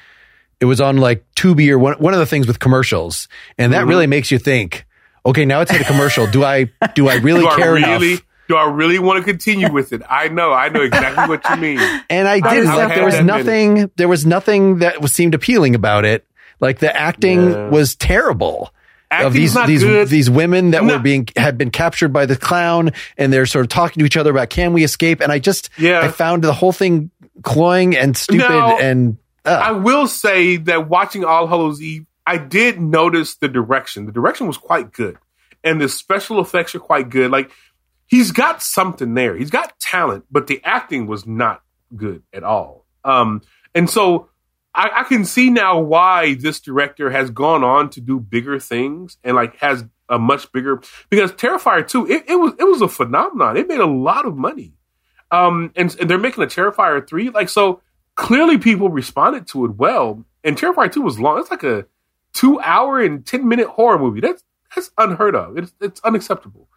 It 0.60 0.64
was 0.66 0.80
on 0.80 0.96
like 0.98 1.24
Tubi 1.34 1.68
or 1.70 1.78
one 1.78 1.94
one 1.98 2.14
of 2.14 2.20
the 2.20 2.26
things 2.26 2.46
with 2.46 2.58
commercials, 2.60 3.28
and 3.58 3.72
that 3.72 3.84
Mhm. 3.84 3.88
really 3.88 4.06
makes 4.06 4.30
you 4.30 4.38
think. 4.38 4.86
Okay, 5.26 5.44
now 5.44 5.60
it's 5.60 5.70
at 5.72 5.80
a 5.80 5.84
commercial. 5.84 6.26
Do 6.26 6.44
I 6.44 6.64
do 6.94 7.08
I 7.08 7.16
really 7.22 7.40
do 7.42 7.48
I 7.48 7.56
care 7.56 7.72
really 7.74 8.12
enough? 8.12 8.22
Do 8.48 8.56
I 8.56 8.68
really 8.70 8.98
want 8.98 9.18
to 9.18 9.24
continue 9.24 9.70
with 9.72 9.92
it? 9.92 10.02
I 10.08 10.28
know. 10.28 10.52
I 10.52 10.68
know 10.70 10.80
exactly 10.80 11.28
what 11.28 11.48
you 11.48 11.56
mean. 11.56 11.78
And 12.10 12.26
I 12.26 12.34
I 12.34 12.40
didn't. 12.40 12.68
was 12.68 12.76
Like, 12.76 12.94
there 12.94 13.04
was 13.04 13.20
nothing. 13.22 13.90
There 13.96 14.08
was 14.08 14.24
nothing 14.26 14.78
that 14.78 15.00
was, 15.00 15.12
seemed 15.12 15.34
appealing 15.34 15.74
about 15.74 16.04
it. 16.04 16.26
Like 16.60 16.78
the 16.80 16.94
acting 16.96 17.50
Yeah. 17.50 17.68
was 17.68 17.94
terrible. 17.94 18.72
of 19.10 19.26
Acting's 19.26 19.34
these 19.34 19.54
not 19.54 19.66
these 19.68 19.82
good. 19.84 20.08
these 20.08 20.28
women 20.30 20.72
that 20.72 20.82
No. 20.84 20.94
were 20.96 20.98
being 21.00 21.28
had 21.36 21.56
been 21.56 21.70
captured 21.70 22.12
by 22.12 22.26
the 22.26 22.36
clown 22.36 22.90
and 23.16 23.32
they're 23.32 23.46
sort 23.46 23.64
of 23.64 23.68
talking 23.70 24.00
to 24.00 24.04
each 24.06 24.16
other 24.16 24.30
about 24.30 24.50
can 24.50 24.72
we 24.74 24.82
escape 24.84 25.20
and 25.20 25.30
I 25.32 25.38
just 25.38 25.70
Yeah. 25.78 26.00
I 26.00 26.08
found 26.08 26.42
the 26.44 26.52
whole 26.52 26.72
thing 26.72 27.10
cloying 27.42 27.96
and 27.96 28.16
stupid 28.16 28.48
No. 28.48 28.76
and 28.78 29.16
I 29.46 29.70
uh, 29.70 29.78
will 29.78 30.06
say 30.08 30.56
that 30.58 30.88
watching 30.90 31.24
All 31.24 31.46
Hallows 31.46 31.80
Eve, 31.80 32.04
I 32.26 32.36
did 32.36 32.78
notice 32.80 33.36
the 33.36 33.48
direction. 33.48 34.04
The 34.04 34.12
direction 34.12 34.46
was 34.46 34.58
quite 34.58 34.92
good, 34.92 35.16
and 35.64 35.80
the 35.80 35.88
special 35.88 36.38
effects 36.42 36.74
are 36.74 36.80
quite 36.80 37.08
good. 37.08 37.30
Like 37.30 37.50
he's 38.08 38.32
got 38.32 38.62
something 38.62 39.14
there. 39.14 39.36
He's 39.36 39.50
got 39.50 39.78
talent, 39.78 40.24
but 40.30 40.48
the 40.48 40.60
acting 40.64 41.06
was 41.06 41.26
not 41.26 41.62
good 41.94 42.22
at 42.32 42.42
all. 42.42 42.86
Um, 43.04 43.42
and 43.74 43.88
so 43.88 44.28
I, 44.74 44.90
I 45.00 45.04
can 45.04 45.24
see 45.24 45.50
now 45.50 45.78
why 45.78 46.34
this 46.34 46.60
director 46.60 47.10
has 47.10 47.30
gone 47.30 47.62
on 47.62 47.90
to 47.90 48.00
do 48.00 48.18
bigger 48.18 48.58
things 48.58 49.16
and 49.22 49.36
like 49.36 49.56
has 49.56 49.84
a 50.08 50.18
much 50.18 50.50
bigger 50.52 50.82
because 51.10 51.32
Terrifier 51.32 51.86
2, 51.86 52.06
it, 52.06 52.24
it 52.28 52.36
was 52.36 52.54
it 52.58 52.64
was 52.64 52.82
a 52.82 52.88
phenomenon. 52.88 53.56
It 53.56 53.68
made 53.68 53.80
a 53.80 53.86
lot 53.86 54.26
of 54.26 54.36
money. 54.36 54.74
Um, 55.30 55.72
and, 55.76 55.94
and 56.00 56.08
they're 56.08 56.18
making 56.18 56.42
a 56.42 56.46
Terrifier 56.46 57.06
3. 57.06 57.30
Like, 57.30 57.48
so 57.48 57.82
clearly 58.14 58.58
people 58.58 58.88
responded 58.88 59.46
to 59.48 59.66
it 59.66 59.76
well. 59.76 60.24
And 60.42 60.56
Terrifier 60.56 60.90
2 60.90 61.02
was 61.02 61.20
long. 61.20 61.38
It's 61.40 61.50
like 61.50 61.64
a 61.64 61.86
two 62.32 62.60
hour 62.60 63.00
and 63.00 63.24
10 63.26 63.46
minute 63.46 63.68
horror 63.68 63.98
movie. 63.98 64.20
That's, 64.20 64.42
that's 64.74 64.90
unheard 64.96 65.34
of. 65.34 65.58
It's, 65.58 65.72
it's 65.80 66.00
unacceptable. 66.00 66.68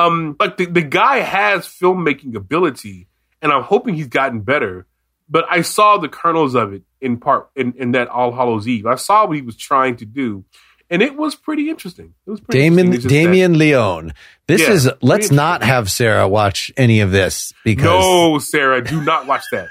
Um, 0.00 0.36
like 0.40 0.56
the, 0.56 0.66
the 0.66 0.82
guy 0.82 1.18
has 1.18 1.66
filmmaking 1.66 2.34
ability 2.34 3.08
and 3.42 3.52
I'm 3.52 3.62
hoping 3.62 3.94
he's 3.94 4.08
gotten 4.08 4.40
better. 4.40 4.86
But 5.28 5.44
I 5.48 5.62
saw 5.62 5.96
the 5.98 6.08
kernels 6.08 6.54
of 6.56 6.72
it 6.72 6.82
in 7.00 7.18
part 7.18 7.50
in, 7.54 7.72
in 7.74 7.92
that 7.92 8.08
All 8.08 8.32
Hallows 8.32 8.66
Eve. 8.66 8.86
I 8.86 8.96
saw 8.96 9.26
what 9.26 9.36
he 9.36 9.42
was 9.42 9.56
trying 9.56 9.94
to 9.98 10.04
do, 10.04 10.44
and 10.90 11.02
it 11.02 11.16
was 11.16 11.36
pretty 11.36 11.70
interesting. 11.70 12.14
It 12.26 12.30
was 12.30 12.40
pretty 12.40 12.58
Damien 12.58 12.88
interesting. 12.88 13.30
It's 13.30 13.52
that- 13.52 13.56
Leone. 13.56 14.12
This 14.48 14.62
Yeah, 14.62 14.72
is 14.72 14.90
let's 15.02 15.30
not 15.30 15.62
have 15.62 15.88
Sarah 15.88 16.26
watch 16.26 16.72
any 16.76 16.98
of 16.98 17.12
this 17.12 17.54
because 17.64 17.84
No, 18.04 18.38
Sarah, 18.40 18.82
do 18.82 19.00
not 19.04 19.28
watch 19.28 19.44
that. 19.52 19.68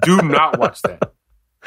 do 0.00 0.16
not 0.22 0.58
watch 0.58 0.80
that. 0.80 1.12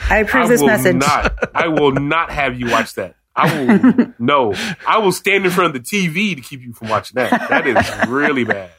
I 0.10 0.18
approve 0.22 0.46
I 0.46 0.48
this 0.48 0.64
message. 0.64 0.96
not. 0.96 1.56
I 1.56 1.68
will 1.68 1.92
not 1.92 2.32
have 2.32 2.60
you 2.60 2.72
watch 2.72 2.96
that. 2.96 3.16
I 3.36 3.66
will 3.66 4.14
no. 4.20 4.54
I 4.88 5.00
will 5.00 5.12
stand 5.12 5.46
in 5.46 5.52
front 5.52 5.76
of 5.76 5.84
the 5.84 5.88
TV 5.88 6.36
to 6.36 6.42
keep 6.42 6.62
you 6.62 6.74
from 6.74 6.90
watching 6.90 7.16
that. 7.16 7.50
That 7.50 7.68
is 7.68 8.10
really 8.10 8.44
bad. 8.46 8.72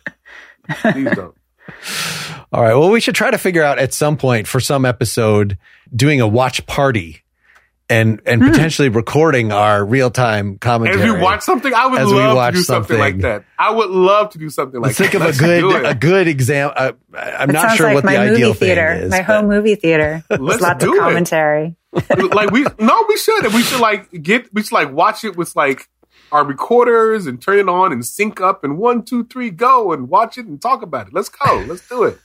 Please 0.69 1.11
don't. 1.15 1.35
All 2.53 2.63
right. 2.63 2.75
Well, 2.75 2.91
we 2.91 3.01
should 3.01 3.15
try 3.15 3.31
to 3.31 3.39
figure 3.39 3.63
out 3.63 3.79
at 3.79 3.93
some 3.93 4.17
point 4.17 4.47
for 4.47 4.61
some 4.61 4.85
episode 4.85 5.59
doing 5.95 6.21
a 6.21 6.27
watch 6.29 6.65
party 6.67 7.23
and 7.89 8.21
and 8.27 8.43
Hmm. 8.43 8.51
potentially 8.51 8.89
recording 8.89 9.53
our 9.53 9.85
real 9.85 10.11
time 10.11 10.59
commentary. 10.59 11.03
As 11.03 11.13
we 11.13 11.21
watch 11.21 11.43
something, 11.43 11.73
I 11.73 11.87
would 11.87 12.03
love 12.03 12.53
to 12.53 12.59
do 12.59 12.63
something, 12.65 12.99
like 12.99 13.19
that. 13.19 13.45
I 13.59 13.71
would 13.71 13.91
love 13.91 14.31
to 14.31 14.39
do 14.39 14.49
something 14.51 14.81
like 14.81 14.89
Let's 14.89 14.99
think 14.99 15.15
of 15.15 15.23
a 15.23 15.27
Let's 15.27 15.39
do 15.39 15.45
good 15.71 15.85
it. 15.85 15.91
a 15.91 15.95
good 15.95 16.27
exam. 16.29 16.73
Uh, 16.75 16.93
I'm 17.17 17.51
It 17.51 17.53
not 17.53 17.77
sure 17.77 17.87
like 17.87 17.95
what 17.97 18.05
my 18.05 18.15
the 18.15 18.19
movie 18.25 18.35
ideal 18.35 18.55
theater, 18.55 18.95
thing 18.95 19.03
is. 19.05 19.11
my 19.11 19.21
home 19.23 19.47
movie 19.49 19.75
theater. 19.77 20.25
Let's 20.31 20.63
lots 20.63 20.83
do 20.85 21.01
of 21.01 21.13
it. 21.13 21.77
Commentary. 22.01 22.29
like 22.35 22.51
we 22.51 22.65
no, 22.79 23.05
we 23.09 23.17
should. 23.17 23.47
We 23.55 23.63
should 23.63 23.81
like 23.81 24.11
get 24.23 24.53
we 24.55 24.63
should 24.63 24.73
like 24.73 24.93
watch 24.93 25.25
it 25.25 25.37
with 25.37 25.55
like 25.57 25.89
our 26.33 26.45
recorders 26.45 27.27
and 27.27 27.41
turn 27.41 27.59
it 27.59 27.69
on 27.69 27.93
and 27.93 28.05
sync 28.05 28.41
up 28.41 28.65
and 28.65 28.79
one, 28.79 29.05
two, 29.05 29.25
three, 29.25 29.51
go 29.51 29.93
and 29.93 30.09
watch 30.09 30.37
it 30.39 30.47
and 30.47 30.61
talk 30.61 30.83
about 30.83 31.09
it. 31.09 31.13
Let's 31.15 31.29
go. 31.29 31.65
Let's 31.69 31.89
do 31.89 32.03
it. 32.05 32.19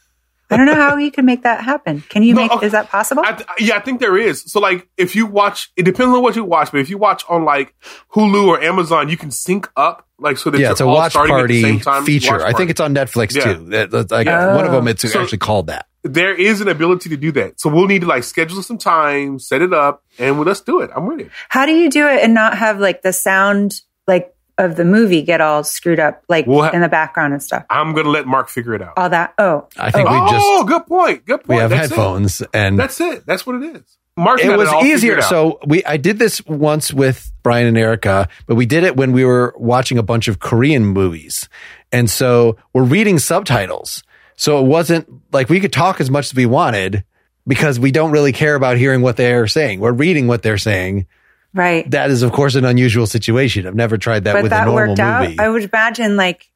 I 0.49 0.57
don't 0.57 0.65
know 0.65 0.75
how 0.75 0.97
you 0.97 1.11
can 1.11 1.25
make 1.25 1.43
that 1.43 1.63
happen. 1.63 2.01
Can 2.09 2.23
you 2.23 2.33
No, 2.33 2.41
make? 2.41 2.51
okay. 2.51 2.65
Is 2.65 2.73
that 2.73 2.89
possible? 2.89 3.23
I 3.25 3.31
th- 3.33 3.47
yeah, 3.59 3.77
I 3.77 3.79
think 3.79 4.01
there 4.01 4.17
is. 4.17 4.43
So 4.51 4.59
like, 4.59 4.89
if 4.97 5.15
you 5.15 5.25
watch, 5.25 5.71
it 5.77 5.83
depends 5.83 6.13
on 6.13 6.21
what 6.21 6.35
you 6.35 6.43
watch, 6.43 6.71
but 6.73 6.81
if 6.81 6.89
you 6.89 6.97
watch 6.97 7.23
on 7.29 7.45
like 7.45 7.73
Hulu 8.13 8.47
or 8.47 8.61
Amazon, 8.61 9.07
you 9.07 9.15
can 9.15 9.31
sync 9.31 9.69
up 9.77 10.05
like 10.19 10.37
so 10.37 10.49
that 10.49 10.57
yeah, 10.57 10.63
you're 10.65 10.71
it's 10.73 10.81
a 10.81 10.85
all 10.85 10.95
watch 10.95 11.13
starting 11.13 11.33
at 11.35 11.37
the 11.37 11.41
party 11.41 11.61
same 11.61 11.79
time. 11.79 12.03
feature. 12.03 12.33
Watch 12.33 12.41
I 12.41 12.51
think 12.51 12.69
it's 12.69 12.81
on 12.81 12.93
Netflix 12.93 13.33
Yeah. 13.33 13.43
too. 13.53 13.65
That- 13.69 13.91
that's 13.91 14.11
like 14.11 14.25
Yeah. 14.25 14.53
one 14.55 14.65
of 14.65 14.71
oh. 14.73 14.75
them. 14.75 14.89
It's 14.89 15.09
So- 15.09 15.21
actually 15.21 15.37
called 15.37 15.67
that. 15.67 15.85
There 16.03 16.33
is 16.33 16.61
an 16.61 16.67
ability 16.67 17.09
to 17.09 17.17
do 17.17 17.31
that. 17.33 17.59
So 17.59 17.69
we'll 17.69 17.87
need 17.87 18.01
to 18.01 18.07
like 18.07 18.23
schedule 18.23 18.63
some 18.63 18.77
time, 18.77 19.39
set 19.39 19.61
it 19.61 19.73
up, 19.73 20.03
and 20.17 20.37
well, 20.37 20.45
let's 20.45 20.61
do 20.61 20.81
it. 20.81 20.89
I'm 20.95 21.05
with 21.05 21.21
it. 21.21 21.31
How 21.49 21.65
do 21.65 21.73
you 21.73 21.89
do 21.89 22.07
it 22.07 22.23
and 22.23 22.33
not 22.33 22.57
have 22.57 22.79
like 22.79 23.01
the 23.01 23.13
sound 23.13 23.81
like 24.07 24.33
of 24.57 24.75
the 24.75 24.85
movie 24.85 25.21
get 25.21 25.41
all 25.41 25.63
screwed 25.63 25.99
up 25.99 26.23
like 26.29 26.45
We'll 26.45 26.63
ha- 26.63 26.71
in 26.71 26.81
the 26.81 26.89
background 26.89 27.33
and 27.33 27.41
stuff? 27.41 27.65
I'm 27.69 27.93
gonna 27.93 28.09
let 28.09 28.25
Mark 28.25 28.49
figure 28.49 28.73
it 28.73 28.81
out. 28.81 28.93
All 28.97 29.09
that. 29.09 29.33
Oh, 29.37 29.67
I 29.77 29.91
think 29.91 30.09
oh, 30.09 30.23
we 30.23 30.31
just 30.31 30.45
oh, 30.45 30.63
good 30.63 30.85
point. 30.87 31.25
Good 31.25 31.43
point. 31.43 31.49
we 31.49 31.55
have 31.57 31.69
That's 31.69 31.89
headphones 31.89 32.41
and 32.53 32.75
It. 32.75 32.77
That's 32.77 33.01
it. 33.01 33.25
That's 33.25 33.45
what 33.45 33.61
it 33.61 33.75
is. 33.75 33.97
Mark, 34.17 34.41
it 34.41 34.57
was 34.57 34.67
all 34.67 34.81
figured 34.81 34.97
easier. 34.97 35.21
So 35.21 35.59
we 35.65 35.83
I 35.85 35.97
did 35.97 36.19
this 36.19 36.45
once 36.45 36.93
with 36.93 37.31
Brian 37.43 37.67
and 37.67 37.77
Erica, 37.77 38.27
but 38.45 38.55
we 38.55 38.65
did 38.65 38.83
it 38.83 38.95
when 38.95 39.13
we 39.13 39.23
were 39.23 39.53
watching 39.57 39.97
a 39.97 40.03
bunch 40.03 40.27
of 40.27 40.39
Korean 40.39 40.85
movies. 40.85 41.47
And 41.91 42.09
so 42.09 42.57
we're 42.73 42.83
reading 42.83 43.19
subtitles. 43.19 44.03
So 44.41 44.57
it 44.57 44.65
wasn't 44.65 45.07
like 45.31 45.49
we 45.49 45.59
could 45.59 45.71
talk 45.71 46.01
as 46.01 46.09
much 46.09 46.25
as 46.25 46.33
we 46.33 46.47
wanted 46.47 47.03
because 47.45 47.79
we 47.79 47.91
don't 47.91 48.09
really 48.09 48.31
care 48.31 48.55
about 48.55 48.75
hearing 48.75 49.03
what 49.03 49.15
they're 49.15 49.45
saying. 49.45 49.79
We're 49.79 49.91
reading 49.91 50.25
what 50.25 50.41
they're 50.41 50.57
saying. 50.57 51.05
Right. 51.53 51.87
That 51.91 52.09
is 52.09 52.23
of 52.23 52.31
course 52.31 52.55
an 52.55 52.65
unusual 52.65 53.05
situation. 53.05 53.67
I've 53.67 53.75
never 53.75 53.99
tried 53.99 54.23
that 54.23 54.33
but 54.33 54.41
with 54.41 54.51
a 54.51 54.55
that 54.55 54.65
normal 54.65 54.95
worked 54.95 54.99
movie. 54.99 55.37
out. 55.39 55.45
I 55.45 55.47
would 55.47 55.63
imagine 55.71 56.17
like 56.17 56.49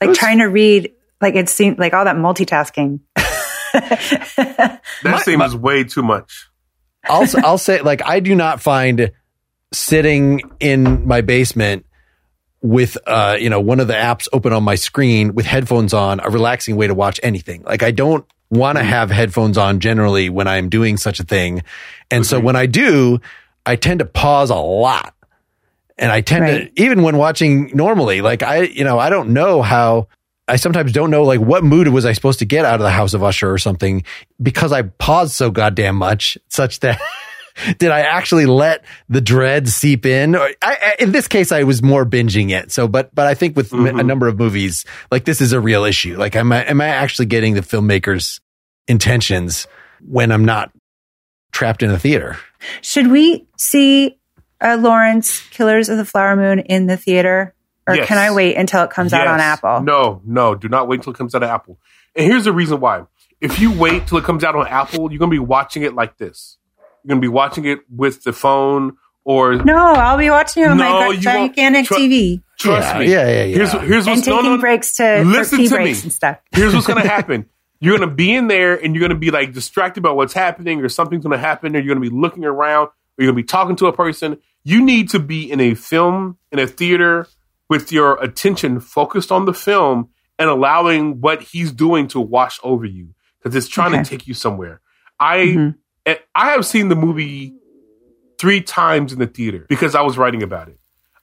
like 0.00 0.08
was- 0.08 0.16
trying 0.16 0.38
to 0.38 0.46
read 0.46 0.90
like 1.20 1.34
it 1.34 1.50
seemed 1.50 1.78
like 1.78 1.92
all 1.92 2.06
that 2.06 2.16
multitasking. 2.16 3.00
that 3.74 4.80
my- 5.04 5.20
seems 5.20 5.54
way 5.54 5.84
too 5.84 6.02
much. 6.02 6.48
I'll 7.04 7.26
I'll 7.44 7.58
say 7.58 7.82
like 7.82 8.00
I 8.06 8.20
do 8.20 8.34
not 8.34 8.62
find 8.62 9.12
sitting 9.70 10.40
in 10.60 11.06
my 11.06 11.20
basement 11.20 11.84
with 12.60 12.98
uh 13.06 13.36
you 13.38 13.48
know 13.50 13.60
one 13.60 13.78
of 13.80 13.86
the 13.86 13.94
apps 13.94 14.26
open 14.32 14.52
on 14.52 14.64
my 14.64 14.74
screen 14.74 15.34
with 15.34 15.46
headphones 15.46 15.94
on 15.94 16.20
a 16.20 16.28
relaxing 16.28 16.76
way 16.76 16.86
to 16.88 16.94
watch 16.94 17.20
anything. 17.22 17.62
Like 17.62 17.82
I 17.82 17.90
don't 17.92 18.26
want 18.50 18.78
to 18.78 18.84
have 18.84 19.10
headphones 19.10 19.56
on 19.58 19.78
generally 19.80 20.28
when 20.30 20.48
I'm 20.48 20.68
doing 20.68 20.96
such 20.96 21.20
a 21.20 21.24
thing. 21.24 21.62
And 22.10 22.24
so 22.26 22.40
when 22.40 22.56
I 22.56 22.66
do, 22.66 23.20
I 23.66 23.76
tend 23.76 23.98
to 24.00 24.06
pause 24.06 24.48
a 24.50 24.56
lot. 24.56 25.14
And 25.98 26.10
I 26.10 26.20
tend 26.22 26.42
Right. 26.42 26.74
to 26.76 26.82
even 26.82 27.02
when 27.02 27.16
watching 27.16 27.70
normally, 27.74 28.20
like 28.22 28.42
I 28.42 28.62
you 28.62 28.84
know, 28.84 28.98
I 28.98 29.10
don't 29.10 29.30
know 29.30 29.62
how 29.62 30.08
I 30.46 30.56
sometimes 30.56 30.92
don't 30.92 31.10
know 31.10 31.24
like 31.24 31.40
what 31.40 31.62
mood 31.62 31.88
was 31.88 32.06
I 32.06 32.12
supposed 32.12 32.38
to 32.38 32.44
get 32.46 32.64
out 32.64 32.76
of 32.76 32.80
the 32.80 32.90
House 32.90 33.14
of 33.14 33.22
Usher 33.22 33.52
or 33.52 33.58
something 33.58 34.02
because 34.42 34.72
I 34.72 34.82
paused 34.82 35.32
so 35.34 35.50
goddamn 35.50 35.96
much, 35.96 36.38
such 36.48 36.80
that 36.80 36.98
did 37.78 37.90
I 37.90 38.00
actually 38.00 38.46
let 38.46 38.84
the 39.08 39.20
dread 39.20 39.68
seep 39.68 40.06
in? 40.06 40.34
Or 40.36 40.42
I, 40.42 40.52
I, 40.62 40.94
in 40.98 41.12
this 41.12 41.28
case, 41.28 41.52
I 41.52 41.62
was 41.64 41.82
more 41.82 42.04
binging 42.06 42.50
it. 42.50 42.70
So, 42.72 42.88
but 42.88 43.14
but 43.14 43.26
I 43.26 43.34
think 43.34 43.56
with 43.56 43.72
m- 43.72 43.86
a 43.98 44.02
number 44.02 44.28
of 44.28 44.38
movies, 44.38 44.84
like 45.10 45.24
this 45.24 45.40
is 45.40 45.52
a 45.52 45.60
real 45.60 45.84
issue. 45.84 46.16
Like, 46.16 46.36
am 46.36 46.52
I 46.52 46.64
am 46.64 46.80
I 46.80 46.86
actually 46.88 47.26
getting 47.26 47.54
the 47.54 47.60
filmmaker's 47.62 48.40
intentions 48.86 49.66
when 50.06 50.32
I'm 50.32 50.44
not 50.44 50.70
trapped 51.52 51.82
in 51.82 51.90
a 51.90 51.98
theater? 51.98 52.38
Should 52.82 53.08
we 53.10 53.46
see 53.56 54.18
uh, 54.60 54.76
Lawrence 54.80 55.40
Killers 55.50 55.88
of 55.88 55.96
the 55.98 56.04
Flower 56.04 56.36
Moon 56.36 56.58
in 56.60 56.86
the 56.86 56.96
theater, 56.96 57.54
or 57.86 57.94
Yes. 57.96 58.08
can 58.08 58.18
I 58.18 58.34
wait 58.34 58.56
until 58.56 58.82
it 58.84 58.90
comes 58.90 59.12
out 59.12 59.26
on 59.26 59.40
Apple? 59.40 59.80
No, 59.82 60.20
no, 60.24 60.54
do 60.54 60.68
not 60.68 60.88
wait 60.88 61.02
till 61.02 61.12
it 61.12 61.16
comes 61.16 61.34
out 61.34 61.42
on 61.42 61.48
Apple. 61.48 61.78
And 62.16 62.26
here's 62.26 62.44
the 62.44 62.52
reason 62.52 62.80
why. 62.80 63.04
If 63.40 63.60
you 63.60 63.70
wait 63.72 64.08
till 64.08 64.18
it 64.18 64.24
comes 64.24 64.42
out 64.42 64.56
on 64.56 64.66
Apple, 64.66 65.12
you're 65.12 65.18
going 65.20 65.30
to 65.30 65.34
be 65.34 65.38
watching 65.38 65.84
it 65.84 65.94
like 65.94 66.16
this. 66.18 66.57
You're 67.08 67.14
going 67.14 67.22
to 67.22 67.24
be 67.24 67.32
watching 67.32 67.64
it 67.64 67.80
with 67.90 68.22
the 68.24 68.34
phone 68.34 68.98
or 69.24 69.54
No, 69.56 69.74
I'll 69.78 70.18
be 70.18 70.28
watching 70.28 70.62
it 70.64 70.66
on 70.68 70.76
No, 70.76 70.84
my 70.84 70.98
you 71.00 71.06
won't. 71.06 71.22
gigantic 71.22 71.86
Tru- 71.86 71.96
TV 71.96 72.42
trust 72.60 72.94
yeah, 72.94 72.98
me. 72.98 73.10
Yeah, 73.10 73.26
yeah, 73.28 73.44
yeah. 73.44 73.54
Here's 73.56 73.72
here's 73.72 74.06
and 74.06 74.22
taking 74.22 74.42
no, 74.44 74.56
no, 74.56 74.60
breaks 74.60 74.94
to 74.96 75.20
for 75.22 75.24
Listen 75.24 75.64
to 75.64 75.78
me. 75.78 75.90
and 75.90 76.12
stuff. 76.12 76.36
Here's 76.52 76.74
what's 76.74 76.86
going 76.86 77.00
to 77.02 77.08
happen. 77.08 77.46
You're 77.80 77.96
going 77.96 78.06
to 78.10 78.14
be 78.14 78.34
in 78.34 78.48
there 78.48 78.74
and 78.74 78.94
you're 78.94 79.00
going 79.00 79.08
to 79.10 79.16
be 79.16 79.30
like 79.30 79.54
distracted 79.54 80.02
by 80.02 80.10
what's 80.10 80.34
happening 80.34 80.82
or 80.82 80.90
something's 80.90 81.22
going 81.24 81.32
to 81.32 81.38
happen 81.42 81.74
or 81.74 81.78
you're 81.78 81.94
going 81.94 82.04
to 82.04 82.10
be 82.10 82.14
looking 82.14 82.44
around 82.44 82.88
or 82.88 82.92
you're 83.16 83.28
going 83.32 83.36
to 83.36 83.42
be 83.42 83.46
talking 83.46 83.76
to 83.76 83.86
a 83.86 83.92
person. 83.94 84.36
You 84.64 84.84
need 84.84 85.08
to 85.10 85.18
be 85.18 85.50
in 85.50 85.60
a 85.60 85.72
film, 85.74 86.36
in 86.52 86.58
a 86.58 86.66
theater 86.66 87.26
with 87.70 87.90
your 87.90 88.22
attention 88.22 88.80
focused 88.80 89.32
on 89.32 89.46
the 89.46 89.54
film 89.54 90.10
and 90.38 90.50
allowing 90.50 91.22
what 91.22 91.40
he's 91.42 91.72
doing 91.72 92.06
to 92.08 92.20
wash 92.20 92.58
over 92.62 92.84
you 92.84 93.14
because 93.42 93.56
it's 93.56 93.68
trying 93.68 93.94
Okay. 93.94 94.02
to 94.02 94.10
take 94.10 94.26
you 94.26 94.34
somewhere. 94.34 94.82
I 95.18 95.38
Mhm. 95.38 95.74
I 96.06 96.50
have 96.50 96.64
seen 96.64 96.88
the 96.88 96.96
movie 96.96 97.54
three 98.38 98.60
times 98.60 99.12
in 99.12 99.18
the 99.18 99.26
theater 99.26 99.66
because 99.68 99.94
I 99.94 100.02
was 100.02 100.16
writing 100.16 100.42
about 100.42 100.68
it. 100.68 100.78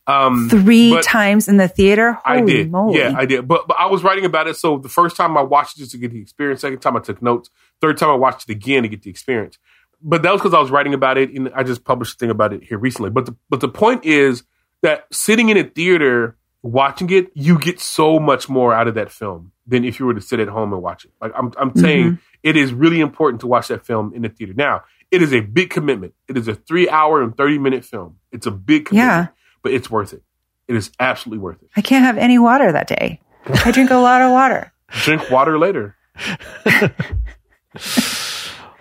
Um, 0.08 0.50
Three 0.50 1.02
times 1.02 1.48
in 1.48 1.58
the 1.58 1.68
theater. 1.68 2.14
Holy 2.24 2.38
I 2.38 2.46
did. 2.46 2.72
moly! 2.72 3.00
Yeah, 3.00 3.16
I 3.18 3.26
did. 3.26 3.48
But 3.48 3.68
but 3.68 3.78
I 3.80 3.88
was 3.88 4.04
writing 4.04 4.24
about 4.26 4.48
it. 4.48 4.56
So 4.56 4.78
the 4.78 4.90
first 4.90 5.16
time 5.16 5.36
I 5.36 5.42
watched 5.42 5.78
it 5.78 5.80
just 5.80 5.92
to 5.94 5.98
get 5.98 6.12
the 6.12 6.22
experience. 6.22 6.62
Second 6.62 6.80
time 6.80 6.96
I 6.96 7.00
took 7.00 7.24
notes. 7.24 7.50
Third 7.82 7.98
time 7.98 8.10
I 8.10 8.14
watched 8.14 8.48
it 8.48 8.52
again 8.52 8.84
to 8.84 8.90
get 8.90 9.02
the 9.02 9.10
experience. 9.10 9.58
But 10.04 10.22
that 10.22 10.32
was 10.32 10.42
because 10.42 10.54
I 10.54 10.60
was 10.60 10.70
writing 10.70 10.94
about 10.94 11.18
it, 11.18 11.32
and 11.32 11.50
I 11.56 11.64
just 11.64 11.84
published 11.86 12.16
a 12.16 12.18
thing 12.20 12.30
about 12.30 12.54
it 12.54 12.64
here 12.64 12.78
recently. 12.78 13.10
But 13.10 13.26
the 13.26 13.36
but 13.50 13.62
the 13.62 13.68
point 13.70 14.06
is 14.06 14.44
that 14.84 15.06
sitting 15.12 15.50
in 15.50 15.58
a 15.58 15.64
theater 15.64 16.38
watching 16.62 17.10
it, 17.10 17.32
you 17.34 17.58
get 17.58 17.80
so 17.80 18.20
much 18.20 18.48
more 18.48 18.74
out 18.76 18.88
of 18.88 18.94
that 18.96 19.12
film 19.12 19.54
than 19.66 19.84
if 19.84 20.00
you 20.00 20.06
were 20.06 20.14
to 20.14 20.22
sit 20.22 20.40
at 20.40 20.48
home 20.50 20.72
and 20.72 20.84
watch 20.84 21.06
it. 21.06 21.12
Like 21.20 21.32
I'm 21.36 21.52
I'm 21.58 21.76
saying, 21.76 22.20
it 22.46 22.56
is 22.56 22.72
really 22.74 23.02
important 23.02 23.42
to 23.42 23.48
watch 23.48 23.68
that 23.68 23.86
film 23.86 24.14
in 24.14 24.22
the 24.22 24.30
theater. 24.30 24.54
Now, 24.56 24.84
it 25.12 25.22
is 25.22 25.34
a 25.34 25.42
big 25.42 25.70
commitment. 25.70 26.14
It 26.30 26.38
is 26.38 26.48
a 26.48 26.56
three 26.56 26.88
hour 26.88 27.22
and 27.22 27.36
thirty 27.36 27.58
minute 27.58 27.84
film. 27.84 28.18
It's 28.32 28.46
a 28.48 28.52
big 28.52 28.86
commitment, 28.86 29.10
Yeah. 29.10 29.28
but 29.64 29.74
it's 29.74 29.90
worth 29.92 30.14
it. 30.14 30.24
It 30.68 30.76
is 30.76 30.92
absolutely 31.00 31.40
worth 31.44 31.62
it. 31.62 31.70
I 31.76 31.82
can't 31.82 32.06
have 32.06 32.18
any 32.18 32.40
water 32.40 32.72
that 32.72 32.88
day. 32.88 33.20
I 33.66 33.72
drink 33.72 33.92
a 33.92 33.98
lot 33.98 34.22
of 34.22 34.32
water. 34.32 34.72
Drink 35.04 35.30
water 35.30 35.60
later. 35.60 35.96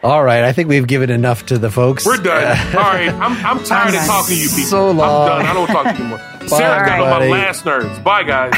All 0.03 0.23
right, 0.23 0.45
I 0.45 0.53
think 0.53 0.69
we've 0.69 0.87
given 0.87 1.09
enough 1.11 1.47
to 1.47 1.57
the 1.59 1.71
folks. 1.71 2.05
We're 2.05 2.19
done. 2.19 2.59
All 2.77 2.83
right, 2.83 3.09
I'm, 3.09 3.33
I'm 3.47 3.65
tired 3.65 3.95
of 3.95 4.05
talking 4.07 4.35
to 4.37 4.41
you 4.43 4.49
people. 4.51 4.65
So 4.65 4.91
long. 4.91 5.31
I'm 5.31 5.39
done. 5.39 5.47
I 5.47 5.55
don't 5.55 5.67
talk 5.67 5.85
to 5.87 5.93
you 5.93 5.99
anymore. 6.11 6.19
Sarah's 6.49 6.89
got 6.89 7.01
on 7.01 7.21
my 7.21 7.29
last 7.29 7.65
nerves. 7.65 7.99
Bye, 8.01 8.23
guys. 8.23 8.53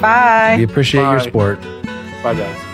Bye. 0.00 0.56
We 0.58 0.64
appreciate 0.64 1.02
your 1.02 1.20
support. 1.20 1.60
Bye, 2.24 2.34
guys. 2.34 2.73